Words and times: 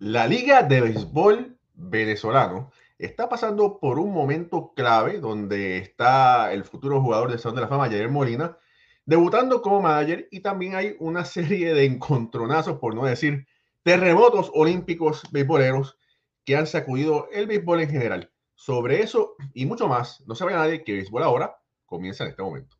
La 0.00 0.28
Liga 0.28 0.62
de 0.62 0.80
Béisbol 0.80 1.58
Venezolano 1.74 2.70
está 2.98 3.28
pasando 3.28 3.80
por 3.80 3.98
un 3.98 4.12
momento 4.12 4.72
clave 4.76 5.18
donde 5.18 5.78
está 5.78 6.52
el 6.52 6.62
futuro 6.64 7.02
jugador 7.02 7.32
de 7.32 7.38
Salón 7.38 7.56
de 7.56 7.62
la 7.62 7.68
Fama, 7.68 7.88
Jair 7.88 8.08
Molina, 8.08 8.56
debutando 9.06 9.60
como 9.60 9.82
manager 9.82 10.28
y 10.30 10.38
también 10.38 10.76
hay 10.76 10.94
una 11.00 11.24
serie 11.24 11.74
de 11.74 11.84
encontronazos, 11.84 12.78
por 12.78 12.94
no 12.94 13.06
decir 13.06 13.48
terremotos 13.82 14.52
olímpicos 14.54 15.24
beisboleros 15.32 15.98
que 16.44 16.56
han 16.56 16.68
sacudido 16.68 17.28
el 17.32 17.48
béisbol 17.48 17.80
en 17.80 17.90
general. 17.90 18.32
Sobre 18.54 19.02
eso 19.02 19.34
y 19.52 19.66
mucho 19.66 19.88
más, 19.88 20.22
no 20.28 20.36
sabe 20.36 20.52
nadie 20.52 20.84
que 20.84 20.92
Béisbol 20.92 21.24
ahora 21.24 21.56
comienza 21.86 22.22
en 22.22 22.30
este 22.30 22.42
momento. 22.42 22.77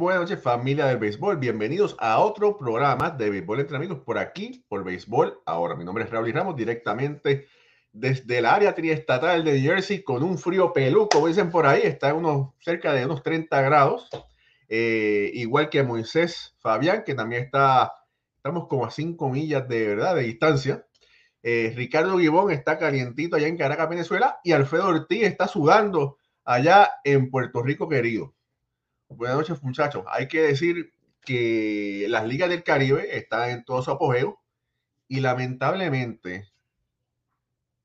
Buenas 0.00 0.22
noches 0.22 0.42
familia 0.42 0.86
del 0.86 0.96
béisbol, 0.96 1.36
bienvenidos 1.36 1.94
a 1.98 2.20
otro 2.20 2.56
programa 2.56 3.10
de 3.10 3.28
béisbol 3.28 3.60
entre 3.60 3.76
amigos 3.76 3.98
por 3.98 4.16
aquí, 4.16 4.64
por 4.66 4.82
béisbol. 4.82 5.42
Ahora, 5.44 5.76
mi 5.76 5.84
nombre 5.84 6.04
es 6.04 6.10
Raúl 6.10 6.32
Ramos, 6.32 6.56
directamente 6.56 7.48
desde 7.92 8.38
el 8.38 8.46
área 8.46 8.74
triestatal 8.74 9.44
de 9.44 9.60
Jersey 9.60 10.02
con 10.02 10.22
un 10.22 10.38
frío 10.38 10.72
pelú, 10.72 11.06
como 11.12 11.26
dicen 11.26 11.50
por 11.50 11.66
ahí, 11.66 11.82
está 11.84 12.14
unos, 12.14 12.54
cerca 12.60 12.94
de 12.94 13.04
unos 13.04 13.22
30 13.22 13.60
grados, 13.60 14.08
eh, 14.70 15.32
igual 15.34 15.68
que 15.68 15.82
Moisés 15.82 16.56
Fabián, 16.60 17.04
que 17.04 17.14
también 17.14 17.42
está, 17.42 17.92
estamos 18.36 18.68
como 18.68 18.86
a 18.86 18.90
5 18.90 19.28
millas 19.28 19.68
de 19.68 19.86
verdad 19.86 20.14
de 20.14 20.22
distancia. 20.22 20.86
Eh, 21.42 21.74
Ricardo 21.76 22.18
Gibón 22.18 22.50
está 22.50 22.78
calientito 22.78 23.36
allá 23.36 23.48
en 23.48 23.58
Caracas, 23.58 23.90
Venezuela, 23.90 24.40
y 24.44 24.52
Alfredo 24.52 24.88
Ortiz 24.88 25.24
está 25.24 25.46
sudando 25.46 26.16
allá 26.42 26.90
en 27.04 27.30
Puerto 27.30 27.62
Rico, 27.62 27.86
querido. 27.86 28.34
Buenas 29.10 29.38
noches, 29.38 29.60
muchachos. 29.64 30.04
Hay 30.08 30.28
que 30.28 30.40
decir 30.40 30.94
que 31.22 32.06
las 32.08 32.24
ligas 32.28 32.48
del 32.48 32.62
Caribe 32.62 33.16
están 33.18 33.50
en 33.50 33.64
todo 33.64 33.82
su 33.82 33.90
apogeo 33.90 34.38
y 35.08 35.18
lamentablemente 35.18 36.48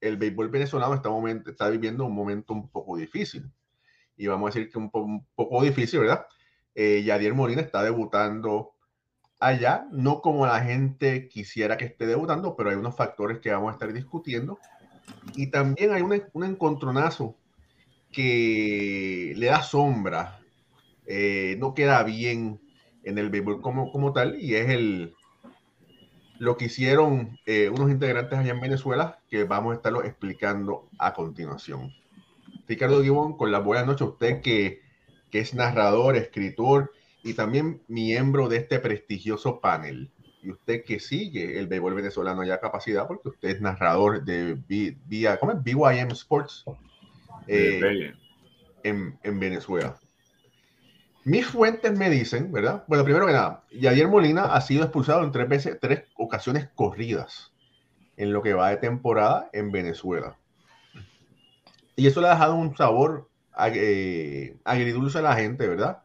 el 0.01 0.17
béisbol 0.17 0.49
venezolano 0.49 0.93
está, 0.93 1.09
momento, 1.09 1.49
está 1.49 1.67
viviendo 1.69 2.05
un 2.05 2.13
momento 2.13 2.53
un 2.53 2.69
poco 2.69 2.95
difícil. 2.95 3.51
Y 4.15 4.27
vamos 4.27 4.47
a 4.47 4.53
decir 4.53 4.71
que 4.71 4.77
un, 4.77 4.91
un 4.93 5.25
poco 5.33 5.63
difícil, 5.63 6.01
¿verdad? 6.01 6.27
Eh, 6.75 7.01
Yadier 7.03 7.33
Molina 7.33 7.61
está 7.61 7.81
debutando 7.81 8.75
allá, 9.39 9.87
no 9.91 10.21
como 10.21 10.45
la 10.45 10.61
gente 10.61 11.27
quisiera 11.27 11.75
que 11.75 11.85
esté 11.85 12.05
debutando, 12.05 12.55
pero 12.55 12.69
hay 12.69 12.75
unos 12.75 12.95
factores 12.95 13.39
que 13.39 13.50
vamos 13.50 13.69
a 13.69 13.73
estar 13.73 13.91
discutiendo. 13.91 14.59
Y 15.33 15.47
también 15.47 15.91
hay 15.91 16.03
un, 16.03 16.21
un 16.33 16.44
encontronazo 16.44 17.35
que 18.11 19.33
le 19.35 19.47
da 19.47 19.63
sombra 19.63 20.44
eh, 21.07 21.55
no 21.59 21.73
queda 21.73 22.03
bien 22.03 22.59
en 23.03 23.17
el 23.17 23.29
béisbol 23.29 23.61
como, 23.61 23.91
como 23.91 24.13
tal 24.13 24.41
y 24.41 24.55
es 24.55 24.69
el 24.69 25.13
lo 26.38 26.57
que 26.57 26.66
hicieron 26.66 27.39
eh, 27.45 27.69
unos 27.69 27.89
integrantes 27.89 28.38
allá 28.38 28.51
en 28.51 28.59
Venezuela 28.59 29.19
que 29.29 29.44
vamos 29.44 29.71
a 29.71 29.75
estarlo 29.75 30.03
explicando 30.03 30.89
a 30.97 31.13
continuación. 31.13 31.94
Ricardo 32.67 33.01
Gibón, 33.03 33.38
con 33.38 33.51
la 33.51 33.59
buena 33.59 33.85
noche, 33.85 34.03
usted 34.03 34.41
que, 34.41 34.81
que 35.31 35.39
es 35.39 35.53
narrador, 35.53 36.15
escritor 36.15 36.91
y 37.23 37.33
también 37.33 37.81
miembro 37.88 38.49
de 38.49 38.57
este 38.57 38.79
prestigioso 38.79 39.61
panel. 39.61 40.11
Y 40.41 40.51
usted 40.51 40.83
que 40.83 40.99
sigue 40.99 41.57
el 41.57 41.67
béisbol 41.67 41.95
venezolano 41.95 42.44
ya 42.44 42.59
capacidad, 42.59 43.07
porque 43.07 43.29
usted 43.29 43.49
es 43.49 43.61
narrador 43.61 44.23
de 44.23 44.55
vía, 45.07 45.38
¿cómo 45.38 45.53
es? 45.53 45.63
BYM 45.63 46.11
Sports 46.11 46.65
eh, 47.47 48.13
en, 48.83 49.17
en 49.23 49.39
Venezuela. 49.39 49.97
Mis 51.25 51.47
fuentes 51.47 51.91
me 51.97 52.12
dicen, 52.12 52.52
¿verdad? 52.52 52.84
Bueno, 52.88 53.03
primero 53.03 53.25
que 53.25 53.34
nada, 53.34 53.63
Yadier 53.72 54.08
Molina 54.08 54.53
ha 54.53 54.62
sido 54.62 54.84
expulsado 54.84 55.24
en 55.24 55.31
tres 55.31 55.50
veces, 55.50 55.80
tres 55.81 56.03
ocasiones 56.16 56.69
corridas 56.75 57.52
en 58.16 58.31
lo 58.31 58.44
que 58.44 58.53
va 58.53 58.69
de 58.69 58.78
temporada 58.78 59.50
en 59.52 59.72
Venezuela. 59.72 60.38
Y 61.96 62.06
eso 62.06 62.22
le 62.22 62.28
ha 62.28 62.36
dejado 62.36 62.53
un 62.53 62.78
sabor 62.78 63.28
eh, 63.74 64.56
agridulce 64.63 65.18
a 65.18 65.24
la 65.24 65.36
gente, 65.36 65.68
¿verdad? 65.68 66.03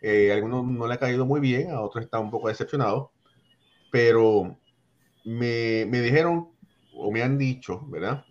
Eh, 0.00 0.30
a 0.30 0.36
algunos 0.36 0.64
no 0.64 0.86
le 0.86 0.94
ha 0.94 0.98
caído 0.98 1.26
muy 1.26 1.40
bien, 1.40 1.72
a 1.72 1.80
otros 1.80 2.04
están 2.04 2.22
un 2.22 2.30
poco 2.30 2.46
decepcionados, 2.46 3.10
pero 3.90 4.56
me, 5.24 5.86
me 5.88 6.00
dijeron 6.00 6.50
o 6.94 7.10
me 7.10 7.24
han 7.24 7.36
dicho, 7.36 7.84
¿verdad? 7.88 8.24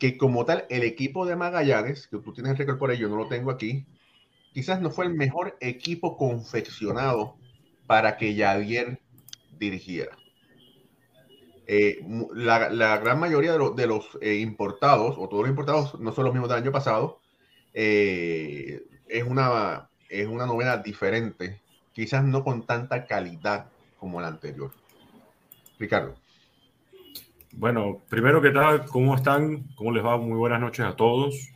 Que 0.00 0.18
como 0.18 0.44
tal, 0.44 0.66
el 0.70 0.82
equipo 0.82 1.24
de 1.24 1.36
Magallanes, 1.36 2.08
que 2.08 2.18
tú 2.18 2.32
tienes 2.32 2.50
el 2.50 2.58
récord 2.58 2.78
por 2.78 2.90
ello, 2.90 3.08
no 3.08 3.14
lo 3.14 3.28
tengo 3.28 3.52
aquí, 3.52 3.86
quizás 4.56 4.80
no 4.80 4.90
fue 4.90 5.04
el 5.04 5.12
mejor 5.12 5.58
equipo 5.60 6.16
confeccionado 6.16 7.36
para 7.86 8.16
que 8.16 8.34
Javier 8.34 8.98
dirigiera. 9.58 10.16
Eh, 11.66 12.02
la, 12.32 12.96
gran 12.96 13.20
mayoría 13.20 13.52
de, 13.52 13.86
los 13.86 14.18
eh, 14.22 14.36
importados, 14.36 15.16
o 15.18 15.28
todos 15.28 15.42
los 15.42 15.50
importados, 15.50 16.00
no 16.00 16.10
son 16.10 16.24
los 16.24 16.32
mismos 16.32 16.48
del 16.48 16.62
año 16.62 16.72
pasado, 16.72 17.20
eh, 17.74 18.82
es, 19.06 19.24
una, 19.24 19.90
es 20.08 20.26
una 20.26 20.46
novela 20.46 20.78
diferente, 20.78 21.60
quizás 21.92 22.24
no 22.24 22.42
con 22.42 22.64
tanta 22.64 23.04
calidad 23.04 23.66
como 23.98 24.22
la 24.22 24.28
anterior. 24.28 24.70
Ricardo. 25.78 26.14
Bueno, 27.52 28.00
primero 28.08 28.40
que 28.40 28.52
tal, 28.52 28.86
¿cómo 28.86 29.16
están? 29.16 29.64
¿Cómo 29.74 29.92
les 29.92 30.02
va? 30.02 30.16
Muy 30.16 30.38
buenas 30.38 30.62
noches 30.62 30.86
a 30.86 30.96
todos 30.96 31.50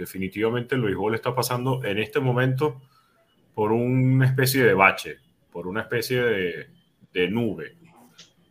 definitivamente 0.00 0.74
el 0.74 0.80
béisbol 0.80 1.14
está 1.14 1.34
pasando 1.34 1.84
en 1.84 1.98
este 1.98 2.20
momento 2.20 2.80
por 3.54 3.70
una 3.70 4.26
especie 4.26 4.64
de 4.64 4.72
bache, 4.72 5.18
por 5.52 5.66
una 5.66 5.82
especie 5.82 6.22
de, 7.12 7.28
nube. 7.28 7.76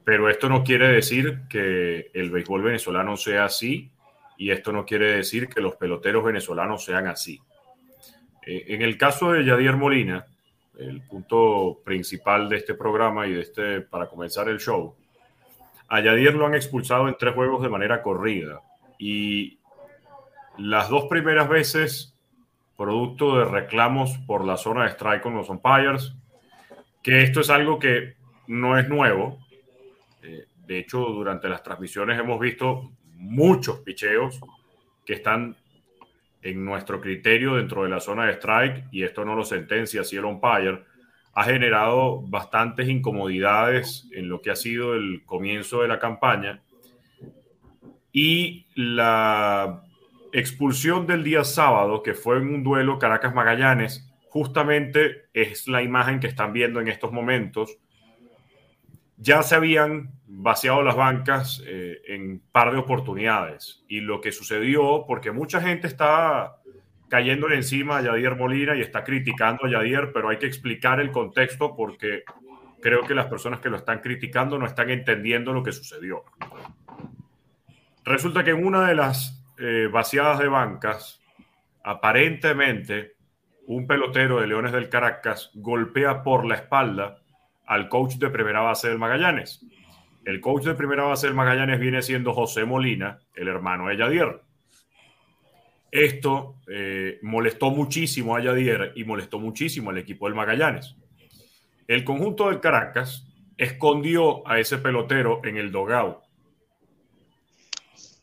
Pero 0.04 0.30
esto 0.30 0.48
no 0.48 0.64
quiere 0.64 0.90
decir 0.90 1.42
que 1.50 2.12
el 2.14 2.30
béisbol 2.30 2.62
venezolano 2.62 3.18
sea 3.18 3.46
así 3.46 3.90
y 4.38 4.52
esto 4.52 4.72
no 4.72 4.86
quiere 4.86 5.14
decir 5.14 5.50
que 5.50 5.62
los 5.62 5.76
peloteros 5.76 6.24
venezolanos 6.24 6.86
sean 6.86 7.08
así. 7.08 7.40
Eh, 8.46 8.66
en 8.68 8.81
el 8.81 8.98
caso 8.98 9.31
de 9.31 9.44
Yadier 9.44 9.76
Molina, 9.76 10.26
el 10.78 11.02
punto 11.02 11.81
principal 11.84 12.48
de 12.48 12.58
este 12.58 12.76
programa 12.76 13.28
y 13.28 13.34
de 13.34 13.42
este 13.42 13.81
para 13.81 14.08
comenzar 14.08 14.48
el 14.50 14.60
show, 14.60 14.96
a 15.88 16.00
Yadier 16.00 16.36
lo 16.36 16.46
han 16.46 16.54
expulsado 16.54 17.08
en 17.08 17.18
tres 17.18 17.34
juegos 17.34 17.64
de 17.64 17.70
manera 17.70 18.02
corrida 18.04 18.62
y 19.00 19.59
las 20.59 20.90
dos 20.90 21.06
primeras 21.06 21.47
veces, 21.47 22.16
producto 22.78 23.38
de 23.38 23.45
reclamos 23.45 24.18
por 24.28 24.45
la 24.45 24.57
zona 24.57 24.83
de 24.83 24.89
strike 24.92 25.22
con 25.22 25.36
los 25.36 25.50
umpires, 25.50 26.13
que 27.01 27.24
esto 27.24 27.42
es 27.42 27.50
algo 27.50 27.80
que 27.80 28.16
no 28.48 28.78
es 28.78 28.88
nuevo. 28.89 29.39
Eh, 30.22 30.45
de 30.66 30.80
hecho, 30.80 31.00
durante 31.00 31.48
las 31.48 31.63
transmisiones 31.63 32.19
hemos 32.19 32.39
visto 32.39 32.92
muchos 33.16 33.80
picheos 33.80 34.39
que 35.06 35.13
están 35.13 35.56
en 36.42 36.63
nuestro 36.63 37.01
criterio 37.01 37.56
dentro 37.56 37.83
de 37.83 37.89
la 37.89 38.00
zona 38.00 38.25
de 38.25 38.33
strike, 38.33 38.86
y 38.92 39.04
esto 39.04 39.25
no 39.25 39.36
lo 39.36 39.44
sentencia 39.44 40.04
si 40.04 40.18
el 40.18 40.25
umpire, 40.25 40.83
ha 41.33 41.44
generado 41.45 42.22
bastantes 42.22 42.89
incomodidades 42.89 44.10
en 44.12 44.28
lo 44.28 44.42
que 44.42 44.51
ha 44.51 44.56
sido 44.56 44.94
el 44.94 45.24
comienzo 45.25 45.81
de 45.81 45.88
la 45.88 46.00
campaña. 46.00 46.62
Y 48.12 48.66
la 48.75 49.83
expulsión 50.34 51.08
del 51.08 51.24
día 51.24 51.44
sábado, 51.44 52.04
que 52.04 52.14
fue 52.14 52.38
en 52.38 52.54
un 52.54 52.64
duelo 52.64 53.00
Caracas-Magallanes, 53.00 54.10
justamente 54.30 55.30
es 55.34 55.68
la 55.68 55.81
imagen 55.81 56.20
que 56.20 56.28
están 56.28 56.54
viendo 56.54 56.80
en 56.80 56.88
estos 56.88 57.12
momentos. 57.12 57.78
Ya 59.18 59.44
se 59.44 59.56
habían 59.56 60.14
vaciado 60.26 60.81
las 60.84 60.96
bancas 60.96 61.62
eh, 61.66 61.98
en 62.08 62.42
par 62.52 62.72
de 62.72 62.78
oportunidades 62.78 63.84
y 63.88 64.00
lo 64.00 64.22
que 64.22 64.31
sucedió, 64.31 65.06
porque 65.08 65.31
mucha 65.31 65.60
gente 65.60 65.88
está 65.88 66.56
cayéndole 67.10 67.56
encima 67.56 67.98
a 67.98 68.02
Yadier 68.02 68.36
Molina 68.36 68.76
y 68.76 68.81
está 68.81 69.04
criticando 69.04 69.66
a 69.66 69.70
Yadier, 69.70 70.12
pero 70.14 70.30
hay 70.30 70.38
que 70.38 70.46
explicar 70.46 71.00
el 71.00 71.12
contexto 71.12 71.76
porque 71.76 72.24
creo 72.81 73.02
que 73.04 73.16
las 73.16 73.26
personas 73.26 73.60
que 73.60 73.70
lo 73.70 73.78
están 73.78 74.00
criticando 74.00 74.58
no 74.58 74.66
están 74.66 74.90
entendiendo 74.90 75.52
lo 75.52 75.64
que 75.64 75.72
sucedió. 75.72 76.24
Resulta 78.06 78.44
que 78.44 78.52
en 78.52 78.66
una 78.66 78.88
de 78.88 78.96
las 78.96 79.38
eh, 79.59 79.88
vaciadas 79.91 80.39
de 80.39 80.47
bancas, 80.47 81.21
aparentemente 81.83 83.15
un 83.67 83.85
pelotero 83.85 84.41
de 84.41 84.47
Leones 84.47 84.71
del 84.71 84.89
Caracas 84.89 85.51
golpea 85.53 86.23
por 86.23 86.45
la 86.45 86.56
espalda 86.56 87.21
al 87.65 87.88
coach 87.88 88.15
de 88.15 88.29
primera 88.29 88.61
base 88.61 88.89
del 88.89 88.97
Magallanes. 88.97 89.63
El 90.25 90.41
coach 90.41 90.63
de 90.63 90.73
primera 90.73 91.03
base 91.03 91.27
del 91.27 91.35
Magallanes 91.35 91.79
viene 91.79 92.01
siendo 92.01 92.33
José 92.33 92.65
Molina, 92.65 93.19
el 93.35 93.47
hermano 93.47 93.88
de 93.88 93.97
Yadier. 93.97 94.41
Esto 95.91 96.56
eh, 96.67 97.19
molestó 97.21 97.69
muchísimo 97.71 98.35
a 98.35 98.41
Yadier 98.41 98.94
y 98.95 99.03
molestó 99.03 99.39
muchísimo 99.39 99.89
al 99.91 99.97
equipo 99.97 100.25
del 100.25 100.35
Magallanes. 100.35 100.95
El 101.88 102.03
conjunto 102.03 102.50
del 102.50 102.59
Caracas 102.59 103.27
escondió 103.57 104.47
a 104.47 104.59
ese 104.59 104.77
pelotero 104.77 105.41
en 105.44 105.57
el 105.57 105.71
dogout. 105.71 106.19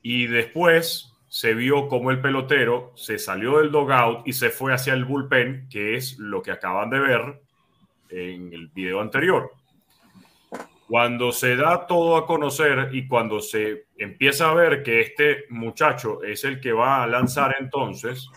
Y 0.02 0.26
después 0.26 1.15
se 1.36 1.52
vio 1.52 1.86
como 1.88 2.10
el 2.10 2.22
pelotero 2.22 2.92
se 2.94 3.18
salió 3.18 3.58
del 3.58 3.70
dogout 3.70 4.26
y 4.26 4.32
se 4.32 4.48
fue 4.48 4.72
hacia 4.72 4.94
el 4.94 5.04
bullpen, 5.04 5.68
que 5.68 5.94
es 5.94 6.18
lo 6.18 6.40
que 6.40 6.50
acaban 6.50 6.88
de 6.88 6.98
ver 6.98 7.42
en 8.08 8.54
el 8.54 8.68
video 8.68 9.02
anterior. 9.02 9.52
Cuando 10.88 11.32
se 11.32 11.56
da 11.56 11.86
todo 11.86 12.16
a 12.16 12.26
conocer 12.26 12.88
y 12.92 13.06
cuando 13.06 13.40
se 13.40 13.84
empieza 13.98 14.48
a 14.48 14.54
ver 14.54 14.82
que 14.82 15.00
este 15.00 15.44
muchacho 15.50 16.22
es 16.22 16.42
el 16.44 16.58
que 16.58 16.72
va 16.72 17.02
a 17.02 17.06
lanzar 17.06 17.54
entonces, 17.60 18.30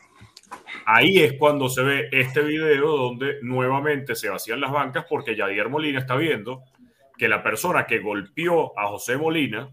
ahí 0.85 1.19
es 1.19 1.35
cuando 1.39 1.69
se 1.69 1.83
ve 1.83 2.09
este 2.11 2.41
video 2.41 2.97
donde 2.97 3.37
nuevamente 3.43 4.13
se 4.13 4.27
vacían 4.27 4.59
las 4.59 4.73
bancas 4.73 5.05
porque 5.09 5.37
Yadier 5.37 5.69
Molina 5.69 5.99
está 5.99 6.17
viendo 6.17 6.63
que 7.17 7.29
la 7.29 7.41
persona 7.43 7.85
que 7.85 7.99
golpeó 7.99 8.77
a 8.77 8.87
José 8.87 9.15
Molina 9.15 9.69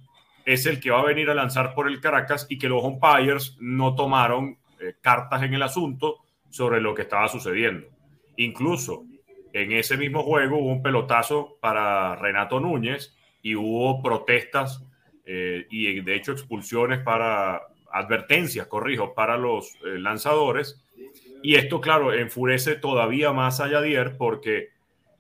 es 0.47 0.65
el 0.65 0.81
que 0.81 0.91
va 0.91 1.01
a 1.01 1.05
venir 1.05 1.29
a 1.29 1.35
lanzar 1.35 1.75
por 1.75 1.89
el 1.89 2.01
Caracas 2.01 2.47
y 2.49 2.57
que 2.57 2.69
los 2.69 2.83
umpires 2.83 3.57
no 3.59 3.97
tomaron 3.97 4.57
eh, 4.81 4.95
cartas 5.01 5.43
en 5.43 5.53
el 5.53 5.63
asunto 5.63 6.19
sobre 6.49 6.81
lo 6.81 6.95
que 6.95 7.03
estaba 7.03 7.29
sucediendo. 7.29 7.89
Incluso 8.37 9.05
en 9.53 9.73
ese 9.73 9.97
mismo 9.97 10.23
juego 10.23 10.59
hubo 10.59 10.71
un 10.71 10.83
pelotazo 10.83 11.59
para 11.61 12.15
Renato 12.15 12.61
Núñez 12.61 13.17
y 13.43 13.57
hubo 13.57 14.01
protestas 14.01 14.85
eh, 15.25 15.67
y 15.69 16.01
de 16.01 16.15
hecho 16.15 16.33
expulsiones 16.33 17.01
para 17.01 17.63
advertencias, 17.91 18.69
corrijo, 18.69 19.15
para 19.15 19.37
los 19.37 19.75
eh, 19.85 19.99
lanzadores. 19.99 20.81
Y 21.43 21.57
esto, 21.57 21.81
claro, 21.81 22.15
enfurece 22.15 22.77
todavía 22.77 23.33
más 23.33 23.61
a 23.61 23.69
Yadier 23.69 24.17
porque 24.17 24.69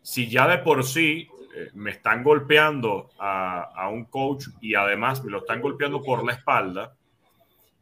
si 0.03 0.29
ya 0.29 0.47
de 0.47 0.59
por 0.59 0.85
sí 0.85 1.29
eh, 1.57 1.71
me 1.73 1.91
están 1.91 2.23
golpeando 2.23 3.09
a, 3.19 3.63
a, 3.75 3.89
un 3.89 4.05
coach 4.05 4.49
y 4.61 4.75
además 4.75 5.25
me 5.25 5.31
lo 5.31 5.39
están 5.39 5.63
golpeando 5.63 6.03
por 6.03 6.23
la 6.23 6.35
espalda 6.35 6.95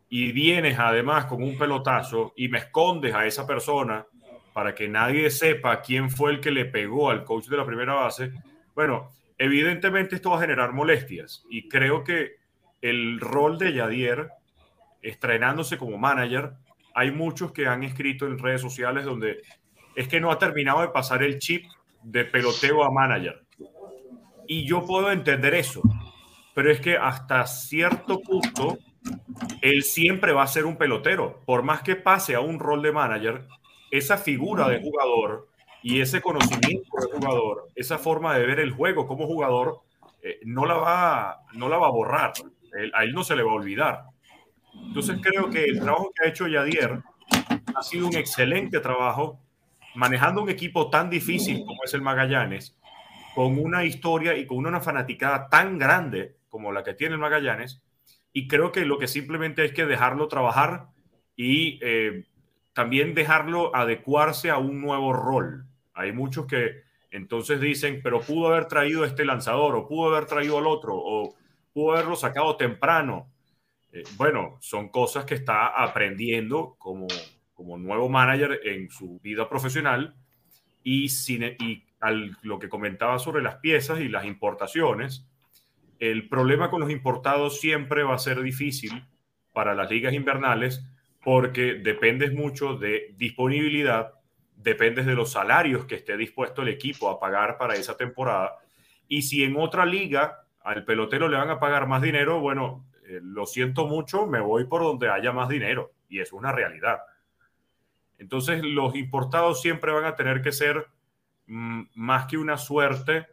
y 0.09 0.31
vienes 0.31 0.79
además 0.79 1.25
con 1.25 1.43
un 1.43 1.59
pelotazo 1.59 2.33
y 2.37 2.49
me 2.49 2.59
escondes 2.59 3.13
a 3.13 3.27
esa 3.27 3.47
persona 3.49 4.07
para 4.53 4.77
que 4.77 4.87
nadie 4.89 5.29
sepa 5.29 5.83
quién 5.83 6.09
fue 6.09 6.31
el 6.31 6.41
que 6.41 6.53
le 6.53 6.67
pegó 6.67 7.11
al 7.11 7.25
coach 7.25 7.47
de 7.47 7.57
la 7.57 7.67
primera 7.67 7.95
base, 7.95 8.33
bueno, 8.77 9.11
evidentemente 9.37 10.15
esto 10.15 10.31
va 10.31 10.37
a 10.37 10.43
generar 10.43 10.73
molestias 10.73 11.45
y 11.51 11.69
creo 11.69 12.05
que 12.05 12.37
el 12.81 13.19
rol 13.19 13.59
de 13.59 13.73
Yadier, 13.73 14.29
estrenándose 15.03 15.77
como 15.77 15.99
manager, 15.99 16.53
hay 16.95 17.11
muchos 17.11 17.51
que 17.51 17.67
han 17.67 17.83
escrito 17.83 18.27
en 18.27 18.39
redes 18.39 18.61
sociales 18.61 19.05
donde 19.05 19.43
es 19.97 20.07
que 20.07 20.21
no 20.21 20.31
ha 20.31 20.39
terminado 20.39 20.83
de 20.83 20.89
pasar 20.89 21.25
el 21.25 21.41
chip 21.41 21.67
de 22.05 22.25
peloteo 22.25 22.85
a 22.85 22.93
manager. 22.93 23.44
Y 24.47 24.67
yo 24.67 24.85
puedo 24.85 25.11
entender 25.11 25.55
eso, 25.55 25.83
pero 26.55 26.71
es 26.71 26.81
que 26.81 26.97
hasta 26.97 27.47
cierto 27.47 28.21
punto 28.21 28.79
él 29.61 29.83
siempre 29.83 30.33
va 30.33 30.43
a 30.43 30.49
ser 30.49 30.67
un 30.67 30.77
pelotero, 30.77 31.41
por 31.45 31.63
más 31.63 31.83
que 31.83 31.97
pase 31.97 32.35
a 32.35 32.41
un 32.41 32.59
rol 32.59 32.83
de 32.83 32.93
manager, 32.93 33.47
esa 33.91 34.17
figura 34.17 34.69
de 34.69 34.81
jugador 34.81 35.49
y 35.83 36.01
ese 36.01 36.21
conocimiento 36.21 36.91
de 37.01 37.19
jugador, 37.19 37.69
esa 37.75 37.99
forma 37.99 38.37
de 38.37 38.47
ver 38.47 38.61
el 38.61 38.73
juego 38.73 39.07
como 39.07 39.27
jugador, 39.27 39.81
eh, 40.23 40.41
no, 40.45 40.65
la 40.65 40.75
va, 40.75 41.41
no 41.53 41.69
la 41.69 41.79
va 41.79 41.89
a 41.89 41.91
borrar. 41.91 42.33
a 42.95 43.05
él 43.05 43.13
no 43.13 43.23
se 43.23 43.37
le 43.37 43.43
va 43.43 43.53
a 43.53 43.57
olvidar. 43.57 44.05
Entonces 44.75 45.19
creo 45.23 45.51
que 45.51 45.65
el 45.65 45.81
trabajo 45.81 46.11
que 46.15 46.27
ha 46.27 46.31
hecho 46.31 46.49
Yadier 46.49 47.03
ha 47.75 47.83
sido 47.83 48.07
un 48.07 48.17
excelente 48.17 48.81
trabajo 48.81 49.39
manejando 49.95 50.43
un 50.43 50.51
equipo 50.51 50.91
tan 50.91 51.11
difícil 51.11 51.65
como 51.65 51.85
es 51.85 51.95
el 51.95 52.03
Magallanes, 52.03 52.77
con 53.35 53.59
una 53.59 53.85
historia 53.85 54.37
y 54.37 54.47
con 54.47 54.59
una 54.59 54.81
fanaticada 54.81 55.49
tan 55.49 55.79
grande 55.79 56.37
como 56.49 56.73
la 56.73 56.85
que 56.85 56.95
tiene 56.95 57.15
el 57.15 57.21
Magallanes. 57.21 57.83
Y 58.33 58.49
creo 58.49 58.73
que 58.73 58.85
lo 58.85 58.99
que 58.99 59.09
simplemente 59.09 59.63
hay 59.63 59.73
que 59.73 59.87
dejarlo 59.87 60.29
trabajar 60.29 60.89
y 61.37 61.79
eh, 61.83 62.25
también 62.73 63.15
dejarlo 63.15 63.75
adecuarse 63.75 64.51
a 64.51 64.59
un 64.59 64.81
nuevo 64.81 65.13
rol. 65.13 65.67
Hay 65.95 66.13
muchos 66.13 66.47
que 66.47 66.83
entonces 67.11 67.61
dicen, 67.61 68.01
pero 68.03 68.21
pudo 68.21 68.49
haber 68.49 68.67
traído 68.67 69.05
este 69.05 69.25
lanzador 69.25 69.77
o 69.77 69.87
pudo 69.87 70.11
haber 70.11 70.27
traído 70.27 70.59
al 70.59 70.67
otro 70.67 70.95
o 70.97 71.35
pudo 71.73 71.93
haberlo 71.93 72.17
sacado 72.17 72.57
temprano. 72.57 73.29
Eh, 73.93 74.03
bueno, 74.17 74.59
son 74.61 74.89
cosas 74.89 75.25
que 75.25 75.35
está 75.35 75.69
aprendiendo 75.69 76.75
como, 76.79 77.07
como 77.53 77.79
nuevo 77.79 78.09
manager 78.09 78.61
en 78.65 78.91
su 78.91 79.21
vida 79.21 79.49
profesional 79.49 80.17
y, 80.83 81.09
sin, 81.09 81.45
y 81.45 81.85
al, 82.05 82.37
lo 82.43 82.59
que 82.59 82.69
comentaba 82.69 83.19
sobre 83.19 83.43
las 83.43 83.57
piezas 83.57 84.01
y 84.01 84.09
las 84.09 84.27
importaciones, 84.27 85.27
el 85.99 86.29
problema 86.29 86.71
con 86.71 86.81
los 86.81 86.91
importados 86.91 87.61
siempre 87.61 88.03
va 88.03 88.15
a 88.15 88.19
ser 88.19 88.43
difícil 88.43 89.07
para 89.55 89.75
las 89.75 89.91
ligas 89.91 90.13
invernales 90.13 90.85
porque 91.23 91.77
dependes 91.77 92.35
mucho 92.35 92.77
de 92.77 93.15
disponibilidad, 93.17 94.13
dependes 94.55 95.07
de 95.07 95.15
los 95.15 95.33
salarios 95.33 95.87
que 95.87 95.95
esté 95.95 96.19
dispuesto 96.19 96.61
el 96.61 96.69
equipo 96.69 97.09
a 97.09 97.19
pagar 97.19 97.57
para 97.57 97.75
esa 97.75 97.97
temporada. 97.97 98.59
Y 99.09 99.23
si 99.23 99.43
en 99.43 99.57
otra 99.57 99.87
liga 99.87 100.45
al 100.63 100.85
pelotero 100.85 101.29
le 101.29 101.39
van 101.39 101.49
a 101.49 101.59
pagar 101.59 101.87
más 101.87 102.03
dinero, 102.03 102.41
bueno, 102.41 102.85
eh, 103.07 103.21
lo 103.23 103.47
siento 103.47 103.87
mucho, 103.87 104.27
me 104.27 104.41
voy 104.41 104.65
por 104.65 104.83
donde 104.83 105.09
haya 105.09 105.33
más 105.33 105.49
dinero. 105.49 105.93
Y 106.11 106.21
es 106.21 106.35
una 106.35 106.53
realidad. 106.53 106.99
Entonces 108.19 108.63
los 108.63 108.95
importados 108.95 109.63
siempre 109.63 109.91
van 109.91 110.05
a 110.05 110.17
tener 110.17 110.43
que 110.43 110.53
ser 110.53 110.87
más 111.47 112.27
que 112.27 112.37
una 112.37 112.57
suerte, 112.57 113.27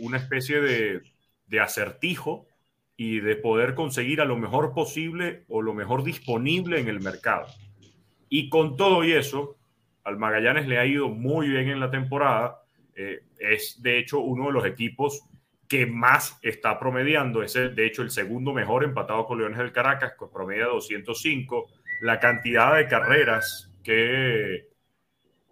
una 0.00 0.18
especie 0.18 0.60
de, 0.60 1.02
de 1.46 1.60
acertijo 1.60 2.46
y 2.96 3.20
de 3.20 3.36
poder 3.36 3.74
conseguir 3.74 4.20
a 4.20 4.24
lo 4.24 4.36
mejor 4.36 4.72
posible 4.72 5.44
o 5.48 5.62
lo 5.62 5.74
mejor 5.74 6.04
disponible 6.04 6.80
en 6.80 6.88
el 6.88 7.00
mercado. 7.00 7.46
Y 8.28 8.48
con 8.48 8.76
todo 8.76 9.04
y 9.04 9.12
eso, 9.12 9.56
al 10.04 10.16
Magallanes 10.16 10.68
le 10.68 10.78
ha 10.78 10.86
ido 10.86 11.08
muy 11.08 11.48
bien 11.48 11.68
en 11.68 11.80
la 11.80 11.90
temporada. 11.90 12.62
Eh, 12.94 13.20
es 13.38 13.82
de 13.82 13.98
hecho 13.98 14.20
uno 14.20 14.46
de 14.46 14.52
los 14.52 14.66
equipos 14.66 15.22
que 15.66 15.86
más 15.86 16.38
está 16.42 16.78
promediando. 16.78 17.42
Es 17.42 17.54
de 17.54 17.86
hecho 17.86 18.02
el 18.02 18.10
segundo 18.10 18.52
mejor 18.52 18.84
empatado 18.84 19.26
con 19.26 19.38
Leones 19.38 19.58
del 19.58 19.72
Caracas, 19.72 20.14
con 20.16 20.30
promedio 20.30 20.68
205. 20.68 21.68
La 22.02 22.20
cantidad 22.20 22.76
de 22.76 22.86
carreras 22.86 23.72
que 23.82 24.68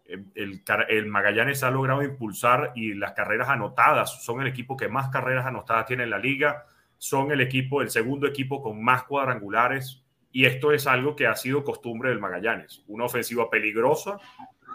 el, 0.08 0.62
el, 0.88 1.06
Magallanes 1.06 1.62
ha 1.62 1.70
logrado 1.70 2.02
impulsar 2.02 2.72
y 2.74 2.94
las 2.94 3.12
carreras 3.12 3.48
anotadas 3.48 4.24
son 4.24 4.40
el 4.40 4.48
equipo 4.48 4.76
que 4.76 4.88
más 4.88 5.10
carreras 5.10 5.46
anotadas 5.46 5.86
tiene 5.86 6.04
en 6.04 6.10
la 6.10 6.18
liga 6.18 6.64
son 6.98 7.30
el 7.30 7.40
equipo, 7.40 7.80
el 7.80 7.90
segundo 7.90 8.26
equipo 8.26 8.60
con 8.60 8.82
más 8.82 9.04
cuadrangulares 9.04 10.02
y 10.32 10.44
esto 10.44 10.72
es 10.72 10.86
algo 10.86 11.16
que 11.16 11.26
ha 11.26 11.36
sido 11.36 11.64
costumbre 11.64 12.10
del 12.10 12.18
Magallanes. 12.18 12.82
Una 12.88 13.04
ofensiva 13.04 13.48
peligrosa, 13.48 14.18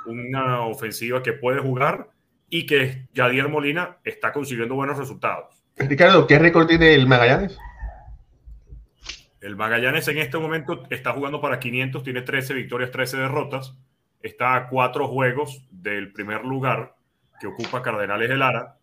una 0.05 0.61
ofensiva 0.61 1.21
que 1.21 1.33
puede 1.33 1.59
jugar 1.59 2.09
y 2.49 2.65
que 2.65 3.07
Yadier 3.13 3.49
Molina 3.49 3.97
está 4.03 4.31
consiguiendo 4.31 4.75
buenos 4.75 4.97
resultados. 4.97 5.63
Ricardo, 5.75 6.25
¿qué 6.27 6.39
récord 6.39 6.67
tiene 6.67 6.95
el 6.95 7.07
Magallanes? 7.07 7.57
El 9.41 9.55
Magallanes 9.55 10.07
en 10.07 10.17
este 10.19 10.37
momento 10.37 10.83
está 10.89 11.11
jugando 11.11 11.41
para 11.41 11.59
500, 11.59 12.03
tiene 12.03 12.21
13 12.21 12.53
victorias, 12.53 12.91
13 12.91 13.17
derrotas. 13.17 13.77
Está 14.23 14.55
a 14.55 14.69
cuatro 14.69 15.07
juegos 15.07 15.67
del 15.69 16.11
primer 16.11 16.43
lugar 16.43 16.95
que 17.39 17.45
ocupa 17.45 17.83
Cardenales 17.83 18.29
de 18.29 18.37
Lara. 18.37 18.77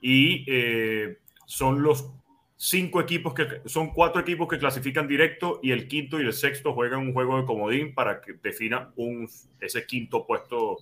Y 0.00 0.46
eh, 0.48 1.18
son 1.44 1.82
los 1.82 2.10
cinco 2.56 3.00
equipos 3.00 3.34
que 3.34 3.62
son 3.64 3.90
cuatro 3.90 4.20
equipos 4.20 4.46
que 4.46 4.58
clasifican 4.58 5.08
directo 5.08 5.60
y 5.62 5.72
el 5.72 5.88
quinto 5.88 6.20
y 6.20 6.26
el 6.26 6.32
sexto 6.32 6.74
juegan 6.74 7.00
un 7.00 7.12
juego 7.12 7.38
de 7.38 7.46
comodín 7.46 7.94
para 7.94 8.20
que 8.20 8.34
defina 8.34 8.92
un, 8.96 9.28
ese 9.60 9.86
quinto 9.86 10.26
puesto 10.26 10.76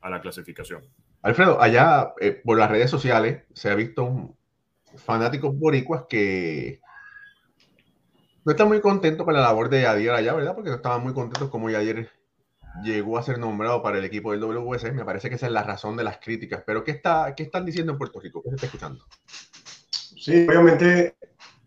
a 0.00 0.10
la 0.10 0.20
clasificación. 0.20 0.82
Alfredo, 1.22 1.60
allá 1.60 2.14
eh, 2.20 2.40
por 2.44 2.56
las 2.56 2.70
redes 2.70 2.90
sociales 2.90 3.42
se 3.52 3.68
ha 3.68 3.74
visto 3.74 4.36
fanáticos 4.96 5.58
boricuas 5.58 6.04
que 6.08 6.80
no 8.44 8.52
están 8.52 8.68
muy 8.68 8.80
contentos 8.80 9.24
con 9.24 9.34
la 9.34 9.40
labor 9.40 9.68
de 9.68 9.82
Yadier 9.82 10.14
allá, 10.14 10.34
¿verdad? 10.34 10.54
Porque 10.54 10.70
no 10.70 10.76
estaban 10.76 11.02
muy 11.02 11.14
contentos 11.14 11.50
como 11.50 11.68
Yadier 11.68 12.10
llegó 12.82 13.18
a 13.18 13.22
ser 13.22 13.38
nombrado 13.38 13.82
para 13.82 13.98
el 13.98 14.04
equipo 14.04 14.32
del 14.32 14.40
WS. 14.40 14.92
Me 14.92 15.04
parece 15.04 15.28
que 15.28 15.36
esa 15.36 15.46
es 15.46 15.52
la 15.52 15.62
razón 15.62 15.96
de 15.96 16.04
las 16.04 16.18
críticas. 16.18 16.62
Pero 16.66 16.82
¿qué, 16.82 16.92
está, 16.92 17.34
qué 17.36 17.44
están 17.44 17.64
diciendo 17.64 17.92
en 17.92 17.98
Puerto 17.98 18.20
Rico? 18.20 18.42
¿Qué 18.42 18.50
se 18.50 18.54
está 18.56 18.66
escuchando? 18.66 19.04
Sí, 20.24 20.46
obviamente 20.48 21.16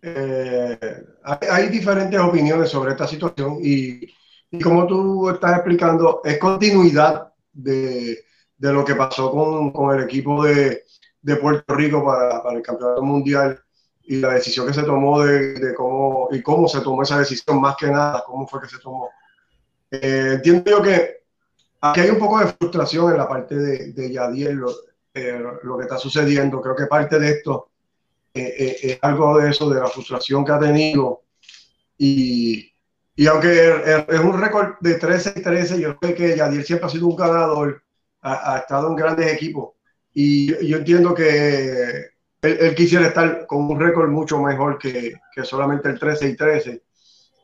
eh, 0.01 1.05
hay, 1.23 1.69
diferentes 1.69 2.19
opiniones 2.19 2.69
sobre 2.69 2.91
esta 2.91 3.07
situación 3.07 3.57
y, 3.61 4.13
y, 4.51 4.59
como 4.59 4.85
tú 4.87 5.29
estás 5.29 5.55
explicando, 5.55 6.21
es 6.23 6.37
continuidad 6.37 7.33
de, 7.51 8.23
de 8.57 8.73
lo 8.73 8.85
que 8.85 8.95
pasó 8.95 9.31
con, 9.31 9.71
con 9.71 9.97
el 9.97 10.03
equipo 10.03 10.43
de, 10.43 10.83
de 11.21 11.35
Puerto 11.35 11.75
Rico 11.75 12.05
para, 12.05 12.41
para, 12.41 12.57
el 12.57 12.63
campeonato 12.63 13.03
mundial 13.03 13.59
y 14.03 14.17
la 14.17 14.33
decisión 14.33 14.67
que 14.67 14.73
se 14.73 14.83
tomó 14.83 15.21
de, 15.21 15.53
de, 15.53 15.73
cómo 15.73 16.29
y 16.31 16.41
cómo 16.41 16.67
se 16.67 16.81
tomó 16.81 17.03
esa 17.03 17.19
decisión 17.19 17.59
más 17.59 17.75
que 17.75 17.87
nada, 17.87 18.23
cómo 18.25 18.47
fue 18.47 18.61
que 18.61 18.69
se 18.69 18.79
tomó. 18.79 19.09
Eh, 19.91 20.33
entiendo 20.35 20.69
yo 20.69 20.81
que 20.81 21.23
aquí 21.81 22.01
hay 22.01 22.09
un 22.09 22.19
poco 22.19 22.39
de 22.39 22.47
frustración 22.47 23.11
en 23.11 23.17
la 23.17 23.27
parte 23.27 23.55
de, 23.55 23.93
de 23.93 24.11
Yadier, 24.11 24.53
lo, 24.53 24.71
eh, 25.13 25.41
lo 25.63 25.77
que 25.77 25.83
está 25.83 25.97
sucediendo. 25.97 26.61
Creo 26.61 26.75
que 26.75 26.85
parte 26.85 27.19
de 27.19 27.31
esto 27.31 27.71
eh, 28.33 28.55
eh, 28.59 28.77
es 28.83 28.99
algo 29.01 29.39
de 29.39 29.49
eso, 29.49 29.69
de 29.69 29.79
la 29.79 29.87
frustración 29.87 30.45
que 30.45 30.51
ha 30.51 30.59
tenido. 30.59 31.23
Y, 31.97 32.71
y 33.15 33.27
aunque 33.27 34.05
es 34.07 34.19
un 34.19 34.39
récord 34.39 34.75
de 34.79 34.95
13 34.95 35.33
y 35.37 35.41
13, 35.41 35.81
yo 35.81 35.97
sé 35.99 36.13
que 36.13 36.37
Yadier 36.37 36.63
siempre 36.63 36.85
ha 36.85 36.89
sido 36.89 37.07
un 37.07 37.15
ganador, 37.15 37.81
ha, 38.21 38.53
ha 38.53 38.57
estado 38.59 38.89
en 38.89 38.95
grandes 38.95 39.33
equipos. 39.33 39.73
Y 40.13 40.47
yo 40.67 40.77
entiendo 40.77 41.15
que 41.15 42.11
él, 42.41 42.75
quisiera 42.75 43.07
estar 43.07 43.47
con 43.47 43.71
un 43.71 43.79
récord 43.79 44.09
mucho 44.09 44.39
mejor 44.39 44.77
que, 44.77 45.15
que, 45.33 45.43
solamente 45.43 45.89
el 45.89 45.99
13 45.99 46.29
y 46.29 46.35
13. 46.35 46.83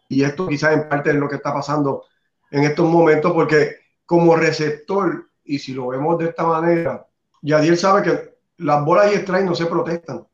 Y 0.10 0.24
esto 0.24 0.48
quizás 0.48 0.74
en 0.74 0.88
parte 0.88 1.10
es 1.10 1.16
lo 1.16 1.28
que 1.28 1.38
está 1.38 1.52
pasando 1.52 2.06
en 2.54 2.64
estos 2.66 2.88
momentos, 2.88 3.34
porque 3.34 3.78
como 4.06 4.36
receptor, 4.36 5.28
y 5.44 5.58
si 5.58 5.74
lo 5.74 5.88
vemos 5.88 6.20
de 6.20 6.26
esta 6.26 6.46
manera, 6.46 7.06
Yadier 7.42 7.76
sabe 7.76 8.04
que 8.04 8.36
las 8.58 8.86
bolas 8.86 9.12
y 9.12 9.16
strike 9.16 9.44
no 9.44 9.56
se 9.56 9.66
protestan. 9.66 10.26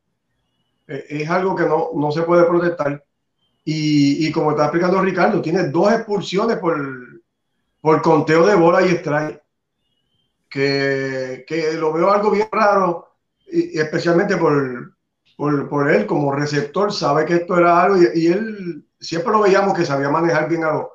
Eh, 0.85 1.05
es 1.09 1.29
algo 1.29 1.55
que 1.55 1.63
no, 1.63 1.91
no 1.95 2.11
se 2.11 2.23
puede 2.23 2.43
protestar. 2.43 3.01
Y, 3.63 4.27
y, 4.27 4.31
como 4.33 4.51
está 4.51 4.63
explicando 4.63 5.01
Ricardo, 5.01 5.41
tiene 5.41 5.69
dos 5.69 5.93
expulsiones 5.93 6.57
por, 6.57 6.77
por 7.79 8.01
conteo 8.01 8.45
de 8.45 8.55
bola 8.55 8.85
y 8.85 8.89
strike. 8.95 9.41
Que, 10.49 11.45
que 11.47 11.73
lo 11.73 11.93
veo 11.93 12.11
algo 12.11 12.31
bien 12.31 12.49
raro 12.51 13.07
y, 13.47 13.79
especialmente 13.79 14.35
por, 14.35 14.93
por, 15.38 15.69
por, 15.69 15.89
él 15.89 16.05
como 16.05 16.33
receptor, 16.33 16.91
sabe 16.91 17.25
que 17.25 17.35
esto 17.35 17.57
era 17.57 17.81
algo 17.81 17.97
y, 18.13 18.27
él 18.27 18.85
siempre 18.99 19.31
lo 19.31 19.41
veíamos 19.41 19.77
que 19.77 19.85
sabía 19.85 20.09
manejar 20.09 20.49
bien 20.49 20.65
a, 20.65 20.73
los 20.73 20.85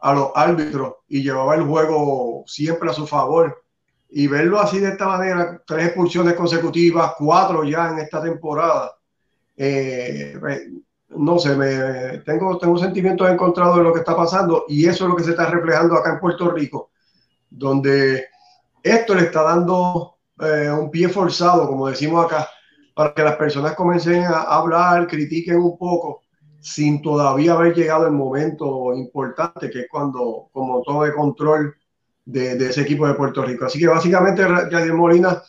a 0.00 0.14
los 0.14 0.30
árbitros 0.34 0.96
y 1.08 1.22
llevaba 1.22 1.54
el 1.54 1.64
juego 1.64 2.44
siempre 2.46 2.90
a 2.90 2.94
su 2.94 3.06
favor. 3.06 3.62
Y 4.10 4.26
verlo 4.26 4.58
así 4.58 4.78
de 4.78 4.88
esta 4.88 5.06
manera, 5.06 5.60
tres 5.66 5.86
expulsiones 5.86 6.34
consecutivas, 6.34 7.12
cuatro 7.18 7.64
ya 7.64 7.90
en 7.90 7.98
esta 7.98 8.22
temporada, 8.22 8.96
eh, 9.56 10.38
no 11.10 11.38
sé, 11.38 11.56
me, 11.56 12.18
tengo, 12.18 12.58
tengo 12.58 12.78
sentimientos 12.78 13.28
encontrados 13.28 13.78
de 13.78 13.82
lo 13.82 13.92
que 13.92 14.00
está 14.00 14.16
pasando 14.16 14.64
y 14.68 14.86
eso 14.86 15.04
es 15.04 15.10
lo 15.10 15.16
que 15.16 15.24
se 15.24 15.30
está 15.30 15.46
reflejando 15.46 15.94
acá 15.94 16.12
en 16.12 16.20
Puerto 16.20 16.50
Rico, 16.50 16.90
donde 17.50 18.26
esto 18.82 19.14
le 19.14 19.22
está 19.22 19.42
dando 19.42 20.16
eh, 20.40 20.70
un 20.70 20.90
pie 20.90 21.08
forzado, 21.08 21.66
como 21.66 21.88
decimos 21.88 22.24
acá, 22.24 22.48
para 22.94 23.12
que 23.12 23.22
las 23.22 23.36
personas 23.36 23.74
comiencen 23.74 24.24
a 24.24 24.42
hablar, 24.42 25.06
critiquen 25.06 25.56
un 25.56 25.76
poco, 25.76 26.22
sin 26.68 27.00
todavía 27.00 27.52
haber 27.52 27.74
llegado 27.74 28.06
el 28.06 28.12
momento 28.12 28.92
importante, 28.94 29.70
que 29.70 29.80
es 29.80 29.86
cuando 29.90 30.48
como 30.52 30.82
control 31.16 31.74
de, 32.24 32.56
de, 32.56 32.68
ese 32.68 32.82
equipo 32.82 33.06
de 33.06 33.14
Puerto 33.14 33.42
Rico. 33.42 33.64
Así 33.64 33.78
que 33.78 33.86
básicamente 33.86 34.42
Yadier 34.42 34.92
Molina 34.92 35.42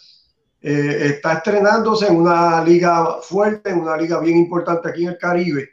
eh, 0.62 0.98
está 1.02 1.34
estrenándose 1.34 2.08
en 2.08 2.16
una 2.16 2.64
liga 2.64 3.18
fuerte, 3.22 3.70
en 3.72 3.82
una 3.82 3.98
liga 3.98 4.20
bien 4.20 4.38
importante 4.38 4.90
aquí 4.90 5.04
en 5.04 5.10
el 5.10 5.18
Caribe. 5.18 5.70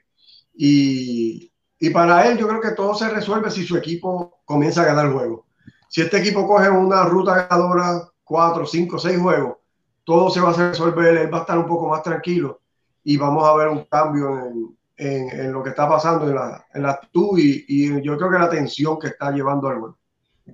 Y, 0.54 1.52
y 1.78 1.90
para 1.90 2.26
él 2.26 2.38
yo 2.38 2.48
creo 2.48 2.60
que 2.60 2.72
todo 2.72 2.94
se 2.94 3.08
resuelve 3.08 3.50
si 3.50 3.64
su 3.64 3.76
equipo 3.76 4.40
comienza 4.44 4.82
a 4.82 4.86
ganar 4.86 5.12
juegos. 5.12 5.44
Si 5.88 6.00
este 6.00 6.18
equipo 6.18 6.46
coge 6.46 6.68
una 6.68 7.04
ruta 7.04 7.46
ganadora 7.46 8.02
cuatro, 8.24 8.66
cinco, 8.66 8.98
seis 8.98 9.18
juegos, 9.18 9.58
todo 10.02 10.28
se 10.30 10.40
va 10.40 10.50
a 10.50 10.70
resolver, 10.70 11.16
él 11.16 11.32
va 11.32 11.38
a 11.38 11.40
estar 11.42 11.58
un 11.58 11.66
poco 11.66 11.88
más 11.88 12.02
tranquilo 12.02 12.60
y 13.04 13.16
vamos 13.16 13.44
a 13.44 13.54
ver 13.54 13.68
un 13.68 13.84
cambio 13.84 14.28
en, 14.38 14.76
en, 14.96 15.52
lo 15.52 15.62
que 15.62 15.70
está 15.70 15.88
pasando 15.88 16.28
en 16.28 16.34
la, 16.34 16.66
en 16.72 16.82
la 16.82 16.90
actitud 16.92 17.38
y, 17.38 18.02
yo 18.02 18.16
creo 18.16 18.30
que 18.30 18.38
la 18.38 18.50
tensión 18.50 18.98
que 18.98 19.08
está 19.08 19.30
llevando 19.30 19.68
al 19.68 19.78
juego. 19.78 19.98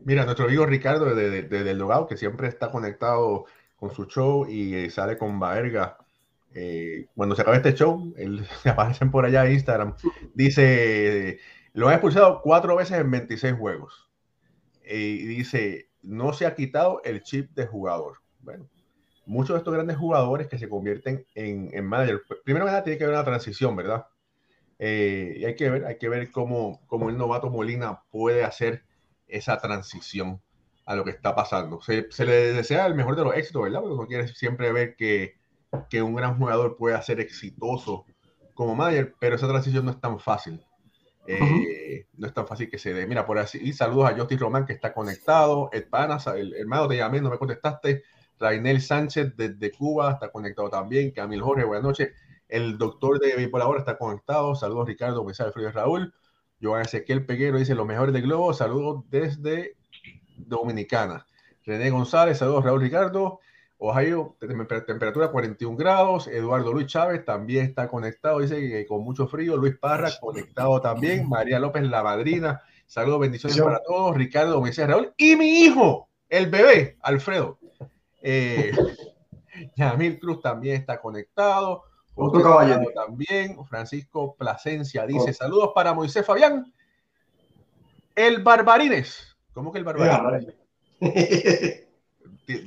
Mira, 0.05 0.25
nuestro 0.25 0.47
amigo 0.47 0.67
Ricardo 0.67 1.15
desde 1.15 1.31
de, 1.31 1.43
de, 1.43 1.65
del 1.65 1.79
Dogado, 1.79 2.07
que 2.07 2.17
siempre 2.17 2.49
está 2.49 2.71
conectado 2.71 3.45
con 3.77 3.95
su 3.95 4.07
show 4.07 4.47
y 4.49 4.75
eh, 4.75 4.91
sale 4.91 5.19
con 5.19 5.39
Baerga. 5.39 5.99
Eh, 6.55 7.07
cuando 7.15 7.35
se 7.35 7.43
acabe 7.43 7.59
este 7.59 7.75
show, 7.75 8.13
él 8.17 8.47
se 8.63 8.71
aparecen 8.71 9.11
por 9.11 9.25
allá 9.25 9.45
en 9.47 9.53
Instagram, 9.53 9.95
dice, 10.35 11.39
lo 11.73 11.89
han 11.89 11.95
expulsado 11.95 12.41
cuatro 12.43 12.77
veces 12.77 12.99
en 12.99 13.11
26 13.11 13.55
juegos. 13.55 14.11
y 14.85 15.25
dice, 15.27 15.89
no 16.03 16.33
se 16.33 16.47
ha 16.47 16.55
quitado 16.55 17.01
el 17.05 17.23
chip 17.23 17.51
de 17.55 17.67
jugador. 17.67 18.19
Bueno, 18.41 18.69
muchos 19.25 19.55
de 19.55 19.59
estos 19.59 19.73
grandes 19.75 19.97
jugadores 19.97 20.49
que 20.49 20.59
se 20.59 20.69
convierten 20.69 21.25
en, 21.35 21.71
en 21.73 21.87
manager, 21.87 22.23
primero 22.45 22.67
nada 22.67 22.83
tiene 22.83 22.99
que 22.99 23.05
haber 23.05 23.17
una 23.17 23.25
transición, 23.25 23.77
¿verdad? 23.77 24.07
Eh, 24.85 25.37
y 25.37 25.45
hay 25.45 25.55
que 25.55 25.71
ver, 25.71 25.85
hay 25.85 25.97
que 25.97 26.09
ver 26.09 26.33
cómo, 26.33 26.81
cómo, 26.89 27.09
el 27.09 27.17
novato 27.17 27.49
Molina 27.49 28.03
puede 28.11 28.43
hacer 28.43 28.83
esa 29.29 29.59
transición 29.59 30.43
a 30.87 30.97
lo 30.97 31.05
que 31.05 31.12
está 31.12 31.37
pasando. 31.37 31.81
Se, 31.81 32.11
se 32.11 32.27
le 32.27 32.53
desea 32.53 32.87
el 32.87 32.97
mejor 32.97 33.15
de 33.15 33.23
los 33.23 33.37
éxitos, 33.37 33.62
¿verdad? 33.62 33.79
Porque 33.79 33.95
uno 33.95 34.07
quiere 34.09 34.27
siempre 34.27 34.73
ver 34.73 34.97
que, 34.97 35.37
que 35.89 36.03
un 36.03 36.17
gran 36.17 36.37
jugador 36.37 36.77
pueda 36.77 37.01
ser 37.01 37.21
exitoso 37.21 38.07
como 38.55 38.75
manager, 38.75 39.15
pero 39.21 39.37
esa 39.37 39.47
transición 39.47 39.85
no 39.85 39.93
es 39.93 40.01
tan 40.01 40.19
fácil. 40.19 40.61
Eh, 41.29 42.09
no 42.15 42.27
es 42.27 42.35
tan 42.35 42.49
fácil 42.49 42.69
que 42.69 42.79
se 42.79 42.93
dé. 42.93 43.07
Mira, 43.07 43.25
por 43.25 43.39
así, 43.39 43.61
y 43.62 43.73
saludos 43.73 44.11
a 44.11 44.17
Justin 44.17 44.41
Román 44.41 44.67
que 44.67 44.73
está 44.73 44.93
conectado. 44.93 45.71
El 45.73 45.85
Panas, 45.85 46.27
el 46.27 46.55
hermano, 46.55 46.89
te 46.89 46.97
llamé, 46.97 47.21
no 47.21 47.31
me 47.31 47.39
contestaste. 47.39 48.03
Rainel 48.41 48.83
Sánchez 48.83 49.37
desde 49.37 49.71
Cuba 49.71 50.11
está 50.11 50.33
conectado 50.33 50.69
también. 50.69 51.12
Camil 51.12 51.41
Jorge, 51.41 51.62
buenas 51.62 51.85
noches. 51.85 52.11
El 52.52 52.76
doctor 52.76 53.18
de 53.18 53.35
Bipolar 53.35 53.78
está 53.78 53.97
conectado. 53.97 54.54
Saludos 54.54 54.87
Ricardo, 54.87 55.25
mensaje 55.25 55.52
Frío 55.52 55.73
Raúl. 55.73 56.12
Joan 56.61 56.82
Ezequiel 56.82 57.25
Peguero 57.25 57.56
dice 57.56 57.75
los 57.75 57.87
mejores 57.87 58.12
de 58.12 58.21
Globo. 58.21 58.52
Saludos 58.52 59.04
desde 59.09 59.78
Dominicana. 60.37 61.26
René 61.64 61.88
González, 61.88 62.37
saludos 62.37 62.62
Raúl 62.62 62.82
Ricardo. 62.82 63.40
Ohio, 63.78 64.37
temperatura 64.87 65.30
41 65.30 65.78
grados. 65.78 66.28
Eduardo 66.28 66.75
Luis 66.75 66.88
Chávez 66.88 67.25
también 67.25 67.64
está 67.64 67.88
conectado, 67.88 68.40
dice 68.40 68.61
que 68.61 68.87
con 68.87 69.02
mucho 69.02 69.26
frío. 69.26 69.56
Luis 69.56 69.78
Parra 69.78 70.11
conectado 70.21 70.78
también. 70.82 71.26
María 71.26 71.59
López, 71.59 71.85
la 71.85 72.02
madrina. 72.02 72.61
Saludos, 72.87 73.21
bendiciones 73.21 73.59
para 73.62 73.82
todos. 73.82 74.14
Ricardo 74.14 74.61
Moisés 74.61 74.87
Raúl 74.87 75.14
y 75.16 75.37
mi 75.37 75.62
hijo, 75.62 76.11
el 76.28 76.50
bebé, 76.50 76.99
Alfredo. 77.00 77.59
Eh, 78.21 78.73
Yamil 79.76 80.18
Cruz 80.18 80.42
también 80.42 80.76
está 80.76 81.00
conectado. 81.00 81.85
Otro 82.14 82.42
caballero 82.42 82.90
también. 82.95 83.57
Francisco 83.64 84.35
Plasencia 84.37 85.07
dice: 85.07 85.31
oh. 85.31 85.35
Saludos 85.35 85.71
para 85.75 85.95
Moisés 85.95 86.25
Fabián. 86.25 86.73
El 88.14 88.42
Barbarines. 88.42 89.37
¿Cómo 89.52 89.73
que 89.73 89.78
el 89.78 89.85
Barbarines? 89.85 90.54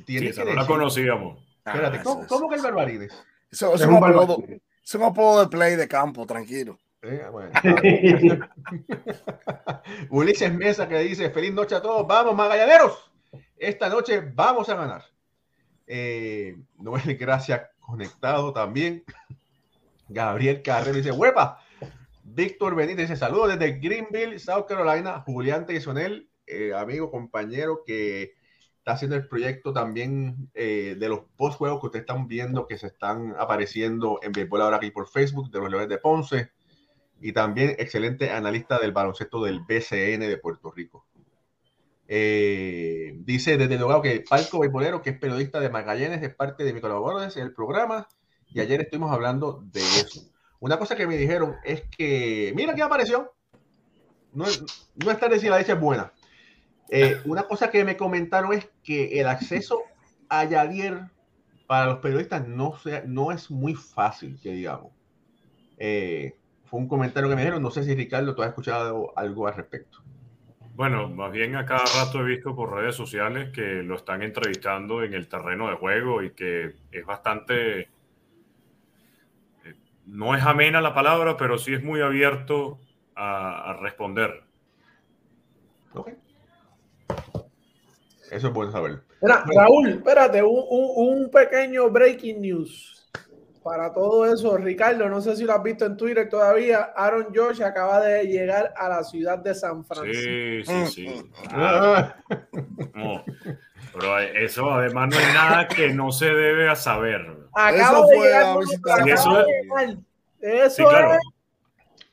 tiene 0.04 0.32
sí, 0.32 0.40
que 0.40 0.44
no 0.44 0.54
la 0.54 0.66
conocíamos. 0.66 1.38
Espérate, 1.64 2.02
¿cómo, 2.02 2.22
ah, 2.22 2.26
¿cómo, 2.28 2.48
que 2.48 2.56
el 2.56 2.62
Barbarines? 2.62 3.12
Eso, 3.50 3.74
eso 3.74 3.84
es, 3.84 3.90
un 3.90 3.96
apodo, 3.96 4.42
es 4.84 4.94
un 4.94 5.02
apodo 5.02 5.40
de 5.40 5.48
play 5.48 5.76
de 5.76 5.88
campo, 5.88 6.26
tranquilo. 6.26 6.78
Eh, 7.02 7.24
bueno. 7.30 7.52
Ulises 10.10 10.52
Mesa 10.52 10.88
que 10.88 10.98
dice: 11.00 11.30
Feliz 11.30 11.54
noche 11.54 11.76
a 11.76 11.82
todos, 11.82 12.06
vamos, 12.06 12.34
magallaneros. 12.34 13.10
Esta 13.56 13.88
noche 13.88 14.20
vamos 14.34 14.68
a 14.68 14.74
ganar. 14.74 15.04
Eh, 15.86 16.56
Noel 16.78 17.16
Gracias 17.18 17.62
conectado 17.86 18.52
también. 18.52 19.04
Gabriel 20.08 20.62
Carrero 20.62 20.96
dice: 20.96 21.12
Huepa. 21.12 21.60
Víctor 22.24 22.74
Benítez 22.74 23.08
dice: 23.08 23.16
Saludos 23.16 23.58
desde 23.58 23.78
Greenville, 23.78 24.38
South 24.38 24.66
Carolina. 24.66 25.22
Julián 25.24 25.64
Teisonel, 25.64 26.28
eh, 26.46 26.74
amigo, 26.74 27.10
compañero 27.10 27.82
que 27.86 28.34
está 28.78 28.92
haciendo 28.92 29.16
el 29.16 29.26
proyecto 29.26 29.72
también 29.72 30.48
eh, 30.54 30.96
de 30.98 31.08
los 31.08 31.22
post 31.36 31.58
juegos 31.58 31.80
que 31.80 31.86
ustedes 31.86 32.02
están 32.02 32.28
viendo 32.28 32.68
que 32.68 32.78
se 32.78 32.86
están 32.86 33.34
apareciendo 33.36 34.20
en 34.22 34.30
Béisbol 34.30 34.62
ahora 34.62 34.76
aquí 34.76 34.92
por 34.92 35.08
Facebook 35.08 35.50
de 35.50 35.58
los 35.58 35.70
Leones 35.70 35.88
de 35.88 35.98
Ponce 35.98 36.50
y 37.20 37.32
también 37.32 37.70
excelente 37.78 38.30
analista 38.30 38.78
del 38.78 38.92
baloncesto 38.92 39.42
del 39.42 39.60
BCN 39.60 40.20
de 40.20 40.38
Puerto 40.40 40.70
Rico. 40.70 41.04
Eh, 42.06 43.05
dice 43.26 43.58
desde 43.58 43.76
luego 43.76 44.00
que 44.00 44.24
Palco 44.26 44.60
Beisbolero, 44.60 45.02
que 45.02 45.10
es 45.10 45.18
periodista 45.18 45.58
de 45.58 45.68
Magallanes, 45.68 46.22
es 46.22 46.32
parte 46.34 46.62
de 46.64 46.72
mi 46.72 46.80
colaboradores 46.80 47.36
en 47.36 47.42
el 47.42 47.52
programa 47.52 48.06
y 48.48 48.60
ayer 48.60 48.80
estuvimos 48.80 49.12
hablando 49.12 49.64
de 49.72 49.80
eso. 49.80 50.22
Una 50.60 50.78
cosa 50.78 50.94
que 50.94 51.08
me 51.08 51.16
dijeron 51.16 51.56
es 51.64 51.82
que, 51.90 52.52
mira 52.54 52.74
qué 52.74 52.82
apareció. 52.82 53.34
No, 54.32 54.44
no 54.94 55.10
es 55.10 55.18
tarde 55.18 55.40
si 55.40 55.48
la 55.48 55.58
leche 55.58 55.72
es 55.72 55.80
buena. 55.80 56.12
Eh, 56.88 57.20
una 57.24 57.42
cosa 57.42 57.70
que 57.70 57.84
me 57.84 57.96
comentaron 57.96 58.52
es 58.52 58.68
que 58.84 59.20
el 59.20 59.26
acceso 59.26 59.82
a 60.28 60.44
Yadier 60.44 61.10
para 61.66 61.86
los 61.86 61.98
periodistas 61.98 62.46
no, 62.46 62.78
sea, 62.78 63.02
no 63.06 63.32
es 63.32 63.50
muy 63.50 63.74
fácil, 63.74 64.38
que 64.40 64.52
digamos. 64.52 64.92
Eh, 65.78 66.38
fue 66.64 66.78
un 66.78 66.86
comentario 66.86 67.28
que 67.28 67.34
me 67.34 67.42
dijeron, 67.42 67.62
no 67.62 67.72
sé 67.72 67.82
si 67.82 67.94
Ricardo, 67.94 68.36
tú 68.36 68.42
has 68.42 68.48
escuchado 68.48 69.12
algo 69.16 69.48
al 69.48 69.54
respecto. 69.54 69.98
Bueno, 70.76 71.08
más 71.08 71.32
bien 71.32 71.56
a 71.56 71.64
cada 71.64 71.84
rato 71.86 72.20
he 72.20 72.24
visto 72.24 72.54
por 72.54 72.70
redes 72.70 72.94
sociales 72.94 73.48
que 73.50 73.82
lo 73.82 73.96
están 73.96 74.20
entrevistando 74.20 75.02
en 75.02 75.14
el 75.14 75.26
terreno 75.26 75.70
de 75.70 75.76
juego 75.76 76.22
y 76.22 76.32
que 76.32 76.74
es 76.92 77.06
bastante, 77.06 77.80
eh, 77.80 77.88
no 80.04 80.36
es 80.36 80.44
amena 80.44 80.82
la 80.82 80.92
palabra, 80.92 81.38
pero 81.38 81.56
sí 81.56 81.72
es 81.72 81.82
muy 81.82 82.02
abierto 82.02 82.78
a, 83.14 83.70
a 83.70 83.76
responder. 83.78 84.42
Ok. 85.94 86.10
Eso 88.30 88.48
es 88.48 88.52
bueno 88.52 88.70
saber. 88.70 89.00
Mira, 89.22 89.44
Raúl, 89.46 89.88
espérate, 89.88 90.42
un, 90.42 90.62
un, 90.68 91.20
un 91.22 91.30
pequeño 91.30 91.88
breaking 91.88 92.42
news 92.42 93.05
para 93.66 93.92
todo 93.92 94.24
eso, 94.32 94.56
Ricardo, 94.56 95.08
no 95.08 95.20
sé 95.20 95.34
si 95.34 95.42
lo 95.42 95.52
has 95.52 95.62
visto 95.64 95.84
en 95.86 95.96
Twitter 95.96 96.28
todavía, 96.28 96.92
Aaron 96.94 97.26
George 97.32 97.64
acaba 97.64 98.00
de 98.00 98.22
llegar 98.24 98.72
a 98.76 98.88
la 98.88 99.02
ciudad 99.02 99.38
de 99.40 99.56
San 99.56 99.84
Francisco. 99.84 100.22
Sí, 100.24 100.86
sí, 100.86 100.86
sí. 101.08 101.30
No, 102.94 103.24
pero 103.92 104.18
eso 104.20 104.70
además 104.70 105.08
no 105.12 105.18
es 105.18 105.34
nada 105.34 105.66
que 105.66 105.92
no 105.92 106.12
se 106.12 106.26
debe 106.26 106.68
a 106.70 106.76
saber. 106.76 107.26
Acaba 107.52 107.76
Eso 107.76 108.06
de 108.06 108.16
fue 108.16 108.26
llegar, 108.26 108.42
a 108.42 108.46
acaba 108.46 108.60
visitar. 108.60 109.04
de 109.04 109.12
Eso 109.12 109.40
es-. 109.40 109.98
Eso 110.40 110.70
Sí, 110.76 110.82
claro. 110.84 111.12
es 111.14 111.20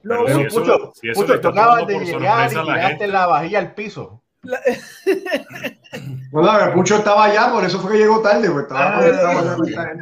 lo 0.01 0.25
Pero 0.25 0.38
si 0.39 0.45
eso- 0.45 0.91
si 0.95 1.10
eso 1.10 1.22
Pucho, 1.22 1.39
tú 1.39 1.48
acabas 1.50 1.86
de 1.88 2.00
llegar 2.00 2.51
y 2.51 2.55
la 2.55 2.63
tiraste 2.63 2.88
gente. 2.89 3.07
la 3.10 3.27
vajilla 3.27 3.60
al 3.60 3.74
piso. 3.75 4.24
La- 4.41 4.60
Bueno, 6.31 6.73
Pucho 6.73 6.97
estaba 6.97 7.25
allá, 7.25 7.51
por 7.51 7.63
eso 7.63 7.79
fue 7.79 7.91
que 7.91 7.97
llegó 8.00 8.21
tarde. 8.21 8.50
pues, 8.50 8.63
estaba- 8.63 9.00
Ah. 9.00 9.07
estaba 9.07 9.93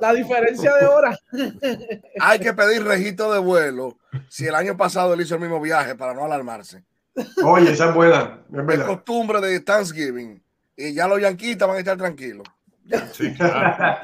la 0.00 0.12
diferencia 0.14 0.74
de 0.74 0.86
hora. 0.86 1.18
Hay 2.20 2.38
que 2.40 2.52
pedir 2.52 2.84
registro 2.84 3.32
de 3.32 3.38
vuelo 3.38 3.96
si 4.28 4.46
el 4.46 4.54
año 4.54 4.76
pasado 4.76 5.14
él 5.14 5.20
hizo 5.20 5.34
el 5.36 5.40
mismo 5.40 5.60
viaje 5.60 5.94
para 5.94 6.14
no 6.14 6.24
alarmarse. 6.24 6.82
Oye, 7.44 7.72
esa 7.72 7.88
es 7.90 7.94
buena, 7.94 8.42
es 8.52 8.58
Es 8.60 8.66
verdad. 8.66 8.86
costumbre 8.86 9.40
de 9.40 9.60
Thanksgiving 9.60 10.42
y 10.76 10.94
ya 10.94 11.08
los 11.08 11.20
yanquitas 11.20 11.66
van 11.68 11.76
a 11.76 11.80
estar 11.80 11.96
tranquilos. 11.96 12.46
Sí, 13.12 13.32
claro. 13.36 13.96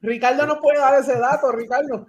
Ricardo 0.00 0.46
no 0.46 0.60
puede 0.60 0.78
dar 0.78 1.00
ese 1.00 1.16
dato, 1.18 1.52
Ricardo. 1.52 2.06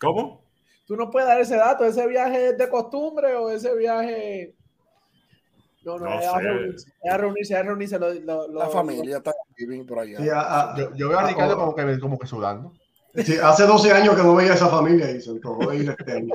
¿Cómo? 0.00 0.42
Tú 0.86 0.96
no 0.96 1.10
puedes 1.10 1.28
dar 1.28 1.40
ese 1.40 1.56
dato. 1.56 1.84
¿Ese 1.84 2.06
viaje 2.06 2.48
es 2.50 2.58
de 2.58 2.68
costumbre 2.68 3.34
o 3.34 3.50
ese 3.50 3.74
viaje.? 3.76 4.54
No, 5.84 5.98
no, 5.98 6.04
No 6.06 6.20
es, 6.20 6.26
a 6.26 6.38
reunirse, 6.38 6.92
es 7.02 7.12
a 7.12 7.16
reunirse, 7.18 7.54
es 7.54 7.58
a 7.60 7.62
reunirse. 7.62 7.98
Lo, 7.98 8.14
lo- 8.14 8.48
La 8.48 8.64
lo- 8.66 8.70
familia 8.70 9.20
Thanksgiving 9.22 9.84
por 9.86 9.98
allá. 10.00 10.18
Sí, 10.18 10.28
a- 10.28 10.40
a- 10.72 10.76
Yo, 10.76 10.94
yo 10.94 11.08
veo 11.08 11.18
a 11.18 11.22
Ah, 11.24 11.28
Ricardo 11.28 11.54
oh. 11.54 11.58
como 11.58 11.74
que, 11.74 11.98
como 11.98 12.18
que 12.18 12.26
sudando. 12.26 12.72
sí, 13.16 13.36
hace 13.42 13.64
12 13.66 13.92
años 13.92 14.14
que 14.14 14.22
no 14.22 14.34
veía 14.34 14.52
a 14.52 14.54
esa 14.54 14.68
familia 14.68 15.10
y 15.10 15.20
se 15.20 15.30
antojó 15.30 15.70
de 15.70 15.76
ir 15.78 15.90
este 15.90 16.12
año. 16.12 16.34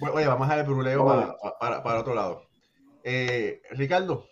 Bueno, 0.00 0.14
oye, 0.14 0.26
vamos 0.26 0.46
a 0.48 0.50
dejar 0.54 0.58
el 0.68 0.72
bruleo 0.72 1.04
para, 1.06 1.36
para, 1.58 1.82
para 1.82 2.00
otro 2.00 2.14
lado. 2.14 2.42
Eh, 3.02 3.62
Ricardo, 3.70 4.26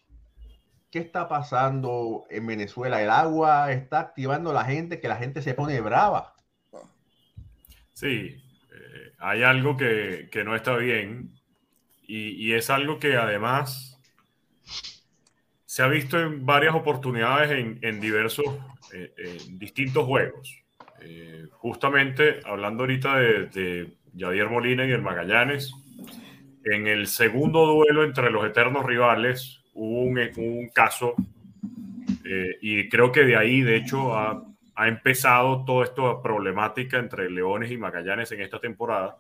¿qué 0.91 0.99
está 1.01 1.29
pasando 1.29 2.25
en 2.31 2.47
Venezuela? 2.47 3.03
El 3.03 3.11
agua 3.11 3.73
está 3.73 3.99
activando 4.01 4.51
a 4.51 4.55
la 4.55 4.65
gente, 4.65 5.01
que 5.01 5.09
la 5.09 5.17
gente 5.17 5.43
se 5.43 5.55
pone 5.55 5.81
brava. 5.81 6.35
Sí, 7.95 8.07
eh, 8.73 9.13
hay 9.19 9.43
algo 9.43 9.77
que, 9.77 10.29
que 10.31 10.45
no 10.45 10.55
está 10.55 10.77
bien 10.77 11.33
y, 12.07 12.53
es 12.53 12.71
algo 12.71 12.99
que 12.99 13.17
además 13.17 14.01
se 15.65 15.83
ha 15.83 15.89
visto 15.89 16.21
en 16.21 16.47
varias 16.47 16.75
oportunidades 16.75 17.51
en, 17.83 18.01
diversos, 18.01 18.47
eh, 18.93 19.13
en 19.17 19.59
distintos 19.59 20.05
juegos. 20.05 20.63
Eh, 21.03 21.47
justamente 21.53 22.41
hablando 22.45 22.85
ahorita 22.85 23.19
de, 23.19 23.47
de 23.47 23.93
Javier 24.19 24.49
Molina 24.49 24.87
y 24.87 24.91
el 24.91 25.03
Magallanes, 25.03 25.73
en 26.65 26.87
el 26.87 27.07
segundo 27.07 27.67
duelo 27.67 28.03
entre 28.03 28.31
los 28.31 28.45
eternos 28.45 28.85
rivales 28.85 29.61
hubo 29.77 30.03
un, 30.03 30.69
caso 30.75 31.15
eh, 32.25 32.57
y 32.61 32.89
creo 32.89 33.13
que 33.13 33.25
de 33.25 33.37
ahí, 33.37 33.61
de 33.61 33.77
hecho, 33.77 34.17
ha, 34.17 34.43
ha 34.75 34.89
empezado 34.89 35.65
toda 35.65 35.85
esta 35.85 36.21
problemática 36.23 36.99
entre 36.99 37.31
Leones 37.31 37.71
y 37.71 37.77
Magallanes 37.77 38.33
en 38.33 38.41
esta 38.41 38.59
temporada, 38.59 39.19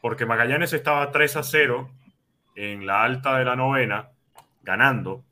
porque 0.00 0.26
Magallanes 0.26 0.72
estaba 0.72 1.10
3 1.10 1.36
a 1.36 1.42
0 1.42 1.90
en 2.54 2.86
la 2.86 3.02
alta 3.04 3.38
de 3.38 3.44
la 3.44 3.56
novena, 3.56 4.10
ganando, 4.62 5.24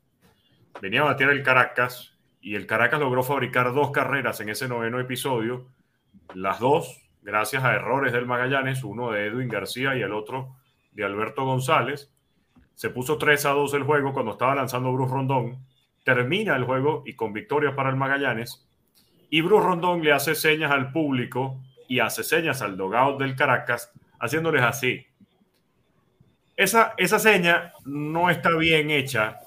venía 0.81 1.01
a 1.01 1.05
batir 1.05 1.29
el 1.29 1.43
Caracas 1.43 2.15
y 2.41 2.55
el 2.55 2.67
Caracas 2.67 2.99
logró 2.99 3.23
fabricar 3.23 3.73
dos 3.73 3.91
carreras 3.91 4.39
en 4.41 4.49
ese 4.49 4.67
noveno 4.67 4.99
episodio, 4.99 5.67
las 6.33 6.59
dos 6.59 7.05
gracias 7.25 7.63
a 7.63 7.73
errores 7.73 8.13
del 8.13 8.27
Magallanes, 8.27 8.83
uno 8.83 9.11
de 9.11 9.25
Edwin 9.25 9.49
García 9.49 9.95
y 9.95 10.01
el 10.01 10.13
otro 10.13 10.55
de 10.91 11.03
Alberto 11.03 11.43
González. 11.43 12.11
Se 12.75 12.91
puso 12.91 13.17
3 13.17 13.45
a 13.47 13.49
2 13.49 13.73
el 13.73 13.83
juego 13.83 14.13
cuando 14.13 14.33
estaba 14.33 14.53
lanzando 14.53 14.93
Bruce 14.93 15.11
Rondón. 15.11 15.65
Termina 16.03 16.55
el 16.55 16.65
juego 16.65 17.03
y 17.05 17.15
con 17.15 17.33
victoria 17.33 17.75
para 17.75 17.89
el 17.89 17.95
Magallanes. 17.95 18.67
Y 19.31 19.41
Bruce 19.41 19.65
Rondón 19.65 20.03
le 20.03 20.13
hace 20.13 20.35
señas 20.35 20.71
al 20.71 20.91
público 20.91 21.59
y 21.87 21.99
hace 21.99 22.23
señas 22.23 22.61
al 22.61 22.77
dogout 22.77 23.19
del 23.19 23.35
Caracas, 23.35 23.91
haciéndoles 24.25 24.63
así. 24.63 25.05
Esa, 26.55 26.93
esa 26.97 27.19
seña 27.19 27.73
no 27.85 28.29
está 28.29 28.49
bien 28.57 28.89
hecha, 28.89 29.39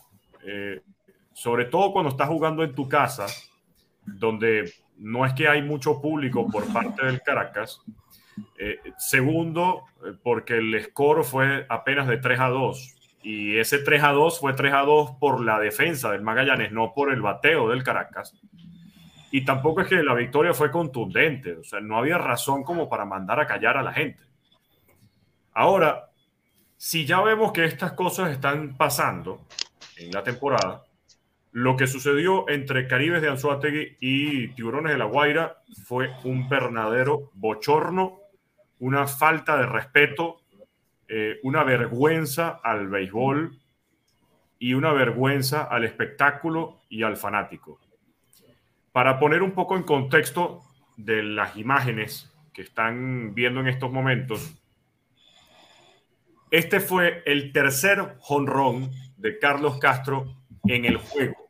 eh, 0.44 0.82
sobre 1.32 1.64
todo 1.66 1.92
cuando 1.92 2.10
estás 2.10 2.28
jugando 2.28 2.62
en 2.62 2.74
tu 2.74 2.88
casa, 2.88 3.26
donde 4.04 4.72
no 4.98 5.24
es 5.24 5.32
que 5.32 5.48
hay 5.48 5.62
mucho 5.62 6.00
público 6.00 6.46
por 6.50 6.70
parte 6.72 7.06
del 7.06 7.22
Caracas. 7.22 7.80
Eh, 8.58 8.78
segundo, 8.98 9.84
eh, 10.04 10.12
porque 10.22 10.58
el 10.58 10.84
score 10.84 11.24
fue 11.24 11.66
apenas 11.68 12.06
de 12.08 12.18
3 12.18 12.40
a 12.40 12.48
2. 12.48 12.94
Y 13.22 13.56
ese 13.56 13.78
3 13.78 14.02
a 14.02 14.12
2 14.12 14.40
fue 14.40 14.52
3 14.52 14.72
a 14.74 14.80
2 14.80 15.12
por 15.18 15.44
la 15.44 15.58
defensa 15.58 16.10
del 16.12 16.22
Magallanes, 16.22 16.72
no 16.72 16.92
por 16.94 17.12
el 17.12 17.20
bateo 17.20 17.68
del 17.68 17.82
Caracas. 17.82 18.34
Y 19.30 19.44
tampoco 19.44 19.82
es 19.82 19.88
que 19.88 20.02
la 20.02 20.14
victoria 20.14 20.54
fue 20.54 20.70
contundente, 20.70 21.56
o 21.56 21.64
sea, 21.64 21.80
no 21.80 21.98
había 21.98 22.16
razón 22.16 22.64
como 22.64 22.88
para 22.88 23.04
mandar 23.04 23.40
a 23.40 23.46
callar 23.46 23.76
a 23.76 23.82
la 23.82 23.92
gente. 23.92 24.22
Ahora, 25.58 26.12
si 26.76 27.04
ya 27.04 27.20
vemos 27.20 27.50
que 27.50 27.64
estas 27.64 27.94
cosas 27.94 28.30
están 28.30 28.76
pasando 28.76 29.44
en 29.96 30.12
la 30.12 30.22
temporada, 30.22 30.84
lo 31.50 31.76
que 31.76 31.88
sucedió 31.88 32.48
entre 32.48 32.86
Caribes 32.86 33.22
de 33.22 33.28
Anzuategui 33.28 33.96
y 33.98 34.48
Tiburones 34.54 34.92
de 34.92 34.98
la 34.98 35.06
Guaira 35.06 35.56
fue 35.84 36.12
un 36.22 36.48
verdadero 36.48 37.32
bochorno, 37.34 38.20
una 38.78 39.08
falta 39.08 39.56
de 39.56 39.66
respeto, 39.66 40.42
eh, 41.08 41.40
una 41.42 41.64
vergüenza 41.64 42.60
al 42.62 42.86
béisbol 42.86 43.58
y 44.60 44.74
una 44.74 44.92
vergüenza 44.92 45.64
al 45.64 45.82
espectáculo 45.82 46.82
y 46.88 47.02
al 47.02 47.16
fanático. 47.16 47.80
Para 48.92 49.18
poner 49.18 49.42
un 49.42 49.50
poco 49.50 49.76
en 49.76 49.82
contexto 49.82 50.62
de 50.96 51.24
las 51.24 51.56
imágenes 51.56 52.32
que 52.52 52.62
están 52.62 53.34
viendo 53.34 53.58
en 53.58 53.66
estos 53.66 53.90
momentos, 53.90 54.57
este 56.50 56.80
fue 56.80 57.22
el 57.26 57.52
tercer 57.52 58.16
jonrón 58.20 58.90
de 59.16 59.38
Carlos 59.38 59.78
Castro 59.78 60.36
en 60.64 60.84
el 60.84 60.96
juego. 60.96 61.48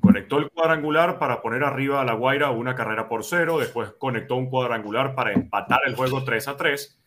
Conectó 0.00 0.38
el 0.38 0.50
cuadrangular 0.50 1.18
para 1.18 1.42
poner 1.42 1.62
arriba 1.62 2.00
a 2.00 2.04
La 2.04 2.14
Guaira 2.14 2.50
una 2.50 2.74
carrera 2.74 3.08
por 3.08 3.24
cero, 3.24 3.58
después 3.58 3.92
conectó 3.98 4.36
un 4.36 4.48
cuadrangular 4.48 5.14
para 5.14 5.32
empatar 5.32 5.80
el 5.86 5.94
juego 5.94 6.24
3 6.24 6.48
a 6.48 6.56
3, 6.56 6.98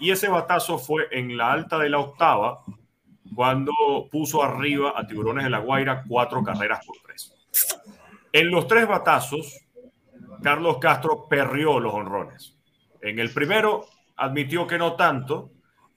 y 0.00 0.10
ese 0.10 0.28
batazo 0.28 0.78
fue 0.78 1.08
en 1.10 1.36
la 1.36 1.52
alta 1.52 1.78
de 1.78 1.90
la 1.90 1.98
octava, 1.98 2.62
cuando 3.34 3.72
puso 4.10 4.42
arriba 4.42 4.94
a 4.96 5.06
Tiburones 5.06 5.44
de 5.44 5.50
La 5.50 5.58
Guaira 5.58 6.04
cuatro 6.08 6.42
carreras 6.42 6.84
por 6.86 6.96
tres. 7.04 7.34
En 8.32 8.50
los 8.50 8.66
tres 8.66 8.86
batazos, 8.86 9.60
Carlos 10.42 10.78
Castro 10.78 11.26
perrió 11.28 11.78
los 11.80 11.92
honrones. 11.92 12.56
En 13.02 13.18
el 13.18 13.32
primero 13.32 13.86
admitió 14.16 14.66
que 14.66 14.78
no 14.78 14.94
tanto, 14.94 15.50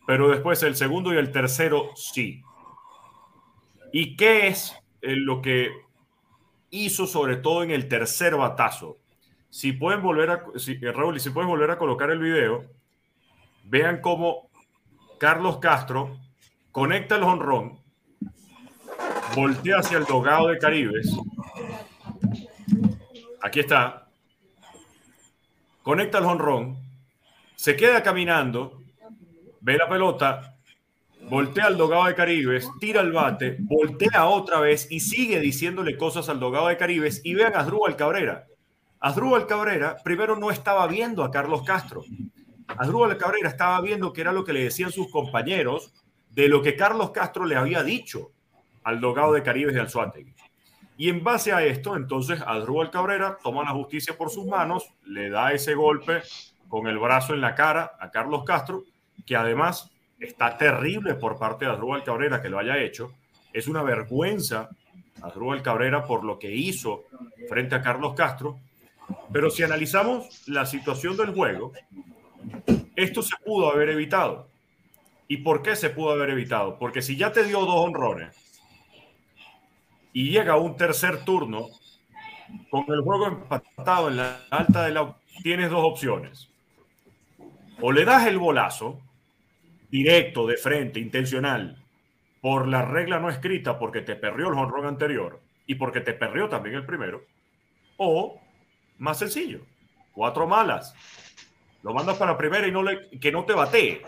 pero 0.06 0.30
después 0.30 0.62
el 0.64 0.76
segundo 0.76 1.14
y 1.14 1.18
el 1.18 1.32
tercero 1.32 1.92
sí. 1.96 2.44
¿Y 3.92 4.16
qué 4.16 4.48
es 4.48 4.76
eh, 5.02 5.16
lo 5.16 5.42
que 5.42 5.72
hizo 6.70 7.06
sobre 7.06 7.38
todo 7.38 7.64
en 7.64 7.72
el 7.72 7.88
tercer 7.88 8.36
batazo? 8.36 8.98
Si 9.50 9.74
pueden 9.74 10.02
volver 10.02 10.30
a, 10.30 10.46
eh, 10.56 10.92
Raúl, 10.92 11.18
y 11.18 11.20
si 11.20 11.30
puedes 11.30 11.48
volver 11.48 11.72
a 11.72 11.78
colocar 11.78 12.10
el 12.10 12.20
video, 12.20 12.66
vean 13.66 14.00
cómo 14.02 14.50
Carlos 15.20 15.58
Castro 15.58 16.18
conecta 16.72 17.18
el 17.18 17.24
honrón, 17.24 17.80
voltea 19.36 19.80
hacia 19.80 19.98
el 19.98 20.06
dogado 20.06 20.48
de 20.48 20.58
Caribes. 20.58 21.16
Aquí 23.42 23.60
está. 23.60 24.08
Conecta 25.84 26.20
el 26.20 26.26
honrón, 26.26 26.78
se 27.56 27.76
queda 27.76 28.04
caminando, 28.04 28.81
ve 29.62 29.78
la 29.78 29.88
pelota, 29.88 30.56
voltea 31.30 31.67
al 31.67 31.78
dogado 31.78 32.06
de 32.06 32.15
Caribes, 32.15 32.69
tira 32.80 33.02
el 33.02 33.12
bate, 33.12 33.58
voltea 33.60 34.26
otra 34.26 34.60
vez 34.60 34.91
y 34.91 35.00
sigue 35.00 35.39
diciéndole 35.39 35.97
cosas 35.97 36.30
al 36.30 36.39
dogado 36.39 36.67
de 36.67 36.78
Caribes 36.78 37.21
y 37.24 37.36
vean 37.36 37.56
a 37.56 37.60
Asdrúbal 37.60 37.95
Cabrera. 37.95 38.47
Asdrúbal 39.00 39.47
Cabrera 39.47 39.97
primero 40.04 40.36
no 40.36 40.52
estaba 40.52 40.86
viendo 40.88 41.24
a 41.24 41.32
Carlos 41.32 41.63
Castro. 41.63 42.04
Asdrúbal 42.67 43.17
Cabrera 43.17 43.50
estaba 43.50 43.80
viendo 43.82 44.12
que 44.12 44.21
era 44.21 44.34
lo 44.34 44.43
que 44.43 44.54
le 44.54 44.63
decían 44.63 44.91
sus 44.91 45.12
compañeros 45.12 45.93
de 46.32 46.47
lo 46.47 46.62
que 46.62 46.76
Carlos 46.76 47.12
Castro 47.12 47.45
le 47.45 47.56
había 47.56 47.84
dicho 47.84 48.32
al 48.84 49.00
dogado 49.00 49.34
de 49.34 49.43
Caribes 49.43 49.74
de 49.74 49.82
Alzuategui. 49.82 50.34
Y 50.97 51.10
en 51.10 51.24
base 51.24 51.52
a 51.52 51.63
esto, 51.63 51.95
entonces, 51.95 52.41
Asdrúbal 52.45 52.91
Cabrera 52.91 53.38
toma 53.41 53.63
la 53.63 53.71
justicia 53.71 54.15
por 54.15 54.30
sus 54.30 54.45
manos, 54.45 54.88
le 55.06 55.30
da 55.30 55.52
ese 55.52 55.74
golpe 55.74 56.21
con 56.67 56.88
el 56.88 57.00
brazo 57.00 57.34
en 57.34 57.41
la 57.41 57.56
cara 57.56 57.93
a 58.00 58.12
Carlos 58.12 58.43
Castro, 58.45 58.84
que 59.26 59.36
además 59.36 59.89
está 60.19 60.58
terrible 60.58 61.15
por 61.15 61.38
parte 61.38 61.65
de 61.65 61.71
Asdrúbal 61.71 62.04
Cabrera 62.04 62.41
que 62.41 62.50
lo 62.50 62.60
haya 62.60 62.78
hecho. 62.78 63.13
Es 63.54 63.67
una 63.67 63.84
vergüenza 63.84 64.69
Asdrúbal 65.21 65.62
Cabrera 65.62 66.06
por 66.06 66.24
lo 66.24 66.39
que 66.39 66.52
hizo 66.54 67.06
frente 67.50 67.76
a 67.76 67.82
Carlos 67.82 68.13
Castro. 68.15 68.60
Pero 69.32 69.50
si 69.50 69.63
analizamos 69.63 70.47
la 70.47 70.65
situación 70.65 71.17
del 71.17 71.34
juego, 71.34 71.74
esto 72.95 73.21
se 73.21 73.36
pudo 73.43 73.71
haber 73.71 73.89
evitado. 73.89 74.47
¿Y 75.28 75.38
por 75.38 75.62
qué 75.62 75.76
se 75.76 75.89
pudo 75.89 76.12
haber 76.12 76.32
evitado? 76.32 76.78
Porque 76.78 77.02
si 77.02 77.15
ya 77.15 77.32
te 77.32 77.43
dio 77.43 77.62
dos 77.62 77.86
honrones 77.86 78.36
y 80.13 80.30
llega 80.30 80.58
un 80.58 80.76
tercer 80.76 81.24
turno 81.24 81.67
con 82.69 82.86
el 82.89 83.02
juego 83.02 83.28
empatado 83.28 84.10
en 84.10 84.17
la 84.17 84.41
alta 84.50 84.84
de 84.84 84.91
la 84.91 85.15
tienes 85.41 85.69
dos 85.69 85.84
opciones. 85.84 86.51
O 87.82 87.91
le 87.91 88.06
das 88.06 88.28
el 88.28 88.38
bolazo 88.38 89.02
directo, 89.89 90.46
de 90.46 90.56
frente, 90.56 91.00
intencional, 91.00 91.84
por 92.39 92.67
la 92.67 92.84
regla 92.84 93.20
no 93.20 93.30
escrita, 93.30 93.78
porque 93.78 94.02
te 94.02 94.15
perrió 94.15 94.50
el 94.50 94.58
honrón 94.58 94.86
anterior 94.86 95.39
y 95.65 95.76
porque 95.76 96.02
te 96.02 96.13
perrió 96.13 96.48
también 96.48 96.76
el 96.76 96.86
primero, 96.86 97.24
o 97.98 98.39
más 99.00 99.20
sencillo, 99.20 99.62
cuatro 100.13 100.48
malas. 100.48 100.94
Lo 101.84 101.94
mandas 101.94 102.17
para 102.17 102.38
primera 102.38 102.67
y 102.67 102.72
no 102.72 102.84
le, 102.84 103.10
que 103.20 103.32
no 103.32 103.46
te 103.46 103.54
batee. 103.54 104.04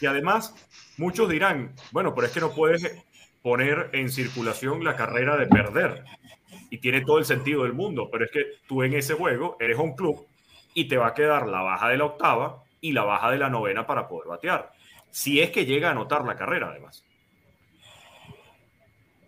Y 0.00 0.06
además, 0.06 0.54
muchos 0.96 1.28
dirán, 1.28 1.74
bueno, 1.90 2.14
pero 2.14 2.26
es 2.26 2.32
que 2.32 2.40
no 2.40 2.54
puedes 2.54 3.04
poner 3.42 3.90
en 3.92 4.08
circulación 4.08 4.84
la 4.84 4.96
carrera 4.96 5.36
de 5.36 5.46
perder. 5.46 6.04
Y 6.70 6.78
tiene 6.78 7.02
todo 7.02 7.18
el 7.18 7.26
sentido 7.26 7.64
del 7.64 7.74
mundo, 7.74 8.08
pero 8.10 8.24
es 8.24 8.30
que 8.30 8.44
tú 8.66 8.82
en 8.82 8.94
ese 8.94 9.14
juego 9.14 9.58
eres 9.60 9.78
un 9.78 9.94
club 9.94 10.26
y 10.72 10.88
te 10.88 10.96
va 10.96 11.08
a 11.08 11.14
quedar 11.14 11.46
la 11.46 11.60
baja 11.60 11.90
de 11.90 11.98
la 11.98 12.06
octava 12.06 12.62
y 12.82 12.92
la 12.92 13.04
baja 13.04 13.30
de 13.30 13.38
la 13.38 13.48
novena 13.48 13.86
para 13.86 14.06
poder 14.06 14.28
batear. 14.28 14.72
Si 15.10 15.40
es 15.40 15.50
que 15.50 15.64
llega 15.64 15.88
a 15.88 15.92
anotar 15.92 16.26
la 16.26 16.36
carrera, 16.36 16.68
además. 16.68 17.02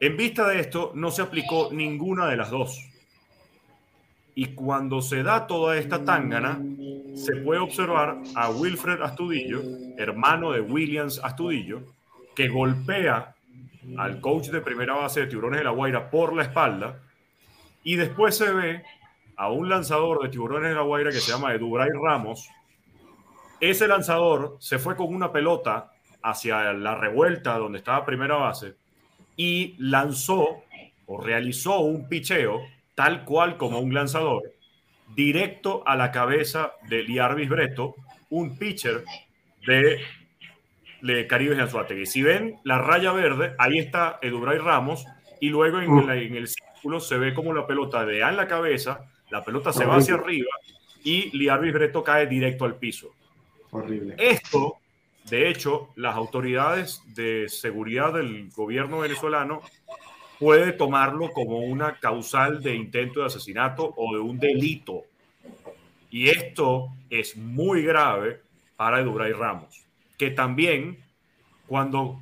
En 0.00 0.18
vista 0.18 0.46
de 0.48 0.60
esto, 0.60 0.92
no 0.94 1.10
se 1.10 1.22
aplicó 1.22 1.70
ninguna 1.72 2.26
de 2.28 2.36
las 2.36 2.50
dos. 2.50 2.78
Y 4.34 4.48
cuando 4.48 5.00
se 5.00 5.22
da 5.22 5.46
toda 5.46 5.78
esta 5.78 6.04
tangana, 6.04 6.60
se 7.14 7.36
puede 7.36 7.60
observar 7.60 8.18
a 8.34 8.50
Wilfred 8.50 9.00
Astudillo, 9.00 9.62
hermano 9.96 10.50
de 10.50 10.60
Williams 10.60 11.20
Astudillo, 11.22 11.82
que 12.34 12.48
golpea 12.48 13.34
al 13.96 14.20
coach 14.20 14.48
de 14.48 14.60
primera 14.60 14.94
base 14.94 15.20
de 15.20 15.26
Tiburones 15.28 15.60
de 15.60 15.64
la 15.64 15.70
Guaira 15.70 16.10
por 16.10 16.34
la 16.34 16.42
espalda. 16.42 17.00
Y 17.84 17.94
después 17.94 18.36
se 18.36 18.50
ve 18.50 18.82
a 19.36 19.50
un 19.50 19.68
lanzador 19.68 20.22
de 20.22 20.30
Tiburones 20.30 20.70
de 20.70 20.74
la 20.74 20.82
Guaira 20.82 21.10
que 21.10 21.20
se 21.20 21.30
llama 21.30 21.54
Edubray 21.54 21.90
Ramos. 21.90 22.48
Ese 23.70 23.88
lanzador 23.88 24.58
se 24.60 24.78
fue 24.78 24.94
con 24.94 25.14
una 25.14 25.32
pelota 25.32 25.90
hacia 26.22 26.74
la 26.74 26.96
revuelta 26.96 27.56
donde 27.56 27.78
estaba 27.78 28.04
primera 28.04 28.34
base 28.36 28.74
y 29.38 29.74
lanzó 29.78 30.64
o 31.06 31.20
realizó 31.22 31.80
un 31.80 32.06
picheo 32.06 32.60
tal 32.94 33.24
cual 33.24 33.56
como 33.56 33.80
un 33.80 33.94
lanzador 33.94 34.42
directo 35.16 35.82
a 35.86 35.96
la 35.96 36.10
cabeza 36.10 36.72
de 36.90 37.04
Liarvis 37.04 37.48
Breto, 37.48 37.94
un 38.28 38.58
pitcher 38.58 39.02
de, 39.66 39.98
de 41.00 41.26
Caribe 41.26 41.58
Anzuategui. 41.58 42.04
Si 42.04 42.22
ven 42.22 42.56
la 42.64 42.76
raya 42.76 43.12
verde, 43.12 43.54
ahí 43.58 43.78
está 43.78 44.18
Edubray 44.20 44.58
Ramos 44.58 45.06
y 45.40 45.48
luego 45.48 45.80
en, 45.80 46.10
en 46.10 46.36
el 46.36 46.48
círculo 46.48 47.00
se 47.00 47.16
ve 47.16 47.32
como 47.32 47.54
la 47.54 47.66
pelota 47.66 48.04
de 48.04 48.20
en 48.20 48.36
la 48.36 48.46
cabeza, 48.46 49.10
la 49.30 49.42
pelota 49.42 49.72
se 49.72 49.86
va 49.86 49.96
hacia 49.96 50.16
arriba 50.16 50.50
y 51.02 51.34
Liarvis 51.34 51.72
Breto 51.72 52.04
cae 52.04 52.26
directo 52.26 52.66
al 52.66 52.76
piso. 52.76 53.14
Horrible. 53.74 54.14
Esto, 54.18 54.76
de 55.28 55.48
hecho, 55.48 55.88
las 55.96 56.14
autoridades 56.14 57.02
de 57.14 57.48
seguridad 57.48 58.12
del 58.12 58.50
gobierno 58.50 59.00
venezolano 59.00 59.62
puede 60.38 60.72
tomarlo 60.72 61.32
como 61.32 61.58
una 61.58 61.98
causal 61.98 62.62
de 62.62 62.76
intento 62.76 63.20
de 63.20 63.26
asesinato 63.26 63.92
o 63.96 64.14
de 64.14 64.20
un 64.20 64.38
delito. 64.38 65.02
Y 66.08 66.28
esto 66.28 66.90
es 67.10 67.36
muy 67.36 67.82
grave 67.82 68.42
para 68.76 69.00
Eduray 69.00 69.32
Ramos, 69.32 69.84
que 70.16 70.30
también 70.30 70.98
cuando 71.66 72.20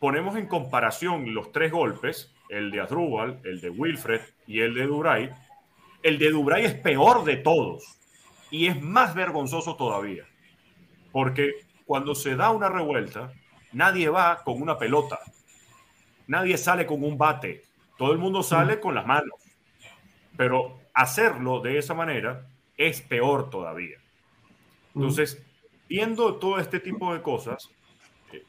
ponemos 0.00 0.34
en 0.34 0.48
comparación 0.48 1.34
los 1.34 1.52
tres 1.52 1.70
golpes, 1.70 2.32
el 2.48 2.72
de 2.72 2.80
Adrúbal, 2.80 3.38
el 3.44 3.60
de 3.60 3.70
Wilfred 3.70 4.22
y 4.48 4.58
el 4.58 4.74
de 4.74 4.86
Duray, 4.86 5.30
el 6.02 6.18
de 6.18 6.30
Duray 6.30 6.64
es 6.64 6.74
peor 6.74 7.22
de 7.22 7.36
todos 7.36 7.96
y 8.50 8.66
es 8.66 8.82
más 8.82 9.14
vergonzoso 9.14 9.76
todavía. 9.76 10.24
Porque 11.14 11.64
cuando 11.86 12.16
se 12.16 12.34
da 12.34 12.50
una 12.50 12.68
revuelta, 12.68 13.32
nadie 13.70 14.08
va 14.08 14.42
con 14.42 14.60
una 14.60 14.76
pelota. 14.76 15.20
Nadie 16.26 16.58
sale 16.58 16.86
con 16.86 17.04
un 17.04 17.16
bate. 17.16 17.62
Todo 17.96 18.10
el 18.10 18.18
mundo 18.18 18.42
sale 18.42 18.80
con 18.80 18.96
las 18.96 19.06
manos. 19.06 19.38
Pero 20.36 20.80
hacerlo 20.92 21.60
de 21.60 21.78
esa 21.78 21.94
manera 21.94 22.48
es 22.76 23.00
peor 23.00 23.48
todavía. 23.48 23.98
Entonces, 24.92 25.40
viendo 25.88 26.34
todo 26.34 26.58
este 26.58 26.80
tipo 26.80 27.14
de 27.14 27.22
cosas, 27.22 27.70
eh, 28.32 28.42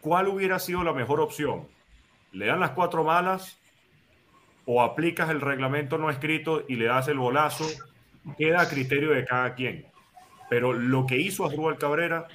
¿cuál 0.00 0.28
hubiera 0.28 0.58
sido 0.58 0.82
la 0.82 0.94
mejor 0.94 1.20
opción? 1.20 1.68
¿Le 2.32 2.46
dan 2.46 2.60
las 2.60 2.70
cuatro 2.70 3.04
malas 3.04 3.60
o 4.64 4.80
aplicas 4.80 5.28
el 5.28 5.42
reglamento 5.42 5.98
no 5.98 6.08
escrito 6.08 6.64
y 6.66 6.76
le 6.76 6.86
das 6.86 7.08
el 7.08 7.18
bolazo? 7.18 7.66
Queda 8.38 8.62
a 8.62 8.68
criterio 8.70 9.10
de 9.10 9.26
cada 9.26 9.54
quien. 9.54 9.91
Pero 10.52 10.74
lo 10.74 11.06
que 11.06 11.16
hizo 11.16 11.46
Asdrúbal 11.46 11.78
Cabrera 11.78 12.28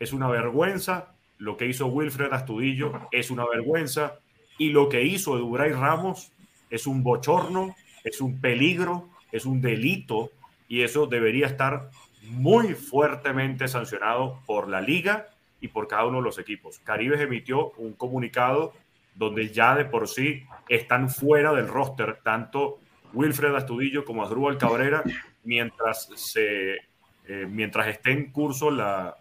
es 0.00 0.12
una 0.12 0.26
vergüenza, 0.26 1.14
lo 1.38 1.56
que 1.56 1.66
hizo 1.66 1.86
Wilfred 1.86 2.32
Astudillo 2.32 2.90
es 3.12 3.30
una 3.30 3.46
vergüenza 3.46 4.18
y 4.58 4.70
lo 4.70 4.88
que 4.88 5.04
hizo 5.04 5.36
Eduray 5.36 5.70
Ramos 5.70 6.32
es 6.68 6.88
un 6.88 7.04
bochorno, 7.04 7.76
es 8.02 8.20
un 8.20 8.40
peligro, 8.40 9.08
es 9.30 9.46
un 9.46 9.60
delito 9.60 10.32
y 10.66 10.82
eso 10.82 11.06
debería 11.06 11.46
estar 11.46 11.90
muy 12.22 12.74
fuertemente 12.74 13.68
sancionado 13.68 14.40
por 14.46 14.66
la 14.66 14.80
liga 14.80 15.28
y 15.60 15.68
por 15.68 15.86
cada 15.86 16.06
uno 16.06 16.18
de 16.18 16.24
los 16.24 16.40
equipos. 16.40 16.80
Caribes 16.80 17.20
emitió 17.20 17.70
un 17.76 17.92
comunicado 17.92 18.72
donde 19.14 19.50
ya 19.50 19.76
de 19.76 19.84
por 19.84 20.08
sí 20.08 20.42
están 20.68 21.08
fuera 21.08 21.52
del 21.52 21.68
roster 21.68 22.18
tanto 22.24 22.80
Wilfred 23.12 23.54
Astudillo 23.54 24.04
como 24.04 24.24
Asdrúbal 24.24 24.58
Cabrera 24.58 25.04
mientras 25.44 26.10
se 26.16 26.89
eh, 27.32 27.46
mientras 27.48 27.86
esté 27.86 28.10
en 28.10 28.32
curso 28.32 28.72
la, 28.72 29.14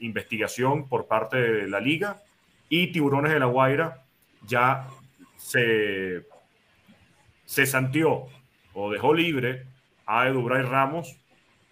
investigación 0.00 0.88
por 0.88 1.06
parte 1.06 1.36
de 1.36 1.68
la 1.68 1.78
liga 1.78 2.16
y 2.68 2.90
Tiburones 2.90 3.32
de 3.32 3.38
la 3.38 3.46
Guaira 3.46 4.02
ya 4.44 4.88
se, 5.36 6.26
se 7.44 7.64
santió 7.64 8.24
o 8.72 8.90
dejó 8.90 9.14
libre 9.14 9.66
a 10.04 10.26
Edubray 10.26 10.62
Ramos 10.62 11.16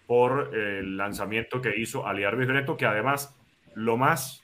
por 0.07 0.55
el 0.55 0.95
lanzamiento 0.95 1.61
que 1.61 1.77
hizo 1.77 2.07
Aliar 2.07 2.37
Breto, 2.37 2.77
que 2.77 2.85
además 2.85 3.37
lo 3.75 3.97
más 3.97 4.41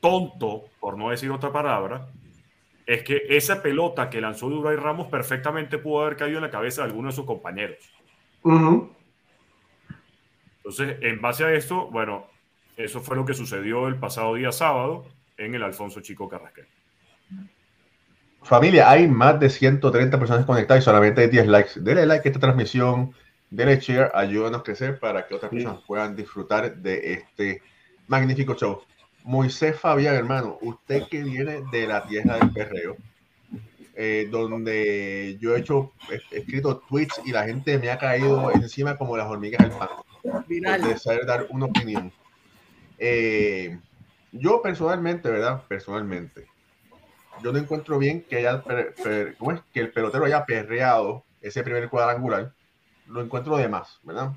tonto, 0.00 0.64
por 0.80 0.98
no 0.98 1.10
decir 1.10 1.30
otra 1.30 1.52
palabra, 1.52 2.08
es 2.86 3.04
que 3.04 3.22
esa 3.28 3.62
pelota 3.62 4.10
que 4.10 4.20
lanzó 4.20 4.48
Edubray 4.48 4.74
Ramos 4.74 5.06
perfectamente 5.06 5.78
pudo 5.78 6.02
haber 6.02 6.16
caído 6.16 6.38
en 6.38 6.44
la 6.44 6.50
cabeza 6.50 6.82
de 6.82 6.88
alguno 6.88 7.10
de 7.10 7.14
sus 7.14 7.24
compañeros. 7.24 7.78
Uh. 8.42 8.88
Entonces, 10.64 10.96
en 11.02 11.20
base 11.20 11.44
a 11.44 11.52
esto, 11.52 11.88
bueno, 11.90 12.26
eso 12.78 13.02
fue 13.02 13.16
lo 13.16 13.26
que 13.26 13.34
sucedió 13.34 13.86
el 13.86 13.96
pasado 13.96 14.34
día 14.34 14.50
sábado 14.50 15.04
en 15.36 15.54
el 15.54 15.62
Alfonso 15.62 16.00
Chico 16.00 16.26
Carrasquel. 16.26 16.66
Familia, 18.42 18.90
hay 18.90 19.06
más 19.06 19.38
de 19.38 19.50
130 19.50 20.18
personas 20.18 20.46
conectadas 20.46 20.82
y 20.82 20.84
solamente 20.84 21.20
hay 21.20 21.28
10 21.28 21.46
likes. 21.48 21.70
Denle 21.76 22.06
like 22.06 22.26
a 22.26 22.30
esta 22.30 22.40
transmisión, 22.40 23.14
denle 23.50 23.78
share, 23.78 24.10
ayúdanos 24.14 24.60
a 24.60 24.64
crecer 24.64 24.98
para 24.98 25.26
que 25.26 25.34
otras 25.34 25.50
personas 25.50 25.80
puedan 25.86 26.16
disfrutar 26.16 26.74
de 26.76 27.12
este 27.12 27.62
magnífico 28.06 28.54
show. 28.54 28.82
Moisés 29.22 29.78
Fabián, 29.78 30.14
hermano, 30.14 30.58
usted 30.62 31.04
que 31.10 31.22
viene 31.22 31.62
de 31.72 31.86
la 31.86 32.06
tierra 32.06 32.38
del 32.38 32.52
perreo, 32.52 32.96
eh, 33.96 34.28
donde 34.30 35.36
yo 35.40 35.54
he 35.54 35.60
hecho, 35.60 35.92
he 36.10 36.38
escrito 36.38 36.82
tweets 36.88 37.20
y 37.24 37.32
la 37.32 37.44
gente 37.44 37.78
me 37.78 37.90
ha 37.90 37.98
caído 37.98 38.50
encima 38.52 38.96
como 38.96 39.16
las 39.16 39.26
hormigas 39.26 39.60
al 39.60 39.70
pan. 39.70 39.88
De 40.24 40.98
saber 40.98 41.26
dar 41.26 41.46
una 41.50 41.66
opinión. 41.66 42.10
Eh, 42.98 43.78
yo 44.32 44.62
personalmente, 44.62 45.30
¿verdad? 45.30 45.62
Personalmente, 45.68 46.46
yo 47.42 47.52
no 47.52 47.58
encuentro 47.58 47.98
bien 47.98 48.22
que 48.22 48.38
haya 48.38 48.62
per, 48.62 48.94
per, 48.94 49.36
¿cómo 49.36 49.52
es? 49.52 49.60
que 49.72 49.80
el 49.80 49.92
pelotero 49.92 50.24
haya 50.24 50.46
perreado 50.46 51.24
ese 51.42 51.62
primer 51.62 51.90
cuadrangular, 51.90 52.52
lo 53.06 53.20
encuentro 53.22 53.56
de 53.56 53.68
más, 53.68 54.00
¿verdad? 54.02 54.32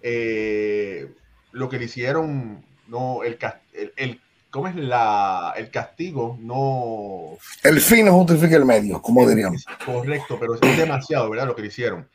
Eh, 0.00 1.12
lo 1.50 1.68
que 1.68 1.78
le 1.78 1.86
hicieron, 1.86 2.64
no, 2.86 3.24
el, 3.24 3.36
el, 3.72 3.92
el 3.96 4.20
¿cómo 4.50 4.68
es 4.68 4.76
la, 4.76 5.52
el 5.56 5.70
castigo? 5.70 6.38
No. 6.40 7.36
El 7.64 7.80
fin 7.80 8.06
no 8.06 8.12
justifica 8.12 8.54
el 8.54 8.64
medio, 8.64 9.02
como 9.02 9.28
diríamos. 9.28 9.64
Correcto, 9.84 10.38
pero 10.38 10.54
es 10.54 10.76
demasiado, 10.76 11.28
¿verdad? 11.30 11.46
Lo 11.48 11.56
que 11.56 11.62
le 11.62 11.68
hicieron. 11.68 12.08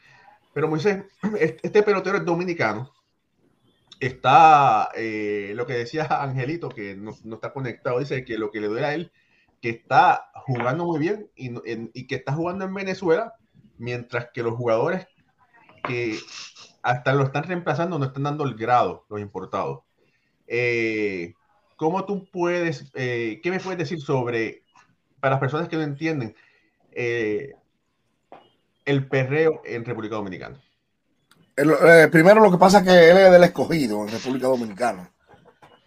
Pero 0.54 0.68
Moisés, 0.68 1.04
este 1.40 1.84
pelotero 1.84 2.18
es 2.18 2.26
dominicano. 2.26 2.92
Está, 4.00 4.90
eh, 4.96 5.52
lo 5.56 5.66
que 5.66 5.74
decía 5.74 6.06
Angelito, 6.06 6.70
que 6.70 6.96
no, 6.96 7.12
no, 7.24 7.36
está 7.36 7.52
conectado, 7.52 8.00
dice 8.00 8.24
que 8.24 8.38
lo 8.38 8.50
que 8.50 8.62
le 8.62 8.68
duele 8.68 8.86
a 8.86 8.94
él, 8.94 9.12
que 9.62 9.70
está 9.70 10.32
jugando 10.46 10.86
muy 10.86 11.00
bien 11.00 11.30
y, 11.36 11.52
y 11.94 12.08
que 12.08 12.16
está 12.16 12.34
jugando 12.34 12.64
en 12.64 12.74
Venezuela, 12.74 13.34
mientras 13.78 14.30
que 14.34 14.44
los 14.44 14.56
jugadores 14.56 15.06
que 15.84 16.18
hasta 16.82 17.14
lo 17.14 17.24
están 17.24 17.44
reemplazando 17.44 18.00
no 18.00 18.06
están 18.06 18.24
dando 18.24 18.44
el 18.46 18.56
grado, 18.56 19.06
los 19.10 19.20
importados. 19.20 19.82
Eh, 20.48 21.34
¿Cómo 21.76 22.06
tú 22.06 22.28
puedes, 22.32 22.92
eh, 22.96 23.40
qué 23.42 23.52
me 23.52 23.60
puedes 23.60 23.80
decir 23.80 24.00
sobre, 24.00 24.64
para 25.20 25.32
las 25.36 25.40
personas 25.40 25.70
que 25.70 25.78
no 25.78 25.84
entienden, 25.84 26.36
el 28.90 29.08
perreo 29.08 29.62
en 29.66 29.86
República 29.86 30.16
Dominicana? 30.16 30.62
Eh, 31.56 32.08
primero 32.12 32.42
lo 32.42 32.52
que 32.52 32.58
pasa 32.58 32.80
es 32.80 32.86
que 32.86 33.10
él 33.10 33.18
es 33.18 33.32
del 33.32 33.44
escogido 33.44 34.02
en 34.04 34.10
República 34.10 34.48
Dominicana. 34.48 35.12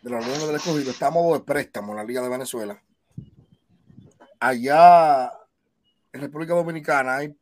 De 0.03 0.11
la 0.11 0.19
Unión 0.19 0.38
del 0.38 0.57
Escogido. 0.57 0.91
Está 0.91 1.07
a 1.07 1.11
modo 1.11 1.38
de 1.38 1.45
préstamo 1.45 1.93
en 1.93 1.99
la 1.99 2.05
Liga 2.05 2.21
de 2.23 2.29
Venezuela. 2.29 2.83
Allá 4.41 5.33
en 6.12 6.21
República 6.21 6.55
Dominicana 6.55 7.17
hay 7.17 7.37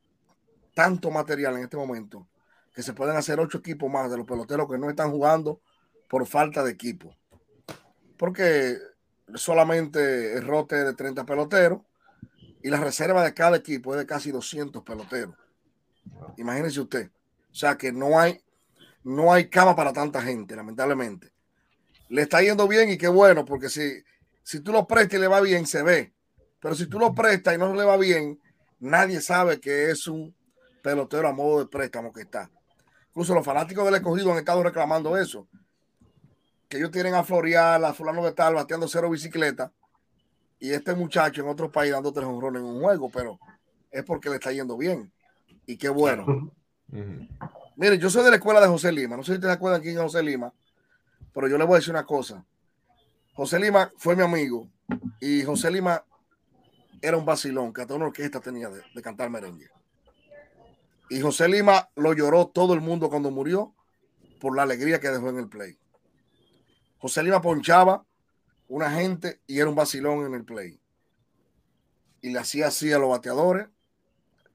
tanto 0.75 1.11
material 1.11 1.57
en 1.57 1.63
este 1.63 1.77
momento 1.77 2.29
que 2.75 2.83
se 2.83 2.93
pueden 2.93 3.17
hacer 3.17 3.41
ocho 3.41 3.59
equipos 3.59 3.91
más 3.91 4.11
de 4.11 4.19
los 4.19 4.27
peloteros 4.27 4.71
que 4.71 4.79
no 4.79 4.91
están 4.91 5.11
jugando 5.11 5.61
por 6.09 6.27
falta 6.27 6.63
de 6.63 6.71
equipo 6.71 7.15
porque 8.21 8.77
solamente 9.35 10.35
el 10.35 10.47
rote 10.47 10.85
de 10.85 10.93
30 10.93 11.25
peloteros 11.25 11.81
y 12.63 12.69
la 12.69 12.77
reserva 12.77 13.25
de 13.25 13.33
cada 13.33 13.57
equipo 13.57 13.95
es 13.95 14.01
de 14.01 14.05
casi 14.05 14.31
200 14.31 14.83
peloteros. 14.83 15.35
Imagínense 16.37 16.81
usted. 16.81 17.11
O 17.51 17.55
sea 17.55 17.77
que 17.77 17.93
no 17.93 18.19
hay, 18.19 18.41
no 19.03 19.33
hay 19.33 19.49
cama 19.49 19.75
para 19.75 19.93
tanta 19.93 20.23
gente, 20.23 20.57
lamentablemente. 20.57 21.33
Le 22.09 22.23
está 22.23 22.43
yendo 22.43 22.67
bien 22.67 22.91
y 22.91 22.99
qué 22.99 23.09
bueno, 23.09 23.45
porque 23.45 23.69
si, 23.69 24.03
si 24.43 24.61
tú 24.61 24.73
lo 24.73 24.87
prestas 24.87 25.19
y 25.19 25.21
le 25.21 25.29
va 25.29 25.41
bien, 25.41 25.67
se 25.67 25.83
ve. 25.83 26.13
Pero 26.61 26.75
si 26.75 26.87
tú 26.87 26.99
lo 26.99 27.15
prestas 27.15 27.55
y 27.55 27.59
no 27.59 27.75
le 27.75 27.85
va 27.85 27.97
bien, 27.97 28.41
nadie 28.79 29.21
sabe 29.21 29.61
que 29.61 29.91
es 29.91 30.07
un 30.07 30.35
pelotero 30.83 31.29
a 31.29 31.33
modo 31.33 31.61
de 31.61 31.67
préstamo 31.67 32.13
que 32.13 32.23
está. 32.23 32.51
Incluso 33.09 33.35
los 33.35 33.45
fanáticos 33.45 33.85
del 33.85 33.97
escogido 33.97 34.33
han 34.33 34.39
estado 34.39 34.63
reclamando 34.63 35.17
eso 35.17 35.49
que 36.71 36.77
ellos 36.77 36.93
tienen 36.93 37.15
a 37.15 37.25
Florial, 37.25 37.85
a 37.85 37.93
fulano 37.93 38.25
de 38.25 38.31
tal, 38.31 38.55
bateando 38.55 38.87
cero 38.87 39.11
bicicleta, 39.11 39.73
y 40.61 40.71
este 40.71 40.95
muchacho 40.95 41.43
en 41.43 41.49
otro 41.49 41.71
país 41.71 41.91
dando 41.91 42.13
tres 42.13 42.27
honrones 42.27 42.63
en 42.63 42.69
un 42.69 42.81
juego, 42.81 43.11
pero 43.11 43.41
es 43.91 44.05
porque 44.05 44.31
le 44.31 44.37
está 44.37 44.53
yendo 44.53 44.77
bien. 44.77 45.13
Y 45.71 45.77
qué 45.77 45.89
bueno. 45.89 46.53
Mire, 47.77 47.97
yo 47.97 48.11
soy 48.11 48.25
de 48.25 48.31
la 48.31 48.37
escuela 48.37 48.61
de 48.61 48.67
José 48.67 48.91
Lima. 48.91 49.17
No 49.17 49.23
sé 49.23 49.37
si 49.37 49.41
te 49.41 49.49
acuerdan 49.49 49.81
quién 49.81 49.97
es 49.97 50.03
José 50.03 50.21
Lima, 50.21 50.53
pero 51.33 51.47
yo 51.47 51.57
le 51.57 51.65
voy 51.65 51.75
a 51.75 51.79
decir 51.79 51.93
una 51.93 52.05
cosa. 52.05 52.45
José 53.35 53.61
Lima 53.61 53.93
fue 53.97 54.17
mi 54.17 54.25
amigo 54.25 54.69
y 55.21 55.45
José 55.45 55.71
Lima 55.71 56.05
era 57.01 57.17
un 57.17 57.25
vacilón 57.25 57.73
que 57.73 57.83
a 57.83 57.87
toda 57.87 57.99
una 57.99 58.07
orquesta 58.07 58.41
tenía 58.41 58.69
de, 58.69 58.83
de 58.93 59.01
cantar 59.01 59.31
merengue. 59.31 59.71
Y 61.09 61.21
José 61.21 61.49
Lima 61.49 61.89
lo 61.95 62.15
lloró 62.15 62.49
todo 62.49 62.75
el 62.75 62.81
mundo 62.81 63.09
cuando 63.09 63.31
murió 63.31 63.73
por 64.41 64.57
la 64.57 64.65
alegría 64.65 64.99
que 64.99 65.09
dejó 65.09 65.29
en 65.29 65.39
el 65.39 65.49
play. 65.49 65.79
José 66.99 67.23
Lima 67.23 67.41
ponchaba 67.41 68.05
una 68.67 68.91
gente 68.91 69.41
y 69.47 69.61
era 69.61 69.69
un 69.69 69.77
vacilón 69.77 70.27
en 70.27 70.35
el 70.35 70.45
play. 70.45 70.81
Y 72.23 72.31
le 72.31 72.41
hacía 72.41 72.67
así 72.67 72.93
a 72.93 72.99
los 72.99 73.11
bateadores 73.11 73.69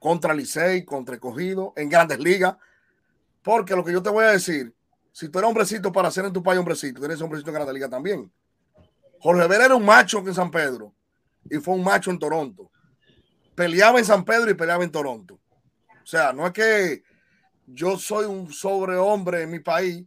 contra 0.06 0.36
Licey, 0.36 0.86
contra 0.86 1.20
Cogido, 1.20 1.74
en 1.76 1.90
grandes 1.90 2.20
ligas. 2.20 2.56
Porque 3.42 3.76
lo 3.76 3.84
que 3.84 3.92
yo 3.92 4.04
te 4.04 4.12
voy 4.12 4.24
a 4.24 4.34
decir, 4.34 4.72
si 5.12 5.30
tú 5.30 5.40
eres 5.40 5.50
hombrecito 5.50 5.92
para 5.92 6.12
ser 6.12 6.26
en 6.26 6.32
tu 6.32 6.44
país 6.44 6.60
hombrecito, 6.60 7.00
tienes 7.00 7.20
hombrecito 7.24 7.50
en 7.50 7.56
grandes 7.56 7.74
ligas 7.74 7.90
también. 7.90 8.32
Jorge 9.20 9.48
Vera 9.48 9.66
era 9.66 9.76
un 9.76 9.84
macho 9.84 10.20
en 10.20 10.36
San 10.36 10.52
Pedro 10.52 10.94
y 11.50 11.58
fue 11.58 11.74
un 11.74 11.84
macho 11.84 12.12
en 12.12 12.20
Toronto. 12.20 12.70
Peleaba 13.56 13.98
en 13.98 14.06
San 14.06 14.24
Pedro 14.24 14.52
y 14.52 14.54
peleaba 14.54 14.84
en 14.84 14.92
Toronto. 14.92 15.40
O 15.90 16.06
sea, 16.06 16.32
no 16.34 16.46
es 16.46 16.54
que 16.54 17.02
yo 17.66 17.98
soy 17.98 18.28
un 18.28 18.54
sobrehombre 18.54 19.42
en 19.42 19.50
mi 19.50 19.60
país 19.60 20.06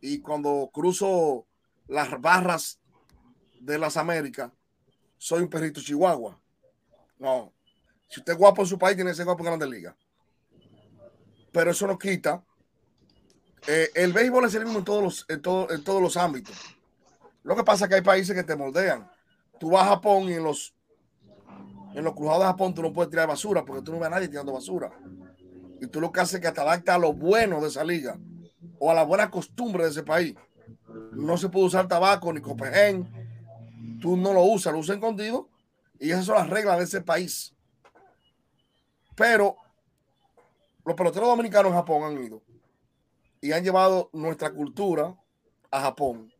y 0.00 0.18
cuando 0.18 0.68
cruzo 0.72 1.46
las 1.86 2.20
barras 2.20 2.80
de 3.60 3.78
las 3.78 3.96
Américas, 3.96 4.50
soy 5.16 5.42
un 5.42 5.48
perrito 5.48 5.80
chihuahua. 5.80 6.40
No. 7.20 7.52
Si 8.08 8.20
usted 8.20 8.32
es 8.32 8.38
guapo 8.38 8.62
en 8.62 8.68
su 8.68 8.78
país, 8.78 8.96
tiene 8.96 9.10
que 9.10 9.16
ser 9.16 9.24
guapo 9.24 9.40
en 9.40 9.46
Grandes 9.46 9.68
Ligas. 9.68 9.94
Pero 11.52 11.70
eso 11.70 11.86
no 11.86 11.98
quita. 11.98 12.42
Eh, 13.66 13.90
el 13.94 14.12
béisbol 14.12 14.44
es 14.46 14.54
el 14.54 14.64
mismo 14.64 14.78
en 14.80 14.84
todos, 14.84 15.02
los, 15.02 15.26
en, 15.28 15.42
todo, 15.42 15.70
en 15.70 15.84
todos 15.84 16.00
los 16.00 16.16
ámbitos. 16.16 16.56
Lo 17.42 17.54
que 17.56 17.64
pasa 17.64 17.84
es 17.84 17.88
que 17.88 17.94
hay 17.96 18.02
países 18.02 18.34
que 18.34 18.44
te 18.44 18.56
moldean. 18.56 19.10
Tú 19.58 19.70
vas 19.70 19.84
a 19.84 19.90
Japón 19.90 20.24
y 20.24 20.34
en 20.34 20.44
los, 20.44 20.74
en 21.94 22.04
los 22.04 22.14
cruzados 22.14 22.40
de 22.40 22.46
Japón 22.46 22.74
tú 22.74 22.82
no 22.82 22.92
puedes 22.92 23.10
tirar 23.10 23.28
basura 23.28 23.64
porque 23.64 23.82
tú 23.82 23.92
no 23.92 23.98
ves 23.98 24.06
a 24.06 24.10
nadie 24.10 24.28
tirando 24.28 24.52
basura. 24.52 24.90
Y 25.80 25.86
tú 25.86 26.00
lo 26.00 26.12
que 26.12 26.20
haces 26.20 26.34
es 26.34 26.40
que 26.40 26.52
te 26.52 26.60
adapta 26.60 26.94
a 26.94 26.98
lo 26.98 27.12
bueno 27.12 27.60
de 27.60 27.68
esa 27.68 27.84
liga 27.84 28.18
o 28.78 28.90
a 28.90 28.94
la 28.94 29.04
buena 29.04 29.30
costumbre 29.30 29.84
de 29.84 29.90
ese 29.90 30.02
país 30.02 30.34
no 31.12 31.36
se 31.36 31.48
puede 31.48 31.66
usar 31.66 31.88
tabaco 31.88 32.32
ni 32.32 32.40
copején. 32.40 33.08
Tú 34.00 34.16
no 34.16 34.32
lo 34.32 34.42
usas, 34.42 34.72
lo 34.72 34.78
usas 34.78 34.96
escondido. 34.96 35.48
Y 35.98 36.10
esas 36.10 36.26
son 36.26 36.36
las 36.36 36.48
reglas 36.48 36.78
de 36.78 36.84
ese 36.84 37.00
país. 37.00 37.54
Pero 39.18 39.56
los 40.84 40.94
peloteros 40.94 41.28
dominicanos 41.28 41.70
en 41.70 41.76
Japón 41.76 42.04
han 42.04 42.24
ido 42.24 42.40
y 43.40 43.50
han 43.52 43.64
llevado 43.64 44.08
nuestra 44.12 44.50
cultura 44.50 45.14
a 45.70 45.80
Japón 45.80 46.32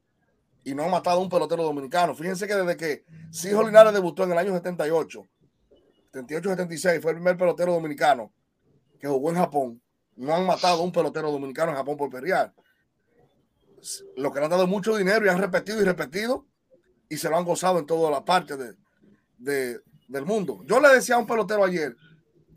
y 0.65 0.75
no 0.75 0.85
han 0.85 0.91
matado 0.91 1.19
a 1.19 1.23
un 1.23 1.29
pelotero 1.29 1.65
dominicano. 1.65 2.15
Fíjense 2.15 2.47
que 2.47 2.55
desde 2.55 2.77
que 2.77 3.05
Sijo 3.33 3.65
Linares 3.65 3.93
debutó 3.93 4.23
en 4.23 4.33
el 4.33 4.39
año 4.39 4.55
78, 4.55 5.27
78-76, 6.13 7.03
fue 7.03 7.11
el 7.11 7.17
primer 7.17 7.37
pelotero 7.37 7.73
dominicano 7.73 8.33
que 9.01 9.09
jugó 9.09 9.31
en 9.31 9.37
Japón. 9.37 9.83
No 10.15 10.35
han 10.35 10.47
matado 10.47 10.81
a 10.81 10.85
un 10.85 10.93
pelotero 10.93 11.33
dominicano 11.33 11.73
en 11.73 11.77
Japón 11.77 11.97
por 11.97 12.11
pelear 12.11 12.55
lo 14.17 14.33
que 14.33 14.39
le 14.39 14.45
han 14.45 14.51
dado 14.51 14.67
mucho 14.67 14.97
dinero 14.97 15.25
y 15.25 15.29
han 15.29 15.39
repetido 15.39 15.81
y 15.81 15.85
repetido 15.85 16.47
y 17.09 17.17
se 17.17 17.29
lo 17.29 17.37
han 17.37 17.45
gozado 17.45 17.79
en 17.79 17.87
toda 17.87 18.11
la 18.11 18.25
parte 18.25 18.57
de, 18.57 18.75
de, 19.37 19.81
del 20.09 20.25
mundo. 20.25 20.61
Yo 20.65 20.81
le 20.81 20.89
decía 20.89 21.17
a 21.17 21.19
un 21.19 21.27
pelotero 21.27 21.65
ayer, 21.65 21.97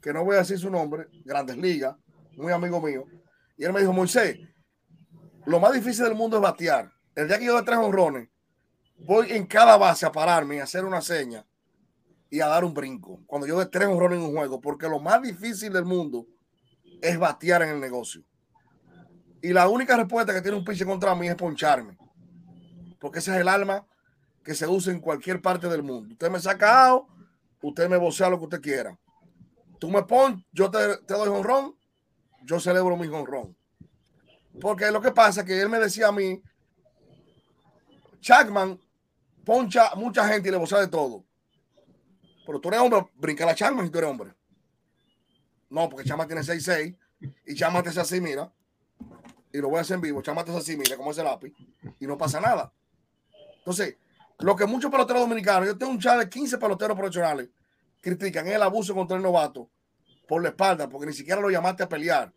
que 0.02 0.14
no 0.14 0.24
voy 0.24 0.36
a 0.36 0.40
decir 0.40 0.58
su 0.58 0.70
nombre, 0.70 1.08
Grandes 1.24 1.58
Ligas, 1.58 1.96
muy 2.36 2.52
amigo 2.52 2.82
mío, 2.82 3.06
y 3.58 3.64
él 3.64 3.74
me 3.74 3.82
dijo, 3.82 3.94
Moisés, 3.94 4.40
lo 5.46 5.60
más 5.60 5.74
difícil 5.74 6.06
del 6.06 6.16
mundo 6.16 6.38
es 6.38 6.44
batear. 6.44 6.92
El 7.16 7.28
día 7.28 7.38
que 7.38 7.46
yo 7.46 7.58
de 7.58 7.64
tres 7.64 7.78
honrones, 7.78 8.30
voy 9.06 9.32
en 9.32 9.46
cada 9.46 9.78
base 9.78 10.06
a 10.06 10.12
pararme 10.12 10.56
y 10.56 10.60
a 10.60 10.64
hacer 10.64 10.86
una 10.86 11.02
seña 11.02 11.46
y 12.30 12.40
a 12.40 12.48
dar 12.48 12.64
un 12.64 12.74
brinco. 12.74 13.20
Cuando 13.28 13.48
yo 13.48 13.60
de 13.60 13.66
tres 13.66 13.88
honrones 13.88 14.20
en 14.20 14.26
un 14.26 14.36
juego, 14.36 14.62
porque 14.62 14.88
lo 14.88 15.00
más 15.00 15.22
difícil 15.22 15.74
del 15.74 15.86
mundo 15.86 16.26
es 17.02 17.18
batear 17.18 17.64
en 17.64 17.70
el 17.70 17.80
negocio. 17.80 18.24
Y 19.42 19.54
la 19.54 19.68
única 19.68 19.98
respuesta 19.98 20.34
que 20.34 20.42
tiene 20.42 20.58
un 20.58 20.64
pinche 20.64 20.86
contra 20.86 21.16
mí 21.16 21.28
es 21.28 21.36
poncharme. 21.36 21.98
Porque 23.00 23.20
ese 23.20 23.32
es 23.32 23.42
el 23.42 23.48
alma 23.48 23.86
que 24.44 24.54
se 24.54 24.68
usa 24.68 24.94
en 24.94 25.00
cualquier 25.00 25.42
parte 25.42 25.68
del 25.68 25.84
mundo. 25.84 26.14
Usted 26.14 26.30
me 26.30 26.40
saca 26.40 26.88
out, 26.88 27.08
usted 27.62 27.90
me 27.90 27.98
vocea 27.98 28.30
lo 28.30 28.38
que 28.38 28.46
usted 28.46 28.62
quiera. 28.62 28.98
Tú 29.82 29.90
me 29.90 30.04
pones, 30.04 30.46
yo 30.54 30.70
te, 30.70 30.98
te 30.98 31.14
doy 31.16 31.28
honrón, 31.28 31.76
yo 32.44 32.60
celebro 32.60 32.96
mi 32.96 33.08
honrón. 33.08 33.58
Porque 34.62 34.92
lo 34.92 35.02
que 35.02 35.12
pasa 35.12 35.42
es 35.42 35.48
que 35.48 35.60
él 35.60 35.70
me 35.70 35.80
decía 35.80 36.10
a 36.10 36.12
mí, 36.12 36.42
Chapman 38.20 38.80
poncha 39.44 39.96
mucha 39.96 40.28
gente 40.28 40.50
y 40.50 40.52
le 40.52 40.58
vocea 40.58 40.80
de 40.80 40.88
todo. 40.88 41.26
Pero 42.46 42.62
tú 42.62 42.70
eres 42.70 42.82
hombre, 42.82 43.10
brinca 43.16 43.46
la 43.46 43.56
Chapman 43.56 43.88
y 43.88 43.90
tú 43.90 43.98
eres 43.98 44.12
hombre. 44.12 44.36
No, 45.70 45.90
porque 45.90 46.08
Chapman 46.08 46.28
tiene 46.28 46.44
6'6 46.44 46.96
y 47.48 47.56
Chapman 47.56 47.82
te 47.84 47.90
hace 47.90 48.02
así, 48.02 48.22
mira 48.22 48.54
y 49.54 49.58
lo 49.58 49.70
voy 49.70 49.80
a 49.80 49.82
hacer 49.82 49.96
en 49.96 50.02
vivo, 50.02 50.22
chamates 50.22 50.56
así, 50.56 50.78
mira 50.78 50.96
cómo 50.98 51.12
es 51.12 51.18
el 51.18 51.26
lápiz, 51.26 51.54
y 52.00 52.08
no 52.08 52.18
pasa 52.18 52.40
nada. 52.40 52.72
Entonces, 53.58 53.98
lo 54.40 54.56
que 54.56 54.66
muchos 54.66 54.90
peloteros 54.90 55.22
dominicanos, 55.22 55.68
yo 55.68 55.78
tengo 55.78 55.92
un 55.92 56.00
chat 56.00 56.20
de 56.20 56.30
15 56.30 56.58
peloteros 56.58 56.98
profesionales, 56.98 57.50
critican 58.02 58.48
el 58.48 58.62
abuso 58.62 58.94
contra 58.94 59.16
el 59.16 59.24
novato 59.24 59.70
por 60.28 60.42
la 60.42 60.50
espalda, 60.50 60.90
porque 60.90 61.08
ni 61.08 61.14
siquiera 61.14 61.40
lo 61.40 61.50
llamaste 61.50 61.84
a 61.84 61.90
pelear. 61.90 62.34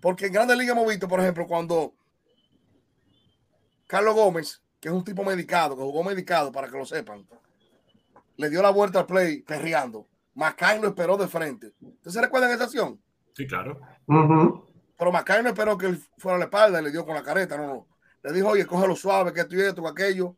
Porque 0.00 0.26
en 0.26 0.32
Grandes 0.32 0.58
Ligas 0.58 0.76
hemos 0.76 0.88
visto, 0.88 1.08
por 1.08 1.20
ejemplo, 1.20 1.46
cuando 1.46 1.94
Carlos 3.86 4.14
Gómez, 4.14 4.62
que 4.80 4.88
es 4.88 4.94
un 4.94 5.04
tipo 5.04 5.24
medicado, 5.24 5.76
que 5.76 5.82
jugó 5.82 6.04
medicado 6.04 6.52
para 6.52 6.68
que 6.68 6.76
lo 6.76 6.84
sepan, 6.84 7.26
le 8.36 8.50
dio 8.50 8.60
la 8.60 8.70
vuelta 8.70 9.00
al 9.00 9.06
play 9.06 9.42
perreando. 9.42 10.06
Macay 10.34 10.80
lo 10.80 10.88
esperó 10.88 11.16
de 11.16 11.28
frente. 11.28 11.72
¿Ustedes 11.80 12.14
se 12.14 12.20
recuerdan 12.20 12.50
esa 12.50 12.64
acción? 12.64 13.00
Sí, 13.34 13.46
claro. 13.46 13.80
Ujú. 14.06 14.66
Pero 14.98 15.12
Macay 15.12 15.42
no 15.42 15.50
esperó 15.50 15.78
que 15.78 15.86
él 15.86 16.02
fuera 16.18 16.36
a 16.36 16.38
la 16.38 16.46
espalda 16.46 16.80
y 16.80 16.84
le 16.84 16.90
dio 16.90 17.04
con 17.04 17.14
la 17.14 17.22
careta, 17.22 17.56
no, 17.56 17.66
no. 17.66 17.88
Le 18.22 18.32
dijo, 18.32 18.48
oye, 18.48 18.66
cógelo 18.66 18.96
suave, 18.96 19.32
que 19.32 19.40
esto 19.40 19.54
y 19.54 19.60
esto, 19.60 19.82
que 19.82 19.88
aquello. 19.88 20.36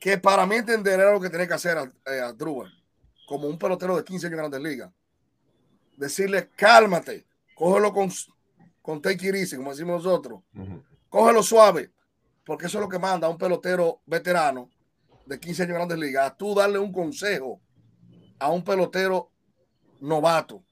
Que 0.00 0.18
para 0.18 0.46
mí 0.46 0.56
entender 0.56 0.98
era 0.98 1.12
lo 1.12 1.20
que 1.20 1.30
tenía 1.30 1.46
que 1.46 1.54
hacer 1.54 1.78
a, 1.78 1.84
eh, 2.06 2.20
a 2.20 2.34
como 3.30 3.46
un 3.46 3.58
pelotero 3.58 3.96
de 3.96 4.02
15 4.02 4.26
años 4.26 4.32
en 4.32 4.38
Grandes 4.38 4.60
Ligas. 4.60 4.90
Decirle, 5.96 6.50
cálmate, 6.56 7.26
cógelo 7.54 7.92
con, 7.92 8.10
con 8.82 9.00
take 9.00 9.28
it 9.28 9.34
easy, 9.36 9.56
como 9.56 9.70
decimos 9.70 10.02
nosotros. 10.02 10.40
Cógelo 11.08 11.42
suave, 11.42 11.92
porque 12.44 12.66
eso 12.66 12.78
es 12.78 12.82
lo 12.82 12.88
que 12.88 12.98
manda 12.98 13.28
a 13.28 13.30
un 13.30 13.38
pelotero 13.38 14.00
veterano 14.06 14.68
de 15.26 15.38
15 15.38 15.62
años 15.62 15.70
en 15.70 15.76
Grandes 15.76 15.98
Ligas. 15.98 16.26
A 16.26 16.36
tú 16.36 16.56
darle 16.56 16.80
un 16.80 16.92
consejo 16.92 17.60
a 18.40 18.50
un 18.50 18.64
pelotero 18.64 19.30
novato. 20.00 20.64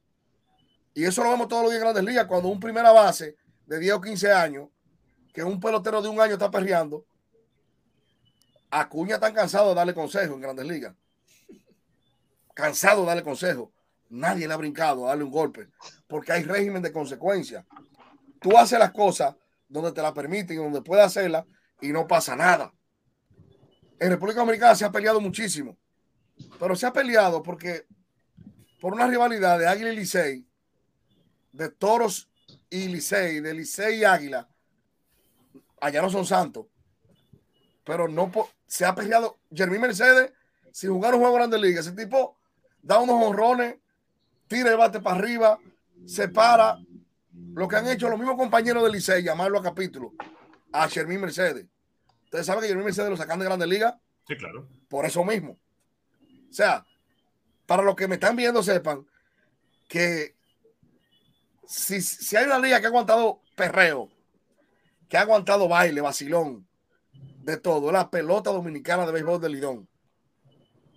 Y 0.94 1.04
eso 1.04 1.22
lo 1.22 1.30
vemos 1.30 1.46
todos 1.46 1.62
los 1.62 1.70
días 1.70 1.82
en 1.82 1.90
Grandes 1.92 2.04
Ligas, 2.04 2.26
cuando 2.26 2.48
un 2.48 2.58
primera 2.58 2.90
base 2.90 3.36
de 3.66 3.78
10 3.78 3.94
o 3.94 4.00
15 4.00 4.32
años, 4.32 4.68
que 5.32 5.44
un 5.44 5.60
pelotero 5.60 6.02
de 6.02 6.08
un 6.08 6.20
año 6.20 6.32
está 6.32 6.50
perreando, 6.50 7.04
Acuña 8.70 9.18
tan 9.18 9.33
cansado 9.33 9.70
de 9.70 9.74
darle 9.74 9.94
consejo 9.94 10.35
en 10.35 10.40
Grandes 10.40 10.66
Ligas. 10.66 10.94
Cansado 12.54 13.02
de 13.02 13.07
darle 13.07 13.22
consejo. 13.22 13.72
Nadie 14.11 14.48
le 14.48 14.54
ha 14.54 14.57
brincado 14.57 15.04
a 15.04 15.11
darle 15.11 15.24
un 15.24 15.31
golpe, 15.31 15.68
porque 16.07 16.33
hay 16.33 16.42
régimen 16.42 16.83
de 16.83 16.92
consecuencia. 16.92 17.66
Tú 18.40 18.57
haces 18.57 18.78
las 18.78 18.92
cosas 18.92 19.35
donde 19.68 19.92
te 19.92 20.00
la 20.00 20.14
permiten, 20.14 20.57
donde 20.57 20.83
puedes 20.83 21.04
hacerlas 21.04 21.44
y 21.81 21.88
no 21.88 22.07
pasa 22.07 22.35
nada. 22.35 22.72
En 24.00 24.11
República 24.11 24.40
Dominicana 24.40 24.74
se 24.74 24.85
ha 24.85 24.92
peleado 24.92 25.20
muchísimo, 25.20 25.76
pero 26.59 26.74
se 26.76 26.87
ha 26.87 26.92
peleado 26.92 27.42
porque 27.42 27.87
por 28.81 28.94
una 28.94 29.07
rivalidad 29.07 29.59
de 29.59 29.66
Águila 29.66 29.92
y 29.92 29.96
Licey, 29.96 30.46
de 31.52 31.68
Toros 31.70 32.31
y 32.70 32.88
Licey, 32.88 33.40
de 33.40 33.54
Licey 33.54 33.98
y 33.98 34.04
Águila, 34.04 34.48
allá 35.81 36.00
no 36.00 36.11
son 36.11 36.24
santos, 36.24 36.66
pero 37.88 38.07
no 38.07 38.31
se 38.66 38.85
ha 38.85 38.94
peleado. 38.94 39.38
Jermín 39.51 39.81
Mercedes, 39.81 40.31
sin 40.72 40.90
jugar 40.90 41.14
un 41.14 41.20
juego 41.20 41.37
de 41.37 41.38
Grandes 41.38 41.61
Ligas, 41.62 41.87
ese 41.87 41.96
tipo 41.96 42.37
da 42.83 42.98
unos 42.98 43.16
honrones, 43.24 43.77
tira 44.46 44.70
el 44.70 44.77
bate 44.77 45.01
para 45.01 45.16
arriba, 45.16 45.59
se 46.05 46.29
para. 46.29 46.79
Lo 47.55 47.66
que 47.66 47.77
han 47.77 47.88
hecho 47.88 48.11
los 48.11 48.18
mismos 48.18 48.37
compañeros 48.37 48.85
de 48.85 48.90
Licey, 48.90 49.22
llamarlo 49.22 49.59
a 49.59 49.62
capítulo, 49.62 50.12
a 50.70 50.87
Jermín 50.88 51.22
Mercedes. 51.22 51.64
Ustedes 52.24 52.44
saben 52.44 52.61
que 52.61 52.68
Jermín 52.68 52.85
Mercedes 52.85 53.09
lo 53.09 53.16
sacan 53.16 53.38
de 53.38 53.46
Grandes 53.46 53.68
Ligas 53.68 53.94
Sí, 54.27 54.37
claro. 54.37 54.68
por 54.90 55.07
eso 55.07 55.24
mismo. 55.24 55.53
O 56.51 56.53
sea, 56.53 56.85
para 57.64 57.83
los 57.83 57.96
que 57.96 58.07
me 58.07 58.16
están 58.16 58.37
viendo, 58.37 58.62
sepan 58.62 59.07
que 59.88 60.37
si, 61.66 62.03
si 62.03 62.37
hay 62.37 62.44
una 62.44 62.59
liga 62.59 62.81
que 62.81 62.87
ha 62.87 62.90
aguantado 62.90 63.40
perreo, 63.57 64.11
que 65.09 65.16
ha 65.16 65.22
aguantado 65.22 65.68
baile, 65.68 66.03
vacilón, 66.03 66.67
de 67.48 67.56
todo, 67.56 67.90
la 67.90 68.11
pelota 68.11 68.50
dominicana 68.50 69.06
de 69.06 69.12
béisbol 69.12 69.40
de 69.40 69.48
Lidón. 69.48 69.88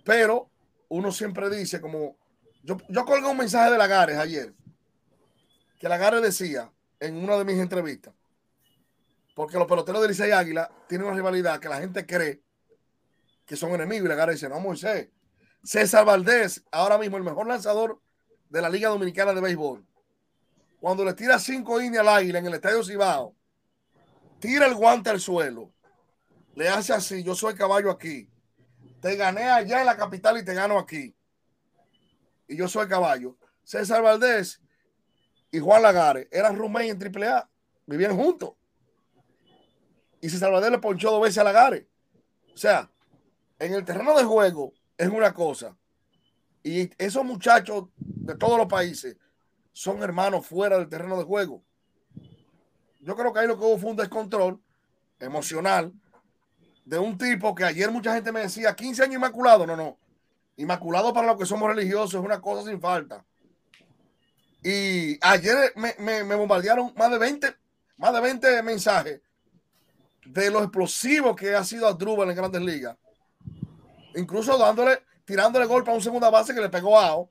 Pero 0.04 0.50
uno 0.88 1.10
siempre 1.10 1.48
dice, 1.48 1.80
como 1.80 2.18
yo, 2.62 2.76
yo 2.90 3.06
colgué 3.06 3.26
un 3.26 3.38
mensaje 3.38 3.70
de 3.70 3.78
Lagares 3.78 4.18
ayer, 4.18 4.52
que 5.78 5.88
Lagares 5.88 6.20
decía 6.20 6.70
en 7.00 7.16
una 7.16 7.38
de 7.38 7.46
mis 7.46 7.56
entrevistas, 7.56 8.12
porque 9.34 9.56
los 9.56 9.66
peloteros 9.66 10.02
de 10.02 10.08
Licey 10.08 10.30
Águila 10.30 10.70
tienen 10.86 11.06
una 11.06 11.16
rivalidad 11.16 11.58
que 11.58 11.70
la 11.70 11.80
gente 11.80 12.04
cree 12.04 12.42
que 13.46 13.56
son 13.56 13.70
enemigos. 13.70 14.04
Y 14.04 14.08
Lagares 14.10 14.34
dice, 14.34 14.50
no, 14.50 14.60
Moisés. 14.60 15.08
César 15.64 16.04
Valdés, 16.04 16.62
ahora 16.70 16.98
mismo 16.98 17.16
el 17.16 17.22
mejor 17.22 17.46
lanzador 17.46 17.98
de 18.50 18.60
la 18.60 18.68
Liga 18.68 18.90
Dominicana 18.90 19.32
de 19.32 19.40
Béisbol. 19.40 19.86
Cuando 20.80 21.02
le 21.02 21.14
tira 21.14 21.38
cinco 21.38 21.80
innings 21.80 22.00
al 22.00 22.08
águila 22.08 22.40
en 22.40 22.46
el 22.46 22.54
Estadio 22.54 22.84
Cibao, 22.84 23.34
tira 24.38 24.66
el 24.66 24.74
guante 24.74 25.08
al 25.08 25.18
suelo, 25.18 25.72
le 26.54 26.68
hace 26.68 26.92
así, 26.92 27.22
yo 27.22 27.34
soy 27.34 27.54
caballo 27.54 27.90
aquí. 27.90 28.28
Te 29.00 29.16
gané 29.16 29.44
allá 29.44 29.80
en 29.80 29.86
la 29.86 29.96
capital 29.96 30.38
y 30.38 30.44
te 30.44 30.54
gano 30.54 30.78
aquí. 30.78 31.14
Y 32.46 32.56
yo 32.56 32.68
soy 32.68 32.86
caballo. 32.88 33.36
César 33.64 34.02
Valdés 34.02 34.60
y 35.50 35.58
Juan 35.58 35.82
Lagares 35.82 36.28
eran 36.30 36.56
roommates 36.56 36.90
en 36.90 37.22
AAA, 37.22 37.48
vivían 37.86 38.16
juntos. 38.16 38.52
Y 40.20 40.28
César 40.28 40.52
Valdés 40.52 40.70
le 40.70 40.78
ponchó 40.78 41.10
dos 41.10 41.22
veces 41.22 41.38
a 41.38 41.44
Lagares. 41.44 41.86
O 42.54 42.56
sea, 42.56 42.90
en 43.58 43.74
el 43.74 43.84
terreno 43.84 44.16
de 44.16 44.24
juego 44.24 44.72
es 44.98 45.08
una 45.08 45.32
cosa. 45.32 45.76
Y 46.62 46.90
esos 47.02 47.24
muchachos 47.24 47.88
de 47.96 48.36
todos 48.36 48.58
los 48.58 48.68
países 48.68 49.16
son 49.72 50.02
hermanos 50.02 50.46
fuera 50.46 50.78
del 50.78 50.88
terreno 50.88 51.16
de 51.16 51.24
juego. 51.24 51.64
Yo 53.00 53.16
creo 53.16 53.32
que 53.32 53.40
ahí 53.40 53.48
lo 53.48 53.58
que 53.58 53.64
hubo 53.64 53.78
fue 53.78 53.90
un 53.90 53.96
descontrol 53.96 54.62
emocional 55.18 55.92
de 56.84 56.98
un 56.98 57.16
tipo 57.16 57.54
que 57.54 57.64
ayer 57.64 57.90
mucha 57.90 58.14
gente 58.14 58.32
me 58.32 58.40
decía 58.40 58.74
15 58.74 59.02
años 59.04 59.16
inmaculado. 59.16 59.66
No, 59.66 59.76
no. 59.76 59.98
Inmaculado 60.56 61.12
para 61.12 61.26
los 61.28 61.36
que 61.38 61.46
somos 61.46 61.68
religiosos 61.68 62.14
es 62.14 62.20
una 62.24 62.40
cosa 62.40 62.68
sin 62.68 62.80
falta. 62.80 63.24
Y 64.62 65.18
ayer 65.24 65.72
me, 65.76 65.94
me- 65.98 66.24
me 66.24 66.34
bombardearon 66.34 66.92
más 66.96 67.10
de 67.10 67.18
20, 67.18 67.56
más 67.96 68.12
de 68.12 68.20
20 68.20 68.62
mensajes 68.62 69.20
de 70.24 70.50
lo 70.50 70.62
explosivo 70.62 71.34
que 71.34 71.54
ha 71.54 71.64
sido 71.64 71.88
Adrúbal 71.88 72.30
en 72.30 72.36
Grandes 72.36 72.62
Ligas 72.62 72.96
incluso 74.14 74.56
dándole, 74.58 75.02
tirándole 75.24 75.64
golpe 75.64 75.90
a 75.90 75.94
un 75.94 76.02
segunda 76.02 76.28
base 76.30 76.54
que 76.54 76.60
le 76.60 76.68
pegó 76.68 76.98
a 77.00 77.06
Ao, 77.08 77.30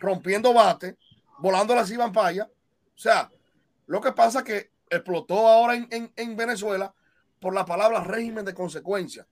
rompiendo 0.00 0.52
bate, 0.52 0.96
volando 1.38 1.74
la 1.74 1.86
Sivan 1.86 2.12
Paya. 2.12 2.44
O 2.44 2.98
sea, 2.98 3.30
lo 3.86 4.00
que 4.00 4.10
pasa 4.12 4.40
es 4.40 4.44
que 4.44 4.70
explotó 4.90 5.46
ahora 5.46 5.76
en, 5.76 5.86
en- 5.90 6.12
en 6.16 6.36
Venezuela 6.36 6.92
por 7.44 7.54
la 7.54 7.64
palabra 7.66 8.02
régimen 8.02 8.44
de 8.44 8.54
consecuencia. 8.54 9.26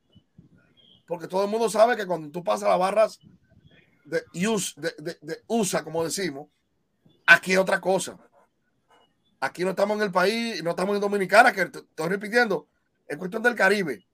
Porque 1.07 1.27
todo 1.27 1.45
el 1.45 1.51
mundo 1.51 1.69
sabe 1.71 1.97
que 1.97 2.07
cuando 2.07 2.31
tú 2.31 2.45
pasas 2.45 2.69
las 2.69 2.79
barras 2.79 3.19
de, 4.05 4.23
de, 4.33 4.95
de- 4.99 5.19
de 5.21 5.43
USA, 5.47 5.83
como 5.83 6.05
decimos, 6.05 6.49
aquí 7.27 7.53
es 7.55 7.59
otra 7.59 7.81
cosa. 7.81 8.17
Aquí 9.41 9.65
no 9.65 9.71
estamos 9.71 9.97
en 9.97 10.03
el 10.05 10.13
país, 10.13 10.63
no 10.63 10.71
estamos 10.71 10.95
en 10.95 11.01
Dominicana, 11.01 11.53
que 11.53 11.63
estoy 11.63 12.09
repitiendo, 12.09 12.69
es 13.09 13.17
cuestión 13.17 13.43
del 13.43 13.55
Caribe 13.57 14.07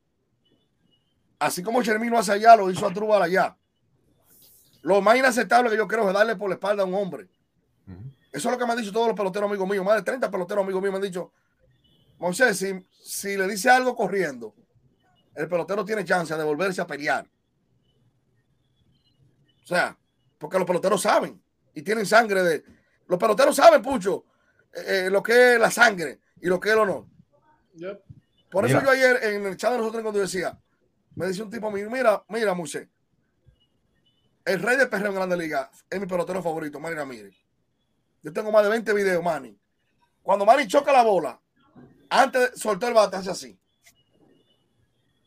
así 1.41 1.63
como 1.63 1.83
Chermino 1.85 2.19
hace 2.19 2.33
allá, 2.33 2.57
lo 2.57 2.69
hizo 2.69 2.85
a 2.87 2.93
Trubal 2.93 3.23
allá. 3.23 3.57
Lo 4.83 5.01
más 5.01 5.17
inaceptable 5.17 5.71
que 5.71 5.77
yo 5.77 5.87
creo 5.87 6.09
es 6.09 6.15
darle 6.15 6.35
por 6.35 6.49
la 6.49 6.55
espalda 6.57 6.83
a 6.83 6.87
un 6.87 6.95
hombre. 6.95 7.29
Eso 8.33 8.49
es 8.49 8.53
lo 8.53 8.59
que 8.59 8.67
me 8.67 8.73
han 8.73 8.79
dicho 8.79 8.93
todos 8.93 9.07
los 9.07 9.17
peloteros 9.17 9.49
amigos 9.49 9.69
míos. 9.69 9.85
Más 9.85 9.95
de 9.97 10.03
30 10.03 10.31
peloteros 10.33 10.65
amigos 10.65 10.83
míos 10.83 10.93
me 10.93 10.97
han 10.99 11.03
dicho, 11.03 11.33
Moisés, 12.19 12.59
si, 12.59 12.87
si 12.91 13.37
le 13.37 13.47
dice 13.47 13.71
algo 13.71 13.95
corriendo, 13.95 14.55
el 15.35 15.49
pelotero 15.49 15.85
tiene 15.85 16.05
chance 16.05 16.37
de 16.37 16.45
volverse 16.45 16.81
a 16.81 16.87
pelear. 16.87 17.27
O 19.63 19.67
sea, 19.67 19.97
porque 20.39 20.59
los 20.59 20.67
peloteros 20.67 21.03
saben 21.03 21.41
y 21.75 21.83
tienen 21.83 22.07
sangre 22.07 22.43
de... 22.43 22.65
Los 23.07 23.19
peloteros 23.19 23.55
saben, 23.55 23.81
Pucho, 23.83 24.25
eh, 24.73 25.07
eh, 25.07 25.11
lo 25.11 25.23
que 25.23 25.55
es 25.55 25.61
la 25.61 25.71
sangre 25.71 26.21
y 26.41 26.49
lo 26.49 26.59
que 26.59 26.71
es 26.71 26.75
el 26.75 26.81
honor. 26.81 27.07
Yep. 27.75 28.03
Por 28.51 28.67
eso 28.67 28.83
yo 28.83 28.91
ayer 28.91 29.23
en 29.25 29.47
el 29.47 29.57
chat 29.57 29.73
de 29.73 29.79
nosotros 29.79 30.03
cuando 30.03 30.19
yo 30.19 30.25
decía, 30.25 30.59
me 31.15 31.27
decía 31.27 31.45
un 31.45 31.51
tipo 31.51 31.69
a 31.69 31.71
mí, 31.71 31.83
mira, 31.85 32.25
mira, 32.29 32.55
Moisés, 32.55 32.89
el 34.45 34.63
rey 34.63 34.77
de 34.77 34.87
perreo 34.87 35.09
en 35.09 35.15
Grande 35.15 35.37
Liga 35.37 35.71
es 35.89 36.01
mi 36.01 36.07
pelotero 36.07 36.43
favorito, 36.43 36.81
Manny 36.81 36.97
Ramírez. 36.97 37.37
Yo 38.23 38.33
tengo 38.33 38.51
más 38.51 38.63
de 38.63 38.71
20 38.71 38.93
videos, 38.95 39.23
Manny. 39.23 39.59
Cuando 40.23 40.47
Manny 40.47 40.67
choca 40.67 40.93
la 40.93 41.03
bola, 41.03 41.41
antes 42.11 42.53
de 42.53 42.57
soltar 42.57 42.91
el 42.91 42.95
bate, 42.95 43.17
hace 43.17 43.31
así. 43.31 43.59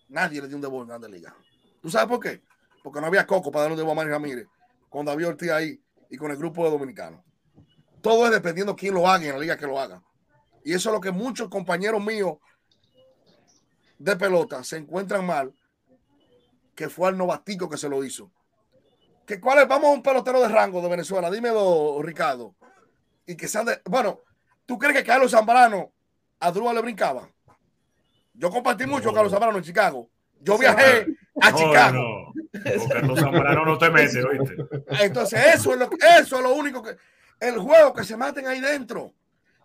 Nadie 0.09 0.41
le 0.41 0.47
dio 0.47 0.57
un 0.57 0.65
en 0.65 0.88
Grande 0.88 1.09
Liga. 1.09 1.36
¿Tú 1.82 1.89
sabes 1.89 2.07
por 2.07 2.19
qué? 2.19 2.43
Porque 2.84 2.99
no 2.99 3.07
había 3.07 3.25
coco 3.25 3.51
para 3.51 3.63
darle 3.63 3.75
un 3.75 3.77
debut 3.77 3.91
a 3.91 3.95
Manny 3.95 4.09
Ramírez 4.09 4.47
con 4.89 5.05
David 5.05 5.29
Ortiz 5.29 5.51
ahí 5.51 5.82
y 6.09 6.17
con 6.17 6.32
el 6.32 6.38
grupo 6.38 6.65
de 6.65 6.71
dominicanos. 6.71 7.23
Todo 8.01 8.25
es 8.25 8.32
dependiendo 8.32 8.75
quién 8.75 8.93
lo 8.93 9.07
haga 9.07 9.25
en 9.25 9.34
la 9.34 9.39
liga 9.39 9.57
que 9.57 9.67
lo 9.67 9.79
haga. 9.79 10.03
Y 10.63 10.73
eso 10.73 10.89
es 10.89 10.93
lo 10.93 11.01
que 11.01 11.11
muchos 11.11 11.49
compañeros 11.49 12.03
míos 12.03 12.38
de 13.97 14.15
pelota 14.15 14.63
se 14.63 14.77
encuentran 14.77 15.25
mal, 15.25 15.53
que 16.75 16.89
fue 16.89 17.07
al 17.07 17.17
novatico 17.17 17.69
que 17.69 17.77
se 17.77 17.88
lo 17.88 18.03
hizo. 18.03 18.32
Que 19.25 19.39
cuál 19.39 19.59
es, 19.59 19.67
vamos 19.67 19.89
a 19.89 19.93
un 19.93 20.03
pelotero 20.03 20.41
de 20.41 20.49
rango 20.49 20.82
de 20.82 20.89
Venezuela, 20.89 21.32
dímelo, 21.32 22.01
Ricardo. 22.01 22.55
Y 23.25 23.38
que 23.38 23.47
sean 23.47 23.65
de, 23.65 23.82
bueno, 23.86 24.19
¿tú 24.65 24.77
crees 24.77 24.97
que 24.97 25.03
Carlos 25.05 25.32
Zambrano 25.32 25.93
a 26.41 26.51
Drúa 26.51 26.73
le 26.73 26.81
brincaba? 26.81 27.29
Yo 28.33 28.49
compartí 28.49 28.85
mucho 28.85 29.05
con. 29.05 29.15
Carlos 29.15 29.31
Zambrano 29.31 29.57
en 29.57 29.63
Chicago. 29.63 30.09
Yo 30.41 30.57
viajé 30.57 31.05
a 31.39 31.53
Chicago. 31.53 32.33
no. 32.53 32.89
Carlos 32.89 33.19
Zambrano 33.19 33.65
no 33.65 33.77
te 33.77 33.89
metes, 33.89 34.25
¿oíste? 34.25 34.55
Entonces, 35.03 35.39
eso 35.55 35.73
es 35.73 35.79
lo 35.79 35.89
eso 36.19 36.37
es 36.37 36.43
lo 36.43 36.53
único 36.53 36.81
que 36.83 36.97
el 37.39 37.57
juego 37.57 37.93
que 37.93 38.03
se 38.03 38.17
maten 38.17 38.47
ahí 38.47 38.59
dentro. 38.59 39.13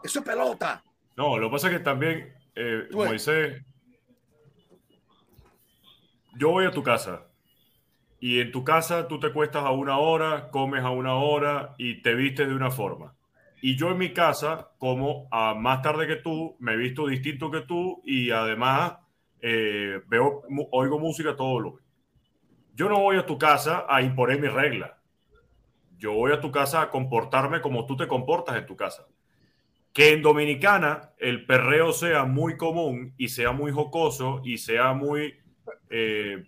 Eso 0.03 0.21
es 0.21 0.25
pelota. 0.25 0.85
No, 1.17 1.39
lo 1.39 1.49
que 1.49 1.53
pasa 1.53 1.69
es 1.69 1.79
que 1.79 1.81
también, 1.81 2.35
eh. 2.55 2.89
Moisés, 2.93 3.63
yo 6.35 6.51
voy 6.51 6.67
a 6.67 6.71
tu 6.71 6.83
casa 6.83 7.23
y 8.21 8.41
en 8.41 8.53
tu 8.53 8.65
casa 8.65 9.09
tú 9.09 9.19
te 9.19 9.33
cuestas 9.33 9.65
a 9.65 9.71
una 9.71 9.99
hora, 9.99 10.51
comes 10.51 10.83
a 10.85 10.91
una 10.91 11.15
hora 11.15 11.75
y 11.79 12.03
te 12.03 12.15
vistes 12.15 12.47
de 12.47 12.55
una 12.55 12.71
forma. 12.71 13.16
Y 13.61 13.77
yo 13.77 13.91
en 13.91 13.99
mi 13.99 14.13
casa, 14.13 14.71
como 14.79 15.29
a 15.31 15.55
más 15.55 15.83
tarde 15.83 16.07
que 16.07 16.17
tú, 16.17 16.57
me 16.61 16.75
he 16.75 16.77
visto 16.77 17.07
distinto 17.07 17.51
que 17.51 17.63
tú 17.63 18.03
y 18.05 18.31
además 18.31 18.95
eh, 19.41 20.01
veo, 20.07 20.43
oigo 20.73 20.99
música 20.99 21.37
todo 21.37 21.61
lo 21.61 21.77
que. 21.77 21.83
Yo 22.75 22.89
no 22.89 23.01
voy 23.01 23.17
a 23.17 23.25
tu 23.25 23.39
casa 23.39 23.87
a 23.89 24.03
imponer 24.03 24.41
mi 24.41 24.49
regla. 24.49 24.99
Yo 25.99 26.13
voy 26.13 26.33
a 26.33 26.41
tu 26.41 26.51
casa 26.53 26.83
a 26.83 26.91
comportarme 26.91 27.63
como 27.63 27.87
tú 27.87 27.97
te 27.97 28.07
comportas 28.07 28.57
en 28.57 28.67
tu 28.67 28.77
casa. 28.77 29.07
Que 29.95 30.13
en 30.13 30.21
Dominicana 30.21 31.13
el 31.19 31.47
perreo 31.47 31.93
sea 31.93 32.25
muy 32.25 32.59
común 32.59 33.15
y 33.17 33.29
sea 33.29 33.53
muy 33.53 33.73
jocoso 33.73 34.43
y 34.45 34.59
sea 34.59 34.93
muy 34.93 35.35
eh, 35.89 36.45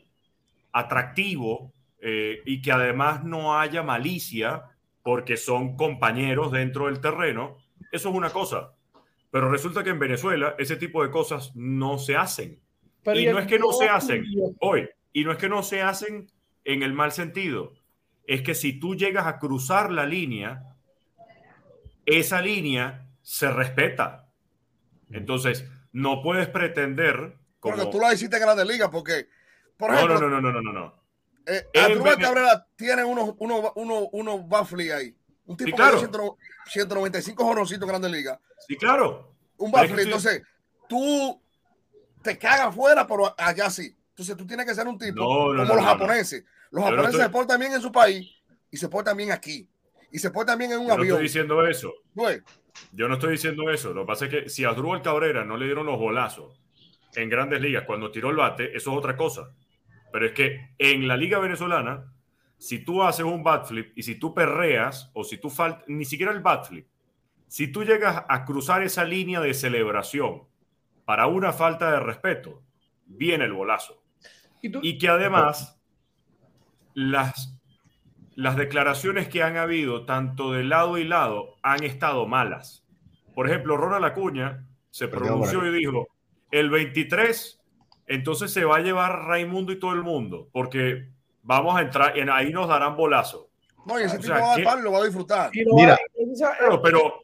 atractivo 0.72 1.72
eh, 2.00 2.42
y 2.44 2.60
que 2.60 2.72
además 2.72 3.24
no 3.24 3.58
haya 3.58 3.82
malicia 3.82 4.64
porque 5.08 5.38
son 5.38 5.74
compañeros 5.74 6.52
dentro 6.52 6.84
del 6.84 7.00
terreno, 7.00 7.56
eso 7.92 8.10
es 8.10 8.14
una 8.14 8.28
cosa. 8.28 8.74
Pero 9.30 9.50
resulta 9.50 9.82
que 9.82 9.88
en 9.88 9.98
Venezuela 9.98 10.54
ese 10.58 10.76
tipo 10.76 11.02
de 11.02 11.10
cosas 11.10 11.56
no 11.56 11.96
se 11.96 12.14
hacen. 12.14 12.60
y 13.14 13.24
no 13.24 13.38
es 13.38 13.46
que 13.46 13.58
no 13.58 13.72
se 13.72 13.88
hacen 13.88 14.26
hoy, 14.60 14.86
y 15.14 15.24
no 15.24 15.32
es 15.32 15.38
que 15.38 15.48
no 15.48 15.62
se 15.62 15.80
hacen 15.80 16.30
en 16.62 16.82
el 16.82 16.92
mal 16.92 17.12
sentido. 17.12 17.72
Es 18.26 18.42
que 18.42 18.54
si 18.54 18.78
tú 18.78 18.96
llegas 18.96 19.26
a 19.26 19.38
cruzar 19.38 19.90
la 19.90 20.04
línea, 20.04 20.76
esa 22.04 22.42
línea 22.42 23.08
se 23.22 23.50
respeta. 23.50 24.28
Entonces, 25.10 25.66
no 25.90 26.20
puedes 26.20 26.48
pretender. 26.48 27.38
Como... 27.60 27.76
Porque 27.76 27.90
tú 27.90 27.98
lo 27.98 28.12
hiciste 28.12 28.36
en 28.36 28.42
Grande 28.42 28.66
Liga, 28.66 28.90
porque. 28.90 29.26
Por 29.78 29.90
ejemplo, 29.90 30.20
no, 30.20 30.28
no, 30.28 30.42
no, 30.42 30.52
no, 30.52 30.60
no, 30.60 30.72
no. 30.74 30.97
Eh, 31.48 31.66
Cabrera 31.72 32.66
tiene 32.76 33.04
unos, 33.04 33.34
unos, 33.38 33.72
unos, 33.74 34.08
unos 34.12 34.72
ahí. 34.92 35.16
Un 35.46 35.56
tipo 35.56 35.76
claro. 35.76 35.98
de 35.98 36.08
195 36.66 37.42
jorocitos 37.42 37.82
en 37.82 37.88
Grande 37.88 38.10
Liga. 38.10 38.38
Sí, 38.66 38.76
claro. 38.76 39.34
Un 39.56 39.70
baffle. 39.70 40.02
Entonces, 40.02 40.42
tú 40.86 41.40
te 42.22 42.36
cagas 42.36 42.74
fuera, 42.74 43.06
pero 43.06 43.34
allá 43.38 43.70
sí. 43.70 43.96
Entonces, 44.10 44.36
tú 44.36 44.46
tienes 44.46 44.66
que 44.66 44.74
ser 44.74 44.86
un 44.86 44.98
tipo 44.98 45.24
como 45.24 45.52
los 45.54 45.84
japoneses. 45.84 46.44
Los 46.70 46.84
japoneses 46.84 47.20
se 47.22 47.30
portan 47.30 47.58
bien 47.58 47.72
en 47.72 47.80
su 47.80 47.90
país 47.90 48.30
y 48.70 48.76
se 48.76 48.88
portan 48.88 49.16
bien 49.16 49.32
aquí. 49.32 49.70
Y 50.12 50.18
se 50.18 50.30
portan 50.30 50.58
bien 50.58 50.72
en 50.72 50.80
un 50.80 50.88
Yo 50.88 50.92
avión. 50.92 51.08
No 51.08 51.14
estoy 51.14 51.22
diciendo 51.24 51.66
eso. 51.66 51.94
Pues, 52.14 52.42
Yo 52.92 53.08
no 53.08 53.14
estoy 53.14 53.32
diciendo 53.32 53.70
eso. 53.70 53.94
Lo 53.94 54.02
que 54.02 54.06
pasa 54.06 54.24
es 54.26 54.30
que 54.30 54.48
si 54.50 54.64
a 54.64 54.74
Cabrera 55.02 55.44
no 55.44 55.56
le 55.56 55.64
dieron 55.64 55.86
los 55.86 55.98
bolazos 55.98 56.60
en 57.14 57.30
grandes 57.30 57.62
ligas 57.62 57.84
cuando 57.86 58.10
tiró 58.10 58.28
el 58.28 58.36
bate, 58.36 58.76
eso 58.76 58.92
es 58.92 58.98
otra 58.98 59.16
cosa. 59.16 59.50
Pero 60.12 60.26
es 60.26 60.32
que 60.32 60.70
en 60.78 61.06
la 61.06 61.16
liga 61.16 61.38
venezolana, 61.38 62.12
si 62.56 62.84
tú 62.84 63.02
haces 63.02 63.24
un 63.24 63.42
bat 63.42 63.66
flip 63.66 63.92
y 63.96 64.02
si 64.02 64.18
tú 64.18 64.34
perreas 64.34 65.10
o 65.14 65.24
si 65.24 65.38
tú 65.38 65.50
faltas, 65.50 65.84
ni 65.86 66.04
siquiera 66.04 66.32
el 66.32 66.40
bat 66.40 66.66
flip, 66.66 66.86
si 67.46 67.68
tú 67.68 67.84
llegas 67.84 68.24
a 68.28 68.44
cruzar 68.44 68.82
esa 68.82 69.04
línea 69.04 69.40
de 69.40 69.54
celebración 69.54 70.42
para 71.04 71.26
una 71.26 71.52
falta 71.52 71.90
de 71.90 72.00
respeto, 72.00 72.62
viene 73.06 73.44
el 73.44 73.52
bolazo. 73.52 74.02
¿Y, 74.60 74.86
y 74.86 74.98
que 74.98 75.08
además 75.08 75.80
las, 76.94 77.58
las 78.34 78.56
declaraciones 78.56 79.28
que 79.28 79.42
han 79.42 79.56
habido, 79.56 80.04
tanto 80.04 80.52
de 80.52 80.64
lado 80.64 80.98
y 80.98 81.04
lado, 81.04 81.56
han 81.62 81.84
estado 81.84 82.26
malas. 82.26 82.84
Por 83.34 83.48
ejemplo, 83.48 83.76
Ronald 83.76 84.04
Acuña 84.04 84.66
se 84.90 85.08
pronunció 85.08 85.64
y 85.66 85.78
dijo, 85.78 86.08
el 86.50 86.70
23, 86.70 87.60
entonces 88.08 88.52
se 88.52 88.64
va 88.64 88.76
a 88.76 88.80
llevar 88.80 89.26
Raimundo 89.26 89.72
y 89.72 89.78
todo 89.78 89.92
el 89.92 90.02
mundo, 90.02 90.48
porque 90.52 91.08
vamos 91.42 91.78
a 91.78 91.82
entrar, 91.82 92.18
en 92.18 92.30
ahí 92.30 92.50
nos 92.52 92.68
darán 92.68 92.96
bolazo. 92.96 93.48
No, 93.86 93.98
y 93.98 94.04
ese 94.04 94.16
o 94.16 94.20
tipo 94.20 94.34
sea, 94.34 94.64
va 94.64 94.72
a 94.72 94.76
lo 94.76 94.92
va 94.92 94.98
a 94.98 95.04
disfrutar. 95.04 95.50
Mira, 95.52 95.98
pero, 96.58 96.82
pero, 96.82 97.14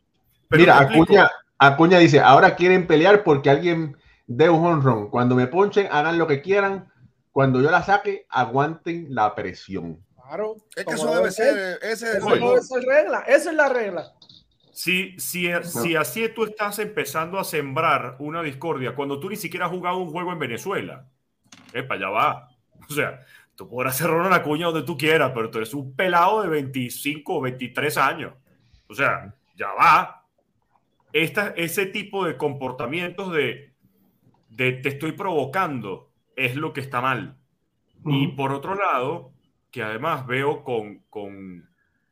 pero 0.49 0.61
mira 0.61 0.78
Acuña, 0.78 1.30
Acuña 1.59 1.99
dice, 1.99 2.20
ahora 2.20 2.55
quieren 2.57 2.87
pelear 2.87 3.22
porque 3.22 3.51
alguien 3.51 3.97
dé 4.26 4.49
un 4.49 4.64
honrón. 4.64 5.11
Cuando 5.11 5.35
me 5.35 5.47
ponchen, 5.47 5.89
hagan 5.91 6.18
lo 6.18 6.26
que 6.26 6.41
quieran. 6.41 6.91
Cuando 7.32 7.61
yo 7.61 7.70
la 7.70 7.82
saque, 7.82 8.26
aguanten 8.30 9.09
la 9.11 9.35
presión. 9.35 10.01
Claro. 10.14 10.57
Es 10.74 10.85
que 10.85 10.95
eso 10.95 11.14
debe 11.14 11.30
ser, 11.30 11.78
ese 11.82 12.16
eso 12.16 12.30
debe 12.30 12.62
ser 12.62 12.82
regla. 12.82 13.24
Esa 13.26 13.51
es 13.51 13.57
la 13.57 13.68
regla. 13.68 14.12
Si, 14.75 15.14
si, 15.20 15.49
si 15.62 15.95
así 15.95 16.29
tú 16.35 16.43
estás 16.43 16.81
empezando 16.81 17.39
a 17.39 17.45
sembrar 17.45 18.16
una 18.18 18.43
discordia 18.43 18.97
cuando 18.97 19.20
tú 19.20 19.31
ni 19.31 19.37
siquiera 19.37 19.66
has 19.66 19.70
jugado 19.70 19.99
un 19.99 20.11
juego 20.11 20.33
en 20.33 20.39
Venezuela, 20.41 21.07
epa, 21.72 21.97
ya 21.97 22.09
va. 22.09 22.49
O 22.91 22.93
sea, 22.93 23.20
tú 23.55 23.68
podrás 23.68 23.97
cerrar 23.97 24.27
una 24.27 24.43
cuña 24.43 24.66
donde 24.66 24.83
tú 24.83 24.99
quieras, 24.99 25.31
pero 25.33 25.49
tú 25.49 25.59
eres 25.59 25.72
un 25.75 25.95
pelado 25.95 26.43
de 26.43 26.49
25 26.49 27.37
o 27.37 27.41
23 27.41 27.97
años. 27.99 28.35
O 28.89 28.95
sea, 28.95 29.33
ya 29.55 29.68
va. 29.72 30.27
Esta, 31.12 31.51
ese 31.57 31.87
tipo 31.87 32.27
de 32.27 32.37
comportamientos 32.37 33.33
de, 33.33 33.75
de 34.49 34.72
te 34.72 34.89
estoy 34.89 35.12
provocando 35.12 36.11
es 36.35 36.57
lo 36.57 36.72
que 36.72 36.81
está 36.81 37.01
mal. 37.01 37.37
Uh 38.03 38.11
-huh. 38.11 38.22
Y 38.25 38.27
por 38.33 38.53
otro 38.53 38.75
lado, 38.75 39.31
que 39.70 39.85
además 39.85 40.27
veo 40.27 40.64
con, 40.64 40.99
con, 41.09 41.70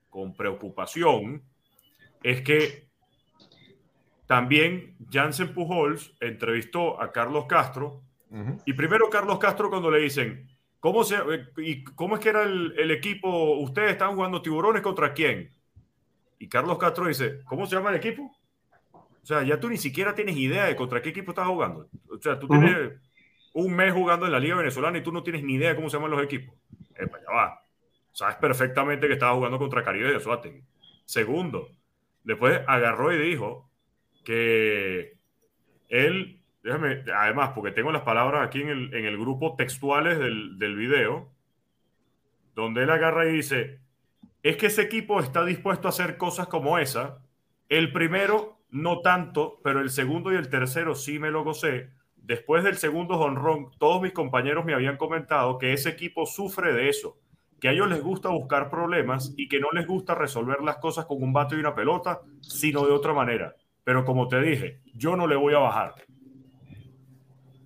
con 0.08 0.34
preocupación, 0.36 1.42
es 2.22 2.42
que 2.42 2.88
también 4.26 4.96
Jansen 5.10 5.52
Pujols 5.52 6.14
entrevistó 6.20 7.00
a 7.00 7.12
Carlos 7.12 7.46
Castro 7.46 8.02
uh 8.30 8.36
-huh. 8.36 8.62
y 8.64 8.72
primero 8.72 9.10
Carlos 9.10 9.38
Castro 9.38 9.68
cuando 9.68 9.90
le 9.90 9.98
dicen, 9.98 10.48
¿cómo, 10.80 11.04
se, 11.04 11.16
y 11.58 11.84
¿cómo 11.84 12.14
es 12.14 12.20
que 12.20 12.30
era 12.30 12.42
el, 12.44 12.74
el, 12.78 12.90
equipo? 12.90 13.58
¿Ustedes 13.58 13.92
están 13.92 14.14
jugando 14.14 14.40
tiburones 14.40 14.82
contra 14.82 15.12
quién? 15.12 15.50
Y 16.38 16.48
Carlos 16.48 16.78
Castro 16.78 17.06
dice, 17.06 17.40
¿cómo 17.44 17.66
se 17.66 17.76
llama 17.76 17.90
el 17.90 17.96
equipo? 17.96 18.34
O 18.92 19.26
sea, 19.26 19.42
ya 19.42 19.60
tú 19.60 19.68
ni 19.68 19.76
siquiera 19.76 20.14
tienes 20.14 20.36
idea 20.36 20.64
de 20.64 20.74
contra 20.74 21.00
qué 21.00 21.10
equipo 21.10 21.30
estás 21.30 21.46
jugando. 21.46 21.88
O 22.08 22.20
sea, 22.20 22.38
tú 22.38 22.46
uh 22.46 22.50
-huh. 22.50 22.64
tienes 22.64 23.00
un 23.52 23.74
mes 23.74 23.92
jugando 23.92 24.26
en 24.26 24.32
la 24.32 24.40
Liga 24.40 24.56
Venezolana 24.56 24.98
y 24.98 25.02
tú 25.02 25.12
no 25.12 25.22
tienes 25.22 25.44
ni 25.44 25.54
idea 25.54 25.70
de 25.70 25.76
cómo 25.76 25.88
se 25.88 25.96
llaman 25.96 26.10
los 26.10 26.22
equipos. 26.22 26.54
Epa, 26.96 27.18
ya 27.20 27.34
va. 27.34 27.62
Sabes 28.12 28.36
perfectamente 28.36 29.06
que 29.06 29.14
estaba 29.14 29.34
jugando 29.34 29.58
contra 29.58 29.82
Caribe 29.82 30.12
de 30.12 30.20
Suárez. 30.20 30.64
Segundo, 31.04 31.68
después 32.24 32.60
agarró 32.66 33.12
y 33.12 33.18
dijo 33.18 33.70
que 34.24 35.16
él, 35.88 36.40
además, 37.14 37.50
porque 37.54 37.72
tengo 37.72 37.92
las 37.92 38.02
palabras 38.02 38.46
aquí 38.46 38.62
en 38.62 38.68
el, 38.68 38.94
en 38.94 39.04
el 39.04 39.18
grupo 39.18 39.56
textuales 39.56 40.18
del, 40.18 40.58
del 40.58 40.76
video, 40.76 41.30
donde 42.54 42.84
él 42.84 42.90
agarra 42.90 43.26
y 43.26 43.32
dice, 43.32 43.80
es 44.42 44.56
que 44.56 44.66
ese 44.66 44.82
equipo 44.82 45.20
está 45.20 45.44
dispuesto 45.44 45.88
a 45.88 45.90
hacer 45.90 46.16
cosas 46.16 46.48
como 46.48 46.78
esa. 46.78 47.18
El 47.68 47.92
primero, 47.92 48.58
no 48.70 49.00
tanto, 49.00 49.60
pero 49.62 49.80
el 49.80 49.90
segundo 49.90 50.32
y 50.32 50.36
el 50.36 50.48
tercero 50.48 50.94
sí 50.94 51.18
me 51.18 51.30
lo 51.30 51.44
gocé. 51.44 51.90
Después 52.16 52.62
del 52.64 52.76
segundo 52.76 53.18
honrón, 53.18 53.70
todos 53.78 54.00
mis 54.02 54.12
compañeros 54.12 54.64
me 54.64 54.74
habían 54.74 54.96
comentado 54.96 55.58
que 55.58 55.72
ese 55.72 55.90
equipo 55.90 56.26
sufre 56.26 56.72
de 56.72 56.88
eso, 56.88 57.18
que 57.62 57.68
a 57.68 57.70
ellos 57.70 57.88
les 57.88 58.02
gusta 58.02 58.28
buscar 58.28 58.68
problemas 58.68 59.34
y 59.36 59.46
que 59.46 59.60
no 59.60 59.68
les 59.70 59.86
gusta 59.86 60.16
resolver 60.16 60.62
las 60.62 60.78
cosas 60.78 61.06
con 61.06 61.22
un 61.22 61.32
bate 61.32 61.54
y 61.54 61.60
una 61.60 61.76
pelota, 61.76 62.20
sino 62.40 62.84
de 62.84 62.90
otra 62.90 63.12
manera. 63.12 63.54
Pero 63.84 64.04
como 64.04 64.26
te 64.26 64.42
dije, 64.42 64.80
yo 64.94 65.14
no 65.14 65.28
le 65.28 65.36
voy 65.36 65.54
a 65.54 65.60
bajar. 65.60 65.94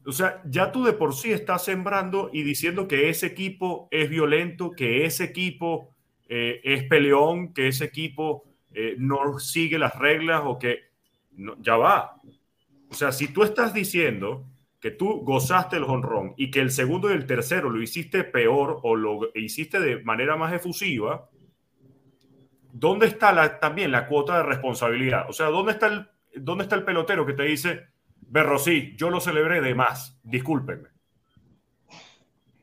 O 0.05 0.12
sea, 0.12 0.42
ya 0.44 0.70
tú 0.70 0.84
de 0.84 0.92
por 0.92 1.14
sí 1.14 1.32
estás 1.32 1.64
sembrando 1.64 2.28
y 2.30 2.42
diciendo 2.42 2.86
que 2.86 3.09
ese 3.09 3.28
equipo 3.28 3.88
es 3.90 4.11
violento, 4.11 4.72
que 4.72 5.07
ese 5.07 5.24
equipo 5.24 5.94
eh, 6.28 6.61
es 6.62 6.84
peleón, 6.84 7.55
que 7.55 7.68
ese 7.68 7.86
equipo 7.86 8.44
eh, 8.74 8.97
no 8.99 9.38
sigue 9.38 9.78
las 9.78 9.99
reglas 9.99 10.42
o 10.44 10.59
que 10.59 10.90
ya 11.61 11.76
va. 11.78 12.20
O 12.90 12.94
sea, 12.94 13.12
si 13.12 13.28
tú 13.28 13.44
estás 13.44 13.72
diciendo 13.72 14.44
que 14.87 14.93
tú 14.93 15.24
gozaste 15.24 15.78
el 15.78 15.82
honrón 15.82 16.34
y 16.37 16.49
que 16.49 16.61
el 16.61 16.70
segundo 16.70 17.11
y 17.11 17.14
el 17.14 17.26
tercero 17.26 17.70
lo 17.70 17.82
hiciste 17.82 18.22
peor 18.22 18.78
o 18.84 18.95
lo 18.95 19.32
hiciste 19.34 19.80
de 19.80 20.01
manera 20.05 20.37
más 20.37 20.53
efusiva, 20.53 21.28
¿dónde 22.72 23.07
está 23.07 23.59
también 23.59 23.91
la 23.91 24.07
cuota 24.07 24.37
de 24.37 24.45
responsabilidad? 24.45 25.28
O 25.28 25.32
sea, 25.32 25.47
¿dónde 25.47 25.72
está 25.72 25.89
el, 25.89 26.09
dónde 26.37 26.62
está 26.62 26.76
el 26.76 26.84
pelotero 26.84 27.26
que 27.26 27.32
te 27.32 27.43
dice, 27.43 27.87
Berrosí, 28.28 28.95
yo 28.97 29.11
lo 29.11 29.18
celebré 29.18 29.61
de 29.61 29.74
más, 29.74 30.20
discúlpenme? 30.22 30.91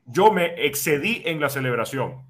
Yo 0.05 0.31
me 0.31 0.65
excedí 0.65 1.23
en 1.25 1.41
la 1.41 1.49
celebración, 1.49 2.21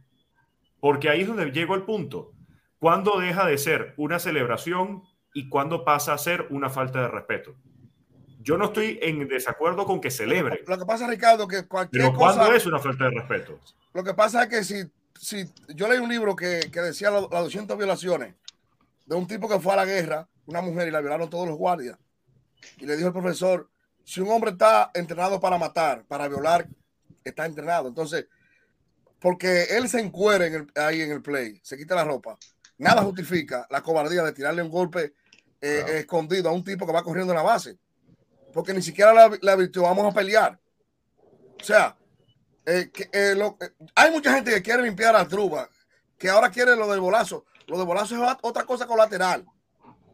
porque 0.80 1.08
ahí 1.08 1.22
es 1.22 1.28
donde 1.28 1.52
llegó 1.52 1.76
el 1.76 1.84
punto. 1.84 2.32
¿Cuándo 2.80 3.20
deja 3.20 3.46
de 3.46 3.60
ser 3.60 3.94
una 3.98 4.18
celebración 4.18 5.04
y 5.36 5.50
cuándo 5.50 5.86
pasa 5.86 6.16
a 6.16 6.18
ser 6.18 6.48
una 6.50 6.72
falta 6.72 7.00
de 7.04 7.10
respeto? 7.10 7.56
Yo 8.44 8.58
no 8.58 8.66
estoy 8.66 9.00
en 9.02 9.28
desacuerdo 9.28 9.86
con 9.86 10.02
que 10.02 10.12
celebre. 10.12 10.64
Lo 10.68 10.78
que 10.78 10.86
pasa, 10.86 11.08
Ricardo, 11.08 11.48
que 11.48 11.66
cualquier 11.66 12.04
Pero 12.04 12.16
¿cuándo 12.16 12.41
cosa, 12.44 12.56
es 12.56 12.66
una 12.66 12.80
falta 12.80 13.06
de 13.06 13.12
respeto? 13.12 13.60
Lo 13.94 14.04
que 14.04 14.14
pasa 14.14 14.44
es 14.44 14.50
que 14.50 14.64
si, 14.64 14.84
si 15.20 15.50
yo 15.76 15.88
leí 15.88 16.00
un 16.00 16.10
libro 16.10 16.36
que, 16.36 16.70
que 16.72 16.82
decía 16.82 17.10
las 17.10 17.30
200 17.30 17.78
violaciones 17.78 18.36
de 19.06 19.16
un 19.16 19.28
tipo 19.28 19.48
que 19.48 19.60
fue 19.60 19.74
a 19.74 19.78
la 19.78 19.86
guerra, 19.86 20.28
una 20.46 20.62
mujer, 20.62 20.88
y 20.88 20.91
la 20.91 21.00
violaron 21.00 21.30
todos 21.30 21.48
los 21.48 21.58
guardias. 21.58 21.98
Y 22.78 22.86
le 22.86 22.96
dijo 22.96 23.08
el 23.08 23.14
profesor, 23.14 23.70
si 24.04 24.20
un 24.20 24.30
hombre 24.30 24.52
está 24.52 24.91
entrenado 24.94 25.39
para 25.39 25.58
matar, 25.58 26.04
para 26.06 26.28
violar, 26.28 26.68
está 27.24 27.46
entrenado. 27.46 27.88
Entonces, 27.88 28.28
porque 29.20 29.64
él 29.72 29.88
se 29.88 30.00
encuere 30.02 30.48
en 30.48 30.54
el- 30.56 30.72
ahí 30.76 31.02
en 31.02 31.12
el 31.12 31.22
play, 31.22 31.60
se 31.64 31.78
quita 31.78 31.96
la 31.96 32.04
ropa. 32.04 32.38
Nada 32.78 33.02
justifica 33.04 33.66
la 33.70 33.82
cobardía 33.82 34.24
de 34.24 34.34
tirarle 34.34 34.62
un 34.64 34.70
golpe 34.70 35.14
eh, 35.66 35.80
Claro. 35.86 35.94
escondido 35.98 36.50
a 36.50 36.52
un 36.52 36.62
tipo 36.66 36.86
que 36.86 36.91
va 36.91 37.04
corriendo 37.04 37.32
en 37.32 37.38
la 37.38 37.44
base. 37.44 37.78
Porque 38.54 38.74
ni 38.74 38.82
siquiera 38.82 39.14
la, 39.14 39.38
la 39.41 39.56
virtud, 39.56 39.82
vamos 39.82 40.12
a 40.12 40.16
pelear. 40.16 40.60
O 41.60 41.64
sea, 41.64 41.97
eh, 42.66 42.89
que, 42.93 43.04
eh, 43.12 43.36
eh, 43.38 43.70
hay 43.95 44.12
mucha 44.12 44.34
gente 44.34 44.51
que 44.51 44.62
quiere 44.62 44.84
limpiar 44.84 45.16
a 45.16 45.28
Truba, 45.28 45.70
que 46.18 46.30
ahora 46.30 46.49
quiere 46.49 46.76
lo 46.76 46.89
del 46.89 46.99
bolazo. 46.99 47.45
Lo 47.68 47.78
del 47.78 47.88
bolazo 47.88 48.16
es 48.16 48.38
otra 48.41 48.64
cosa 48.66 48.86
colateral. 48.86 49.45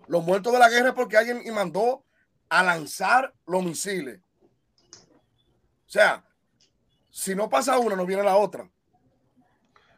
Los 0.07 0.23
muertos 0.23 0.51
de 0.53 0.59
la 0.59 0.69
guerra 0.69 0.89
es 0.89 0.95
porque 0.95 1.17
alguien 1.17 1.43
mandó 1.53 2.03
a 2.49 2.63
lanzar 2.63 3.33
los 3.45 3.63
misiles. 3.63 4.19
O 5.87 5.91
sea, 5.91 6.23
si 7.11 7.35
no 7.35 7.49
pasa 7.49 7.77
una, 7.77 7.95
no 7.95 8.05
viene 8.05 8.23
la 8.23 8.37
otra. 8.37 8.69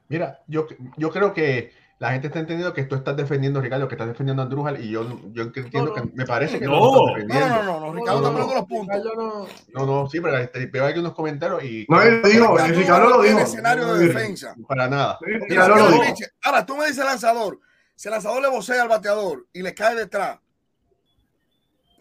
Mira, 0.07 0.41
yo, 0.47 0.67
yo 0.97 1.09
creo 1.09 1.33
que 1.33 1.73
la 2.01 2.13
gente 2.13 2.27
está 2.27 2.39
entendiendo 2.39 2.73
que 2.73 2.83
tú 2.85 2.95
estás 2.95 3.15
defendiendo, 3.15 3.61
Ricardo, 3.61 3.87
que 3.87 3.93
estás 3.93 4.07
defendiendo 4.07 4.41
a 4.41 4.45
Andrújar 4.45 4.81
y 4.81 4.89
yo, 4.89 5.05
yo 5.33 5.43
entiendo 5.43 5.69
No, 5.71 5.85
no. 5.85 5.93
que 5.93 6.01
me 6.15 6.25
parece 6.25 6.57
que 6.57 6.65
No. 6.65 6.71
no, 6.71 6.79
No, 6.79 7.17
estás 7.17 7.27
defendiendo. 7.27 7.63
no, 7.63 7.63
no, 7.63 7.79
no, 7.79 7.93
Ricardo 7.93 8.21
no, 8.21 8.27
está 8.27 8.31
no. 8.31 8.33
poniendo 8.33 8.55
los 8.55 8.65
puntos. 8.65 9.67
No- 9.71 9.85
No, 9.85 10.09
sí, 10.09 10.19
pero 10.19 10.37
este, 10.39 10.65
veo 10.65 10.85
aquí 10.87 10.97
unos 10.97 11.13
comentarios 11.13 11.63
y 11.63 11.85
No, 11.87 12.01
él 12.01 12.21
lo 12.23 12.27
dijo, 12.27 12.57
Ricardo 12.57 13.07
lo 13.09 13.21
dijo. 13.21 13.37
escenario 13.39 13.93
de 13.93 14.07
defensa. 14.07 14.55
para 14.67 14.89
nada. 14.89 15.19
Ricardo 15.21 15.75
lo 15.75 15.91
dijo. 15.91 16.13
Ahora, 16.41 16.65
tú 16.65 16.75
me 16.75 16.87
dices 16.87 17.05
lanzador. 17.05 17.59
Si 17.95 18.07
el 18.07 18.13
lanzador 18.13 18.41
le 18.41 18.49
vocea 18.49 18.81
al 18.81 18.89
bateador 18.89 19.45
y 19.53 19.61
le 19.61 19.71
cae 19.75 19.93
detrás, 19.93 20.39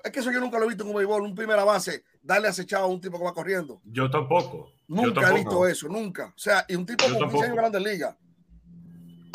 es 0.02 0.10
que 0.10 0.20
eso 0.20 0.30
yo 0.32 0.40
nunca 0.40 0.58
lo 0.58 0.64
he 0.64 0.68
visto 0.68 0.82
en 0.82 0.88
un 0.90 0.96
béisbol, 0.96 1.20
un 1.22 1.34
primera 1.34 1.62
base, 1.64 2.04
darle 2.22 2.48
acechado 2.48 2.84
a 2.84 2.88
un 2.88 3.02
tipo 3.02 3.18
que 3.18 3.24
va 3.24 3.34
corriendo. 3.34 3.82
Yo 3.84 4.10
tampoco. 4.10 4.72
yo 4.88 4.96
Nunca 4.96 5.28
he 5.30 5.34
visto 5.34 5.66
eso, 5.66 5.88
nunca. 5.88 6.28
O 6.34 6.38
sea, 6.38 6.64
y 6.68 6.74
un 6.74 6.86
tipo 6.86 7.04
Yo 7.04 7.18
con 7.18 7.28
15 7.28 7.36
años 7.36 7.44
en 7.44 7.54
tampoco. 7.56 7.70
grandes 7.70 7.92
ligas. 7.92 8.16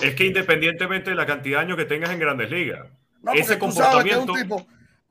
Es 0.02 0.16
que 0.16 0.26
independientemente 0.26 1.10
de 1.10 1.16
la 1.16 1.26
cantidad 1.26 1.60
de 1.60 1.66
años 1.66 1.78
que 1.78 1.86
tengas 1.86 2.10
en 2.12 2.20
grandes 2.20 2.50
ligas, 2.50 2.88
No, 3.22 3.34
ese 3.34 3.54
es 3.54 3.60
comportamiento, 3.60 4.36
ese 4.36 4.46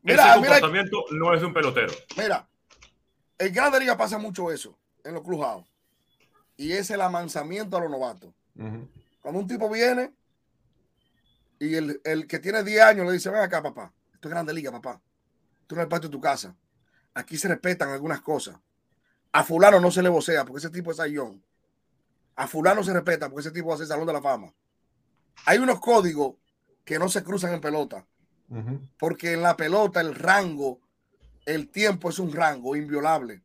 mira, 0.02 0.34
comportamiento 0.34 1.04
no 1.12 1.34
es 1.34 1.40
de 1.40 1.46
un 1.46 1.54
pelotero. 1.54 1.92
mira, 2.16 2.46
en 3.38 3.52
Grandes 3.52 3.80
Ligas 3.80 3.96
pasa 3.96 4.18
mucho 4.18 4.52
eso, 4.52 4.78
en 5.02 5.14
los 5.14 5.22
clubhouse. 5.24 5.66
Y 6.56 6.72
es 6.72 6.90
el 6.90 7.00
amansamiento 7.00 7.76
a 7.76 7.80
los 7.80 7.90
novatos. 7.90 8.32
Cuando 9.20 9.40
un 9.40 9.46
tipo 9.48 9.68
viene 9.68 10.12
y 11.58 11.74
el, 11.74 12.00
el 12.04 12.26
que 12.26 12.38
tiene 12.38 12.62
10 12.62 12.82
años 12.82 13.06
le 13.06 13.12
dice, 13.12 13.30
ven 13.30 13.40
acá, 13.40 13.62
papá, 13.62 13.92
esto 14.12 14.28
es 14.28 14.30
Grande 14.30 14.52
Liga, 14.52 14.70
papá. 14.70 15.00
Tú 15.66 15.74
no 15.74 15.80
eres 15.80 15.90
parte 15.90 16.06
de 16.06 16.12
tu 16.12 16.20
casa. 16.20 16.54
Aquí 17.14 17.36
se 17.38 17.48
respetan 17.48 17.88
algunas 17.90 18.20
cosas. 18.20 18.56
A 19.32 19.42
fulano 19.42 19.80
no 19.80 19.90
se 19.90 20.02
le 20.02 20.08
vocea 20.08 20.44
porque 20.44 20.58
ese 20.58 20.70
tipo 20.70 20.92
es 20.92 21.00
ayón. 21.00 21.42
A 22.36 22.46
fulano 22.46 22.84
se 22.84 22.92
respeta 22.92 23.28
porque 23.28 23.48
ese 23.48 23.50
tipo 23.50 23.76
ser 23.76 23.86
Salón 23.86 24.06
de 24.06 24.12
la 24.12 24.22
Fama. 24.22 24.52
Hay 25.46 25.58
unos 25.58 25.80
códigos 25.80 26.34
que 26.84 26.98
no 26.98 27.08
se 27.08 27.22
cruzan 27.22 27.54
en 27.54 27.60
pelota. 27.60 28.06
Porque 28.98 29.32
en 29.32 29.42
la 29.42 29.56
pelota 29.56 30.00
el 30.00 30.14
rango, 30.14 30.80
el 31.44 31.68
tiempo 31.70 32.10
es 32.10 32.18
un 32.18 32.32
rango 32.32 32.76
inviolable. 32.76 33.42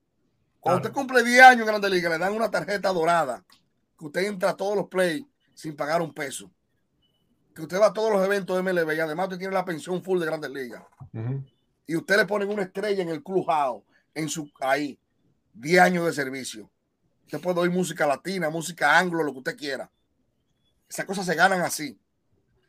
Cuando 0.59 0.81
Claro. 0.81 0.89
usted 0.89 0.93
cumple 0.93 1.23
10 1.23 1.41
años 1.41 1.61
en 1.61 1.67
Grande 1.67 1.89
Liga, 1.89 2.09
le 2.09 2.17
dan 2.17 2.33
una 2.33 2.51
tarjeta 2.51 2.89
dorada 2.91 3.43
que 3.97 4.05
usted 4.05 4.25
entra 4.25 4.51
a 4.51 4.57
todos 4.57 4.75
los 4.75 4.87
plays 4.87 5.25
sin 5.53 5.75
pagar 5.75 6.01
un 6.01 6.13
peso. 6.13 6.51
Que 7.55 7.61
usted 7.63 7.79
va 7.79 7.87
a 7.87 7.93
todos 7.93 8.11
los 8.13 8.23
eventos 8.25 8.55
de 8.55 8.61
MLB 8.61 8.93
y 8.95 8.99
además 8.99 9.27
usted 9.27 9.39
tiene 9.39 9.53
la 9.53 9.65
pensión 9.65 10.03
full 10.03 10.19
de 10.19 10.25
Grandes 10.25 10.51
Ligas. 10.51 10.83
Y 11.87 11.95
usted 11.95 12.17
le 12.17 12.25
ponen 12.25 12.49
una 12.49 12.63
estrella 12.63 13.01
en 13.01 13.09
el 13.09 13.23
clubhouse, 13.23 13.83
en 14.13 14.29
su 14.29 14.49
ahí, 14.59 14.99
10 15.53 15.81
años 15.81 16.05
de 16.05 16.13
servicio. 16.13 16.69
Usted 17.25 17.41
puede 17.41 17.59
oír 17.61 17.71
música 17.71 18.05
latina, 18.05 18.49
música 18.49 18.97
anglo, 18.97 19.23
lo 19.23 19.31
que 19.31 19.39
usted 19.39 19.57
quiera. 19.57 19.89
Esas 20.89 21.05
cosas 21.05 21.25
se 21.25 21.35
ganan 21.35 21.61
así. 21.61 21.99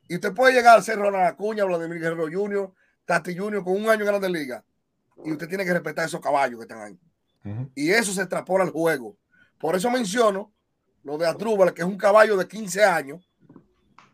Y 0.08 0.16
usted 0.16 0.32
puede 0.34 0.52
llegar 0.52 0.78
a 0.78 0.82
ser 0.82 0.98
Ronald 0.98 1.26
Acuña, 1.26 1.64
Vladimir 1.64 2.00
Guerrero 2.00 2.28
Jr., 2.30 2.72
Tati 3.04 3.36
Jr. 3.36 3.64
con 3.64 3.74
un 3.74 3.88
año 3.88 4.00
en 4.00 4.06
Grandes 4.06 4.30
Ligas. 4.30 4.62
Y 5.24 5.32
usted 5.32 5.48
tiene 5.48 5.64
que 5.64 5.72
respetar 5.72 6.06
esos 6.06 6.20
caballos 6.20 6.58
que 6.58 6.64
están 6.64 6.82
ahí. 6.82 6.98
Y 7.74 7.90
eso 7.90 8.12
se 8.12 8.20
extrapola 8.20 8.64
al 8.64 8.70
juego. 8.70 9.16
Por 9.58 9.74
eso 9.74 9.90
menciono 9.90 10.52
lo 11.02 11.16
de 11.16 11.26
Adrúbal, 11.26 11.72
que 11.72 11.82
es 11.82 11.88
un 11.88 11.96
caballo 11.96 12.36
de 12.36 12.46
15 12.46 12.84
años, 12.84 13.30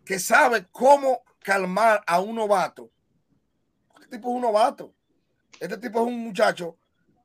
que 0.05 0.19
sabe 0.19 0.67
cómo 0.71 1.23
calmar 1.41 2.03
a 2.07 2.21
un 2.21 2.37
novato. 2.37 2.91
Este 3.95 4.17
tipo 4.17 4.31
es 4.31 4.37
un 4.37 4.43
novato. 4.43 4.95
Este 5.59 5.77
tipo 5.79 6.01
es 6.01 6.07
un 6.07 6.21
muchacho 6.21 6.77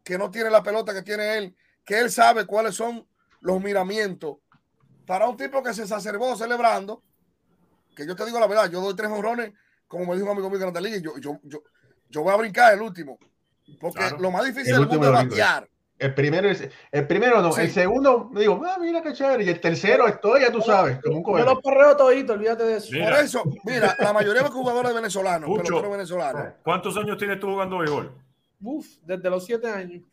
que 0.03 0.17
no 0.17 0.31
tiene 0.31 0.49
la 0.49 0.63
pelota 0.63 0.93
que 0.93 1.03
tiene 1.03 1.37
él, 1.37 1.55
que 1.85 1.99
él 1.99 2.09
sabe 2.09 2.45
cuáles 2.45 2.75
son 2.75 3.07
los 3.39 3.61
miramientos. 3.61 4.37
Para 5.11 5.27
un 5.27 5.35
tipo 5.35 5.61
que 5.61 5.73
se 5.73 5.81
exacerbó 5.81 6.37
celebrando, 6.37 7.03
que 7.93 8.07
yo 8.07 8.15
te 8.15 8.25
digo 8.25 8.39
la 8.39 8.47
verdad, 8.47 8.71
yo 8.71 8.79
doy 8.79 8.95
tres 8.95 9.11
honrones, 9.11 9.51
como 9.85 10.05
me 10.05 10.13
dijo 10.13 10.25
un 10.25 10.31
amigo 10.31 10.49
mío 10.49 10.57
de 10.57 10.63
Grande 10.71 10.79
Liga, 10.79 10.95
y 10.95 11.01
yo, 11.01 11.17
yo, 11.19 11.37
yo, 11.43 11.61
yo 12.09 12.23
voy 12.23 12.33
a 12.33 12.37
brincar 12.37 12.73
el 12.75 12.81
último. 12.81 13.19
Porque 13.77 13.97
Claro. 13.99 14.19
lo 14.19 14.31
más 14.31 14.45
difícil 14.45 14.73
El 14.73 14.79
del 14.79 14.87
mundo 14.87 14.99
último 15.09 15.19
es 15.19 15.27
batear. 15.29 15.69
El 15.99 16.13
primero, 16.13 16.49
el 16.93 17.07
primero 17.07 17.41
no, 17.41 17.51
Sí. 17.51 17.59
el 17.59 17.71
segundo, 17.71 18.29
me 18.31 18.39
digo, 18.39 18.61
ah, 18.65 18.77
mira 18.79 19.01
qué 19.01 19.11
chévere. 19.11 19.43
Y 19.43 19.49
el 19.49 19.59
tercero, 19.59 20.07
estoy, 20.07 20.43
ya 20.43 20.49
tú 20.49 20.61
sabes, 20.61 20.97
como 21.03 21.17
un 21.17 21.39
Yo 21.39 21.43
los 21.45 21.61
perreo 21.61 21.97
toditos, 21.97 22.37
olvídate 22.37 22.63
de 22.63 22.77
eso. 22.77 22.87
Mira. 22.93 23.09
Por 23.09 23.19
eso, 23.25 23.43
mira, 23.65 23.97
la 23.99 24.13
mayoría 24.13 24.43
de 24.43 24.47
los 24.47 24.55
jugadores 24.55 24.93
venezolanos, 24.93 25.49
peloteros 25.49 25.91
venezolanos, 25.91 26.53
¿Cuántos 26.63 26.95
años 26.95 27.17
tienes 27.17 27.37
tú 27.37 27.47
jugando 27.47 27.79
béisbol? 27.79 28.15
Uf, 28.61 28.87
desde 29.03 29.29
los 29.29 29.43
siete 29.45 29.67
años. 29.67 30.03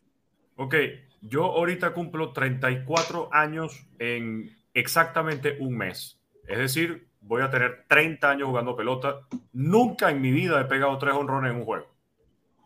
Ok, 0.57 0.75
yo 1.21 1.45
ahorita 1.45 1.93
cumplo 1.93 2.33
34 2.33 3.29
años 3.31 3.87
en 3.97 4.58
exactamente 4.79 5.57
un 5.59 5.77
mes. 5.77 6.19
Es 6.47 6.57
decir, 6.57 7.07
voy 7.21 7.41
a 7.41 7.49
tener 7.49 7.85
30 7.87 8.29
años 8.29 8.47
jugando 8.49 8.75
pelota. 8.75 9.21
Nunca 9.53 10.09
en 10.09 10.21
mi 10.21 10.31
vida 10.31 10.59
he 10.61 10.65
pegado 10.65 10.97
tres 10.97 11.13
honrones 11.13 11.51
en 11.51 11.57
un 11.57 11.65
juego. 11.65 11.85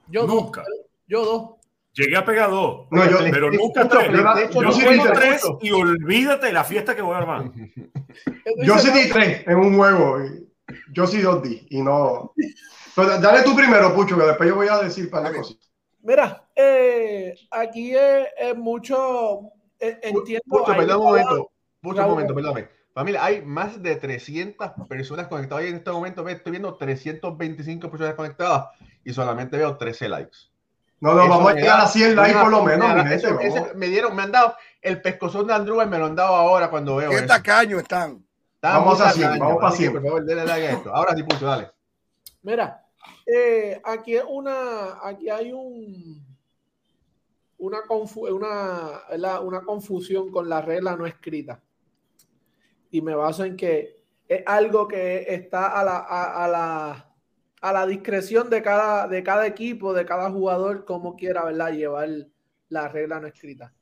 Yo 0.08 0.26
Nunca. 0.28 0.62
dos. 0.62 0.70
Yo 1.08 1.26
dos. 1.26 1.50
Llegué 1.96 2.16
a 2.18 2.26
pegar 2.26 2.50
dos, 2.50 2.88
No, 2.90 3.08
yo- 3.08 3.20
pero 3.32 3.52
de- 3.52 3.58
nunca 3.58 3.88
tres. 3.88 4.10
Yo 4.52 4.64
yo 4.64 4.72
sí 4.72 4.82
juego 4.82 5.04
vi 5.04 5.10
tres 5.14 5.44
y 5.62 5.72
olvídate 5.72 6.48
de 6.48 6.54
la 6.54 6.64
fiesta 6.64 6.96
que 6.96 7.04
voy 7.04 7.14
a 7.14 7.18
armar. 7.20 7.52
Yo 8.64 8.78
sí 8.80 8.90
di 8.92 9.10
tres 9.12 9.46
en 9.48 9.58
un 9.58 9.76
juego. 9.78 10.20
y 10.24 10.50
Yo 10.92 11.06
sí 11.06 11.22
dos 11.22 11.44
di. 11.44 11.68
Y 11.70 11.82
no. 11.84 12.34
Pero 12.96 13.20
dale 13.20 13.44
tú 13.44 13.56
primero, 13.56 13.94
Pucho, 13.94 14.18
que 14.18 14.24
después 14.26 14.50
yo 14.50 14.56
voy 14.56 14.68
a 14.70 14.80
decir 14.80 15.10
para 15.10 15.30
la 15.30 15.38
cosa. 15.38 15.54
Mira, 16.02 16.48
eh, 16.56 17.36
aquí 17.52 17.96
es, 17.96 18.28
es 18.40 18.58
mucho. 18.58 19.42
eh, 19.80 20.00
entiendo. 20.02 20.44
Pucho, 20.48 20.76
perdón 20.76 20.98
un 21.00 21.04
momento. 21.06 21.52
Pucho, 21.84 21.96
un 21.96 21.98
Raúl. 21.98 22.12
momento, 22.12 22.34
perdóname. 22.34 22.70
Familia, 22.94 23.26
hay 23.26 23.42
más 23.42 23.82
de 23.84 23.96
300 23.98 24.72
personas 24.88 25.28
conectadas 25.28 25.66
y 25.66 25.68
en 25.68 25.76
este 25.76 25.92
momento 25.92 26.24
ve- 26.24 26.32
estoy 26.34 26.52
viendo 26.52 26.74
325 26.76 27.90
personas 27.92 28.14
conectadas 28.16 28.68
y 29.04 29.12
solamente 29.14 29.58
veo 29.58 29.76
13 29.78 30.08
likes. 30.08 30.38
No, 31.02 31.14
no, 31.14 31.22
Eso 31.22 31.30
vamos 31.30 31.52
a 31.52 31.56
llegar 31.56 31.82
a 31.82 31.88
100 31.88 32.16
likes 32.16 32.40
por 32.40 32.52
lo 32.52 32.64
menos, 32.64 32.88
puñalada. 32.88 33.04
mi 33.04 33.10
gente, 33.10 33.28
Eso- 33.28 33.40
ese- 33.66 33.74
me 33.74 33.88
dieron, 33.88 34.16
me 34.16 34.22
han 34.24 34.32
dado 34.32 34.56
el 34.82 35.02
pescozón 35.02 35.48
de 35.48 35.54
Andrew, 35.54 35.76
me 35.86 35.98
lo 35.98 36.06
han 36.06 36.16
dado 36.16 36.34
ahora 36.36 36.70
cuando 36.70 36.96
veo 36.96 37.10
qué 37.10 37.18
eso. 37.18 37.26
tacaños 37.28 37.82
están. 37.82 38.24
Está 38.56 38.78
Vamos 38.78 39.02
a 39.02 39.12
cien, 39.12 39.26
tacaño, 39.26 39.44
vamos 39.46 39.62
pa' 39.62 39.68
así 39.68 39.78
que, 39.78 39.84
cien. 39.90 39.94
Por 39.94 40.04
favor, 40.04 40.26
denle 40.26 40.46
like 40.46 40.68
a 40.68 40.72
esto. 40.72 40.96
Ahora 40.96 41.16
sí, 41.16 41.24
Pucho, 41.24 41.46
dale. 41.46 41.70
Mira, 42.44 42.86
eh, 43.26 43.82
aquí 43.84 44.16
una, 44.30 45.00
aquí 45.04 45.30
hay 45.30 45.52
un 45.52 46.24
una, 47.58 47.78
confu- 47.88 48.30
una, 48.30 49.40
una 49.42 49.62
confusión 49.62 50.30
con 50.32 50.48
la 50.50 50.62
regla 50.62 50.96
no 50.96 51.06
escrita. 51.06 51.60
Y 52.94 53.02
me 53.02 53.16
baso 53.16 53.44
en 53.44 53.58
que 53.58 54.04
es 54.28 54.44
algo 54.46 54.88
que 54.88 55.26
está 55.28 55.80
a 55.80 55.84
la, 55.84 55.98
a, 55.98 56.48
la, 56.48 57.12
a 57.60 57.74
la 57.74 57.88
discreción 57.88 58.52
de 58.52 58.62
cada, 58.62 59.08
de 59.08 59.24
cada 59.24 59.48
equipo, 59.48 59.96
de 59.96 60.06
cada 60.06 60.30
jugador, 60.30 60.86
como 60.86 61.16
quiera 61.16 61.44
¿verdad? 61.44 61.72
llevar 61.72 62.08
la 62.70 62.88
regla 62.90 63.20
no 63.20 63.26
escrita. 63.26 63.74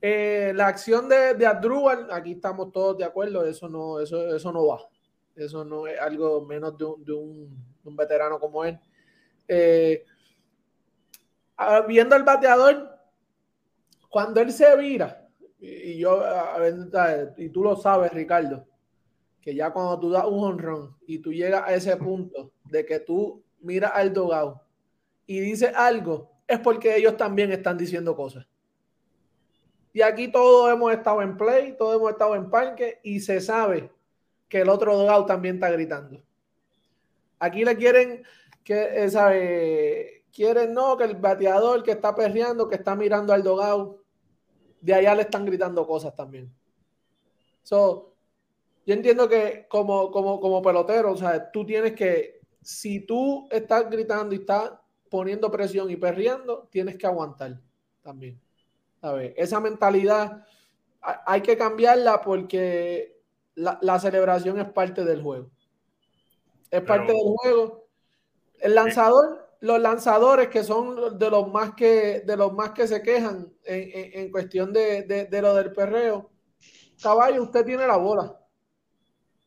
Eh, 0.00 0.52
la 0.54 0.68
acción 0.68 1.08
de, 1.08 1.34
de 1.34 1.44
aquí 2.12 2.32
estamos 2.34 2.70
todos 2.70 2.96
de 2.98 3.04
acuerdo, 3.04 3.44
eso 3.44 3.68
no, 3.68 3.98
eso, 3.98 4.36
eso 4.36 4.52
no 4.52 4.64
va. 4.68 4.78
Eso 5.34 5.64
no 5.64 5.88
es 5.88 5.98
algo 5.98 6.46
menos 6.46 6.78
de 6.78 6.84
un, 6.84 7.04
de 7.04 7.12
un, 7.14 7.64
un 7.82 7.96
veterano 7.96 8.38
como 8.38 8.64
él. 8.64 8.78
Eh, 9.48 10.04
ah, 11.56 11.80
viendo 11.80 12.14
el 12.14 12.22
bateador, 12.22 12.96
cuando 14.08 14.40
él 14.40 14.52
se 14.52 14.76
vira, 14.76 15.25
y, 15.66 15.98
yo, 15.98 16.22
a 16.22 16.58
y 17.36 17.48
tú 17.48 17.62
lo 17.62 17.76
sabes, 17.76 18.12
Ricardo, 18.12 18.66
que 19.40 19.54
ya 19.54 19.72
cuando 19.72 19.98
tú 19.98 20.10
das 20.10 20.26
un 20.26 20.44
honrón 20.44 20.96
y 21.06 21.18
tú 21.18 21.32
llegas 21.32 21.62
a 21.66 21.74
ese 21.74 21.96
punto 21.96 22.52
de 22.64 22.84
que 22.84 23.00
tú 23.00 23.42
miras 23.60 23.92
al 23.94 24.12
dogado 24.12 24.62
y 25.26 25.40
dices 25.40 25.72
algo, 25.74 26.30
es 26.46 26.58
porque 26.60 26.96
ellos 26.96 27.16
también 27.16 27.50
están 27.52 27.76
diciendo 27.76 28.14
cosas. 28.14 28.46
Y 29.92 30.02
aquí 30.02 30.28
todos 30.28 30.72
hemos 30.72 30.92
estado 30.92 31.22
en 31.22 31.36
play, 31.36 31.74
todos 31.76 31.96
hemos 31.96 32.10
estado 32.10 32.34
en 32.34 32.50
parque 32.50 33.00
y 33.02 33.20
se 33.20 33.40
sabe 33.40 33.90
que 34.48 34.60
el 34.60 34.68
otro 34.68 34.96
dogado 34.96 35.26
también 35.26 35.56
está 35.56 35.70
gritando. 35.70 36.22
Aquí 37.38 37.64
le 37.64 37.76
quieren 37.76 38.22
que, 38.62 39.04
eh, 39.04 39.10
sabe, 39.10 40.24
quieren 40.32 40.74
no, 40.74 40.96
que 40.96 41.04
el 41.04 41.16
bateador 41.16 41.82
que 41.82 41.92
está 41.92 42.14
perreando, 42.14 42.68
que 42.68 42.76
está 42.76 42.94
mirando 42.94 43.32
al 43.32 43.42
dogado, 43.42 44.02
de 44.86 44.94
allá 44.94 45.16
le 45.16 45.22
están 45.22 45.44
gritando 45.44 45.84
cosas 45.84 46.14
también. 46.14 46.48
So, 47.64 48.14
yo 48.86 48.94
entiendo 48.94 49.28
que 49.28 49.66
como, 49.68 50.12
como, 50.12 50.40
como 50.40 50.62
pelotero, 50.62 51.10
o 51.10 51.16
sea, 51.16 51.50
tú 51.50 51.66
tienes 51.66 51.92
que, 51.94 52.40
si 52.62 53.00
tú 53.00 53.48
estás 53.50 53.90
gritando 53.90 54.32
y 54.32 54.38
estás 54.38 54.70
poniendo 55.10 55.50
presión 55.50 55.90
y 55.90 55.96
perreando, 55.96 56.68
tienes 56.70 56.96
que 56.96 57.06
aguantar 57.06 57.58
también. 58.00 58.40
¿sabes? 59.00 59.34
Esa 59.36 59.58
mentalidad 59.58 60.46
hay 61.00 61.40
que 61.40 61.58
cambiarla 61.58 62.20
porque 62.20 63.20
la, 63.56 63.98
celebración 63.98 64.60
es 64.60 64.68
parte 64.68 65.04
del 65.04 65.20
juego. 65.20 65.50
Es 66.70 66.82
parte 66.82 67.12
del 67.12 67.34
juego. 67.38 67.88
El 68.60 68.76
lanzador, 68.76 69.45
los 69.60 69.80
lanzadores 69.80 70.48
que 70.48 70.62
son 70.62 71.18
de 71.18 71.30
los 71.30 71.50
más 71.52 71.74
que, 71.74 72.20
de 72.20 72.36
los 72.36 72.52
más 72.52 72.70
que 72.70 72.86
se 72.86 73.02
quejan 73.02 73.52
en, 73.64 74.30
cuestión 74.30 74.72
de, 74.72 75.02
de 75.02 75.42
lo 75.42 75.54
del 75.54 75.72
perreo, 75.72 76.30
caballo, 77.02 77.42
usted 77.42 77.64
tiene 77.64 77.86
la 77.86 77.96
bola. 77.96 78.38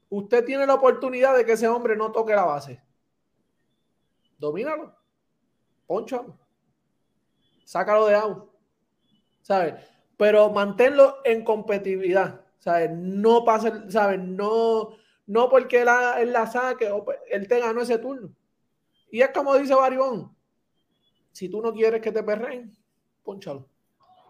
Usted 0.10 0.44
tiene 0.44 0.66
la 0.66 0.74
oportunidad 0.74 1.38
de 1.38 1.46
que 1.46 1.54
ese 1.54 1.68
hombre 1.68 1.96
no 1.96 2.12
toque 2.12 2.36
la 2.36 2.46
base. 2.46 2.82
Domínalo. 4.38 4.96
Ponchalo. 5.86 6.38
Sácalo 7.66 8.08
de 8.08 8.16
agua. 8.16 8.50
¿Sabes? 9.42 9.76
Pero 10.18 10.50
manténlo 10.50 11.18
en 11.24 11.44
competitividad. 11.44 12.42
¿Sabes? 12.58 12.92
No 12.92 13.44
pase, 13.46 13.72
¿sabes? 13.90 14.20
No, 14.20 14.90
no 15.28 15.50
porque 15.50 15.82
él 15.82 16.34
la, 16.34 16.48
saque 16.48 16.90
pues, 17.06 17.20
él 17.30 17.48
te 17.48 17.60
ganó 17.60 17.82
ese 17.82 18.00
turno. 18.00 18.34
Y 19.12 19.22
es 19.22 19.30
como 19.30 19.56
dice 19.56 19.76
Baribón. 19.76 20.36
Si 21.32 21.50
tú 21.50 21.62
no 21.62 21.74
quieres 21.74 22.02
que 22.02 22.12
te 22.12 22.24
perren, 22.24 22.76
ponchalo. 23.24 23.68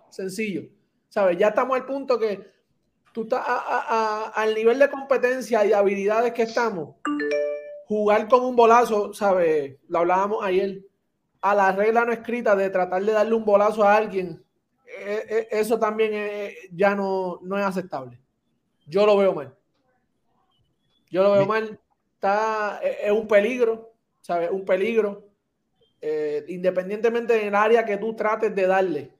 Sencillo. 0.10 0.64
¿Sabes? 1.10 1.38
Ya 1.38 1.48
estamos 1.50 1.76
al 1.76 1.86
punto 1.86 2.20
que 2.20 2.52
tú 3.12 3.24
estás 3.24 3.44
al 4.36 4.54
nivel 4.54 4.80
de 4.80 4.90
competencia 4.90 5.66
y 5.66 5.74
habilidades 5.74 6.34
que 6.34 6.44
estamos, 6.44 6.96
jugar 7.88 8.28
con 8.28 8.46
un 8.46 8.56
bolazo, 8.56 9.14
¿sabes? 9.14 9.78
Lo 9.88 10.00
hablábamos 10.00 10.44
ayer, 10.44 10.82
a 11.42 11.56
la 11.56 11.72
regla 11.72 12.06
no 12.06 12.12
escrita 12.12 12.56
de 12.56 12.70
tratar 12.70 13.04
de 13.04 13.12
darle 13.12 13.34
un 13.34 13.46
bolazo 13.46 13.84
a 13.84 13.96
alguien, 13.96 14.44
e, 14.86 15.48
e, 15.52 15.60
eso 15.60 15.80
también 15.80 16.54
ya 16.72 16.96
no, 16.96 17.40
no 17.42 17.58
es 17.58 17.66
aceptable. 17.66 18.20
Yo 18.86 19.06
lo 19.06 19.18
veo 19.18 19.34
mal. 19.34 19.56
Yo 21.10 21.24
lo 21.24 21.32
veo 21.32 21.46
mal. 21.46 21.80
Está, 22.16 22.80
e, 22.84 23.08
es 23.08 23.12
un 23.12 23.28
peligro, 23.28 23.89
¿sabes? 24.22 24.49
Un 24.51 24.65
peligro. 24.65 25.30
Eh, 26.01 26.45
independientemente 26.47 27.34
del 27.34 27.55
área 27.55 27.84
que 27.84 27.97
tú 27.97 28.15
trates 28.15 28.55
de 28.55 28.67
darle. 28.67 29.13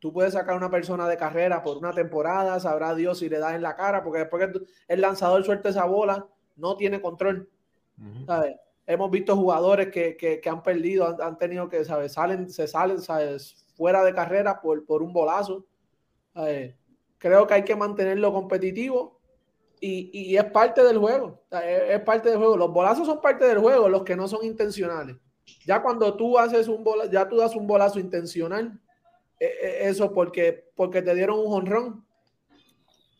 Tú 0.00 0.12
puedes 0.12 0.34
sacar 0.34 0.54
a 0.54 0.58
una 0.58 0.70
persona 0.70 1.08
de 1.08 1.16
carrera 1.16 1.62
por 1.62 1.76
una 1.76 1.92
temporada, 1.92 2.58
sabrá 2.60 2.94
Dios 2.94 3.20
si 3.20 3.28
le 3.28 3.38
das 3.38 3.54
en 3.54 3.62
la 3.62 3.76
cara, 3.76 4.02
porque 4.02 4.18
después 4.18 4.46
que 4.46 4.60
el 4.88 5.00
lanzador 5.00 5.44
suelta 5.44 5.70
esa 5.70 5.84
bola, 5.84 6.26
no 6.56 6.76
tiene 6.76 7.00
control. 7.00 7.48
Hemos 8.86 9.10
visto 9.10 9.34
jugadores 9.36 9.88
que, 9.88 10.40
han 10.44 10.62
perdido, 10.62 11.16
han, 11.22 11.38
tenido 11.38 11.68
que, 11.68 11.84
¿sabes? 11.84 12.12
Salen, 12.12 12.50
se 12.50 12.66
salen, 12.66 13.00
¿sabes? 13.00 13.64
Fuera 13.76 14.04
de 14.04 14.12
carrera 14.12 14.60
por, 14.60 14.84
por 14.84 15.02
un 15.02 15.12
bolazo. 15.12 15.64
Creo 17.16 17.46
que 17.46 17.54
hay 17.54 17.64
que 17.64 17.76
mantenerlo 17.76 18.32
competitivo 18.32 19.13
y, 19.86 20.36
es 20.36 20.44
parte 20.44 20.82
del 20.82 20.98
juego. 20.98 21.44
Es, 21.50 22.00
parte 22.00 22.30
del 22.30 22.38
juego. 22.38 22.56
Los 22.56 22.72
bolazos 22.72 23.06
son 23.06 23.20
parte 23.20 23.44
del 23.44 23.58
juego, 23.58 23.88
los 23.88 24.02
que 24.02 24.16
no 24.16 24.26
son 24.26 24.44
intencionales. 24.44 25.16
Ya 25.66 25.82
cuando 25.82 26.16
tú 26.16 26.38
haces 26.38 26.68
un 26.68 26.82
bolazo, 26.82 27.10
ya 27.10 27.28
tú 27.28 27.36
das 27.36 27.54
un 27.54 27.66
bolazo 27.66 27.98
intencional, 27.98 28.80
e, 29.38 29.46
e, 29.46 29.88
eso 29.88 30.12
porque, 30.12 30.70
porque 30.74 31.02
te 31.02 31.14
dieron 31.14 31.38
un 31.38 31.52
honrón. 31.52 32.06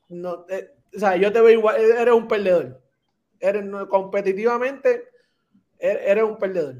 No, 0.09 0.47
eh, 0.49 0.71
o 0.95 0.99
sea, 0.99 1.17
yo 1.17 1.33
te 1.33 1.41
veo 1.41 1.51
igual, 1.51 1.77
e, 1.77 2.01
eres 2.01 2.15
un 2.15 2.27
perdedor. 2.27 2.81
Eres 3.41 3.65
competitivamente, 3.91 5.09
eres 5.79 6.25
un 6.25 6.39
perdedor. 6.39 6.77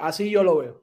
Así 0.00 0.30
yo 0.30 0.42
lo 0.42 0.56
veo. 0.56 0.82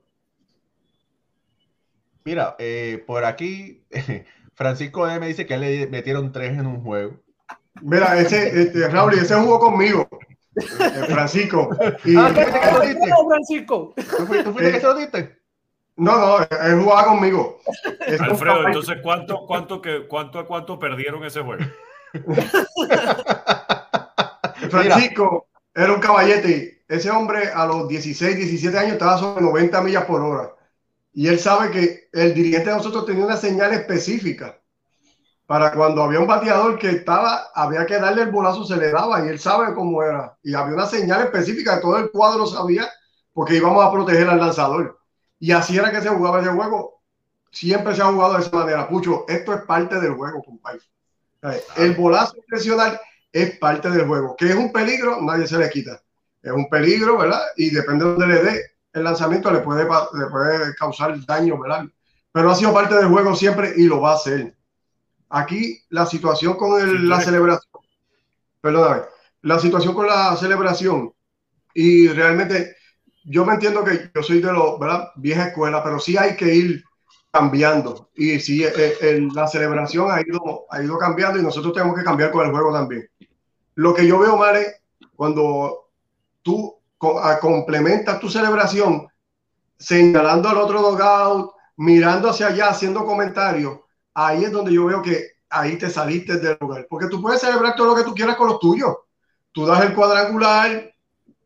Mira, 2.23 2.55
eh, 2.59 3.03
por 3.07 3.25
aquí 3.25 3.83
Francisco 4.53 5.07
M 5.09 5.25
dice 5.25 5.47
que 5.47 5.57
le 5.57 5.87
metieron 5.87 6.31
tres 6.31 6.57
en 6.57 6.67
un 6.67 6.81
juego. 6.81 7.24
Mira, 7.81 8.19
ese, 8.19 8.61
este, 8.61 8.87
Raúl, 8.87 9.13
ese 9.13 9.35
jugó 9.35 9.59
conmigo. 9.59 10.07
Eh, 10.55 11.05
Francisco. 11.09 11.69
Y, 12.05 12.15
ah, 12.15 12.31
¿qué, 12.33 12.45
Francisco? 13.27 13.93
¿Tú 13.95 14.25
fuiste, 14.25 14.71
que 14.71 14.79
se 14.79 14.85
lo 14.85 14.95
diste? 14.95 15.37
No, 15.97 16.17
no, 16.17 16.39
él 16.39 16.81
jugaba 16.81 17.07
conmigo. 17.07 17.59
Alfredo, 18.19 18.67
entonces, 18.67 18.97
¿cuánto, 19.01 19.45
cuánto, 19.45 19.81
que, 19.81 20.07
cuánto 20.07 20.39
a 20.39 20.45
cuánto 20.45 20.79
perdieron 20.79 21.23
ese 21.23 21.41
juego? 21.41 21.63
Francisco 24.69 25.47
era 25.73 25.93
un 25.93 25.99
caballete. 25.99 26.83
Ese 26.87 27.09
hombre 27.09 27.49
a 27.53 27.65
los 27.65 27.87
16, 27.87 28.37
17 28.37 28.77
años 28.77 28.93
estaba 28.93 29.17
sobre 29.17 29.43
90 29.43 29.81
millas 29.81 30.05
por 30.05 30.21
hora. 30.21 30.51
Y 31.13 31.27
él 31.27 31.39
sabe 31.39 31.71
que 31.71 32.09
el 32.11 32.33
dirigente 32.33 32.69
de 32.69 32.75
nosotros 32.75 33.05
tenía 33.05 33.25
una 33.25 33.37
señal 33.37 33.73
específica 33.73 34.61
para 35.45 35.71
cuando 35.71 36.03
había 36.03 36.19
un 36.19 36.27
bateador 36.27 36.77
que 36.79 36.89
estaba, 36.89 37.49
había 37.53 37.85
que 37.85 37.99
darle 37.99 38.23
el 38.23 38.31
bolazo, 38.31 38.65
se 38.65 38.77
le 38.77 38.91
daba 38.91 39.23
y 39.25 39.29
él 39.29 39.39
sabe 39.39 39.73
cómo 39.73 40.01
era. 40.01 40.37
Y 40.43 40.55
había 40.55 40.73
una 40.73 40.87
señal 40.87 41.21
específica, 41.21 41.79
todo 41.81 41.97
el 41.97 42.09
cuadro 42.09 42.47
sabía, 42.47 42.89
porque 43.33 43.55
íbamos 43.55 43.83
a 43.83 43.91
proteger 43.91 44.27
al 44.27 44.39
lanzador. 44.39 44.99
Y 45.39 45.51
así 45.51 45.77
era 45.77 45.91
que 45.91 46.01
se 46.01 46.09
jugaba 46.09 46.41
ese 46.41 46.49
juego. 46.49 47.01
Siempre 47.51 47.95
se 47.95 48.01
ha 48.01 48.05
jugado 48.05 48.33
de 48.33 48.41
esa 48.41 48.55
manera. 48.55 48.87
Pucho, 48.87 49.25
esto 49.27 49.53
es 49.53 49.61
parte 49.61 49.99
del 49.99 50.13
juego, 50.13 50.43
compadre. 50.43 50.81
El 51.77 51.93
bolazo 51.93 52.37
intencional 52.37 52.99
es 53.31 53.57
parte 53.59 53.89
del 53.89 54.07
juego. 54.07 54.35
Que 54.35 54.49
es 54.49 54.55
un 54.55 54.71
peligro, 54.71 55.21
nadie 55.21 55.45
se 55.45 55.57
le 55.57 55.69
quita. 55.69 56.01
Es 56.41 56.51
un 56.51 56.67
peligro, 56.69 57.17
¿verdad? 57.17 57.41
Y 57.55 57.69
depende 57.69 58.05
de 58.05 58.11
donde 58.11 58.27
le 58.27 58.43
dé 58.43 58.61
el 58.93 59.03
lanzamiento, 59.03 59.51
le 59.51 59.59
puede, 59.59 59.83
le 59.83 60.25
puede 60.27 60.75
causar 60.75 61.23
daño, 61.25 61.59
¿verdad? 61.59 61.85
Pero 62.31 62.49
ha 62.49 62.55
sido 62.55 62.73
parte 62.73 62.95
del 62.95 63.07
juego 63.07 63.35
siempre 63.35 63.73
y 63.75 63.83
lo 63.83 64.01
va 64.01 64.13
a 64.13 64.15
hacer. 64.15 64.55
Aquí 65.29 65.81
la 65.89 66.05
situación 66.05 66.55
con 66.55 67.09
la 67.09 67.19
celebración, 67.19 67.83
perdóname, 68.61 69.01
la 69.41 69.59
situación 69.59 69.93
con 69.93 70.07
la 70.07 70.35
celebración 70.35 71.13
y 71.73 72.07
realmente 72.07 72.75
yo 73.25 73.45
me 73.45 73.55
entiendo 73.55 73.83
que 73.83 74.11
yo 74.13 74.23
soy 74.23 74.39
de 74.39 74.53
los, 74.53 74.79
¿verdad? 74.79 75.09
Vieja 75.15 75.47
escuela, 75.47 75.83
pero 75.83 75.99
sí 75.99 76.15
hay 76.15 76.35
que 76.35 76.53
ir 76.53 76.83
cambiando. 77.31 78.09
Y 78.15 78.39
sí, 78.39 78.63
eh, 78.63 78.71
eh, 78.75 79.27
la 79.33 79.47
celebración 79.47 80.11
ha 80.11 80.21
ido, 80.21 80.65
ha 80.69 80.81
ido 80.81 80.97
cambiando 80.97 81.39
y 81.39 81.43
nosotros 81.43 81.73
tenemos 81.73 81.97
que 81.97 82.03
cambiar 82.03 82.31
con 82.31 82.45
el 82.45 82.51
juego 82.51 82.71
también. 82.71 83.09
Lo 83.75 83.93
que 83.93 84.07
yo 84.07 84.19
veo 84.19 84.37
mal 84.37 84.55
es 84.55 84.81
cuando 85.15 85.89
tú 86.41 86.75
complementas 86.97 88.19
tu 88.19 88.29
celebración 88.29 89.07
señalando 89.77 90.47
al 90.49 90.57
otro 90.57 90.81
dogout, 90.81 91.51
mirando 91.77 92.29
hacia 92.29 92.47
allá, 92.47 92.69
haciendo 92.69 93.05
comentarios. 93.05 93.79
Ahí 94.15 94.45
es 94.45 94.51
donde 94.51 94.73
yo 94.73 94.85
veo 94.85 95.01
que 95.01 95.33
ahí 95.49 95.77
te 95.77 95.89
saliste 95.89 96.37
del 96.37 96.57
lugar. 96.59 96.87
Porque 96.89 97.07
tú 97.07 97.21
puedes 97.21 97.41
celebrar 97.41 97.75
todo 97.75 97.87
lo 97.87 97.95
que 97.95 98.03
tú 98.03 98.15
quieras 98.15 98.35
con 98.35 98.47
los 98.47 98.59
tuyos. 98.59 98.95
Tú 99.51 99.65
das 99.65 99.83
el 99.83 99.93
cuadrangular, 99.93 100.93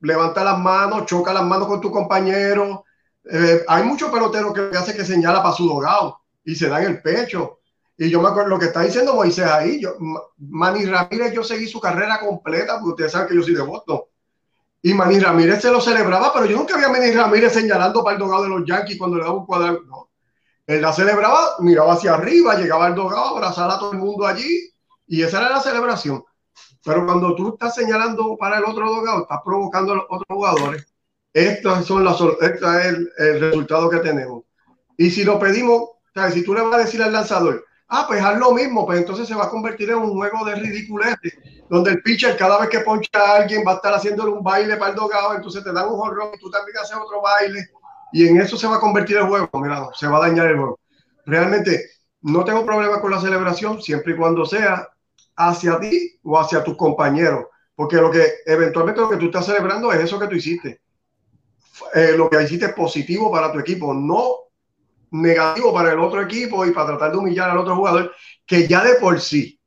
levanta 0.02 0.44
las 0.44 0.58
manos, 0.58 1.06
choca 1.06 1.34
las 1.34 1.44
manos 1.44 1.68
con 1.68 1.82
tu 1.82 1.92
compañero. 1.92 2.86
Eh, 3.30 3.64
hay 3.68 3.84
muchos 3.84 4.10
peloteros 4.10 4.54
que 4.54 4.78
hace 4.78 4.96
que 4.96 5.06
señala 5.06 5.44
para 5.44 5.56
su 5.56 5.68
dogado 5.68 6.20
y 6.44 6.56
se 6.56 6.70
dan 6.70 6.84
el 6.84 7.02
pecho. 7.02 7.60
Y 7.98 8.10
yo 8.10 8.22
me 8.22 8.30
acuerdo 8.30 8.50
lo 8.50 8.60
que 8.60 8.68
está 8.68 8.82
diciendo 8.82 9.14
Moisés 9.14 9.46
ahí. 9.46 9.82
Yo, 9.82 9.96
Manny 10.38 10.86
Ramírez, 10.86 11.34
yo 11.34 11.44
seguí 11.44 11.68
su 11.68 11.80
carrera 11.80 12.20
completa, 12.20 12.76
porque 12.76 12.92
ustedes 12.92 13.12
saben 13.12 13.28
que 13.28 13.36
yo 13.36 13.44
soy 13.44 13.56
de 13.56 13.62
Boston. 13.62 14.02
Y 14.82 14.94
Manny 14.94 15.20
Ramírez 15.20 15.62
se 15.62 15.70
lo 15.70 15.82
celebraba, 15.82 16.32
pero 16.34 16.46
yo 16.46 16.56
nunca 16.56 16.78
vi 16.78 16.84
a 16.86 16.90
Manny 16.90 17.12
Ramírez 17.12 17.52
señalando 17.52 18.04
para 18.04 18.16
el 18.16 18.20
dogado 18.20 18.44
de 18.44 18.50
los 18.50 18.64
Yankees 18.66 18.98
cuando 18.98 19.18
le 19.18 19.24
daba 19.24 19.36
un 19.36 19.46
cuadro. 19.46 19.84
No. 19.86 20.09
Él 20.70 20.84
la 20.84 20.94
celebraba, 20.94 21.56
miraba 21.62 21.94
hacia 21.94 22.14
arriba, 22.14 22.54
llegaba 22.54 22.86
al 22.86 22.94
dogado, 22.94 23.30
abrazaba 23.30 23.74
a 23.74 23.80
todo 23.80 23.94
el 23.94 23.98
mundo 23.98 24.28
allí, 24.28 24.72
y 25.08 25.24
esa 25.24 25.40
era 25.40 25.50
la 25.50 25.62
celebración. 25.62 26.24
Pero 26.86 27.08
cuando 27.08 27.34
tú 27.34 27.54
estás 27.54 27.74
señalando 27.74 28.38
para 28.38 28.60
el 28.60 28.66
otro 28.66 28.88
dogado, 28.88 29.24
estás 29.24 29.40
provocando 29.44 29.94
a 29.94 29.96
los 29.96 30.06
otros 30.08 30.28
jugadores. 30.30 30.86
Estos 31.34 31.88
son 31.88 32.04
las, 32.04 32.22
este 32.22 32.68
es 32.68 32.86
el, 33.18 33.40
resultado 33.40 33.90
que 33.90 33.98
tenemos. 33.98 34.44
Y 34.96 35.10
si 35.10 35.24
lo 35.24 35.40
pedimos, 35.40 35.90
si 36.32 36.46
tú 36.46 36.54
le 36.54 36.62
vas 36.62 36.76
a 36.76 36.86
decir 36.86 37.02
al 37.02 37.14
lanzador, 37.14 37.66
ah, 37.88 38.06
pues 38.08 38.22
haz 38.22 38.38
lo 38.38 38.52
mismo, 38.52 38.86
pues 38.86 39.00
entonces 39.00 39.28
se 39.28 39.34
va 39.34 39.46
a 39.46 39.50
convertir 39.50 39.90
en 39.90 39.98
un 39.98 40.12
juego 40.12 40.46
de 40.46 40.54
ridiculez, 40.54 41.16
donde 41.68 41.90
el 41.94 42.04
pitcher 42.04 42.38
cada 42.38 42.60
vez 42.60 42.70
que 42.70 42.82
poncha 42.82 43.10
a 43.16 43.38
alguien 43.38 43.64
va 43.68 43.72
a 43.72 43.76
estar 43.78 43.96
haciéndole 43.96 44.34
un 44.34 44.44
baile 44.44 44.78
para 44.78 44.92
el 44.92 44.98
dogado, 44.98 45.34
entonces 45.34 45.64
te 45.64 45.74
dan 45.74 45.90
un 45.90 45.98
jorrón 45.98 46.30
y 46.36 46.38
tú 46.38 46.52
también 46.52 46.78
haces 46.78 46.96
otro 46.96 47.24
baile, 47.24 47.72
y 48.12 48.28
en 48.28 48.42
eso 48.42 48.58
se 48.58 48.68
va 48.68 48.78
a 48.78 48.80
convertir 48.80 49.18
el 49.18 49.28
juego, 49.28 49.50
mira, 49.54 49.90
se 49.94 50.08
va 50.08 50.18
a 50.18 50.28
dañar 50.28 50.48
el 50.48 50.58
juego. 50.58 50.80
Realmente 51.26 51.90
no 52.22 52.44
tengo 52.44 52.66
problema 52.66 53.00
con 53.02 53.12
la 53.12 53.22
celebración, 53.22 53.82
siempre 53.82 54.14
y 54.14 54.18
cuando 54.18 54.46
sea 54.46 54.88
hacia 55.36 55.80
ti 55.80 56.20
o 56.24 56.40
hacia 56.40 56.64
tus 56.64 56.76
compañeros, 56.76 57.46
porque 57.76 57.98
lo 57.98 58.12
que 58.12 58.26
eventualmente 58.46 59.02
lo 59.02 59.10
que 59.10 59.18
tú 59.18 59.26
estás 59.26 59.46
celebrando 59.46 59.92
es 59.92 60.02
eso 60.02 60.20
que 60.20 60.28
tú 60.28 60.36
hiciste. 60.36 60.82
Eh, 61.94 62.14
lo 62.18 62.30
que 62.30 62.44
hiciste 62.44 62.66
es 62.66 62.74
positivo 62.74 63.32
para 63.32 63.52
tu 63.52 63.60
equipo, 63.60 63.94
no 63.94 64.50
negativo 65.12 65.74
para 65.74 65.94
el 65.94 66.00
otro 66.00 66.22
equipo 66.22 66.66
y 66.66 66.72
para 66.72 66.88
tratar 66.88 67.12
de 67.12 67.18
humillar 67.18 67.50
al 67.50 67.58
otro 67.58 67.76
jugador, 67.76 68.12
que 68.46 68.68
ya 68.68 68.84
de 68.84 68.96
por 68.96 69.20
sí 69.22 69.60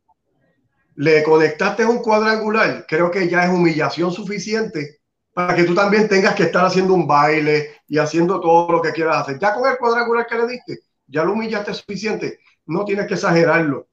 le 0.95 1.23
conectaste 1.23 1.87
un 1.87 1.99
cuadrangular, 2.03 2.85
creo 2.87 3.11
que 3.11 3.29
ya 3.29 3.45
es 3.45 3.51
humillación 3.51 4.13
suficiente 4.13 5.02
para 5.33 5.55
que 5.55 5.65
tú 5.65 5.75
también 5.75 6.09
tengas 6.09 6.35
que 6.35 6.45
estar 6.45 6.65
haciendo 6.65 6.95
un 6.95 7.07
baile 7.07 7.77
y 7.89 7.99
haciendo 7.99 8.41
todo 8.41 8.71
lo 8.71 8.83
que 8.83 8.93
quieras 8.93 9.19
hacer. 9.19 9.39
Ya 9.39 9.55
con 9.55 9.69
el 9.71 9.79
cuadrangular 9.79 10.27
que 10.27 10.37
le 10.37 10.47
diste, 10.47 10.81
ya 11.07 11.25
lo 11.25 11.33
humillaste 11.33 11.73
suficiente. 11.75 12.41
No 12.67 12.85
tienes 12.85 13.07
que 13.07 13.15
exagerarlo, 13.15 13.89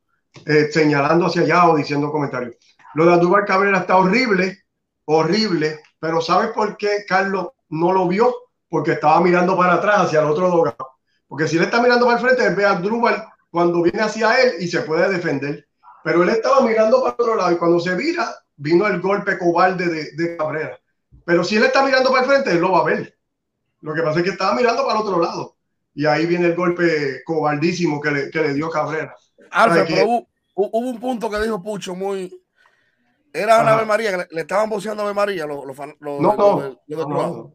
eh, 0.45 0.69
señalando 0.71 1.27
hacia 1.27 1.43
allá 1.43 1.69
o 1.69 1.77
diciendo 1.77 2.11
comentarios. 2.11 2.55
Lo 2.93 3.05
de 3.05 3.13
Andújar 3.13 3.45
Cabrera 3.45 3.79
está 3.79 3.97
horrible, 3.97 4.63
horrible, 5.05 5.79
pero 5.99 6.21
¿sabes 6.21 6.49
por 6.51 6.77
qué 6.77 7.05
Carlos 7.07 7.49
no 7.69 7.91
lo 7.93 8.07
vio? 8.07 8.33
Porque 8.67 8.93
estaba 8.93 9.21
mirando 9.21 9.57
para 9.57 9.75
atrás 9.75 10.01
hacia 10.01 10.21
el 10.21 10.27
otro 10.27 10.49
dogado. 10.49 10.89
Porque 11.27 11.47
si 11.47 11.57
él 11.57 11.63
está 11.63 11.81
mirando 11.81 12.05
para 12.05 12.19
el 12.19 12.25
frente, 12.25 12.45
él 12.45 12.55
ve 12.55 12.65
a 12.65 12.81
cuando 13.51 13.81
viene 13.81 14.01
hacia 14.01 14.41
él 14.41 14.53
y 14.59 14.67
se 14.67 14.81
puede 14.81 15.09
defender. 15.09 15.67
Pero 16.03 16.23
él 16.23 16.29
estaba 16.29 16.61
mirando 16.61 17.01
para 17.01 17.13
otro 17.13 17.35
lado 17.35 17.51
y 17.51 17.57
cuando 17.57 17.79
se 17.79 17.95
vira, 17.95 18.35
vino 18.55 18.87
el 18.87 19.01
golpe 19.01 19.37
cobarde 19.37 19.85
de, 19.85 20.11
de 20.11 20.37
Cabrera. 20.37 20.79
Pero 21.29 21.43
si 21.43 21.57
él 21.57 21.63
está 21.63 21.83
mirando 21.83 22.09
para 22.09 22.23
el 22.23 22.27
frente, 22.27 22.49
él 22.49 22.57
lo 22.59 22.71
va 22.71 22.79
a 22.79 22.83
ver. 22.85 23.15
Lo 23.81 23.93
que 23.93 24.01
pasa 24.01 24.17
es 24.17 24.23
que 24.25 24.31
estaba 24.31 24.55
mirando 24.55 24.83
para 24.83 24.99
el 24.99 25.05
otro 25.05 25.19
lado. 25.21 25.55
Y 25.93 26.07
ahí 26.07 26.25
viene 26.25 26.47
el 26.47 26.55
golpe 26.55 27.21
cobardísimo 27.23 28.01
que 28.01 28.09
le, 28.09 28.31
que 28.31 28.41
le 28.41 28.53
dio 28.55 28.67
Cabrera. 28.71 29.13
Alfred, 29.51 29.85
que- 29.85 29.93
pero 29.93 30.07
hubo, 30.07 30.27
hubo 30.55 30.89
un 30.89 30.99
punto 30.99 31.29
que 31.29 31.39
dijo 31.39 31.61
Pucho 31.61 31.93
muy. 31.93 32.35
Era 33.31 33.61
una. 33.61 33.73
Ave 33.75 33.85
María, 33.85 34.09
que 34.09 34.17
le, 34.17 34.27
le 34.31 34.41
estaban 34.41 34.67
boceando 34.71 35.03
Ave 35.03 35.13
María 35.13 35.45
los, 35.45 35.63
los, 35.65 35.77
fan- 35.77 35.95
los- 35.99 36.19
No, 36.19 36.35
no, 36.35 36.59
los- 36.87 36.97
no, 37.07 37.07
no, 37.07 37.53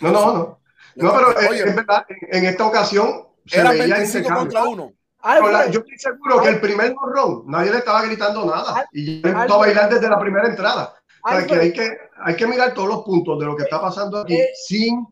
no, 0.00 0.12
no. 0.12 0.60
No, 0.94 1.12
pero 1.12 1.48
Oye, 1.50 1.64
es 1.64 1.74
verdad, 1.74 2.06
en, 2.08 2.38
en 2.38 2.44
esta 2.46 2.64
ocasión 2.64 3.26
se 3.44 3.58
era 3.58 3.70
veía 3.72 3.96
25 3.96 4.18
impecable. 4.18 4.40
contra 4.40 4.62
1. 4.64 4.92
Pero 5.22 5.50
la- 5.50 5.58
Alfred, 5.58 5.72
yo 5.72 5.80
estoy 5.80 5.98
seguro 5.98 6.40
que 6.42 6.48
el 6.48 6.60
primer 6.60 6.94
morrón 6.94 7.42
nadie 7.48 7.72
le 7.72 7.78
estaba 7.78 8.02
gritando 8.02 8.44
nada 8.46 8.86
y 8.92 9.20
ya 9.20 9.30
empezó 9.30 9.54
a 9.54 9.58
bailar 9.58 9.90
desde 9.90 10.08
la 10.08 10.18
primera 10.20 10.46
entrada. 10.48 10.94
O 11.22 11.28
sea, 11.30 11.46
que 11.46 11.54
hay, 11.54 11.72
que 11.72 11.98
hay 12.24 12.36
que 12.36 12.46
mirar 12.46 12.72
todos 12.74 12.88
los 12.88 13.02
puntos 13.02 13.38
de 13.38 13.46
lo 13.46 13.56
que 13.56 13.64
está 13.64 13.80
pasando 13.80 14.18
aquí 14.20 14.34
Eh. 14.34 14.48
sin, 14.66 15.06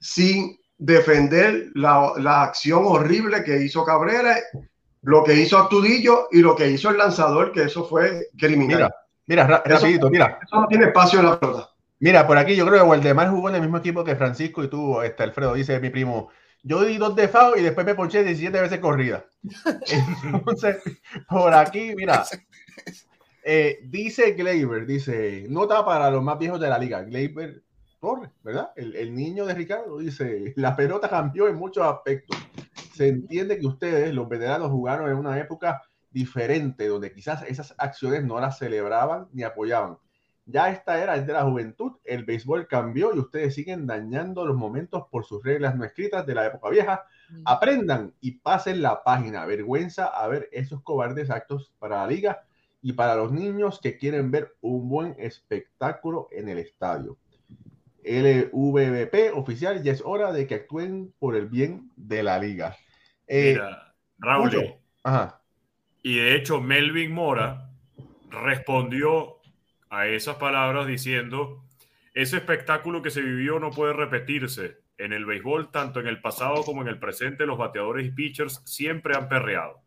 sin 0.00 0.58
defender 0.78 1.70
la, 1.74 2.12
la 2.18 2.42
acción 2.42 2.82
horrible 2.84 3.42
que 3.44 3.62
hizo 3.62 3.84
Cabrera, 3.84 4.36
lo 5.02 5.24
que 5.24 5.34
hizo 5.34 5.56
Astudillo 5.58 6.28
y 6.32 6.40
lo 6.40 6.54
que 6.56 6.68
hizo 6.68 6.90
el 6.90 6.98
lanzador, 6.98 7.52
que 7.52 7.62
eso 7.64 7.84
fue 7.86 8.28
criminal. 8.36 8.76
Mira, 8.76 8.94
mira, 9.26 9.46
ra- 9.46 9.62
Eso- 9.64 9.74
rapidito, 9.76 10.10
mira. 10.10 10.38
Eso 10.42 10.60
no 10.60 10.66
tiene 10.66 10.86
espacio 10.86 11.20
en 11.20 11.26
la 11.26 11.40
pelota. 11.40 11.70
Mira, 11.98 12.26
por 12.26 12.36
aquí 12.36 12.54
yo 12.54 12.66
creo 12.66 12.82
que 12.82 12.88
Waldemar 12.90 13.30
jugó 13.30 13.48
en 13.48 13.54
el 13.54 13.62
mismo 13.62 13.78
equipo 13.78 14.04
que 14.04 14.16
Francisco 14.16 14.62
y 14.62 14.68
tú, 14.68 15.00
este 15.00 15.22
Alfredo, 15.22 15.54
dice 15.54 15.80
mi 15.80 15.88
primo. 15.90 16.28
Yo 16.62 16.82
di 16.84 16.98
dos 16.98 17.14
de 17.16 17.28
FAO 17.28 17.56
y 17.56 17.62
después 17.62 17.86
me 17.86 17.94
ponché 17.94 18.22
17 18.24 18.60
veces 18.60 18.80
corrida. 18.80 19.24
Entonces, 20.24 20.76
por 21.28 21.54
aquí, 21.54 21.94
mira, 21.96 22.24
eh, 23.48 23.78
dice 23.84 24.32
Gleyber, 24.32 24.86
dice, 24.86 25.46
nota 25.48 25.84
para 25.84 26.10
los 26.10 26.20
más 26.20 26.36
viejos 26.36 26.58
de 26.58 26.68
la 26.68 26.80
liga. 26.80 27.04
Gleyber 27.04 27.62
Torres, 28.00 28.32
¿verdad? 28.42 28.72
El, 28.74 28.96
el 28.96 29.14
niño 29.14 29.46
de 29.46 29.54
Ricardo 29.54 29.98
dice, 29.98 30.52
la 30.56 30.74
pelota 30.74 31.08
cambió 31.08 31.46
en 31.46 31.54
muchos 31.54 31.86
aspectos. 31.86 32.36
Se 32.96 33.06
entiende 33.06 33.56
que 33.60 33.66
ustedes, 33.68 34.12
los 34.12 34.28
veteranos, 34.28 34.72
jugaron 34.72 35.08
en 35.08 35.16
una 35.16 35.38
época 35.38 35.80
diferente, 36.10 36.88
donde 36.88 37.12
quizás 37.12 37.44
esas 37.44 37.72
acciones 37.78 38.24
no 38.24 38.40
las 38.40 38.58
celebraban 38.58 39.28
ni 39.32 39.44
apoyaban. 39.44 39.96
Ya 40.44 40.70
esta 40.70 41.00
era 41.00 41.14
es 41.14 41.24
de 41.24 41.32
la 41.32 41.44
juventud, 41.44 41.92
el 42.02 42.24
béisbol 42.24 42.66
cambió 42.66 43.14
y 43.14 43.20
ustedes 43.20 43.54
siguen 43.54 43.86
dañando 43.86 44.44
los 44.44 44.56
momentos 44.56 45.04
por 45.08 45.24
sus 45.24 45.44
reglas 45.44 45.76
no 45.76 45.84
escritas 45.84 46.26
de 46.26 46.34
la 46.34 46.46
época 46.46 46.68
vieja. 46.70 47.04
Aprendan 47.44 48.12
y 48.20 48.32
pasen 48.38 48.82
la 48.82 49.04
página. 49.04 49.46
Vergüenza 49.46 50.06
a 50.06 50.26
ver 50.26 50.48
esos 50.50 50.82
cobardes 50.82 51.30
actos 51.30 51.72
para 51.78 51.98
la 51.98 52.08
liga 52.08 52.45
y 52.86 52.92
para 52.92 53.16
los 53.16 53.32
niños 53.32 53.80
que 53.82 53.98
quieren 53.98 54.30
ver 54.30 54.54
un 54.60 54.88
buen 54.88 55.16
espectáculo 55.18 56.28
en 56.30 56.48
el 56.48 56.58
estadio. 56.58 57.18
LVP 58.04 59.32
oficial, 59.34 59.82
ya 59.82 59.90
es 59.90 60.02
hora 60.04 60.32
de 60.32 60.46
que 60.46 60.54
actúen 60.54 61.12
por 61.18 61.34
el 61.34 61.46
bien 61.46 61.90
de 61.96 62.22
la 62.22 62.38
liga. 62.38 62.76
Eh, 63.26 63.54
Mira, 63.54 63.92
Raúl. 64.20 64.76
Ajá. 65.02 65.42
y 66.04 66.14
de 66.14 66.36
hecho 66.36 66.60
Melvin 66.60 67.10
Mora 67.10 67.72
respondió 68.30 69.38
a 69.90 70.06
esas 70.06 70.36
palabras 70.36 70.86
diciendo, 70.86 71.64
ese 72.14 72.36
espectáculo 72.36 73.02
que 73.02 73.10
se 73.10 73.20
vivió 73.20 73.58
no 73.58 73.72
puede 73.72 73.94
repetirse. 73.94 74.76
En 74.96 75.12
el 75.12 75.26
béisbol, 75.26 75.72
tanto 75.72 75.98
en 75.98 76.06
el 76.06 76.20
pasado 76.20 76.62
como 76.62 76.82
en 76.82 76.88
el 76.88 77.00
presente, 77.00 77.46
los 77.46 77.58
bateadores 77.58 78.06
y 78.06 78.12
pitchers 78.12 78.62
siempre 78.64 79.16
han 79.16 79.28
perreado. 79.28 79.82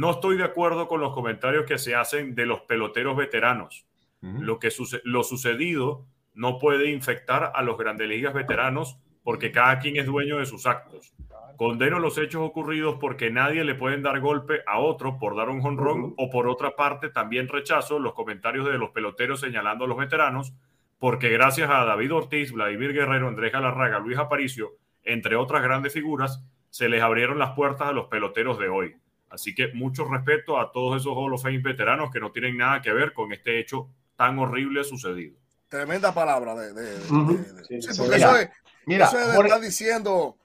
No 0.00 0.12
estoy 0.12 0.36
de 0.38 0.44
acuerdo 0.44 0.88
con 0.88 1.00
los 1.00 1.12
comentarios 1.12 1.66
que 1.66 1.76
se 1.76 1.94
hacen 1.94 2.34
de 2.34 2.46
los 2.46 2.62
peloteros 2.62 3.16
veteranos. 3.16 3.86
Lo, 4.22 4.58
que 4.58 4.70
suce- 4.70 5.00
lo 5.04 5.22
sucedido 5.24 6.06
no 6.34 6.58
puede 6.58 6.90
infectar 6.90 7.52
a 7.54 7.62
los 7.62 7.76
grandes 7.76 8.08
ligas 8.08 8.32
veteranos 8.34 8.98
porque 9.22 9.52
cada 9.52 9.78
quien 9.78 9.96
es 9.96 10.06
dueño 10.06 10.38
de 10.38 10.46
sus 10.46 10.66
actos. 10.66 11.12
Condeno 11.56 11.98
los 11.98 12.16
hechos 12.16 12.40
ocurridos 12.40 12.96
porque 12.98 13.30
nadie 13.30 13.62
le 13.64 13.74
pueden 13.74 14.02
dar 14.02 14.18
golpe 14.20 14.60
a 14.66 14.78
otro 14.78 15.18
por 15.18 15.36
dar 15.36 15.50
un 15.50 15.60
jonrón 15.60 16.14
o 16.16 16.30
por 16.30 16.48
otra 16.48 16.74
parte 16.76 17.10
también 17.10 17.48
rechazo 17.48 17.98
los 17.98 18.14
comentarios 18.14 18.66
de 18.66 18.78
los 18.78 18.90
peloteros 18.92 19.40
señalando 19.40 19.84
a 19.84 19.88
los 19.88 19.98
veteranos 19.98 20.54
porque 20.98 21.28
gracias 21.28 21.68
a 21.70 21.84
David 21.84 22.14
Ortiz, 22.14 22.52
Vladimir 22.52 22.94
Guerrero, 22.94 23.28
Andrés 23.28 23.52
Galarraga, 23.52 23.98
Luis 23.98 24.16
Aparicio, 24.18 24.70
entre 25.02 25.36
otras 25.36 25.62
grandes 25.62 25.92
figuras, 25.92 26.42
se 26.70 26.88
les 26.88 27.02
abrieron 27.02 27.38
las 27.38 27.50
puertas 27.50 27.88
a 27.88 27.92
los 27.92 28.06
peloteros 28.06 28.58
de 28.58 28.68
hoy. 28.68 28.96
Así 29.30 29.54
que 29.54 29.68
mucho 29.72 30.04
respeto 30.04 30.58
a 30.58 30.72
todos 30.72 31.00
esos 31.00 31.12
Hall 31.16 31.32
of 31.32 31.42
Fame 31.42 31.58
veteranos 31.60 32.10
que 32.10 32.20
no 32.20 32.32
tienen 32.32 32.56
nada 32.56 32.82
que 32.82 32.92
ver 32.92 33.12
con 33.12 33.32
este 33.32 33.60
hecho 33.60 33.88
tan 34.16 34.38
horrible 34.38 34.82
sucedido. 34.84 35.38
Tremenda 35.68 36.12
palabra. 36.12 36.54
De, 36.56 36.72
de- 36.74 36.98
de- 36.98 37.12
Ujú. 37.12 37.36
de- 37.38 37.52
de- 37.52 37.64
Sí, 37.64 37.80
sí, 37.82 37.92
sí. 37.94 37.98
porque 37.98 38.16
Mira, 38.16 38.26
eso 38.26 38.36
es, 38.36 38.50
Mira, 38.86 39.04
eso 39.06 39.18
es 39.20 39.26
de 39.28 39.32
Jorge- 39.34 39.48
estar 39.48 39.60
diciendo, 39.62 40.36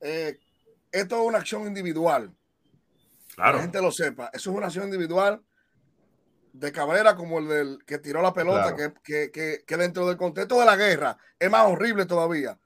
eh, 0.00 0.38
esto 0.90 1.20
es 1.20 1.28
una 1.28 1.38
acción 1.38 1.66
individual. 1.66 2.30
Que 3.28 3.34
Claro, 3.36 3.56
la 3.58 3.62
gente 3.62 3.82
lo 3.82 3.92
sepa. 3.92 4.30
Eso 4.32 4.50
es 4.50 4.56
una 4.56 4.66
acción 4.66 4.86
individual 4.86 5.42
de 6.52 6.72
Cabrera 6.72 7.14
como 7.14 7.38
el 7.38 7.48
del 7.48 7.78
que 7.86 7.98
tiró 7.98 8.22
la 8.22 8.32
pelota, 8.32 8.74
Claro. 8.74 8.94
que, 9.04 9.28
que, 9.28 9.30
que, 9.30 9.64
que 9.66 9.76
dentro 9.76 10.06
del 10.08 10.16
contexto 10.16 10.58
de 10.58 10.66
la 10.66 10.76
guerra 10.76 11.16
es 11.38 11.50
más 11.50 11.66
horrible 11.70 12.06
todavía. 12.06 12.50
Ajá. 12.52 12.58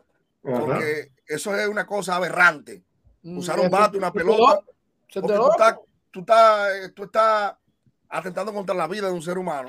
Porque 0.61 1.11
eso 1.27 1.55
es 1.57 1.67
una 1.69 1.85
cosa 1.85 2.17
aberrante. 2.17 2.83
Usar 3.25 3.59
un 3.59 3.71
bate, 3.71 3.99
una 3.99 4.13
pelota, 4.13 4.61
Porque 5.21 5.37
tú 5.37 5.51
estás, 5.51 5.77
tú, 6.11 6.21
estás, 6.21 6.71
eh, 6.75 6.89
tú 6.91 7.05
estás 7.05 7.55
atentando 8.09 8.53
contra 8.53 8.75
la 8.75 8.87
vida 8.87 9.07
de 9.07 9.13
un 9.13 9.23
ser 9.23 9.39
humano 9.39 9.69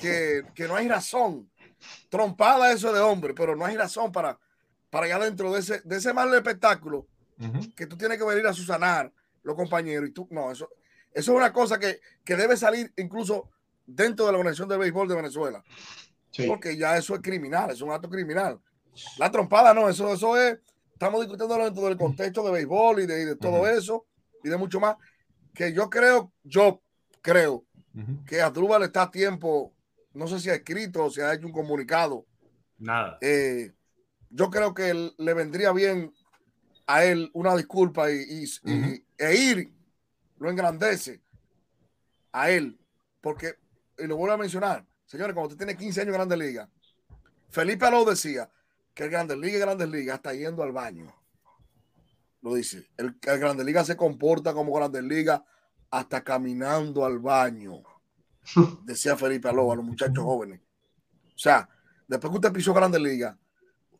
que, 0.00 0.44
que 0.54 0.66
no 0.68 0.76
hay 0.76 0.88
razón. 0.88 1.50
Trompada 2.08 2.72
eso 2.72 2.92
de 2.92 3.00
hombre, 3.00 3.34
pero 3.34 3.54
no 3.54 3.64
hay 3.64 3.76
razón 3.76 4.10
para, 4.12 4.38
para 4.90 5.06
allá 5.06 5.18
dentro 5.20 5.52
de 5.52 5.60
ese, 5.60 5.80
de 5.84 5.96
ese 5.96 6.12
mal 6.12 6.32
espectáculo 6.34 7.06
que 7.76 7.86
tú 7.86 7.96
tienes 7.98 8.16
que 8.18 8.24
venir 8.24 8.46
a 8.46 8.52
susanar 8.54 9.12
los 9.42 9.54
compañeros 9.54 10.08
y 10.08 10.12
tú, 10.12 10.26
no, 10.30 10.50
eso, 10.50 10.68
eso 11.12 11.32
es 11.32 11.36
una 11.36 11.52
cosa 11.52 11.78
que, 11.78 12.00
que 12.24 12.34
debe 12.34 12.56
salir 12.56 12.92
incluso 12.96 13.50
dentro 13.86 14.26
de 14.26 14.32
la 14.32 14.38
Organización 14.38 14.68
de 14.68 14.78
Béisbol 14.78 15.06
de 15.08 15.16
Venezuela, 15.16 15.62
Sí. 16.30 16.46
porque 16.48 16.76
ya 16.76 16.96
eso 16.96 17.14
es 17.14 17.20
criminal, 17.22 17.70
es 17.70 17.80
un 17.80 17.90
acto 17.90 18.10
criminal. 18.10 18.58
La 19.18 19.30
trompada 19.30 19.72
no, 19.72 19.88
eso, 19.88 20.12
eso 20.12 20.36
es, 20.36 20.58
estamos 20.92 21.20
discutiendo 21.20 21.56
dentro 21.56 21.84
del 21.84 21.96
contexto 21.96 22.42
de 22.44 22.52
béisbol 22.52 23.00
y 23.00 23.06
de, 23.06 23.22
y 23.22 23.24
de 23.24 23.36
todo 23.36 23.66
eso 23.68 24.04
y 24.46 24.48
de 24.48 24.56
mucho 24.56 24.78
más, 24.78 24.96
que 25.52 25.72
yo 25.72 25.90
creo, 25.90 26.32
yo 26.44 26.80
creo 27.20 27.64
que 28.26 28.40
Adrúbal 28.40 28.82
está 28.84 29.02
a 29.02 29.10
tiempo, 29.10 29.74
no 30.12 30.28
sé 30.28 30.38
si 30.38 30.50
ha 30.50 30.54
escrito 30.54 31.04
o 31.04 31.10
si 31.10 31.20
ha 31.20 31.32
hecho 31.34 31.46
un 31.46 31.52
comunicado, 31.52 32.26
nada. 32.78 33.18
eh, 33.22 33.72
yo 34.30 34.50
creo 34.50 34.72
que 34.74 35.12
le 35.16 35.34
vendría 35.34 35.72
bien 35.72 36.12
a 36.86 37.04
él 37.04 37.30
una 37.32 37.56
disculpa 37.56 38.10
y, 38.12 38.16
y- 38.16 38.44
y- 38.44 38.72
Ujú. 38.78 39.02
e 39.18 39.34
ir 39.36 39.72
lo 40.38 40.50
engrandece 40.50 41.20
a 42.32 42.50
él, 42.50 42.78
porque, 43.20 43.54
y 43.98 44.06
lo 44.06 44.16
vuelvo 44.16 44.34
a 44.34 44.38
mencionar, 44.38 44.86
señores, 45.06 45.34
cuando 45.34 45.48
usted 45.54 45.64
tiene 45.66 45.76
15 45.76 46.02
años 46.02 46.08
en 46.14 46.18
Grandes 46.20 46.38
Ligas, 46.38 46.68
Felipe 47.48 47.86
Alou 47.86 48.04
decía 48.04 48.48
que 48.94 49.04
el 49.04 49.10
Grandes 49.10 49.38
Ligas 49.38 49.56
y 49.56 49.60
Grandes 49.60 49.88
Ligas 49.88 50.16
está 50.16 50.34
yendo 50.34 50.62
al 50.62 50.72
baño. 50.72 51.12
Lo 52.46 52.54
dice. 52.54 52.88
El, 52.96 53.18
el 53.20 53.38
Grandes 53.40 53.66
Ligas 53.66 53.88
se 53.88 53.96
comporta 53.96 54.54
como 54.54 54.72
Grandes 54.72 55.02
Ligas 55.02 55.42
hasta 55.90 56.22
caminando 56.22 57.04
al 57.04 57.18
baño. 57.18 57.82
Decía 58.84 59.16
Felipe 59.16 59.48
Alou 59.48 59.72
a 59.72 59.74
los 59.74 59.84
muchachos 59.84 60.22
jóvenes. 60.22 60.60
O 61.24 61.38
sea, 61.38 61.68
después 62.06 62.30
que 62.30 62.36
usted 62.36 62.52
pisó 62.52 62.72
Grandes 62.72 63.00
Ligas, 63.00 63.36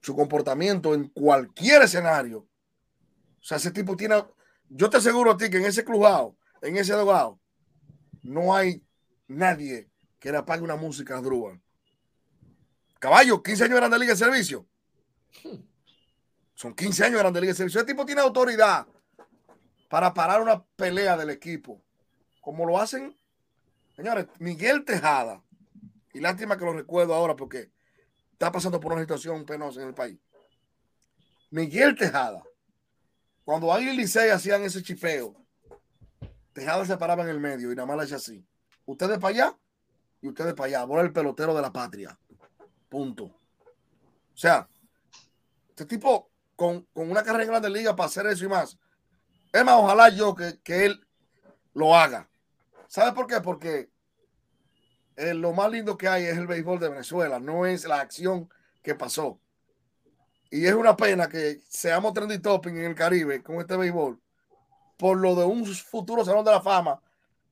su 0.01 0.15
comportamiento 0.15 0.95
en 0.95 1.09
cualquier 1.09 1.83
escenario. 1.83 2.39
O 2.39 3.43
sea, 3.43 3.57
ese 3.57 3.73
tipo 3.73 3.97
tiene. 3.97 4.25
Yo 4.69 4.89
te 4.91 4.99
aseguro 4.99 5.33
a 5.33 5.37
ti 5.37 5.51
que 5.51 5.57
en 5.57 5.65
ese 5.65 5.85
clubado, 5.85 6.37
en 6.63 6.77
ese 6.77 6.93
dogado, 6.93 7.41
no 8.23 8.55
hay 8.55 8.81
nadie 9.27 9.91
que 10.21 10.31
le 10.31 10.39
apague 10.39 10.63
una 10.63 10.77
música 10.77 11.19
a. 11.19 11.23
Caballo, 13.01 13.43
15 13.43 13.65
años 13.65 13.75
de 13.75 13.81
Grande 13.81 13.99
Liga 13.99 14.13
de 14.13 14.19
Servicio. 14.19 14.69
Son 16.57 16.75
15 16.75 17.05
años 17.05 17.13
de 17.13 17.19
Grande 17.21 17.41
Liga 17.41 17.53
de 17.53 17.57
Servicio. 17.57 17.81
Ese 17.81 17.87
tipo 17.87 18.05
tiene 18.05 18.21
autoridad 18.21 18.89
para 19.89 20.13
parar 20.13 20.43
una 20.43 20.65
pelea 20.65 21.17
del 21.17 21.31
equipo, 21.31 21.81
como 22.41 22.67
lo 22.67 22.81
hacen 22.81 23.17
Señores, 23.97 24.27
Miguel 24.39 24.85
Tejada, 24.85 25.43
y 26.13 26.21
lástima 26.21 26.59
que 26.59 26.67
lo 26.67 26.75
recuerdo 26.75 27.15
ahora 27.15 27.35
porque 27.35 27.71
está 28.31 28.53
pasando 28.53 28.79
por 28.79 28.93
una 28.93 29.01
situación 29.01 29.47
penosa 29.47 29.81
en 29.81 29.89
el 29.89 29.95
país. 29.95 30.19
Miguel 31.51 31.97
Tejada, 31.97 32.43
cuando 33.43 33.73
Águila 33.73 33.95
y 33.95 33.97
Licey 33.97 34.29
hacían 34.29 34.63
ese 34.63 34.83
chifeo, 34.83 35.35
Tejada 36.53 36.85
se 36.85 36.99
paraba 36.99 37.23
en 37.23 37.31
el 37.31 37.41
medio 37.41 37.73
y 37.73 37.75
nada 37.75 37.87
más 37.87 37.97
le 37.97 38.03
hacía 38.03 38.17
así. 38.17 38.47
Ustedes 38.85 39.19
para 39.19 39.35
allá 39.35 39.59
y 40.21 40.29
ustedes 40.29 40.53
para 40.53 40.67
allá. 40.67 40.81
Ahora 40.81 41.03
el 41.03 41.13
pelotero 41.13 41.55
de 41.55 41.63
la 41.63 41.73
patria. 41.73 42.19
Punto. 42.91 43.25
O 43.25 44.37
sea, 44.37 44.69
este 45.71 45.87
tipo 45.87 46.31
con, 46.57 46.87
una 46.95 47.23
carrera 47.23 47.45
en 47.45 47.51
Grandes 47.51 47.71
Ligas 47.71 47.95
para 47.95 48.09
hacer 48.09 48.27
eso 48.27 48.45
y 48.45 48.49
más. 48.49 48.79
Es 49.53 49.65
más, 49.65 49.77
ojalá 49.77 50.09
yo 50.09 50.35
que, 50.35 50.59
que 50.63 50.87
él 50.87 51.07
lo 51.75 51.95
haga. 51.95 52.29
¿Sabe 52.89 53.13
por 53.13 53.27
qué? 53.27 53.41
Porque 53.41 53.91
eh, 55.17 55.35
lo 55.35 55.53
más 55.53 55.71
lindo 55.71 55.97
que 55.97 56.09
hay 56.09 56.25
es 56.25 56.37
el 56.37 56.47
béisbol 56.47 56.81
de 56.81 56.89
Venezuela, 56.89 57.39
no 57.39 57.67
es 57.67 57.85
la 57.85 58.01
acción 58.01 58.49
que 58.83 58.95
pasó. 58.95 59.39
Y 60.51 60.67
es 60.67 60.75
una 60.75 60.97
pena 60.97 61.29
que 61.29 61.61
seamos 61.69 62.13
trendy 62.15 62.39
topping 62.39 62.77
en 62.79 62.85
el 62.87 62.95
Caribe 62.95 63.43
con 63.43 63.57
este 63.57 63.77
béisbol 63.77 64.21
por 64.97 65.19
lo 65.19 65.35
de 65.35 65.45
un 65.45 65.67
futuro 65.67 66.25
salón 66.25 66.45
de 66.45 66.51
la 66.51 66.61
fama 66.61 67.01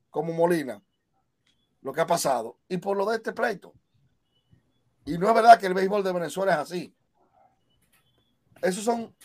como 0.09 0.33
Molina, 0.33 0.81
lo 1.81 1.93
que 1.93 2.01
ha 2.01 2.07
pasado, 2.07 2.57
y 2.67 2.77
por 2.77 2.97
lo 2.97 3.05
de 3.05 3.17
este 3.17 3.33
pleito. 3.33 3.73
Y 5.05 5.17
no 5.17 5.27
es 5.27 5.35
verdad 5.35 5.59
que 5.59 5.67
el 5.67 5.73
béisbol 5.73 6.03
de 6.03 6.13
Venezuela 6.13 6.53
es 6.53 6.59
así. 6.59 6.95
Esos 8.61 8.83
son 8.83 9.15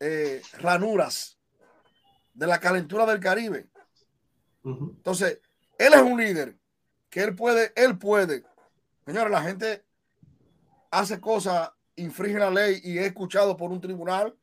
eh, 0.00 0.42
ranuras 0.58 1.38
de 2.34 2.46
la 2.46 2.58
calentura 2.58 3.06
del 3.06 3.20
Caribe. 3.20 3.68
Entonces, 4.64 5.40
él 5.78 5.92
es 5.92 6.02
un 6.02 6.20
líder 6.20 6.56
que 7.10 7.22
él 7.22 7.34
puede, 7.34 7.72
él 7.76 7.98
puede. 7.98 8.44
Señores, 9.04 9.30
la 9.30 9.42
gente 9.42 9.84
hace 10.90 11.20
cosas, 11.20 11.70
infringe 11.96 12.38
la 12.38 12.50
ley 12.50 12.80
y 12.84 12.98
es 12.98 13.06
escuchado 13.06 13.56
por 13.56 13.70
un 13.70 13.80
tribunal 13.80 14.36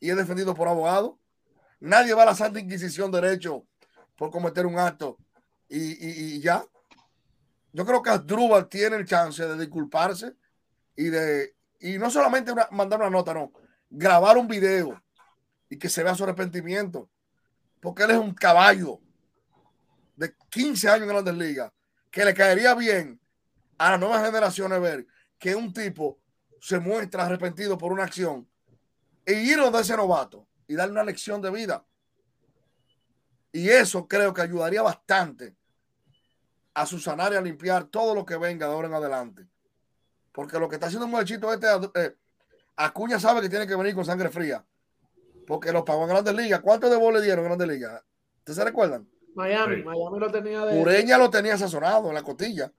y 0.00 0.10
es 0.10 0.16
defendido 0.16 0.54
por 0.54 0.68
abogados. 0.68 1.14
Nadie 1.80 2.14
va 2.14 2.22
a 2.22 2.26
la 2.26 2.34
Santa 2.34 2.60
Inquisición 2.60 3.10
derecho 3.10 3.66
por 4.16 4.30
cometer 4.30 4.66
un 4.66 4.78
acto 4.78 5.18
y, 5.68 6.40
ya. 6.40 6.64
Yo 7.72 7.84
creo 7.84 8.02
que 8.02 8.10
Asdrúbal 8.10 8.68
tiene 8.68 8.96
el 8.96 9.04
chance 9.04 9.46
de 9.46 9.58
disculparse 9.58 10.34
y 10.96 11.04
de, 11.04 11.54
y 11.80 11.98
no 11.98 12.10
solamente 12.10 12.52
mandar 12.70 13.00
una 13.00 13.10
nota, 13.10 13.34
no, 13.34 13.52
grabar 13.90 14.36
un 14.36 14.48
video 14.48 15.00
y 15.68 15.78
que 15.78 15.88
se 15.88 16.02
vea 16.02 16.14
su 16.14 16.24
arrepentimiento, 16.24 17.10
porque 17.80 18.02
él 18.04 18.12
es 18.12 18.18
un 18.18 18.34
caballo 18.34 19.00
de 20.16 20.34
15 20.50 20.88
años 20.88 21.02
en 21.02 21.08
Grandes 21.08 21.34
Ligas, 21.34 21.72
que 22.10 22.24
le 22.24 22.34
caería 22.34 22.74
bien 22.74 23.20
a 23.76 23.92
las 23.92 24.00
nuevas 24.00 24.24
generaciones 24.24 24.80
ver 24.80 25.06
que 25.38 25.54
un 25.54 25.72
tipo 25.72 26.18
se 26.60 26.80
muestra 26.80 27.24
arrepentido 27.24 27.78
por 27.78 27.92
una 27.92 28.04
acción 28.04 28.48
e 29.24 29.34
ir 29.34 29.58
donde 29.58 29.80
ese 29.80 29.96
novato 29.96 30.48
y 30.66 30.74
darle 30.74 30.92
una 30.92 31.04
lección 31.04 31.40
de 31.40 31.50
vida. 31.50 31.84
Y 33.52 33.68
eso 33.68 34.06
creo 34.08 34.34
que 34.34 34.42
ayudaría 34.42 34.82
bastante 34.82 35.56
a 36.74 36.86
susanar 36.86 37.32
y 37.32 37.36
a 37.36 37.40
limpiar 37.40 37.84
todo 37.84 38.14
lo 38.14 38.24
que 38.24 38.36
venga 38.36 38.66
de 38.66 38.72
ahora 38.72 38.88
en 38.88 38.94
adelante. 38.94 39.48
Porque 40.32 40.58
lo 40.58 40.68
que 40.68 40.76
está 40.76 40.86
haciendo 40.86 41.06
un 41.06 41.12
muchachito 41.12 41.52
este, 41.52 41.66
eh, 41.94 42.14
Acuña 42.76 43.18
sabe 43.18 43.40
que 43.40 43.48
tiene 43.48 43.66
que 43.66 43.76
venir 43.76 43.94
con 43.94 44.04
sangre 44.04 44.28
fría. 44.28 44.64
Porque 45.46 45.72
los 45.72 45.82
pagó 45.82 46.02
en 46.02 46.10
Grandes 46.10 46.34
Ligas. 46.34 46.60
¿Cuántos 46.60 46.90
de 46.90 46.96
vos 46.96 47.12
le 47.12 47.22
dieron 47.22 47.40
en 47.40 47.44
Grandes 47.46 47.68
Ligas? 47.68 48.04
¿Ustedes 48.38 48.56
se 48.56 48.64
recuerdan? 48.64 49.08
Miami, 49.34 49.82
Miami 49.82 50.18
lo 50.18 50.30
tenía 50.30 50.64
de. 50.64 50.80
Ureña 50.80 51.18
lo 51.18 51.30
tenía 51.30 51.56
sazonado 51.56 52.08
en 52.08 52.14
la 52.14 52.22
costilla. 52.22 52.72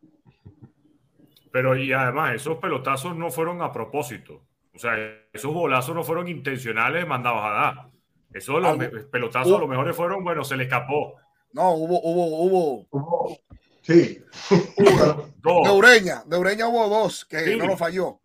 Pero 1.52 1.76
y 1.76 1.92
además, 1.92 2.36
esos 2.36 2.58
pelotazos 2.60 3.16
no 3.16 3.32
fueron 3.32 3.62
a 3.62 3.72
propósito. 3.72 4.44
O 4.76 4.80
sea, 4.80 4.96
esos 5.34 5.54
bolazos 5.54 5.96
no 5.96 6.04
fueron 6.04 6.28
intencionales 6.28 7.08
mandados 7.08 7.42
a 7.44 7.50
dar. 7.50 7.90
Esos 8.34 8.62
los 8.62 8.78
pelotazos 9.06 9.58
a 9.58 9.60
lo 9.60 9.68
mejor 9.68 9.92
fueron, 9.94 10.24
bueno, 10.24 10.44
se 10.44 10.56
le 10.56 10.64
escapó. 10.64 11.16
No, 11.52 11.72
hubo, 11.72 12.00
hubo, 12.04 12.86
hubo. 12.92 13.38
Sí. 13.82 14.24
De 15.42 15.72
Ureña, 15.72 16.24
de 16.26 16.38
Ureña 16.38 16.68
hubo 16.68 16.88
dos 16.90 17.26
que 17.26 17.56
no 17.56 17.66
lo 17.66 17.78
falló. 17.78 18.20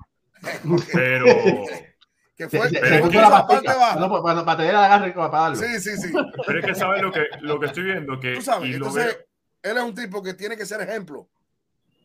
Pero 0.93 1.27
que 2.37 2.49
fue, 2.49 2.69
pero 2.71 3.09
que 3.09 3.17
la 3.17 3.47
parte 3.47 3.69
baja. 3.69 4.01
No, 4.01 4.23
para, 4.23 4.45
para 4.45 4.57
tener 4.59 4.75
agarre 4.75 5.13
para 5.13 5.31
pagarlo. 5.31 5.57
Sí, 5.57 5.81
sí, 5.81 5.97
sí. 5.97 6.13
Pero 6.47 6.59
es 6.59 6.67
que 6.67 6.75
sabes 6.75 7.03
lo 7.03 7.13
que, 7.13 7.25
lo 7.41 7.61
que 7.61 7.67
estoy 7.67 7.85
viendo. 7.85 8.19
Que, 8.19 8.35
Tú 8.35 8.43
sabes, 8.43 8.75
entonces, 8.75 9.27
él 9.63 9.77
es 9.77 9.83
un 9.83 9.95
tipo 9.95 10.23
que 10.23 10.35
tiene 10.35 10.57
que 10.57 10.67
ser 10.67 10.81
ejemplo. 10.81 11.29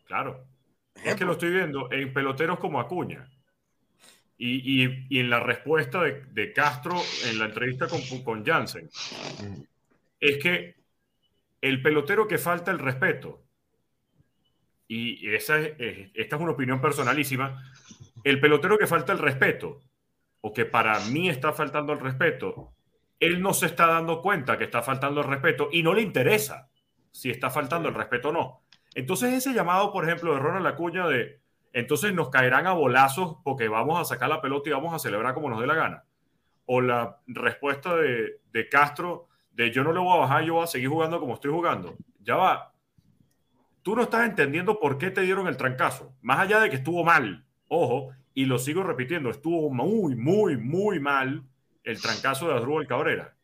Claro. 0.06 0.46
Es 1.04 1.16
que 1.16 1.24
lo 1.24 1.32
estoy 1.32 1.50
viendo 1.50 1.90
en 1.90 2.12
peloteros 2.12 2.58
como 2.58 2.80
Acuña. 2.80 3.28
Y, 4.38 4.84
y, 4.84 5.06
y 5.10 5.20
en 5.20 5.28
la 5.28 5.40
respuesta 5.40 6.02
de, 6.02 6.24
de, 6.32 6.52
Castro 6.52 6.96
en 7.26 7.38
la 7.38 7.46
entrevista 7.46 7.88
con, 7.88 8.00
con 8.24 8.44
Jansen. 8.44 8.88
Es 10.18 10.38
que 10.38 10.79
el 11.60 11.82
pelotero 11.82 12.26
que 12.26 12.38
falta 12.38 12.70
el 12.70 12.78
respeto, 12.78 13.42
y 14.88 15.32
esa 15.32 15.58
es, 15.58 16.10
esta 16.14 16.36
es 16.36 16.42
una 16.42 16.52
opinión 16.52 16.80
personalísima, 16.80 17.62
el 18.24 18.40
pelotero 18.40 18.76
que 18.76 18.86
falta 18.86 19.12
el 19.12 19.18
respeto 19.18 19.80
o 20.40 20.52
que 20.52 20.64
para 20.64 20.98
mí 21.00 21.28
está 21.28 21.52
faltando 21.52 21.92
el 21.92 22.00
respeto, 22.00 22.74
él 23.20 23.42
no 23.42 23.52
se 23.52 23.66
está 23.66 23.86
dando 23.86 24.22
cuenta 24.22 24.58
que 24.58 24.64
está 24.64 24.82
faltando 24.82 25.20
el 25.20 25.28
respeto 25.28 25.68
y 25.70 25.82
no 25.82 25.94
le 25.94 26.02
interesa 26.02 26.70
si 27.12 27.30
está 27.30 27.50
faltando 27.50 27.88
el 27.88 27.94
respeto 27.94 28.30
o 28.30 28.32
no. 28.32 28.62
Entonces 28.94 29.32
ese 29.32 29.52
llamado, 29.52 29.92
por 29.92 30.04
ejemplo, 30.04 30.32
de 30.32 30.40
Ronald 30.40 30.66
Acuña 30.66 31.06
de, 31.06 31.40
entonces 31.72 32.14
nos 32.14 32.30
caerán 32.30 32.66
a 32.66 32.72
bolazos 32.72 33.36
porque 33.44 33.68
vamos 33.68 34.00
a 34.00 34.04
sacar 34.04 34.28
la 34.28 34.40
pelota 34.40 34.70
y 34.70 34.72
vamos 34.72 34.94
a 34.94 34.98
celebrar 34.98 35.34
como 35.34 35.50
nos 35.50 35.60
dé 35.60 35.66
la 35.66 35.74
gana. 35.74 36.04
O 36.66 36.80
la 36.80 37.20
respuesta 37.26 37.94
de, 37.96 38.40
de 38.52 38.68
Castro 38.68 39.28
de 39.52 39.70
yo 39.70 39.84
no 39.84 39.92
le 39.92 40.00
voy 40.00 40.16
a 40.16 40.20
bajar, 40.20 40.44
yo 40.44 40.54
voy 40.54 40.64
a 40.64 40.68
seguir 40.68 40.88
jugando 40.88 41.20
como 41.20 41.34
estoy 41.34 41.50
jugando. 41.50 41.96
Ya 42.20 42.36
va. 42.36 42.72
Tú 43.82 43.96
no 43.96 44.02
estás 44.02 44.28
entendiendo 44.28 44.78
por 44.78 44.98
qué 44.98 45.10
te 45.10 45.22
dieron 45.22 45.48
el 45.48 45.56
trancazo. 45.56 46.14
Más 46.20 46.38
allá 46.38 46.60
de 46.60 46.70
que 46.70 46.76
estuvo 46.76 47.04
mal, 47.04 47.46
ojo, 47.68 48.10
y 48.34 48.44
lo 48.44 48.58
sigo 48.58 48.82
repitiendo, 48.82 49.30
estuvo 49.30 49.70
muy, 49.70 50.14
muy, 50.14 50.56
muy 50.56 51.00
mal 51.00 51.44
el 51.84 52.00
trancazo 52.00 52.48
de 52.48 52.54
Adrúbal 52.54 52.86
Cabrera. 52.86 53.34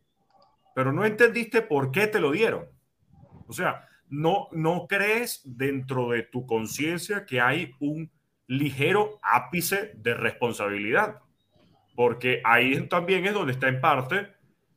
Pero 0.75 0.93
no 0.93 1.05
entendiste 1.05 1.63
por 1.63 1.91
qué 1.91 2.07
te 2.07 2.21
lo 2.21 2.31
dieron. 2.31 2.67
O 3.47 3.53
sea, 3.53 3.89
no, 4.09 4.49
no 4.53 4.87
crees 4.87 5.41
dentro 5.45 6.11
de 6.11 6.23
tu 6.23 6.47
conciencia 6.47 7.25
que 7.25 7.41
hay 7.41 7.73
un 7.81 8.11
ligero 8.47 9.19
ápice 9.23 9.93
de 9.97 10.15
responsabilidad. 10.15 11.21
Porque 11.95 12.43
ahí 12.45 12.87
también 12.89 13.27
es 13.27 13.35
donde 13.35 13.53
está 13.53 13.69
en 13.69 13.81
parte 13.81 14.36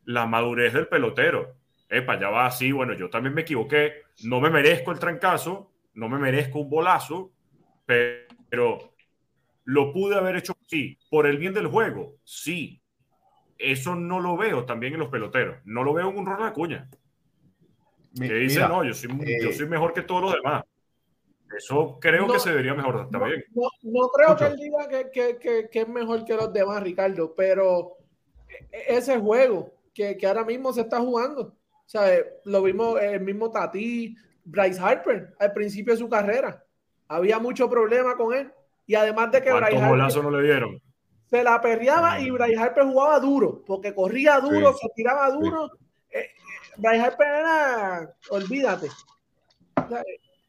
la 0.09 0.25
madurez 0.25 0.73
del 0.73 0.87
pelotero. 0.87 1.55
Epa, 1.87 2.19
ya 2.19 2.29
va 2.29 2.45
así, 2.45 2.71
bueno, 2.71 2.93
yo 2.93 3.09
también 3.09 3.33
me 3.33 3.41
equivoqué, 3.41 4.03
no 4.23 4.39
me 4.39 4.49
merezco 4.49 4.91
el 4.91 4.99
trancazo, 4.99 5.71
no 5.93 6.09
me 6.09 6.19
merezco 6.19 6.59
un 6.59 6.69
bolazo, 6.69 7.31
pero 7.85 8.93
¿Lo 9.69 9.93
pude 9.93 10.15
haber 10.15 10.37
hecho? 10.37 10.57
Sí. 10.65 10.97
¿Por 11.11 11.27
el 11.27 11.37
bien 11.37 11.53
del 11.53 11.67
juego? 11.67 12.15
Sí. 12.23 12.81
Eso 13.55 13.93
no 13.93 14.19
lo 14.19 14.35
veo 14.35 14.65
también 14.65 14.93
en 14.93 14.99
los 14.99 15.09
peloteros. 15.09 15.59
No 15.63 15.83
lo 15.83 15.93
veo 15.93 16.09
en 16.09 16.17
un 16.17 16.25
Ronald 16.25 16.49
Acuña. 16.49 16.89
Que 18.15 18.33
dice, 18.33 18.61
no, 18.61 18.83
yo 18.83 18.95
soy, 18.95 19.09
yo 19.09 19.49
eh, 19.49 19.53
soy 19.53 19.67
mejor 19.67 19.93
que 19.93 20.01
todos 20.01 20.23
los 20.23 20.33
demás. 20.33 20.63
Eso 21.55 21.99
creo 22.01 22.27
que 22.27 22.39
se 22.39 22.49
debería 22.49 22.73
mejorar 22.73 23.09
también. 23.11 23.43
No, 23.53 23.69
no, 23.83 24.07
creo 24.07 24.35
que 24.35 24.45
él 24.45 24.55
diga 24.55 24.87
que, 24.87 25.11
que, 25.39 25.69
que, 25.69 25.79
es 25.81 25.87
mejor 25.87 26.25
que 26.25 26.33
los 26.33 26.51
demás, 26.51 26.81
Ricardo, 26.81 27.35
pero 27.35 27.97
e, 28.71 28.97
ese 28.97 29.19
juego 29.19 29.78
que, 29.93 30.17
ahora 30.25 30.43
mismo 30.43 30.73
se 30.73 30.81
está 30.81 30.99
jugando, 30.99 31.41
o 31.41 31.89
sea, 31.89 32.09
lo 32.45 32.61
vimos 32.63 33.01
el 33.01 33.21
mismo 33.21 33.51
Tati, 33.51 34.15
Bryce 34.45 34.79
Harper, 34.79 35.33
al 35.39 35.53
principio 35.53 35.93
de 35.93 35.99
su 35.99 36.09
carrera. 36.09 36.63
Había 37.07 37.39
mucho 37.39 37.69
problema 37.69 38.15
con 38.15 38.33
él. 38.33 38.51
Y 38.85 38.95
además 38.95 39.31
de 39.31 39.41
que 39.41 39.51
Bryce 39.51 39.77
Harper 39.77 40.23
no 40.23 40.31
le 40.31 40.43
dieron? 40.43 40.81
se 41.29 41.43
la 41.43 41.61
perreaba 41.61 42.19
y 42.19 42.31
Bryce 42.31 42.57
Harper 42.57 42.85
jugaba 42.85 43.19
duro, 43.19 43.63
porque 43.65 43.93
corría 43.93 44.39
duro, 44.39 44.73
se 44.73 44.87
tiraba 44.95 45.29
duro. 45.29 45.69
Eh, 46.11 46.27
Bryce 46.77 47.01
Harper 47.01 47.27
era, 47.27 48.15
olvídate. 48.31 48.87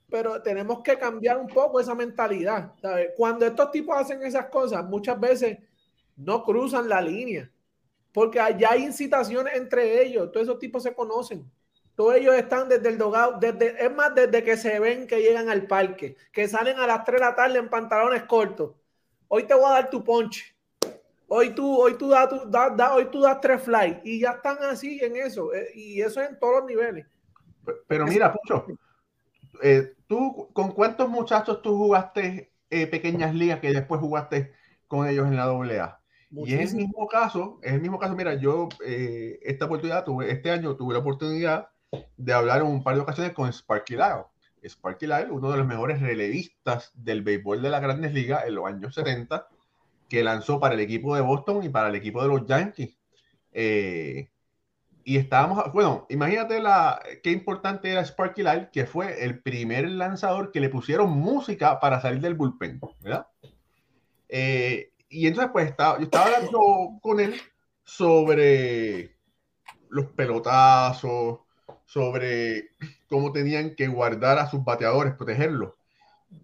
Pero 0.09 0.41
tenemos 0.43 0.83
que 0.83 0.99
cambiar 0.99 1.37
un 1.37 1.49
poco 1.49 1.81
esa 1.81 1.95
mentalidad. 1.95 2.73
Cuando 3.17 3.47
estos 3.47 3.71
tipos 3.71 3.97
hacen 3.97 4.23
esas 4.23 4.47
cosas, 4.47 4.85
muchas 4.85 5.21
veces 5.21 5.59
no 6.17 6.43
cruzan 6.45 6.89
la 6.89 7.01
línea, 7.03 7.51
porque 8.13 8.41
allá 8.41 8.71
hay 8.73 8.85
incitaciones 8.85 9.55
entre 9.55 10.03
ellos, 10.03 10.31
todos 10.33 10.47
esos 10.47 10.59
tipos 10.59 10.83
se 10.83 10.95
conocen. 10.95 11.51
Todos 11.95 12.15
ellos 12.15 12.35
están 12.35 12.69
desde 12.69 12.89
el 12.89 12.99
dogado, 12.99 13.39
desde, 13.39 13.85
es 13.85 13.95
más, 13.95 14.15
desde 14.15 14.43
que 14.43 14.57
se 14.57 14.81
ven 14.81 15.07
que 15.07 15.21
llegan 15.21 15.51
al 15.51 15.67
parque, 15.67 16.17
que 16.33 16.49
salen 16.49 16.79
a 16.79 16.87
las 16.87 17.05
3 17.05 17.21
de 17.21 17.27
la 17.27 17.35
tarde 17.35 17.59
en 17.59 17.69
pantalones 17.69 18.23
cortos. 18.23 18.73
Hoy 19.29 19.45
te 19.45 19.55
voy 19.55 19.67
a 19.67 19.75
dar 19.75 19.91
tu 19.91 20.03
ponche. 20.03 20.57
Hoy 21.29 21.51
tú, 21.51 21.81
hoy 21.81 21.95
tú 21.95 22.09
das, 22.09 22.29
hoy 22.93 23.05
tú 23.13 23.21
das 23.21 23.41
tres 23.41 23.63
fly 23.63 24.01
y 24.03 24.19
ya 24.19 24.33
están 24.33 24.59
así 24.65 24.99
en 25.01 25.15
eso. 25.15 25.55
Eh, 25.55 25.69
y 25.75 26.01
eso 26.01 26.21
es 26.21 26.31
en 26.31 26.39
todos 26.41 26.61
los 26.61 26.65
niveles. 26.65 27.07
Pero 27.87 28.05
mira, 28.07 28.33
Pucho, 28.33 28.67
eh, 29.63 29.95
¿tú 30.09 30.49
con 30.53 30.73
cuántos 30.73 31.09
muchachos 31.09 31.63
tú 31.63 31.77
jugaste 31.77 32.51
eh, 32.69 32.89
pequeñas 32.89 33.33
ligas 33.33 33.61
que 33.61 33.73
después 33.73 34.01
jugaste 34.01 34.53
con 34.89 35.07
ellos 35.07 35.29
en 35.29 35.37
la 35.37 35.45
AA? 35.45 36.00
Y 36.33 36.55
es 36.55 36.71
el 36.71 36.77
mismo 36.77 37.09
caso, 37.09 37.59
es 37.63 37.73
el 37.73 37.81
mismo 37.81 37.99
caso, 37.99 38.15
mira, 38.15 38.35
yo 38.35 38.69
eh, 38.85 39.41
esta 39.43 39.65
oportunidad 39.65 40.05
tuve, 40.05 40.31
este 40.31 40.51
año 40.51 40.77
tuve 40.77 40.95
la 40.95 41.01
oportunidad 41.01 41.69
de 42.17 42.33
hablar 42.33 42.61
en 42.61 42.69
un 42.69 42.85
par 42.85 42.95
de 42.95 43.01
ocasiones 43.01 43.33
con 43.33 43.49
Sparky 43.53 43.95
Lyle. 43.95 44.27
Sparky 44.63 45.07
Lyle, 45.07 45.31
uno 45.31 45.51
de 45.51 45.59
los 45.59 45.67
mejores 45.67 46.01
relevistas 46.01 46.93
del 46.95 47.23
béisbol 47.23 47.63
de 47.63 47.71
las 47.71 47.83
grandes 47.83 48.13
ligas 48.13 48.45
en 48.47 48.55
los 48.55 48.67
años 48.67 48.95
70, 48.95 49.49
que 50.09 50.23
lanzó 50.23 50.61
para 50.61 50.75
el 50.75 50.81
equipo 50.81 51.17
de 51.17 51.23
Boston 51.23 51.65
y 51.65 51.69
para 51.69 51.89
el 51.89 51.95
equipo 51.97 52.23
de 52.23 52.29
los 52.29 52.47
Yankees. 52.47 52.97
Eh, 53.53 54.31
y 55.03 55.17
estábamos, 55.17 55.73
bueno, 55.73 56.07
imagínate 56.11 56.61
la, 56.61 57.03
qué 57.23 57.33
importante 57.33 57.91
era 57.91 58.05
Sparky 58.05 58.43
Lyle, 58.43 58.69
que 58.73 58.87
fue 58.87 59.25
el 59.25 59.41
primer 59.41 59.89
lanzador 59.89 60.53
que 60.53 60.61
le 60.61 60.69
pusieron 60.69 61.11
música 61.11 61.81
para 61.81 62.01
salir 62.01 62.21
del 62.21 62.35
bullpen, 62.35 62.81
¿verdad? 63.01 63.27
Eh, 64.29 64.90
y 65.11 65.27
entonces, 65.27 65.51
pues, 65.53 65.69
estaba, 65.69 65.99
yo 65.99 66.05
estaba 66.05 66.27
hablando 66.27 66.99
con 67.03 67.19
él 67.19 67.35
sobre 67.83 69.17
los 69.89 70.07
pelotazos, 70.07 71.41
sobre 71.85 72.71
cómo 73.09 73.33
tenían 73.33 73.75
que 73.75 73.89
guardar 73.89 74.39
a 74.39 74.49
sus 74.49 74.63
bateadores, 74.65 75.15
protegerlos. 75.15 75.75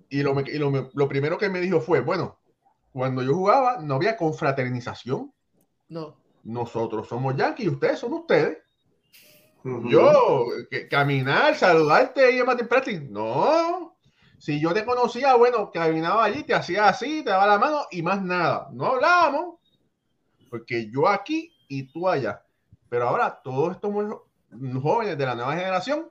Y, 0.09 0.25
lo, 0.25 0.39
y 0.41 0.59
lo, 0.59 0.91
lo, 0.93 1.09
primero 1.09 1.39
que 1.39 1.49
me 1.49 1.61
dijo 1.61 1.81
fue, 1.81 2.01
bueno, 2.01 2.41
cuando 2.91 3.23
yo 3.23 3.35
jugaba 3.35 3.79
no 3.79 3.95
había 3.95 4.17
confraternización. 4.17 5.33
No. 5.89 6.17
Nosotros 6.43 7.07
somos 7.07 7.37
Yankees 7.37 7.67
y 7.67 7.69
ustedes 7.69 8.01
son 8.01 8.15
ustedes. 8.15 8.59
Uh 9.63 9.69
-huh. 9.69 9.91
Yo, 9.91 10.45
que, 10.69 10.89
caminar, 10.89 11.55
saludarte 11.55 12.33
y 12.33 12.39
llamarte 12.39 12.65
practice. 12.65 13.01
No. 13.01 13.96
Si 14.39 14.61
yo 14.61 14.75
te 14.75 14.85
conocía, 14.85 15.35
bueno, 15.35 15.71
caminaba 15.73 16.25
allí, 16.25 16.45
te 16.45 16.55
hacía 16.55 16.89
así, 16.89 17.23
te 17.23 17.31
daba 17.31 17.47
la 17.47 17.59
mano 17.59 17.87
y 17.91 18.03
más 18.03 18.23
nada. 18.23 18.69
No 18.73 18.87
hablábamos. 18.87 19.57
Porque 20.51 20.91
yo 20.91 21.09
aquí 21.09 21.53
y 21.69 21.85
tú 21.85 22.09
allá. 22.09 22.43
Pero 22.89 23.09
ahora 23.09 23.41
todos 23.43 23.73
estos 23.73 23.93
jóvenes 24.83 25.19
de 25.19 25.27
la 25.27 25.35
nueva 25.35 25.57
generación, 25.57 26.11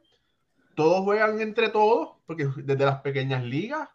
todos 0.75 1.01
juegan 1.03 1.39
entre 1.39 1.69
todos, 1.69 2.17
porque 2.25 2.49
desde 2.57 2.85
las 2.85 3.01
pequeñas 3.01 3.43
ligas 3.43 3.89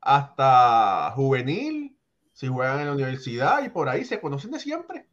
hasta 0.00 1.10
juvenil, 1.16 1.96
si 2.32 2.48
juegan 2.48 2.80
en 2.80 2.86
la 2.86 2.92
universidad 2.92 3.64
y 3.64 3.70
por 3.70 3.88
ahí 3.88 4.04
se 4.04 4.20
conocen 4.20 4.50
de 4.50 4.60
siempre. 4.60 5.06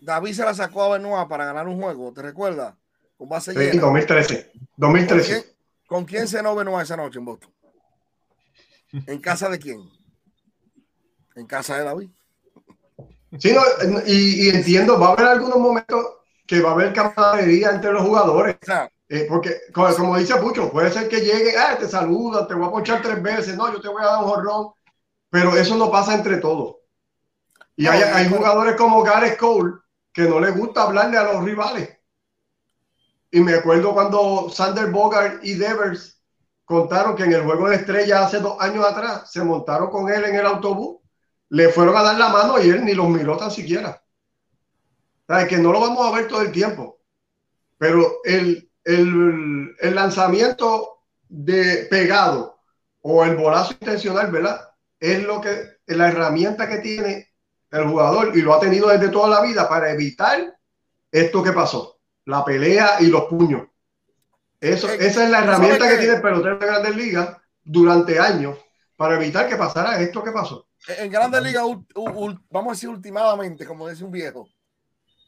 David 0.00 0.32
se 0.32 0.44
la 0.44 0.54
sacó 0.54 0.82
a 0.82 0.98
Benoit 0.98 1.28
para 1.28 1.44
ganar 1.44 1.68
un 1.68 1.80
juego, 1.80 2.12
¿te 2.12 2.22
recuerdas? 2.22 2.74
Con 3.16 3.28
base 3.28 3.52
sí, 3.52 3.78
2013. 3.78 4.52
2013. 4.76 5.51
¿Con 5.92 6.06
quién, 6.06 6.20
¿Con 6.22 6.24
quién 6.24 6.28
cenó 6.28 6.54
Benoit 6.54 6.84
esa 6.84 6.96
noche 6.96 7.18
en 7.18 7.24
Boston? 7.26 7.52
¿En 9.06 9.20
casa 9.20 9.50
de 9.50 9.58
quién? 9.58 9.78
En 11.34 11.46
casa 11.46 11.76
de 11.76 11.84
David. 11.84 12.10
Sí, 13.38 13.52
no, 13.52 13.60
y, 14.06 14.46
y, 14.46 14.48
entiendo, 14.48 14.98
va 14.98 15.08
a 15.08 15.12
haber 15.12 15.26
algunos 15.26 15.58
momentos 15.58 16.04
que 16.46 16.62
va 16.62 16.70
a 16.70 16.72
haber 16.72 16.94
camaradería 16.94 17.72
entre 17.72 17.92
los 17.92 18.02
jugadores. 18.04 18.56
Eh, 19.08 19.26
porque, 19.28 19.60
como, 19.74 19.94
como, 19.94 20.16
dice 20.16 20.36
Pucho, 20.36 20.70
puede 20.70 20.90
ser 20.90 21.08
que 21.10 21.20
llegue, 21.20 21.58
ah, 21.58 21.76
te 21.78 21.86
saluda, 21.86 22.46
te 22.46 22.54
voy 22.54 22.68
a 22.68 22.70
ponchar 22.70 23.02
tres 23.02 23.22
veces, 23.22 23.54
no, 23.54 23.70
yo 23.70 23.78
te 23.78 23.88
voy 23.88 24.02
a 24.02 24.06
dar 24.06 24.24
un 24.24 24.30
jorrón, 24.30 24.72
pero 25.28 25.54
eso 25.56 25.76
no 25.76 25.90
pasa 25.90 26.14
entre 26.14 26.38
todos. 26.38 26.76
Y 27.76 27.86
hay, 27.86 28.00
hay 28.00 28.30
jugadores 28.30 28.76
como 28.76 29.02
Gareth 29.02 29.38
Cole 29.38 29.74
que 30.10 30.22
no 30.22 30.40
les 30.40 30.56
gusta 30.56 30.84
hablarle 30.84 31.18
a 31.18 31.32
los 31.32 31.44
rivales. 31.44 31.98
Y 33.32 33.40
me 33.40 33.54
acuerdo 33.54 33.94
cuando 33.94 34.50
Sander 34.50 34.90
Bogart 34.90 35.42
y 35.42 35.54
Devers 35.54 36.22
contaron 36.64 37.16
que 37.16 37.24
en 37.24 37.32
el 37.32 37.42
juego 37.42 37.68
de 37.68 37.76
estrella 37.76 38.24
hace 38.24 38.38
dos 38.38 38.60
años 38.60 38.84
atrás 38.84 39.32
se 39.32 39.42
montaron 39.42 39.90
con 39.90 40.12
él 40.12 40.24
en 40.24 40.36
el 40.36 40.46
autobús, 40.46 41.00
le 41.48 41.70
fueron 41.70 41.96
a 41.96 42.02
dar 42.02 42.18
la 42.18 42.28
mano 42.28 42.62
y 42.62 42.68
él 42.68 42.84
ni 42.84 42.92
los 42.92 43.08
miró 43.08 43.36
tan 43.36 43.50
siquiera. 43.50 44.02
O 45.28 45.48
que 45.48 45.56
no 45.56 45.72
lo 45.72 45.80
vamos 45.80 46.06
a 46.06 46.14
ver 46.14 46.28
todo 46.28 46.42
el 46.42 46.52
tiempo. 46.52 47.00
Pero 47.78 48.18
el, 48.24 48.70
el, 48.84 49.74
el 49.80 49.94
lanzamiento 49.94 51.00
de 51.26 51.86
pegado 51.90 52.60
o 53.00 53.24
el 53.24 53.36
bolazo 53.36 53.72
intencional, 53.72 54.30
¿verdad? 54.30 54.68
Es 55.00 55.22
lo 55.22 55.40
que, 55.40 55.78
la 55.86 56.08
herramienta 56.08 56.68
que 56.68 56.78
tiene 56.78 57.32
el 57.70 57.88
jugador 57.88 58.36
y 58.36 58.42
lo 58.42 58.52
ha 58.52 58.60
tenido 58.60 58.88
desde 58.88 59.08
toda 59.08 59.28
la 59.28 59.40
vida 59.40 59.68
para 59.68 59.90
evitar 59.90 60.58
esto 61.10 61.42
que 61.42 61.52
pasó, 61.52 62.01
la 62.24 62.44
pelea 62.44 62.96
y 63.00 63.06
los 63.06 63.24
puños. 63.24 63.68
Eso, 64.60 64.88
esa 64.90 65.24
es 65.24 65.30
la 65.30 65.40
herramienta 65.40 65.88
que 65.88 65.96
tiene 65.96 66.14
el 66.14 66.22
pelotero 66.22 66.58
de 66.58 66.66
Grandes 66.66 66.96
Ligas 66.96 67.36
durante 67.64 68.18
años 68.18 68.58
para 68.96 69.16
evitar 69.16 69.48
que 69.48 69.56
pasara 69.56 70.00
esto 70.00 70.22
que 70.22 70.30
pasó. 70.30 70.68
En 70.86 71.10
Grandes 71.10 71.42
Ligas, 71.42 71.64
vamos 72.50 72.68
a 72.68 72.74
decir 72.74 72.88
últimamente, 72.88 73.66
como 73.66 73.88
dice 73.88 74.04
un 74.04 74.12
viejo, 74.12 74.48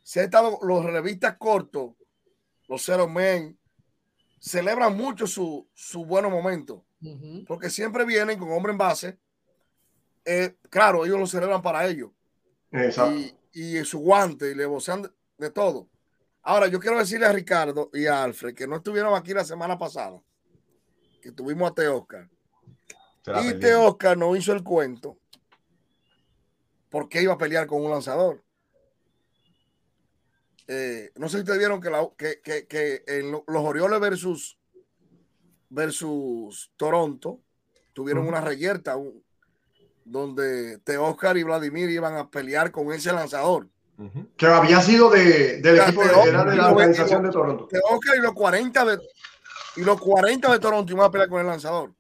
se 0.05 0.21
ha 0.21 0.25
estado 0.25 0.59
los 0.63 0.85
revistas 0.85 1.37
cortos, 1.39 1.93
los 2.69 2.85
Zero 2.85 3.09
Men, 3.09 3.59
celebran 4.39 4.97
mucho 4.97 5.27
su, 5.27 5.67
su 5.73 6.05
buenos 6.05 6.31
momentos, 6.31 6.83
uh 7.01 7.07
-huh. 7.07 7.47
porque 7.47 7.71
siempre 7.71 8.05
vienen 8.05 8.39
con 8.39 8.53
hombre 8.53 8.73
en 8.73 8.79
base. 8.79 9.19
Eh, 10.25 10.55
claro, 10.71 11.05
ellos 11.05 11.19
lo 11.19 11.27
celebran 11.27 11.63
para 11.63 11.87
ellos. 11.87 12.11
Y, 12.73 13.35
y, 13.79 13.85
su 13.85 14.01
guante 14.01 14.51
y 14.51 14.55
le 14.55 14.67
vocean 14.67 15.03
de, 15.03 15.11
de, 15.39 15.51
todo. 15.51 15.89
Ahora, 16.47 16.69
yo 16.69 16.79
quiero 16.79 16.99
decirle 16.99 17.25
a 17.27 17.33
Ricardo 17.33 17.91
y 17.95 18.05
a 18.07 18.23
Alfred 18.23 18.55
que 18.55 18.67
no 18.67 18.77
estuvieron 18.77 19.15
aquí 19.15 19.33
la 19.33 19.45
semana 19.45 19.79
pasada, 19.79 20.21
que 21.23 21.33
tuvimos 21.33 21.71
a 21.71 21.75
Teoscar. 21.75 22.29
Y 23.45 23.59
Teoscar 23.59 24.19
no 24.19 24.37
hizo 24.37 24.53
el 24.53 24.63
cuento 24.63 25.19
porque 26.91 27.23
iba 27.23 27.33
a 27.33 27.39
pelear 27.39 27.67
con 27.67 27.83
un 27.83 27.91
lanzador. 27.91 28.45
Eh, 30.69 31.13
no 31.17 31.29
sé 31.29 31.39
si 31.39 31.41
ustedes 31.41 31.59
vieron 31.59 31.81
que, 31.81 31.91
la, 31.91 32.09
que, 32.17 32.41
que, 32.43 32.67
que 32.67 33.03
en 33.07 33.33
los 33.33 33.43
Orioles 33.49 33.99
versus, 33.99 34.59
versus 35.71 36.73
Toronto 36.77 37.41
tuvieron 37.95 38.25
uh 38.25 38.27
-huh. 38.27 38.29
una 38.31 38.41
reyerta, 38.43 38.97
un, 38.97 39.25
donde 40.05 40.79
Teoscar 40.79 41.39
y 41.39 41.43
Vladimir 41.43 41.89
iban 41.89 42.17
a 42.17 42.31
pelear 42.31 42.71
con 42.71 42.93
ese 42.93 43.13
lanzador. 43.13 43.71
Uh 43.97 44.05
-huh. 44.05 44.29
Que 44.37 44.47
había 44.47 44.81
sido 44.81 45.09
de, 45.11 45.61
del 45.61 45.79
equipo 45.79 46.03
de, 46.03 46.09
de 46.09 46.33
la 46.33 46.71
organización 46.71 47.23
de 47.23 47.31
Toronto. 47.31 47.69
Teoscar 47.69 48.17
y 48.17 48.21
los 48.21 48.33
40 48.33 48.85
de, 48.85 48.99
y 49.77 49.83
los 49.83 50.01
40 50.01 50.53
de 50.53 50.59
Toronto 50.59 50.93
iban 50.93 51.07
a 51.07 51.11
pelear 51.11 51.29
con 51.29 51.41
el 51.41 51.47
lanzador. 51.47 51.93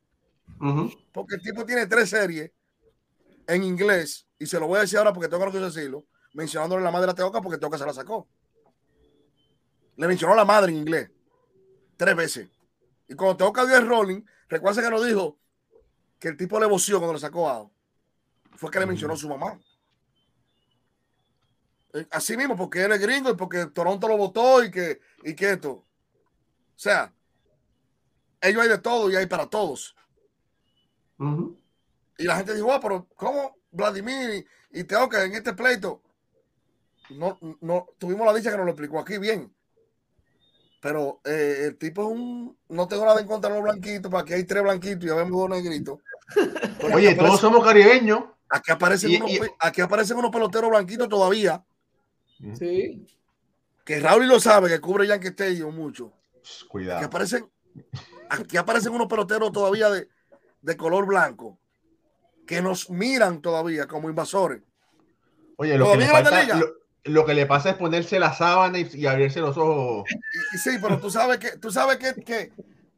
Uh 0.60 0.64
-huh. 0.64 0.98
Porque 1.12 1.36
el 1.36 1.42
tipo 1.42 1.64
tiene 1.64 1.86
tres 1.86 2.10
series 2.10 2.50
en 3.46 3.62
inglés, 3.62 4.26
y 4.38 4.46
se 4.46 4.58
lo 4.58 4.66
voy 4.66 4.78
a 4.78 4.80
decir 4.82 4.98
ahora 4.98 5.12
porque 5.12 5.28
tengo 5.28 5.50
que 5.52 5.58
decirlo, 5.58 6.04
mencionándole 6.32 6.82
la 6.82 6.90
madre 6.90 7.10
a 7.10 7.14
Teoscar 7.14 7.42
porque 7.42 7.58
Teoscar 7.58 7.78
se 7.78 7.86
la 7.86 7.92
sacó. 7.92 8.26
Le 9.96 10.08
mencionó 10.08 10.34
la 10.34 10.44
madre 10.44 10.72
en 10.72 10.78
inglés 10.78 11.10
tres 11.96 12.16
veces. 12.16 12.48
Y 13.06 13.14
cuando 13.14 13.36
Teoscar 13.36 13.66
dio 13.66 13.76
el 13.76 13.86
rolling, 13.86 14.22
recuerda 14.48 14.82
que 14.82 14.90
nos 14.90 15.06
dijo 15.06 15.38
que 16.18 16.28
el 16.28 16.36
tipo 16.36 16.58
le 16.58 16.66
voció 16.66 16.98
cuando 16.98 17.14
le 17.14 17.20
sacó 17.20 17.48
a 17.48 17.68
fue 18.56 18.70
que 18.70 18.80
le 18.80 18.86
mencionó 18.86 19.16
su 19.16 19.28
mamá. 19.28 19.58
Eh, 21.94 22.06
así 22.10 22.36
mismo, 22.36 22.56
porque 22.56 22.84
él 22.84 22.92
es 22.92 23.00
gringo 23.00 23.30
y 23.30 23.36
porque 23.36 23.66
Toronto 23.66 24.08
lo 24.08 24.16
votó 24.16 24.62
y 24.62 24.70
que, 24.70 25.00
y 25.22 25.34
que 25.34 25.52
esto. 25.52 25.70
O 25.70 25.84
sea, 26.76 27.12
ellos 28.40 28.62
hay 28.62 28.68
de 28.68 28.78
todo 28.78 29.10
y 29.10 29.16
hay 29.16 29.26
para 29.26 29.46
todos. 29.46 29.96
Uh 31.18 31.24
-huh. 31.24 31.56
Y 32.18 32.24
la 32.24 32.36
gente 32.36 32.54
dijo, 32.54 32.68
oh, 32.68 32.80
pero 32.80 33.06
¿cómo 33.16 33.56
Vladimir 33.70 34.46
y, 34.72 34.80
y 34.80 34.84
Teoca 34.84 35.24
en 35.24 35.34
este 35.34 35.52
pleito? 35.52 36.02
No, 37.10 37.38
no, 37.60 37.86
tuvimos 37.98 38.26
la 38.26 38.34
dicha 38.34 38.50
que 38.50 38.56
nos 38.56 38.66
lo 38.66 38.72
explicó 38.72 38.98
aquí 38.98 39.18
bien. 39.18 39.54
Pero 40.80 41.20
eh, 41.24 41.62
el 41.66 41.78
tipo 41.78 42.02
es 42.02 42.08
un. 42.08 42.58
No 42.68 42.86
tengo 42.88 43.06
nada 43.06 43.20
en 43.20 43.26
contra 43.26 43.50
de 43.50 43.56
los 43.56 43.64
blanquitos, 43.64 44.10
para 44.10 44.24
que 44.24 44.34
hay 44.34 44.44
tres 44.44 44.62
blanquitos 44.62 45.04
y 45.04 45.08
ya 45.08 45.14
vemos 45.14 45.40
dos 45.40 45.48
negritos. 45.48 45.98
Oye, 46.92 47.14
todos 47.14 47.40
somos 47.40 47.64
caribeños. 47.64 48.24
Aquí 48.50 48.70
aparecen, 48.70 49.10
y, 49.10 49.16
unos, 49.16 49.30
y, 49.30 49.40
aquí 49.60 49.80
aparecen 49.80 50.18
unos 50.18 50.30
peloteros 50.30 50.70
blanquitos 50.70 51.08
todavía. 51.08 51.64
Sí. 52.52 53.06
Que 53.84 54.00
Raúl 54.00 54.28
lo 54.28 54.40
sabe, 54.40 54.68
que 54.68 54.80
cubre 54.80 55.06
Yankee 55.06 55.28
Stadium 55.28 55.74
mucho. 55.74 56.12
Cuidado. 56.68 56.98
Aquí 56.98 57.06
aparecen, 57.06 57.50
aquí 58.28 58.56
aparecen 58.56 58.92
unos 58.92 59.06
peloteros 59.06 59.52
todavía 59.52 59.90
de, 59.90 60.08
de 60.62 60.76
color 60.76 61.06
blanco 61.06 61.58
que 62.46 62.60
nos 62.60 62.90
miran 62.90 63.40
todavía 63.40 63.86
como 63.86 64.08
invasores. 64.08 64.62
Oye, 65.56 65.78
lo 65.78 65.92
que, 65.92 65.98
le 65.98 66.06
falta, 66.06 66.58
lo, 66.58 66.66
lo, 67.04 67.24
que 67.24 67.34
le 67.34 67.46
pasa 67.46 67.70
es 67.70 67.76
ponerse 67.76 68.18
la 68.18 68.34
sábana 68.34 68.78
y, 68.78 68.88
y 68.92 69.06
abrirse 69.06 69.40
los 69.40 69.56
ojos. 69.56 70.04
Y, 70.52 70.58
sí, 70.58 70.78
pero 70.82 70.98
tú 70.98 71.10
sabes 71.10 71.38
que, 71.38 71.56
tú 71.58 71.70
sabes 71.70 71.96
que, 71.96 72.14
que, 72.22 72.52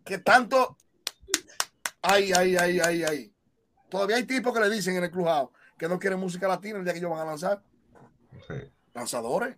que 0.04 0.18
tanto. 0.18 0.76
Ay, 2.02 2.32
ay, 2.32 2.56
ay, 2.56 2.80
ay, 2.80 3.04
ay. 3.04 3.32
Todavía 3.88 4.16
hay 4.16 4.24
tipos 4.24 4.52
que 4.52 4.60
le 4.60 4.70
dicen 4.70 4.96
en 4.96 5.04
el 5.04 5.10
clubhouse 5.10 5.50
que 5.78 5.88
no 5.88 5.98
quieren 5.98 6.18
música 6.18 6.48
latina 6.48 6.78
el 6.78 6.84
día 6.84 6.92
que 6.92 7.00
ellos 7.00 7.10
van 7.10 7.20
a 7.20 7.24
lanzar. 7.26 7.62
Sí. 8.48 8.54
Lanzadores. 8.96 9.56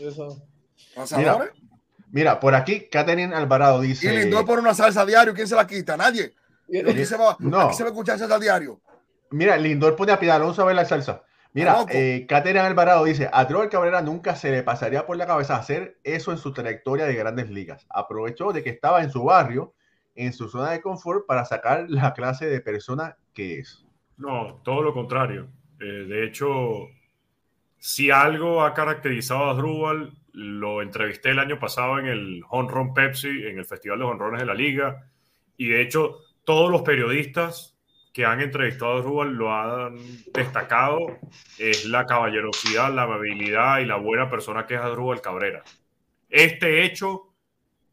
Eso. 0.00 0.40
Lanzadores. 0.96 1.50
Mira, 1.52 1.70
Mira, 2.12 2.40
por 2.40 2.54
aquí 2.54 2.88
Catherine 2.88 3.34
Alvarado 3.34 3.80
dice. 3.80 4.12
Y 4.12 4.16
Lindor 4.16 4.44
por 4.46 4.58
una 4.58 4.72
salsa 4.72 5.04
diario, 5.04 5.34
¿quién 5.34 5.46
se 5.46 5.54
la 5.56 5.66
quita? 5.66 5.96
Nadie. 5.96 6.32
Aquí 6.88 7.04
se 7.04 7.16
va, 7.16 7.36
No. 7.40 7.60
aquí 7.60 7.74
se 7.74 7.82
va 7.82 7.88
a 7.88 7.92
escuchar 7.92 8.18
salsa 8.18 8.38
diario. 8.38 8.80
Mira, 9.30 9.56
Lindor 9.56 9.96
pone 9.96 10.12
a 10.12 10.18
Piedad 10.18 10.36
Alonso 10.36 10.62
a 10.62 10.66
ver 10.66 10.76
la 10.76 10.84
salsa. 10.84 11.22
Mira, 11.52 11.84
eh, 11.88 12.26
Catherine 12.28 12.60
Alvarado 12.60 13.04
dice, 13.04 13.28
a 13.32 13.46
Trevor 13.48 13.68
Cabrera 13.68 14.00
nunca 14.02 14.36
se 14.36 14.52
le 14.52 14.62
pasaría 14.62 15.04
por 15.04 15.16
la 15.16 15.26
cabeza 15.26 15.56
hacer 15.56 15.98
eso 16.04 16.30
en 16.30 16.38
su 16.38 16.52
trayectoria 16.52 17.06
de 17.06 17.14
grandes 17.14 17.50
ligas. 17.50 17.86
Aprovechó 17.90 18.52
de 18.52 18.62
que 18.62 18.70
estaba 18.70 19.02
en 19.02 19.10
su 19.10 19.24
barrio, 19.24 19.74
en 20.14 20.32
su 20.32 20.48
zona 20.48 20.70
de 20.70 20.80
confort, 20.80 21.26
para 21.26 21.44
sacar 21.44 21.86
la 21.88 22.12
clase 22.14 22.46
de 22.46 22.60
persona 22.60 23.16
que 23.34 23.58
es. 23.58 23.84
No, 24.16 24.60
todo 24.64 24.82
lo 24.82 24.92
contrario. 24.94 25.48
Eh, 25.80 25.84
de 25.84 26.24
hecho, 26.26 26.86
si 27.80 28.10
algo 28.10 28.62
ha 28.62 28.74
caracterizado 28.74 29.48
a 29.48 29.54
Drubal, 29.54 30.12
lo 30.32 30.82
entrevisté 30.82 31.30
el 31.30 31.38
año 31.38 31.58
pasado 31.58 31.98
en 31.98 32.06
el 32.06 32.42
Home 32.50 32.70
Run 32.70 32.94
Pepsi, 32.94 33.28
en 33.28 33.58
el 33.58 33.64
Festival 33.64 33.98
de 33.98 34.04
Honrones 34.04 34.40
de 34.40 34.46
la 34.46 34.54
Liga, 34.54 35.08
y 35.56 35.68
de 35.68 35.80
hecho, 35.80 36.18
todos 36.44 36.70
los 36.70 36.82
periodistas 36.82 37.78
que 38.12 38.26
han 38.26 38.40
entrevistado 38.40 38.98
a 38.98 39.00
Drubal 39.00 39.32
lo 39.32 39.54
han 39.54 39.96
destacado, 40.34 40.98
es 41.58 41.86
la 41.86 42.04
caballerosidad, 42.04 42.92
la 42.92 43.04
amabilidad 43.04 43.78
y 43.78 43.86
la 43.86 43.96
buena 43.96 44.28
persona 44.28 44.66
que 44.66 44.74
es 44.74 44.80
Adrúbal 44.80 45.22
Cabrera. 45.22 45.62
Este 46.28 46.84
hecho 46.84 47.32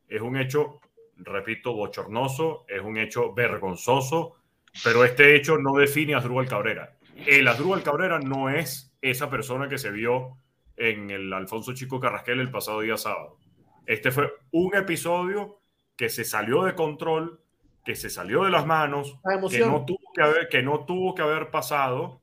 es 0.10 0.22
un 0.22 0.38
hecho, 0.38 0.82
repito, 1.16 1.74
bochornoso, 1.74 2.66
es 2.68 2.82
un 2.82 2.98
hecho 2.98 3.34
vergonzoso, 3.34 4.36
pero 4.84 5.06
este 5.06 5.36
hecho 5.36 5.58
no 5.58 5.76
define 5.76 6.14
a 6.14 6.18
Asdrúbal 6.18 6.48
Cabrera. 6.48 6.98
El 7.26 7.48
Asdrúbal 7.48 7.84
Cabrera 7.84 8.20
no 8.20 8.50
es 8.50 8.97
esa 9.10 9.30
persona 9.30 9.68
que 9.68 9.78
se 9.78 9.92
vio 9.92 10.38
en 10.76 11.10
el 11.10 11.34
Alfonso 11.34 11.74
Chico 11.74 12.00
Carrasquel 12.00 12.40
el 12.40 12.52
pasado 12.52 12.82
día 12.82 12.98
sábado. 12.98 13.38
Este 13.86 14.12
fue 14.12 14.32
un 14.52 14.76
episodio 14.76 15.60
que 15.96 16.10
se 16.10 16.24
salió 16.24 16.64
de 16.64 16.76
control, 16.76 17.42
que 17.84 17.96
se 17.96 18.10
salió 18.10 18.44
de 18.44 18.52
las 18.52 18.66
manos, 18.66 19.18
que 19.50 19.60
no 19.60 19.86
tuvo 19.86 20.12
que 20.14 20.22
haber, 20.22 20.50
que 20.50 20.62
no 20.62 20.86
tuvo 20.86 21.16
que 21.16 21.22
haber 21.24 21.50
pasado 21.50 22.22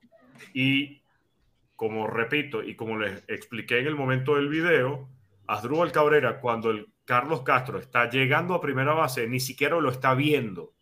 y 0.53 1.01
como 1.75 2.07
repito 2.07 2.63
y 2.63 2.75
como 2.75 2.97
les 2.97 3.23
expliqué 3.27 3.79
en 3.79 3.87
el 3.87 3.95
momento 3.95 4.35
del 4.35 4.47
video, 4.47 5.09
Asdrúbal 5.47 5.91
Cabrera 5.91 6.39
cuando 6.39 6.71
el 6.71 6.87
Carlos 7.03 7.41
Castro 7.41 7.77
está 7.79 8.09
llegando 8.09 8.53
a 8.53 8.61
primera 8.61 8.93
base 8.93 9.27
ni 9.27 9.39
siquiera 9.39 9.79
lo 9.79 9.89
está 9.89 10.13
viendo. 10.13 10.73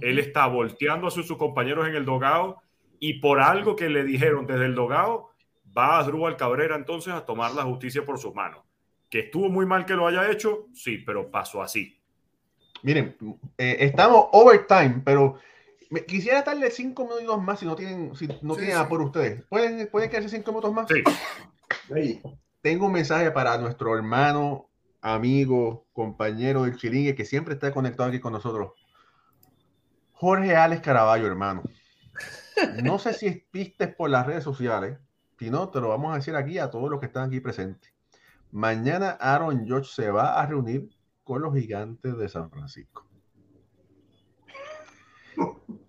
Él 0.00 0.18
está 0.18 0.46
volteando 0.48 1.06
a 1.06 1.10
sus, 1.10 1.26
sus 1.26 1.36
compañeros 1.36 1.86
en 1.86 1.94
el 1.94 2.04
dogado 2.04 2.56
y 2.98 3.20
por 3.20 3.40
algo 3.40 3.76
que 3.76 3.88
le 3.88 4.02
dijeron 4.02 4.46
desde 4.46 4.64
el 4.64 4.74
dogado 4.74 5.30
va 5.78 5.98
Asdrúbal 6.00 6.36
Cabrera 6.36 6.74
entonces 6.76 7.12
a 7.14 7.24
tomar 7.24 7.52
la 7.54 7.62
justicia 7.62 8.04
por 8.04 8.18
sus 8.18 8.34
manos. 8.34 8.62
Que 9.08 9.20
estuvo 9.20 9.48
muy 9.48 9.64
mal 9.66 9.86
que 9.86 9.94
lo 9.94 10.06
haya 10.06 10.30
hecho, 10.30 10.66
sí, 10.74 10.98
pero 10.98 11.30
pasó 11.30 11.62
así. 11.62 11.98
Miren, 12.82 13.16
eh, 13.56 13.76
estamos 13.80 14.26
overtime, 14.32 15.02
pero 15.04 15.36
me- 15.90 16.04
quisiera 16.04 16.42
darle 16.42 16.70
cinco 16.70 17.06
minutos 17.08 17.42
más 17.42 17.60
si 17.60 17.66
no 17.66 17.74
tienen, 17.74 18.14
si 18.14 18.26
no 18.42 18.54
Sí, 18.54 18.60
tienen 18.60 18.76
sí. 18.76 18.82
apuro 18.82 19.04
ustedes. 19.06 19.42
¿Pueden, 19.48 19.88
¿Pueden 19.90 20.10
quedarse 20.10 20.28
cinco 20.28 20.50
minutos 20.52 20.72
más? 20.72 20.86
Sí. 20.88 22.20
Tengo 22.60 22.86
un 22.86 22.92
mensaje 22.92 23.30
para 23.30 23.56
nuestro 23.58 23.96
hermano, 23.96 24.68
amigo, 25.00 25.86
compañero 25.92 26.64
del 26.64 26.76
Chiringue 26.76 27.14
que 27.14 27.24
siempre 27.24 27.54
está 27.54 27.72
conectado 27.72 28.08
aquí 28.10 28.20
con 28.20 28.32
nosotros. 28.32 28.72
Jorge 30.12 30.54
Alex 30.56 30.82
Caraballo, 30.82 31.26
hermano. 31.26 31.62
No 32.82 32.98
sé 32.98 33.12
si 33.14 33.44
viste 33.52 33.86
por 33.88 34.10
las 34.10 34.26
redes 34.26 34.42
sociales, 34.44 34.98
si 35.38 35.50
no, 35.50 35.68
te 35.68 35.80
lo 35.80 35.88
vamos 35.88 36.12
a 36.12 36.16
decir 36.16 36.34
aquí 36.36 36.58
a 36.58 36.70
todos 36.70 36.90
los 36.90 37.00
que 37.00 37.06
están 37.06 37.28
aquí 37.28 37.40
presentes. 37.40 37.92
Mañana 38.50 39.10
Aaron 39.20 39.66
George 39.66 39.90
se 39.92 40.10
va 40.10 40.40
a 40.40 40.46
reunir 40.46 40.88
con 41.24 41.42
los 41.42 41.54
gigantes 41.54 42.16
de 42.16 42.28
San 42.28 42.50
Francisco. 42.50 43.06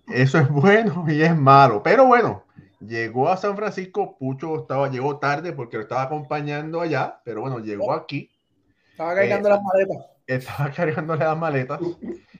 Eso 0.08 0.40
es 0.40 0.50
bueno 0.50 1.06
y 1.08 1.22
es 1.22 1.36
malo, 1.36 1.82
pero 1.84 2.06
bueno, 2.06 2.44
llegó 2.80 3.30
a 3.30 3.38
San 3.38 3.56
Francisco, 3.56 4.18
Pucho 4.18 4.56
estaba, 4.62 4.90
llegó 4.90 5.20
tarde 5.20 5.54
porque 5.54 5.78
lo 5.78 5.84
estaba 5.84 6.04
acompañando 6.04 6.82
allá, 6.82 7.22
pero 7.24 7.42
bueno, 7.42 7.60
llegó 7.60 7.94
aquí, 7.94 8.32
Estaba 8.92 9.16
cargando 9.16 9.48
Eh, 9.48 9.52
las 9.52 9.62
maletas. 9.64 10.06
estaba 10.28 10.72
cargándole 10.76 11.26
las 11.26 11.38
maletas. 11.38 11.80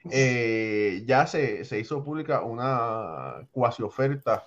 Eh, 0.10 1.04
ya 1.06 1.26
se, 1.28 1.64
se 1.64 1.80
hizo 1.80 2.04
pública 2.04 2.42
una 2.42 3.48
cuasi 3.52 3.84
oferta 3.84 4.44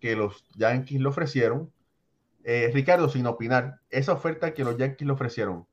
que 0.00 0.14
los 0.16 0.44
Yankees 0.56 1.00
le 1.00 1.08
ofrecieron. 1.08 1.72
Eh, 2.48 2.70
Ricardo, 2.72 3.08
sin 3.08 3.26
opinar, 3.26 3.80
esa 3.90 4.12
oferta 4.12 4.54
que 4.54 4.62
los 4.62 4.76
Yankees 4.76 5.04
le 5.04 5.12
ofrecieron, 5.12 5.66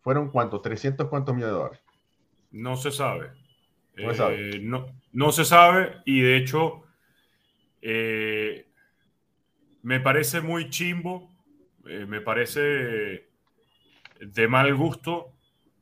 ¿fueron 0.00 0.28
cuántos? 0.32 0.60
¿300 0.60 1.08
cuántos 1.08 1.36
millones 1.36 1.54
de 1.54 1.58
dólares? 1.58 1.80
no 2.50 2.76
se 2.76 2.90
sabe. 2.90 3.30
No 3.94 4.10
se 4.10 4.16
sabe. 4.16 4.56
Eh, 4.56 4.58
no, 4.60 4.86
no 5.12 5.30
se 5.30 5.44
sabe 5.44 5.98
y 6.04 6.20
de 6.20 6.36
hecho 6.36 6.82
eh, 7.80 8.66
me 9.82 10.00
parece 10.00 10.40
muy 10.40 10.68
chimbo, 10.68 11.30
me 11.84 12.20
parece 12.20 13.28
de 14.18 14.48
mal 14.48 14.74
gusto 14.74 15.32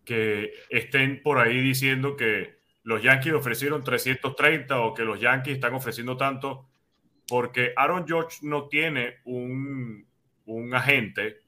que 0.05 0.53
estén 0.69 1.23
por 1.23 1.39
ahí 1.39 1.61
diciendo 1.63 2.17
que 2.17 2.59
los 2.83 3.03
Yankees 3.03 3.33
ofrecieron 3.33 3.83
330 3.83 4.79
o 4.81 4.93
que 4.93 5.05
los 5.05 5.19
Yankees 5.19 5.55
están 5.55 5.73
ofreciendo 5.73 6.19
tanto, 6.19 6.69
porque 7.27 7.73
Aaron 7.77 8.07
George 8.07 8.41
no 8.43 8.69
tiene 8.69 9.21
un, 9.25 10.07
un 10.47 10.75
agente 10.75 11.39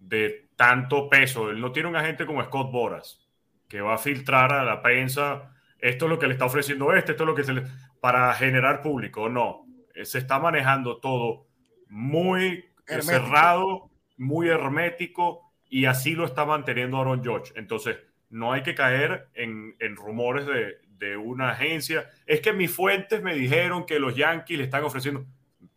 de 0.00 0.48
tanto 0.56 1.08
peso, 1.08 1.50
él 1.50 1.60
no 1.60 1.72
tiene 1.72 1.88
un 1.88 1.96
agente 1.96 2.26
como 2.26 2.42
Scott 2.44 2.70
Boras, 2.70 3.20
que 3.68 3.80
va 3.80 3.94
a 3.94 3.98
filtrar 3.98 4.52
a 4.52 4.64
la 4.64 4.82
prensa, 4.82 5.54
esto 5.78 6.04
es 6.06 6.10
lo 6.10 6.18
que 6.18 6.26
le 6.26 6.34
está 6.34 6.44
ofreciendo 6.46 6.92
este, 6.92 7.12
esto 7.12 7.24
es 7.24 7.26
lo 7.28 7.34
que 7.34 7.44
se 7.44 7.52
le... 7.54 7.62
para 8.00 8.32
generar 8.34 8.82
público, 8.82 9.28
no, 9.28 9.66
Eh, 9.94 10.04
se 10.04 10.18
está 10.18 10.38
manejando 10.38 10.98
todo 10.98 11.46
muy 11.88 12.64
Hermético. 12.86 13.02
cerrado, 13.02 13.90
muy 14.16 14.48
hermético 14.48 15.52
y 15.68 15.86
así 15.86 16.14
lo 16.14 16.24
está 16.24 16.44
manteniendo 16.44 16.98
Aaron 16.98 17.22
George. 17.22 17.52
Entonces, 17.56 17.96
no 18.28 18.52
hay 18.52 18.62
que 18.62 18.74
caer 18.74 19.28
en, 19.34 19.74
en 19.80 19.96
rumores 19.96 20.46
de, 20.46 20.78
de 20.98 21.16
una 21.16 21.50
agencia. 21.50 22.08
Es 22.26 22.40
que 22.40 22.52
mis 22.52 22.70
fuentes 22.74 23.22
me 23.22 23.34
dijeron 23.34 23.84
que 23.86 23.98
los 23.98 24.14
Yankees 24.14 24.58
le 24.58 24.64
están 24.64 24.84
ofreciendo. 24.84 25.26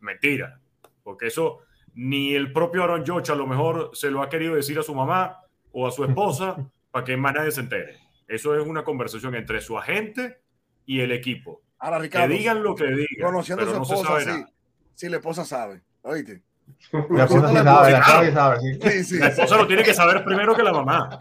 Mentira, 0.00 0.60
porque 1.02 1.26
eso 1.28 1.63
ni 1.94 2.34
el 2.34 2.52
propio 2.52 2.82
Aaron 2.84 3.04
George 3.04 3.30
a 3.32 3.34
lo 3.36 3.46
mejor 3.46 3.90
se 3.94 4.10
lo 4.10 4.22
ha 4.22 4.28
querido 4.28 4.54
decir 4.54 4.78
a 4.78 4.82
su 4.82 4.94
mamá 4.94 5.40
o 5.72 5.86
a 5.86 5.90
su 5.92 6.04
esposa 6.04 6.56
para 6.90 7.04
que 7.04 7.16
más 7.16 7.34
nadie 7.34 7.50
se 7.52 7.60
entere. 7.60 7.98
Eso 8.28 8.58
es 8.58 8.66
una 8.66 8.84
conversación 8.84 9.34
entre 9.34 9.60
su 9.60 9.76
agente 9.78 10.40
y 10.86 11.00
el 11.00 11.12
equipo. 11.12 11.62
Ahora, 11.78 11.98
Que 11.98 12.04
Ricardo, 12.04 12.28
digan 12.34 12.62
lo 12.62 12.74
que 12.74 12.86
digan, 12.86 13.06
conociendo 13.30 13.64
a 13.64 13.66
su 13.68 13.74
no 13.78 13.84
se 13.84 13.94
esposa, 13.94 14.08
sabe 14.12 14.20
sí. 14.22 14.28
nada. 14.30 14.50
Sí, 14.94 15.08
la 15.08 15.16
esposa 15.16 15.44
sabe. 15.44 15.82
Oíste. 16.02 16.42
La 17.10 17.24
esposa 17.24 17.48
sí 17.50 17.54
sabe, 17.56 17.90
la 17.92 17.98
esposa, 17.98 18.24
sí 18.24 18.32
sabe, 18.32 18.58
sí. 18.60 18.78
Sí, 18.80 19.04
sí. 19.04 19.18
La 19.18 19.26
esposa 19.28 19.56
lo 19.56 19.66
tiene 19.66 19.82
que 19.82 19.92
saber 19.92 20.24
primero 20.24 20.54
que 20.54 20.62
la 20.62 20.72
mamá. 20.72 21.18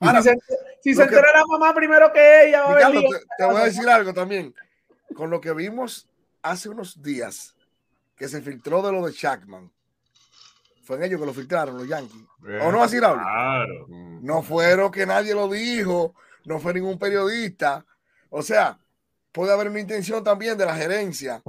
Ahora, 0.00 0.22
si 0.22 0.28
se, 0.28 0.36
si 0.82 0.94
que- 0.96 1.02
entera 1.02 1.28
la 1.32 1.44
mamá 1.46 1.72
primero 1.74 2.12
que 2.12 2.48
ella, 2.48 2.62
va 2.64 2.74
Ricardo, 2.76 3.00
te 3.38 3.44
voy 3.44 3.56
a 3.60 3.64
decir 3.64 3.88
algo 3.88 4.12
también. 4.12 4.54
Con 5.14 5.30
lo 5.30 5.40
que 5.40 5.52
vimos 5.52 6.08
hace 6.44 6.68
unos 6.68 7.02
días 7.02 7.56
que 8.14 8.28
se 8.28 8.40
filtró 8.42 8.82
de 8.82 8.92
lo 8.92 9.04
de 9.04 9.12
Shackman, 9.12 9.72
fue 10.84 10.96
en 10.96 11.04
ellos 11.04 11.18
que 11.18 11.26
lo 11.26 11.32
filtraron, 11.32 11.78
los 11.78 11.88
Yankees. 11.88 12.22
¿O 12.62 12.70
no 12.70 12.82
así, 12.82 13.00
Raúl? 13.00 13.18
Claro. 13.18 13.86
No 13.88 14.42
fueron 14.42 14.90
que 14.92 15.06
nadie 15.06 15.34
lo 15.34 15.48
dijo, 15.48 16.14
no 16.44 16.60
fue 16.60 16.74
ningún 16.74 16.98
periodista. 16.98 17.84
O 18.28 18.42
sea, 18.42 18.78
puede 19.32 19.52
haber 19.52 19.70
una 19.70 19.80
intención 19.80 20.22
también 20.22 20.58
de 20.58 20.66
la 20.66 20.76
gerencia 20.76 21.42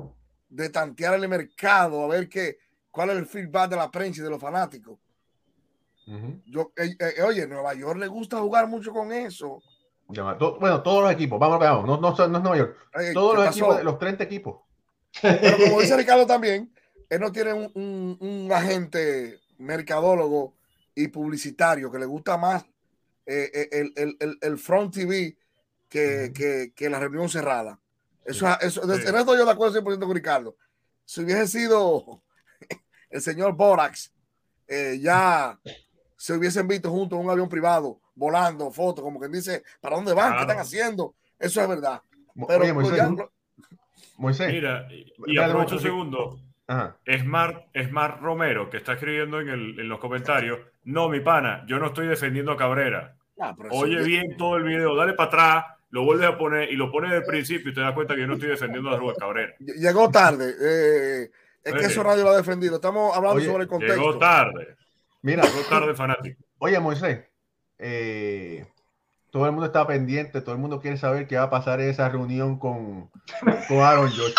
de 0.48 0.70
tantear 0.70 1.16
el 1.16 1.28
mercado, 1.28 2.06
a 2.06 2.08
ver 2.08 2.30
qué, 2.30 2.58
cuál 2.90 3.10
es 3.10 3.18
el 3.18 3.26
feedback 3.26 3.72
de 3.72 3.76
la 3.76 3.92
prensa 3.92 4.22
y 4.22 4.24
de 4.24 4.30
los 4.30 4.42
fanáticos. 4.42 4.98
Yo, 6.46 6.72
eh, 6.78 6.96
eh, 7.00 7.22
oye, 7.24 7.46
Nueva 7.48 7.74
York 7.74 8.00
le 8.00 8.08
gusta 8.08 8.38
jugar 8.40 8.68
mucho 8.68 8.94
con 8.94 9.12
eso. 9.12 9.62
Bueno, 10.08 10.38
todos 10.84 11.04
los 11.04 11.12
equipos, 11.12 11.40
vamos, 11.40 11.60
vamos, 11.60 11.86
no, 11.86 11.98
no, 11.98 12.16
no 12.16 12.38
es 12.38 12.44
Nueva 12.44 12.58
York, 12.58 12.78
todos 13.14 13.32
¿qué 13.32 13.38
los 13.38 13.48
equipos, 13.50 13.84
los 13.84 13.98
30 13.98 14.24
equipos. 14.24 14.65
Pero 15.22 15.58
como 15.58 15.82
dice 15.82 15.96
Ricardo 15.98 16.26
también, 16.26 16.74
él 17.10 17.20
no 17.20 17.32
tiene 17.32 17.54
un, 17.54 17.72
un- 17.76 18.18
un 18.20 18.52
agente 18.52 19.40
mercadólogo 19.58 20.56
y 20.96 21.08
publicitario 21.10 21.92
que 21.92 22.00
le 22.00 22.06
gusta 22.06 22.38
más 22.38 22.64
eh, 23.26 23.50
eh, 23.54 23.70
el, 23.72 23.94
el- 23.96 24.18
el- 24.20 24.38
el 24.42 24.58
front 24.58 24.94
TV 24.94 25.38
que, 25.90 26.32
que- 26.34 26.74
que 26.76 26.90
la 26.90 27.00
reunión 27.00 27.30
cerrada. 27.30 27.80
Eso, 28.24 28.48
eso, 28.60 28.82
Sí. 28.82 28.88
En 28.92 29.16
esto 29.16 29.18
estoy 29.20 29.38
de 29.46 29.52
acuerdo 29.52 29.74
100% 29.82 30.00
con 30.06 30.16
Ricardo. 30.16 30.56
Si 31.06 31.22
hubiese 31.22 31.48
sido 31.48 32.24
el 33.10 33.22
señor 33.22 33.54
Borax, 33.56 34.12
eh, 34.68 34.98
ya 35.02 35.60
se 36.18 36.34
hubiesen 36.34 36.68
visto 36.68 36.90
juntos 36.90 37.20
en 37.20 37.26
un 37.26 37.32
avión 37.32 37.48
privado, 37.50 38.02
volando, 38.16 38.72
fotos, 38.72 39.04
como 39.04 39.20
quien 39.20 39.32
dice, 39.32 39.64
¿para 39.80 39.96
dónde 39.96 40.14
van? 40.14 40.32
¿Qué 40.32 40.38
Claro. 40.38 40.52
están 40.52 40.60
haciendo? 40.66 41.16
Eso 41.38 41.62
es 41.62 41.68
verdad. 41.68 42.02
Mo- 42.34 42.48
Pero 42.48 42.64
Oye, 42.64 42.74
pues, 42.74 42.88
Moisés, 44.18 44.52
Mira, 44.52 44.88
y, 45.28 45.38
aprovecho 45.38 45.76
un 45.76 45.82
segundo. 45.82 46.40
Ajá. 46.68 46.98
Smart, 47.20 47.66
Smart 47.78 48.22
Romero, 48.22 48.70
que 48.70 48.78
está 48.78 48.94
escribiendo 48.94 49.40
en, 49.40 49.50
el- 49.50 49.80
en 49.80 49.88
los 49.90 50.00
comentarios, 50.00 50.60
no, 50.86 51.10
mi 51.10 51.20
pana, 51.20 51.64
yo 51.68 51.78
no 51.80 51.88
estoy 51.88 52.08
defendiendo 52.08 52.52
a 52.52 52.58
Cabrera. 52.58 53.16
Oye 53.72 54.02
bien 54.04 54.36
todo 54.38 54.58
el 54.58 54.64
video, 54.64 54.96
dale 54.96 55.14
para 55.14 55.28
atrás, 55.28 55.66
lo 55.90 56.04
vuelves 56.06 56.28
a 56.28 56.38
poner 56.38 56.72
y 56.72 56.76
lo 56.76 56.92
pones 56.92 57.12
del 57.12 57.24
principio 57.24 57.72
y 57.72 57.74
te 57.74 57.82
das 57.82 57.94
cuenta 57.94 58.16
que 58.16 58.22
yo 58.22 58.28
no 58.28 58.34
estoy 58.36 58.50
defendiendo 58.50 58.90
a 58.90 58.98
Rubén 58.98 59.16
Cabrera. 59.20 59.54
Llegó 59.60 60.10
tarde. 60.10 60.54
eh, 60.62 61.30
es 61.64 61.74
que 61.74 61.86
eso 61.86 62.04
nadie 62.04 62.24
lo 62.24 62.30
ha 62.30 62.38
defendido. 62.38 62.76
Estamos 62.76 63.16
hablando 63.16 63.38
Oye, 63.38 63.46
sobre 63.48 63.64
el 63.64 63.70
contexto. 63.70 63.96
Llegó 64.00 64.18
tarde, 64.18 64.76
Mira, 65.22 65.44
llegó 65.44 65.62
tarde 65.70 65.94
fanático. 65.96 66.42
oye, 66.60 66.80
Moisés, 66.80 67.26
eh, 67.78 68.66
todo 69.36 69.48
el 69.48 69.52
mundo 69.52 69.66
está 69.66 69.86
pendiente, 69.86 70.40
todo 70.40 70.56
el 70.56 70.62
mundo 70.62 70.80
quiere 70.80 70.96
saber 70.96 71.28
qué 71.28 71.36
va 71.36 71.44
a 71.44 71.50
pasar 71.50 71.82
en 71.82 71.90
esa 71.90 72.08
reunión 72.08 72.58
con, 72.58 73.12
con 73.68 73.82
Aaron 73.82 74.10
George. 74.10 74.34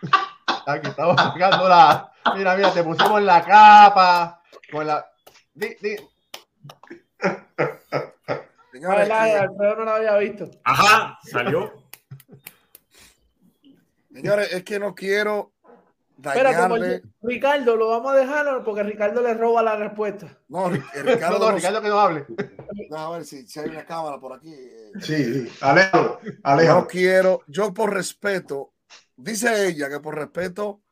Aquí 0.68 0.86
estamos 0.86 1.16
sacando 1.20 1.68
la. 1.68 2.12
Mira, 2.36 2.54
mira, 2.54 2.72
te 2.72 2.84
pusimos 2.84 3.20
la 3.20 3.44
capa. 3.44 4.40
Con 4.70 4.86
la. 4.86 5.04
Di- 5.52 5.74
di- 5.82 5.96
Señores, 8.70 9.08
eh, 9.08 9.12
Alfredo 9.12 9.74
no 9.78 9.84
lo 9.86 9.90
había 9.90 10.16
visto. 10.18 10.48
Ajá, 10.62 11.18
salió. 11.24 11.72
señores, 14.12 14.52
es 14.52 14.62
que 14.62 14.78
no 14.78 14.94
quiero 14.94 15.51
Espera, 16.24 16.56
como 16.62 16.76
el- 16.76 17.02
Ricardo, 17.22 17.76
lo 17.76 17.88
vamos 17.88 18.12
a 18.12 18.16
dejar 18.16 18.64
porque 18.64 18.82
Ricardo 18.82 19.22
le 19.22 19.34
roba 19.34 19.62
la 19.62 19.76
respuesta. 19.76 20.38
No, 20.48 20.68
No, 20.70 20.76
eh, 20.76 21.02
Ricardo, 21.02 21.38
no, 21.38 21.50
no- 21.50 21.56
Ricardo, 21.56 21.82
que 21.82 21.88
no 21.88 21.98
hable. 22.00 22.26
a 22.96 23.10
ver 23.10 23.24
si, 23.24 23.46
si 23.46 23.58
hay 23.60 23.68
una 23.70 23.84
cámara 23.84 24.18
por 24.18 24.32
aquí. 24.34 24.54
Sí, 25.00 25.46
sí. 25.46 25.52
Aléjalo, 25.60 26.20
No 26.22 26.30
aléjalo. 26.42 26.86
quiero, 26.86 27.42
yo 27.46 27.72
por 27.74 27.92
respeto, 27.92 28.72
dice 29.16 29.66
ella 29.68 29.88
que 29.88 30.00
por 30.00 30.14
respeto 30.16 30.82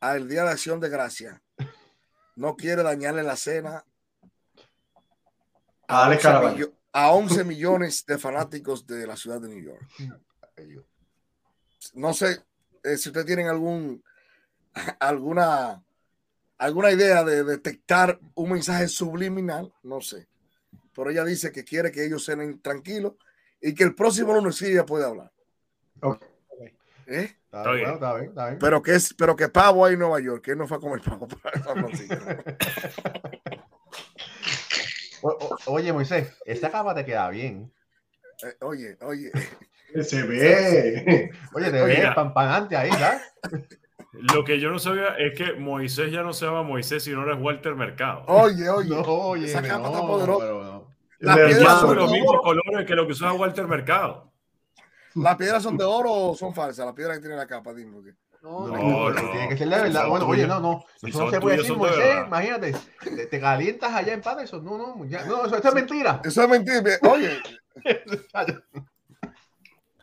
al 0.00 0.28
Día 0.28 0.44
de 0.44 0.50
Acción 0.50 0.78
de 0.80 0.88
Gracia, 0.90 1.42
no 2.36 2.54
quiere 2.56 2.82
dañarle 2.82 3.22
la 3.22 3.34
cena 3.36 3.84
A 5.88 6.04
Alex 6.06 6.24
11 6.24 6.28
Caraballo. 6.28 6.56
millo- 6.56 6.72
a 6.92 7.10
11 7.12 7.44
millones 7.44 8.04
de 8.06 8.18
fanáticos 8.18 8.86
de 8.86 9.06
la 9.06 9.16
ciudad 9.16 9.40
de 9.40 9.48
New 9.48 9.62
York. 9.62 9.86
No 11.94 12.12
sé 12.14 12.40
eh, 12.82 12.96
si 12.96 13.08
ustedes 13.10 13.26
tienen 13.26 13.48
algún 13.48 14.02
alguna 15.00 15.82
alguna 16.58 16.90
idea 16.90 17.22
de 17.22 17.44
detectar 17.44 18.18
un 18.34 18.52
mensaje 18.52 18.88
subliminal, 18.88 19.72
no 19.82 20.00
sé. 20.00 20.26
Pero 20.94 21.10
ella 21.10 21.24
dice 21.24 21.52
que 21.52 21.64
quiere 21.64 21.92
que 21.92 22.04
ellos 22.04 22.24
cenen 22.24 22.60
tranquilos 22.62 23.14
y 23.60 23.74
que 23.74 23.84
el 23.84 23.94
próximo 23.94 24.32
lunes 24.34 24.56
sí 24.56 24.66
ella 24.66 24.86
puede 24.86 25.04
hablar. 25.04 25.30
Ok. 26.00 26.22
¿Eh? 27.08 27.36
Está, 27.44 27.70
bien. 27.72 27.90
está 27.90 28.14
bien, 28.14 28.28
está 28.30 28.46
bien. 28.46 28.58
Pero 28.58 28.82
que 28.82 28.94
es, 28.94 29.14
pero 29.14 29.36
que 29.36 29.48
pavo 29.48 29.84
hay 29.84 29.92
en 29.94 29.98
Nueva 30.00 30.18
York, 30.20 30.42
que 30.44 30.52
él 30.52 30.58
no 30.58 30.66
fue 30.66 30.78
a 30.78 30.80
comer 30.80 31.00
pavo 31.02 31.28
para 31.28 31.62
San 31.62 31.74
Francisco. 31.76 32.16
O- 35.22 35.30
o- 35.30 35.72
oye, 35.72 35.92
Moisés, 35.92 36.32
esta 36.44 36.70
capa 36.70 36.94
te 36.94 37.04
queda 37.04 37.28
bien. 37.30 37.72
Eh, 38.44 38.54
oye, 38.60 38.96
oye, 39.00 39.32
Se 40.04 40.22
ve. 40.22 41.30
Oye, 41.54 41.70
te 41.70 41.82
ves 41.82 42.14
pampanante 42.14 42.76
ahí, 42.76 42.90
¿sabes? 42.92 43.22
Lo 44.34 44.44
que 44.44 44.58
yo 44.60 44.70
no 44.70 44.78
sabía 44.78 45.16
es 45.18 45.36
que 45.36 45.52
Moisés 45.54 46.10
ya 46.12 46.22
no 46.22 46.32
se 46.32 46.46
llama 46.46 46.62
Moisés, 46.62 47.04
sino 47.04 47.20
ahora 47.20 47.34
es 47.34 47.40
Walter 47.42 47.74
Mercado. 47.74 48.24
oye, 48.26 48.68
oye. 48.68 48.88
No, 48.90 49.02
oye, 49.02 49.46
esa 49.46 49.62
capa 49.62 49.88
está 49.88 50.00
poderosa. 50.00 50.44
no. 50.46 50.86
Las 51.18 51.36
piedras 51.36 51.80
son 51.80 51.88
son 51.88 51.96
los 51.96 52.10
de 52.12 52.18
mismos 52.18 52.40
colores 52.42 52.86
que 52.86 52.94
lo 52.94 53.06
que 53.06 53.12
usaba 53.12 53.32
Walter 53.32 53.66
Mercado. 53.66 54.32
¿Las 55.14 55.36
piedras 55.36 55.62
son 55.62 55.76
de 55.78 55.84
oro 55.84 56.12
o 56.12 56.34
son 56.36 56.54
falsas? 56.54 56.84
Las 56.84 56.94
piedras 56.94 57.16
que 57.16 57.22
tiene 57.22 57.36
la 57.36 57.46
capa, 57.46 57.72
dime. 57.72 57.92
porque- 57.94 58.12
No, 58.42 58.66
No, 58.68 59.10
No, 59.10 59.30
tiene 59.32 59.48
que 59.48 59.56
ser 59.56 59.68
de 59.68 59.76
verdad. 59.82 60.08
Bueno, 60.08 60.26
oye, 60.28 60.46
no, 60.46 60.60
no. 60.60 60.84
Si 61.00 61.08
Eso 61.08 61.18
no 61.18 61.24
son 61.24 61.34
se 61.34 61.40
puede 61.40 61.56
tuyas, 61.56 61.68
decir, 61.78 61.90
de 61.90 61.96
Moisés. 61.96 62.26
Imagínate. 62.26 62.74
Te, 63.16 63.26
te 63.26 63.40
calientas 63.40 63.94
allá 63.94 64.12
en 64.12 64.20
Patterson. 64.20 64.64
No, 64.64 64.76
no, 64.78 65.04
ya, 65.06 65.24
no, 65.24 65.46
eso, 65.46 65.56
es 65.56 65.74
mentira. 65.74 66.20
Eso 66.22 66.42
es 66.42 66.48
mentira. 66.48 66.80
Oye, 67.10 67.38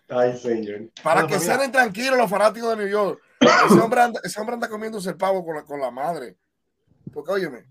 Ay, 0.10 0.38
señor. 0.38 0.90
para 1.02 1.22
Bueno, 1.22 1.28
que 1.28 1.34
pues 1.36 1.44
mira. 1.44 1.56
cenen 1.56 1.72
tranquilos 1.72 2.18
los 2.18 2.30
fanáticos 2.30 2.70
de 2.72 2.84
New 2.84 2.88
York. 2.92 3.20
Ese 3.66 3.80
hombre 3.80 4.02
anda, 4.02 4.20
ese 4.24 4.40
hombre 4.40 4.54
anda 4.56 4.68
comiéndose 4.70 5.10
el 5.10 5.18
pavo 5.18 5.46
con 5.46 5.56
la, 5.56 5.64
con 5.64 5.80
la 5.80 5.92
madre. 5.92 6.38
Porque, 7.12 7.32
óyeme, 7.32 7.66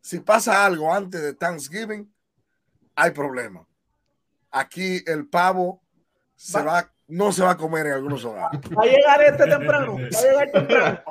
si 0.00 0.20
pasa 0.20 0.64
algo 0.64 0.92
antes 0.92 1.20
de 1.22 1.34
Thanksgiving, 1.34 2.12
hay 2.94 3.10
problema. 3.12 3.66
Aquí 4.50 5.02
el 5.06 5.28
pavo 5.28 5.82
se 6.34 6.58
Va- 6.58 6.64
va, 6.64 6.92
no 7.08 7.32
se 7.32 7.42
va 7.42 7.52
a 7.52 7.56
comer 7.56 7.86
en 7.86 7.92
algunos 7.92 8.24
hogares. 8.24 8.60
Va 8.76 8.82
a 8.82 8.86
llegar 8.86 9.22
este 9.22 9.46
temprano. 9.46 9.96
Va 9.98 10.18
a 10.18 10.22
llegar 10.22 10.50
temprano. 10.52 11.02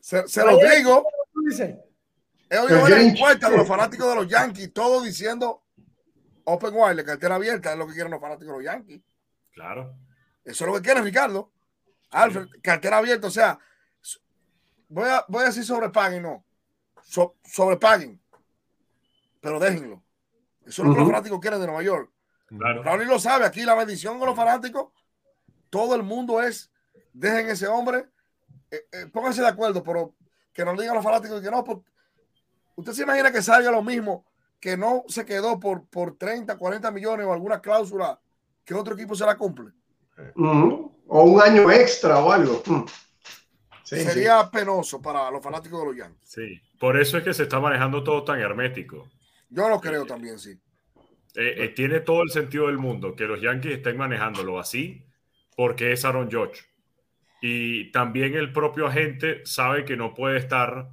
Se, 0.00 0.26
se 0.28 0.44
los 0.44 0.58
digo, 0.60 1.04
he 2.48 2.58
oído 2.58 2.84
Grinch. 2.84 3.16
encuestas 3.16 3.50
de 3.50 3.56
los 3.56 3.66
fanáticos 3.66 4.08
de 4.08 4.14
los 4.14 4.28
Yankees, 4.28 4.72
todos 4.72 5.04
diciendo 5.04 5.64
Open 6.44 6.72
Wire, 6.74 7.04
cartera 7.04 7.34
abierta, 7.34 7.72
es 7.72 7.78
lo 7.78 7.86
que 7.88 7.94
quieren 7.94 8.12
los 8.12 8.20
fanáticos 8.20 8.46
de 8.56 8.62
los 8.62 8.64
Yankees. 8.64 9.00
Claro. 9.52 9.96
Eso 10.44 10.64
es 10.64 10.70
lo 10.70 10.76
que 10.76 10.82
quieren, 10.82 11.02
Ricardo. 11.04 11.50
Alfred, 12.10 12.48
cartera 12.62 12.98
abierta, 12.98 13.26
o 13.26 13.30
sea, 13.30 13.58
voy 14.88 15.08
a, 15.08 15.24
voy 15.28 15.42
a 15.42 15.46
decir 15.46 15.64
sobrepaguen, 15.64 16.22
no. 16.22 16.44
So- 17.02 17.36
sobrepaguen, 17.44 18.20
pero 19.40 19.58
déjenlo. 19.58 20.02
Eso 20.64 20.82
es 20.82 20.88
lo 20.88 20.94
que 20.94 21.00
los 21.00 21.08
fanáticos 21.08 21.40
quieren 21.40 21.60
de 21.60 21.66
Nueva 21.66 21.82
York. 21.82 22.10
Claro. 22.46 22.82
Raúl 22.82 23.06
lo 23.06 23.18
sabe, 23.18 23.44
aquí 23.44 23.62
la 23.62 23.74
bendición 23.74 24.18
con 24.18 24.28
los 24.28 24.36
fanáticos, 24.36 24.92
todo 25.70 25.94
el 25.94 26.02
mundo 26.02 26.42
es, 26.42 26.70
dejen 27.12 27.48
ese 27.48 27.66
hombre, 27.68 28.06
eh, 28.70 28.86
eh, 28.92 29.06
pónganse 29.12 29.42
de 29.42 29.48
acuerdo, 29.48 29.82
pero 29.82 30.14
que 30.52 30.64
no 30.64 30.72
digan 30.72 30.94
los 30.94 31.04
fanáticos 31.04 31.40
que 31.40 31.50
no, 31.50 31.64
usted 32.76 32.92
se 32.92 33.02
imagina 33.02 33.32
que 33.32 33.42
salga 33.42 33.70
lo 33.70 33.82
mismo, 33.82 34.24
que 34.60 34.76
no 34.76 35.04
se 35.08 35.24
quedó 35.24 35.60
por, 35.60 35.86
por 35.86 36.16
30, 36.16 36.56
40 36.56 36.90
millones 36.90 37.26
o 37.26 37.32
alguna 37.32 37.60
cláusula 37.60 38.20
que 38.64 38.74
otro 38.74 38.94
equipo 38.94 39.14
se 39.14 39.26
la 39.26 39.36
cumple. 39.36 39.72
O 40.36 41.22
un 41.22 41.40
año 41.40 41.70
extra 41.70 42.18
o 42.18 42.32
algo. 42.32 42.62
Sí. 43.84 44.00
Sería 44.00 44.50
penoso 44.50 45.00
para 45.00 45.30
los 45.30 45.42
fanáticos 45.42 45.80
de 45.80 45.86
los 45.86 45.96
Yankees. 45.96 46.28
Sí. 46.28 46.60
Por 46.78 46.98
eso 47.00 47.18
es 47.18 47.24
que 47.24 47.32
se 47.32 47.44
está 47.44 47.60
manejando 47.60 48.02
todo 48.02 48.24
tan 48.24 48.40
hermético. 48.40 49.08
Yo 49.48 49.68
lo 49.68 49.80
creo 49.80 50.04
también, 50.04 50.38
sí. 50.38 50.58
Eh, 51.34 51.64
eh, 51.64 51.68
tiene 51.68 52.00
todo 52.00 52.22
el 52.22 52.30
sentido 52.30 52.66
del 52.66 52.78
mundo 52.78 53.14
que 53.14 53.24
los 53.24 53.40
Yankees 53.40 53.76
estén 53.76 53.96
manejándolo 53.96 54.58
así 54.58 55.06
porque 55.54 55.92
es 55.92 56.04
Aaron 56.04 56.30
Judge. 56.30 56.64
Y 57.40 57.92
también 57.92 58.34
el 58.34 58.52
propio 58.52 58.86
agente 58.86 59.44
sabe 59.44 59.84
que 59.84 59.96
no 59.96 60.14
puede 60.14 60.38
estar 60.38 60.88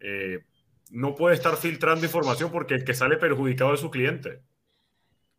eh, 0.00 0.44
no 0.90 1.14
puede 1.14 1.34
estar 1.34 1.56
filtrando 1.56 2.04
información 2.04 2.50
porque 2.50 2.74
el 2.74 2.84
que 2.84 2.94
sale 2.94 3.16
perjudicado 3.16 3.74
es 3.74 3.80
su 3.80 3.90
cliente. 3.90 4.42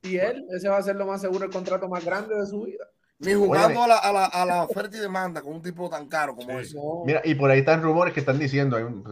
Y 0.04 0.18
él, 0.18 0.46
ese 0.52 0.70
va 0.70 0.78
a 0.78 0.84
ser 0.84 0.96
lo 0.96 1.06
más 1.06 1.22
seguro 1.22 1.46
el 1.46 1.52
contrato 1.52 1.88
más 1.88 2.04
grande 2.04 2.36
de 2.36 2.46
su 2.46 2.62
vida. 2.64 2.86
Ni 3.20 3.34
jugando 3.34 3.84
a 3.84 3.88
la, 3.88 3.98
a, 3.98 4.12
la, 4.12 4.26
a 4.26 4.46
la 4.46 4.64
oferta 4.64 4.98
y 4.98 5.00
demanda 5.00 5.42
con 5.44 5.54
un 5.54 5.62
tipo 5.62 5.88
tan 5.90 6.08
caro 6.08 6.36
como 6.36 6.50
Sí. 6.60 6.66
ese. 6.66 6.76
No. 6.76 7.04
Mira, 7.06 7.22
y 7.24 7.36
por 7.36 7.52
ahí 7.52 7.60
están 7.60 7.84
rumores 7.84 8.14
que 8.14 8.20
están 8.20 8.40
diciendo, 8.40 8.78
hay 8.78 8.84
un- 8.84 9.04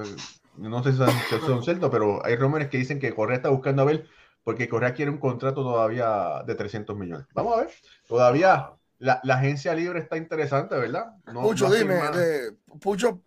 no 0.57 0.83
sé 0.83 0.91
si 0.91 0.97
son, 0.97 1.09
si 1.29 1.39
son 1.45 1.63
ciertos, 1.63 1.89
pero 1.91 2.25
hay 2.25 2.35
rumores 2.35 2.69
que 2.69 2.77
dicen 2.79 2.99
que 2.99 3.13
Correa 3.13 3.37
está 3.37 3.49
buscando 3.49 3.83
a 3.83 3.85
ver, 3.85 4.07
porque 4.43 4.67
Correa 4.67 4.93
quiere 4.95 5.11
un 5.11 5.19
contrato 5.19 5.61
todavía 5.61 6.41
de 6.45 6.55
300 6.55 6.97
millones. 6.97 7.27
Vamos 7.35 7.55
a 7.55 7.61
ver, 7.61 7.69
todavía 8.07 8.71
la, 8.97 9.19
la 9.23 9.35
agencia 9.35 9.75
libre 9.75 9.99
está 9.99 10.17
interesante, 10.17 10.75
¿verdad? 10.75 11.13
No- 11.31 11.43
Pucho, 11.43 11.69
no 11.69 11.75
dime, 11.75 11.93
de- 11.95 12.53
Pucho 12.81 13.21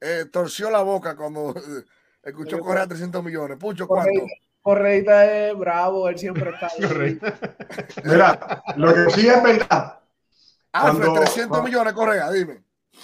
eh, 0.00 0.26
torció 0.30 0.70
la 0.70 0.82
boca 0.82 1.16
cuando 1.16 1.54
eh, 1.56 1.84
escuchó 2.22 2.58
correr 2.58 2.82
a 2.82 2.86
300 2.86 3.24
millones. 3.24 3.56
Pucho, 3.58 3.88
¿cuánto? 3.88 4.10
Correita 4.68 5.24
es 5.24 5.56
bravo, 5.58 6.10
él 6.10 6.18
siempre 6.18 6.50
está 6.50 6.66
ahí. 6.76 7.18
Mira, 8.04 8.62
lo 8.76 8.92
que 8.92 9.10
sí 9.12 9.26
es 9.26 9.42
verdad. 9.42 9.98
Alfred, 10.72 11.04
Cuando- 11.06 11.20
300 11.20 11.48
cuando- 11.48 11.62
millones, 11.66 11.92
Correa, 11.94 12.30
dime. 12.30 12.62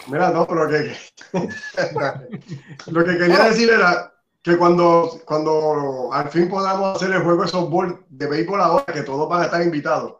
Mira, 0.08 0.28
no, 0.30 0.46
pero 0.46 0.68
que, 0.68 0.94
lo 2.90 3.04
que 3.04 3.16
quería 3.16 3.44
decir 3.44 3.70
era 3.70 4.12
que 4.42 4.58
cuando, 4.58 5.20
cuando 5.24 6.10
al 6.12 6.28
fin 6.28 6.50
podamos 6.50 6.96
hacer 6.96 7.14
el 7.14 7.22
juego 7.22 7.42
de 7.44 7.48
softball 7.48 8.04
de 8.10 8.26
béisbol 8.26 8.60
ahora, 8.60 8.84
que 8.92 9.02
todos 9.02 9.26
van 9.26 9.40
a 9.40 9.44
estar 9.46 9.62
invitados, 9.62 10.16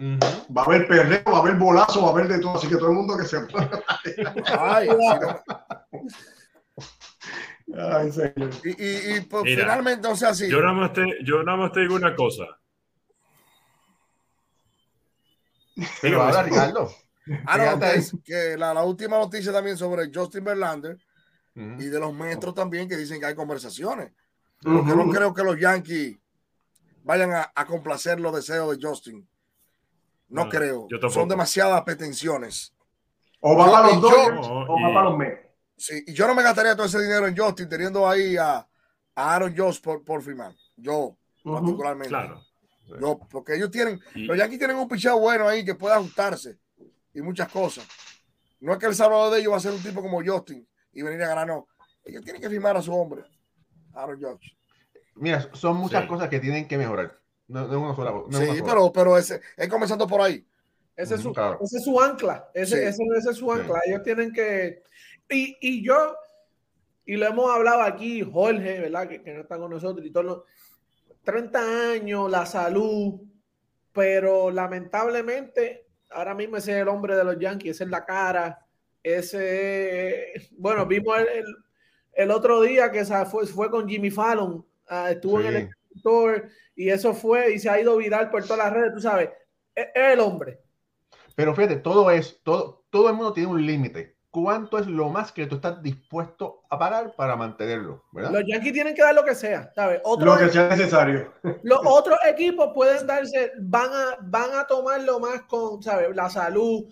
va 0.00 0.62
a 0.62 0.64
haber 0.64 0.88
perreo, 0.88 1.22
va 1.32 1.36
a 1.38 1.40
haber 1.42 1.54
bolazo, 1.54 2.02
va 2.02 2.08
a 2.08 2.10
haber 2.10 2.26
de 2.26 2.40
todo, 2.40 2.56
así 2.56 2.66
que 2.66 2.76
todo 2.76 2.88
el 2.88 2.96
mundo 2.96 3.16
que 3.16 3.26
se 3.26 3.36
Ay. 4.58 4.88
Ay, 7.76 8.10
señor. 8.12 8.50
Y, 8.64 8.70
y, 8.70 9.16
y, 9.16 9.20
pues, 9.22 9.44
Mira, 9.44 9.62
finalmente, 9.62 10.08
o 10.08 10.16
sea, 10.16 10.34
sí. 10.34 10.48
Yo 10.48 10.60
nada 10.60 10.72
más 10.72 10.92
te, 10.92 11.04
yo 11.24 11.42
nada 11.42 11.58
más 11.58 11.72
te 11.72 11.80
digo 11.80 11.94
una 11.94 12.14
cosa. 12.14 12.44
Pero 16.02 16.22
ahora, 16.22 16.42
Ricardo. 16.42 16.90
Ah, 17.46 17.58
no, 17.58 17.78
que, 17.78 17.84
ahí. 17.86 17.98
es- 17.98 18.12
que 18.24 18.56
la, 18.56 18.74
la 18.74 18.82
última 18.84 19.18
noticia 19.18 19.52
también 19.52 19.76
sobre 19.76 20.10
Justin 20.12 20.44
Verlander 20.44 20.98
y 21.54 21.84
de 21.86 22.00
los 22.00 22.14
metros 22.14 22.54
también 22.54 22.88
que 22.88 22.96
dicen 22.96 23.20
que 23.20 23.26
hay 23.26 23.34
conversaciones. 23.34 24.12
Porque 24.62 24.94
no 24.94 25.08
creo 25.10 25.32
que 25.34 25.42
los 25.42 25.58
Yankees 25.58 26.18
vayan 27.02 27.32
a, 27.32 27.50
a 27.54 27.66
complacer 27.66 28.18
los 28.20 28.34
deseos 28.34 28.76
de 28.78 28.86
Justin. 28.86 29.28
No, 30.28 30.44
No, 30.44 30.50
creo. 30.50 30.86
Son 31.10 31.28
demasiadas 31.28 31.82
pretensiones. 31.82 32.74
O 33.40 33.56
va 33.56 33.70
para 33.70 33.86
los 33.88 34.00
No, 34.00 34.64
o 34.68 34.80
va 34.80 34.94
para 34.94 35.10
los 35.10 35.18
Mets. 35.18 35.40
Sí, 35.80 36.04
y 36.06 36.12
yo 36.12 36.26
no 36.26 36.34
me 36.34 36.42
gastaría 36.42 36.76
todo 36.76 36.84
ese 36.86 37.00
dinero 37.00 37.26
en 37.26 37.34
Justin 37.34 37.66
teniendo 37.68 38.06
ahí 38.06 38.36
a, 38.36 38.56
a 38.58 39.34
Aaron 39.34 39.56
Josh 39.56 39.80
por, 39.80 40.04
por 40.04 40.22
firmar. 40.22 40.52
Yo, 40.76 41.16
particularmente. 41.42 42.10
Claro. 42.10 42.44
Yo, 43.00 43.18
porque 43.30 43.54
ellos 43.54 43.70
tienen, 43.70 43.98
Y- 44.14 44.24
los 44.26 44.36
Yankees 44.36 44.58
tienen 44.58 44.76
un 44.76 44.86
picheo 44.88 45.18
bueno 45.18 45.48
ahí 45.48 45.64
que 45.64 45.74
puede 45.74 45.94
ajustarse 45.94 46.58
y 47.14 47.22
muchas 47.22 47.48
cosas. 47.50 47.86
No 48.60 48.72
es 48.72 48.78
que 48.78 48.86
el 48.86 48.94
salvador 48.94 49.32
de 49.32 49.40
ellos 49.40 49.52
va 49.52 49.56
a 49.56 49.60
ser 49.60 49.72
un 49.72 49.82
tipo 49.82 50.02
como 50.02 50.22
Justin 50.22 50.68
y 50.92 51.00
venir 51.02 51.22
a 51.22 51.28
ganar, 51.28 51.46
no. 51.46 51.66
Ellos 52.04 52.22
tienen 52.24 52.42
que 52.42 52.50
firmar 52.50 52.76
a 52.76 52.82
su 52.82 52.92
hombre, 52.94 53.24
Aaron 53.94 54.20
Judge. 54.20 54.54
Mira, 55.14 55.48
son 55.54 55.76
muchas 55.78 56.02
Sí. 56.02 56.08
cosas 56.08 56.28
que 56.28 56.40
tienen 56.40 56.68
que 56.68 56.76
mejorar. 56.76 57.18
No, 57.48 57.66
no 57.66 57.72
es 57.72 57.82
una 57.82 57.96
sola. 57.96 58.10
No 58.10 58.26
Sí, 58.38 58.44
una 58.44 58.54
sola. 58.58 58.64
pero, 58.64 58.92
pero 58.92 59.16
ese, 59.18 59.40
es 59.56 59.68
comenzando 59.68 60.06
por 60.06 60.20
ahí. 60.20 60.46
Ese 60.94 61.14
es 61.14 61.22
su, 61.22 61.32
claro. 61.32 61.58
ese 61.62 61.78
es 61.78 61.84
su 61.84 61.98
ancla. 61.98 62.50
Ese, 62.52 62.76
Sí. 62.76 62.82
ese, 62.86 63.02
ese 63.18 63.30
es 63.30 63.36
su 63.38 63.46
Sí. 63.46 63.50
ancla. 63.60 63.80
Ellos 63.86 64.02
tienen 64.02 64.32
que. 64.32 64.82
Y, 65.30 65.56
y 65.60 65.84
yo, 65.84 66.16
y 67.04 67.16
lo 67.16 67.26
hemos 67.26 67.50
hablado 67.50 67.82
aquí, 67.82 68.22
Jorge, 68.22 68.80
¿verdad? 68.80 69.08
Que, 69.08 69.22
que 69.22 69.32
no 69.34 69.40
está 69.42 69.58
con 69.58 69.70
nosotros 69.70 70.04
y 70.06 70.10
todos 70.10 70.26
los 70.26 70.42
30 71.24 71.92
años, 71.92 72.30
la 72.30 72.46
salud, 72.46 73.20
pero 73.92 74.50
lamentablemente, 74.50 75.86
ahora 76.10 76.34
mismo 76.34 76.56
ese 76.56 76.72
es 76.72 76.78
el 76.78 76.88
hombre 76.88 77.16
de 77.16 77.24
los 77.24 77.38
Yankees, 77.38 77.72
ese 77.76 77.84
es 77.84 77.90
la 77.90 78.04
cara. 78.04 78.66
Ese, 79.02 80.32
bueno, 80.58 80.84
vimos 80.86 81.18
el, 81.18 81.28
el, 81.28 81.44
el 82.12 82.30
otro 82.30 82.60
día 82.60 82.90
que 82.90 83.04
se 83.04 83.24
fue, 83.26 83.46
fue 83.46 83.70
con 83.70 83.88
Jimmy 83.88 84.10
Fallon, 84.10 84.64
ah, 84.88 85.10
estuvo 85.10 85.40
en 85.40 85.46
el 85.46 85.56
Sí. 85.56 85.68
escritor 85.88 86.48
y 86.76 86.88
eso 86.90 87.14
fue 87.14 87.52
y 87.54 87.58
se 87.58 87.68
ha 87.70 87.80
ido 87.80 87.96
viral 87.96 88.30
por 88.30 88.42
todas 88.42 88.58
las 88.58 88.72
redes, 88.72 88.92
tú 88.94 89.00
sabes, 89.00 89.30
es 89.74 89.86
es 89.94 90.12
el 90.12 90.20
hombre. 90.20 90.60
Pero 91.34 91.54
fíjate, 91.54 91.76
todo 91.76 92.10
es, 92.10 92.40
todo, 92.42 92.84
todo 92.90 93.08
el 93.08 93.14
mundo 93.14 93.32
tiene 93.32 93.48
un 93.48 93.64
límite. 93.64 94.16
¿Cuánto 94.30 94.78
es 94.78 94.86
lo 94.86 95.08
más 95.08 95.32
que 95.32 95.46
tú 95.46 95.56
estás 95.56 95.82
dispuesto 95.82 96.62
a 96.70 96.78
pagar 96.78 97.14
para 97.16 97.34
mantenerlo? 97.34 98.04
¿verdad? 98.12 98.30
Los 98.30 98.44
Yankees 98.46 98.72
tienen 98.72 98.94
que 98.94 99.02
dar 99.02 99.14
lo 99.14 99.24
que 99.24 99.34
sea, 99.34 99.72
¿sabes? 99.74 100.00
Lo 100.04 100.36
que 100.38 100.48
sea 100.50 100.68
necesario. 100.68 101.32
los 101.64 101.80
otros 101.84 102.16
equipos 102.28 102.70
pueden 102.72 103.06
darse, 103.08 103.50
van 103.60 103.90
a, 103.92 104.16
van 104.22 104.54
a 104.54 104.66
tomarlo 104.68 105.18
más 105.18 105.42
con, 105.42 105.82
¿sabes? 105.82 106.14
La 106.14 106.30
salud, 106.30 106.84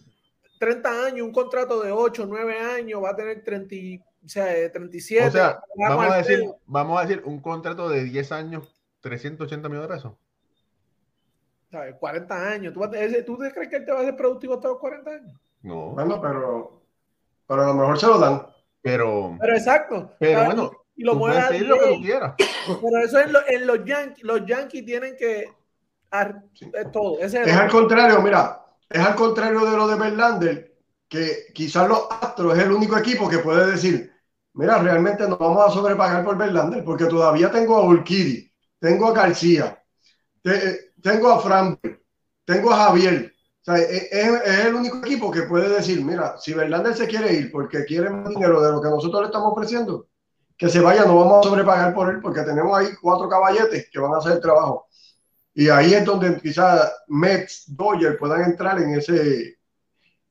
30 0.59 1.07
años, 1.07 1.27
un 1.27 1.33
contrato 1.33 1.81
de 1.81 1.93
8, 1.93 2.27
9 2.27 2.59
años, 2.59 3.03
va 3.05 3.11
a 3.11 3.17
tener 3.17 3.45
30, 3.45 3.75
y- 3.75 3.99
o 4.25 4.29
sea, 4.29 4.53
eh, 4.57 4.69
37. 4.69 5.29
O 5.29 5.31
sea, 5.31 5.61
vamos 5.77 6.07
a 6.11 6.17
decir, 6.17 6.43
vamos 6.67 6.99
a 6.99 7.03
decir 7.07 7.23
un 7.25 7.41
contrato 7.41 7.89
de 7.89 8.03
10 8.03 8.33
años, 8.33 8.75
380 9.01 9.69
millones 9.69 9.89
de 9.89 9.95
pesos. 9.95 10.13
¿sabes? 11.71 11.95
40 12.01 12.51
años. 12.51 12.73
¿Tú, 12.75 12.81
vas 12.81 12.93
a- 12.93 12.99
ese- 13.01 13.23
¿Tú 13.23 13.37
te 13.39 13.53
crees 13.53 13.69
que 13.69 13.77
él 13.77 13.85
te 13.85 13.93
va 13.93 14.01
a 14.01 14.05
ser 14.05 14.17
productivo 14.17 14.55
hasta 14.55 14.69
los 14.69 14.79
40 14.79 15.11
años? 15.13 15.39
No, 15.63 15.91
Bueno, 15.91 16.21
pero, 16.21 16.78
pero 17.49 17.63
a 17.65 17.67
lo 17.67 17.75
mejor 17.75 17.99
se 17.99 18.07
lo 18.07 18.19
dan. 18.19 18.47
pero, 18.83 19.37
Pero 19.41 19.57
exacto. 19.57 20.13
pero 20.21 20.41
¿sabes? 20.41 20.55
bueno, 20.55 20.71
y 20.95 21.03
lo 21.05 21.19
puedes 21.19 21.45
a 21.45 21.49
pedir 21.49 21.67
lo 21.67 21.75
que 21.79 21.81
tú 21.87 21.89
10. 21.95 22.01
quieras. 22.03 22.35
Pero 22.67 22.99
eso 23.05 23.19
es 23.19 23.31
lo- 23.33 23.47
en 23.49 23.67
los 23.67 23.85
Yankees. 23.85 24.25
Los 24.25 24.47
Yankees 24.47 24.85
tienen 24.85 25.17
que. 25.17 25.51
ar- 26.11 26.43
Sí. 26.55 26.71
es 26.73 26.91
todo. 26.93 27.19
Ese 27.19 27.41
es 27.43 27.49
Es 27.49 27.55
el- 27.55 27.61
al 27.61 27.71
contrario, 27.71 28.23
mira, 28.23 28.65
es 28.89 29.01
al 29.01 29.15
contrario 29.15 29.65
de 29.67 29.77
lo 29.77 29.87
de 29.89 29.97
Verlander, 29.97 30.75
que 31.09 31.47
quizás 31.55 31.89
los 31.89 32.07
Astros 32.11 32.57
es 32.57 32.65
el 32.65 32.73
único 32.73 32.97
equipo 32.97 33.29
que 33.29 33.39
puede 33.39 33.71
decir, 33.71 34.11
mira, 34.55 34.79
realmente 34.79 35.29
nos 35.29 35.39
vamos 35.39 35.67
a 35.67 35.71
sobrepagar 35.71 36.25
por 36.25 36.37
Verlander, 36.39 36.83
porque 36.85 37.05
todavía 37.07 37.51
tengo 37.51 37.77
a 37.77 37.85
Urquidi, 37.85 38.51
tengo 38.81 39.09
a 39.09 39.13
García, 39.13 39.83
te- 40.43 40.93
tengo 41.03 41.31
a 41.31 41.41
Fran, 41.41 41.79
tengo 42.45 42.73
a 42.73 42.77
Javier. 42.87 43.33
O 43.69 43.77
sea, 43.77 43.85
es, 43.85 44.09
es- 44.11 44.43
es 44.47 44.65
el 44.67 44.75
único 44.75 44.99
equipo 44.99 45.31
que 45.31 45.43
puede 45.43 45.69
decir, 45.69 46.03
mira, 46.03 46.37
si 46.39 46.55
Verlander 46.55 46.95
se 46.97 47.07
quiere 47.07 47.33
ir 47.35 47.53
porque 47.53 47.85
quiere 47.85 48.09
más 48.09 48.29
dinero 48.31 48.63
de 48.63 48.73
lo 48.73 48.81
que 48.81 48.89
nosotros 48.89 49.21
le 49.21 49.27
estamos 49.27 49.53
ofreciendo, 49.53 50.07
que 50.57 50.69
se 50.69 50.81
vaya, 50.81 51.05
no 51.05 51.17
vamos 51.19 51.45
a 51.47 51.49
sobrepagar 51.51 51.93
por 51.95 52.09
él, 52.11 52.21
porque 52.23 52.43
tenemos 52.43 52.77
ahí 52.79 52.89
cuatro 53.01 53.29
caballetes 53.29 53.89
que 53.93 53.99
van 54.01 54.15
a 54.15 54.19
hacer 54.19 54.33
el 54.33 54.41
trabajo. 54.41 54.87
Y 55.55 55.69
ahí 55.69 55.93
es 55.93 56.05
donde 56.05 56.41
quizás 56.41 56.93
Mets, 57.09 57.65
Dodgers 57.77 58.17
puedan 58.19 58.43
entrar 58.45 58.81
en 58.81 58.95
ese, 58.95 59.59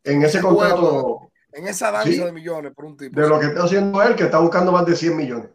en 0.04 0.24
ese 0.24 0.42
contrato. 0.42 1.30
En 1.52 1.68
esa 1.68 1.92
danza 1.92 2.10
Sí. 2.10 2.18
de 2.18 2.32
millones 2.32 2.74
por 2.74 2.86
un 2.86 2.98
tipo. 2.98 3.20
de 3.20 3.28
lo 3.28 3.40
que 3.40 3.48
está 3.48 3.64
haciendo 3.66 4.02
él, 4.02 4.16
que 4.16 4.24
está 4.24 4.40
buscando 4.40 4.72
más 4.72 4.86
de 4.86 4.96
100 4.96 5.16
millones. 5.16 5.50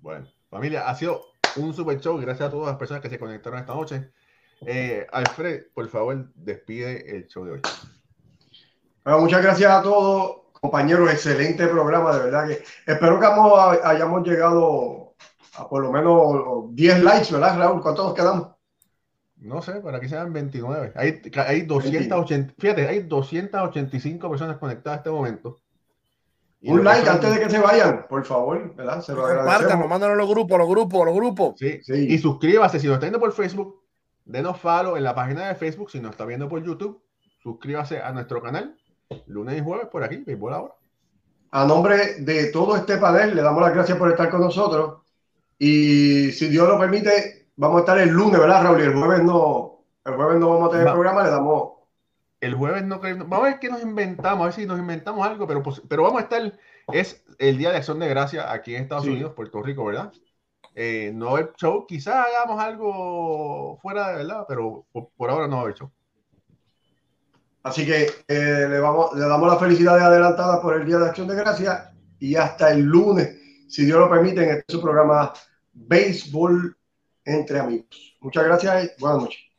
Bueno, 0.00 0.26
familia, 0.48 0.88
ha 0.88 0.94
sido 0.94 1.20
un 1.56 1.74
super 1.74 2.00
show. 2.00 2.18
Gracias 2.18 2.48
a 2.48 2.50
todas 2.50 2.68
las 2.68 2.76
personas 2.76 3.02
que 3.02 3.10
se 3.10 3.18
conectaron 3.18 3.58
esta 3.60 3.74
noche. 3.74 4.10
Eh, 4.66 5.06
Alfred, 5.10 5.64
por 5.74 5.88
favor, 5.88 6.26
despide 6.34 7.16
el 7.16 7.26
show 7.26 7.44
de 7.44 7.52
hoy. 7.52 7.60
Bueno, 9.04 9.20
muchas 9.20 9.42
gracias 9.42 9.70
a 9.70 9.82
todos, 9.82 10.42
compañeros. 10.60 11.10
Excelente 11.10 11.66
programa, 11.66 12.14
de 12.16 12.24
verdad 12.24 12.48
que 12.48 12.62
espero 12.86 13.18
que 13.18 13.26
hemos- 13.26 13.78
hayamos 13.84 14.26
llegado 14.26 15.14
a 15.56 15.68
por 15.68 15.82
lo 15.82 15.90
menos 15.90 16.74
10 16.74 17.02
likes, 17.02 17.32
¿verdad, 17.32 17.58
Raúl? 17.58 17.80
¿Cuántos 17.80 18.04
nos 18.06 18.14
quedamos? 18.14 18.48
No 19.36 19.62
sé, 19.62 19.80
para 19.80 19.98
que 19.98 20.08
sean 20.08 20.32
29. 20.34 20.92
Hay, 20.96 21.22
hay 21.46 21.62
280, 21.62 22.52
fíjate, 22.58 22.86
hay 22.86 23.00
285 23.04 24.28
personas 24.28 24.58
conectadas 24.58 24.98
en 24.98 25.00
este 25.00 25.10
momento. 25.10 25.56
Y 26.60 26.70
Un 26.70 26.84
like 26.84 27.06
son- 27.06 27.14
antes 27.14 27.34
de 27.34 27.40
que 27.40 27.48
se 27.48 27.58
vayan, 27.58 28.06
por 28.06 28.22
favor, 28.26 28.74
¿verdad? 28.76 29.00
Se 29.00 29.12
lo 29.12 29.22
Compartan, 29.22 29.48
agradecemos. 29.48 29.88
mándanos 29.88 30.18
los 30.18 30.28
grupos, 30.28 30.58
los 30.58 30.68
grupos, 30.68 31.06
los 31.06 31.14
grupos. 31.14 31.54
Sí. 31.58 31.80
Sí. 31.82 32.06
Y 32.12 32.18
suscríbase, 32.18 32.78
si 32.78 32.86
nos 32.86 32.96
está 32.96 33.06
viendo 33.06 33.18
por 33.18 33.32
Facebook, 33.32 33.80
denos 34.30 34.58
follow 34.60 34.96
en 34.96 35.04
la 35.04 35.14
página 35.14 35.48
de 35.48 35.54
Facebook, 35.54 35.90
si 35.90 36.00
nos 36.00 36.12
está 36.12 36.24
viendo 36.24 36.48
por 36.48 36.62
YouTube, 36.62 37.02
suscríbase 37.42 38.00
a 38.00 38.12
nuestro 38.12 38.40
canal, 38.42 38.76
lunes 39.26 39.58
y 39.58 39.60
jueves 39.62 39.88
por 39.88 40.04
aquí, 40.04 40.18
Béisbol 40.18 40.54
ahora. 40.54 40.74
A 41.52 41.66
nombre 41.66 42.14
de 42.20 42.46
todo 42.52 42.76
este 42.76 42.96
panel, 42.98 43.34
le 43.34 43.42
damos 43.42 43.60
las 43.60 43.74
gracias 43.74 43.98
por 43.98 44.08
estar 44.10 44.30
con 44.30 44.40
nosotros. 44.40 45.00
Y 45.58 46.30
si 46.32 46.48
Dios 46.48 46.68
lo 46.68 46.78
permite, 46.78 47.48
vamos 47.56 47.78
a 47.78 47.80
estar 47.80 47.98
el 47.98 48.10
lunes, 48.10 48.38
¿verdad, 48.40 48.62
Raúl? 48.62 48.80
Y 48.80 48.84
el 48.84 48.94
jueves 48.94 49.22
no, 49.24 49.84
el 50.04 50.14
jueves 50.14 50.38
no 50.38 50.48
vamos 50.50 50.68
a 50.68 50.70
tener 50.72 50.86
Va. 50.86 50.92
programa, 50.92 51.24
le 51.24 51.30
damos. 51.30 51.72
El 52.40 52.54
jueves 52.54 52.84
no 52.84 53.00
creo- 53.00 53.18
vamos 53.18 53.40
a 53.40 53.50
ver 53.50 53.58
qué 53.58 53.68
nos 53.68 53.82
inventamos, 53.82 54.40
a 54.40 54.44
ver 54.44 54.52
si 54.54 54.64
nos 54.64 54.78
inventamos 54.78 55.26
algo, 55.26 55.46
pero, 55.46 55.62
pues- 55.62 55.82
pero 55.88 56.04
vamos 56.04 56.20
a 56.20 56.24
estar, 56.24 56.58
es 56.92 57.22
el 57.38 57.58
Día 57.58 57.70
de 57.70 57.76
Acción 57.78 57.98
de 57.98 58.08
Gracia 58.08 58.50
aquí 58.52 58.74
en 58.76 58.82
Estados 58.84 59.04
Sí. 59.04 59.10
Unidos, 59.10 59.32
Puerto 59.34 59.60
Rico, 59.62 59.84
¿verdad? 59.84 60.12
Eh, 60.82 61.12
no 61.12 61.28
haber 61.28 61.52
show, 61.58 61.84
quizás 61.86 62.26
hagamos 62.26 62.58
algo 62.58 63.78
fuera 63.82 64.12
de 64.12 64.16
verdad, 64.16 64.46
pero 64.48 64.86
por, 64.90 65.10
por 65.14 65.28
ahora 65.28 65.46
no 65.46 65.56
va 65.56 65.58
a 65.58 65.64
haber 65.64 65.74
show. 65.74 65.90
Así 67.62 67.84
que 67.84 68.06
eh, 68.26 68.66
le, 68.66 68.80
vamos, 68.80 69.12
le 69.14 69.26
damos 69.26 69.46
las 69.46 69.60
felicidades 69.60 70.02
adelantadas 70.02 70.58
por 70.60 70.74
el 70.74 70.86
Día 70.86 70.96
de 70.96 71.04
Acción 71.04 71.28
de 71.28 71.34
Gracias 71.34 71.90
y 72.18 72.34
hasta 72.34 72.72
el 72.72 72.80
lunes, 72.80 73.28
si 73.68 73.84
Dios 73.84 73.98
lo 73.98 74.08
permite, 74.08 74.42
en 74.42 74.56
este 74.56 74.72
su 74.72 74.80
programa 74.80 75.34
Béisbol 75.74 76.74
entre 77.26 77.58
amigos. 77.58 78.16
Muchas 78.20 78.44
gracias 78.44 78.84
y 78.86 79.00
buenas 79.02 79.24
noches. 79.24 79.49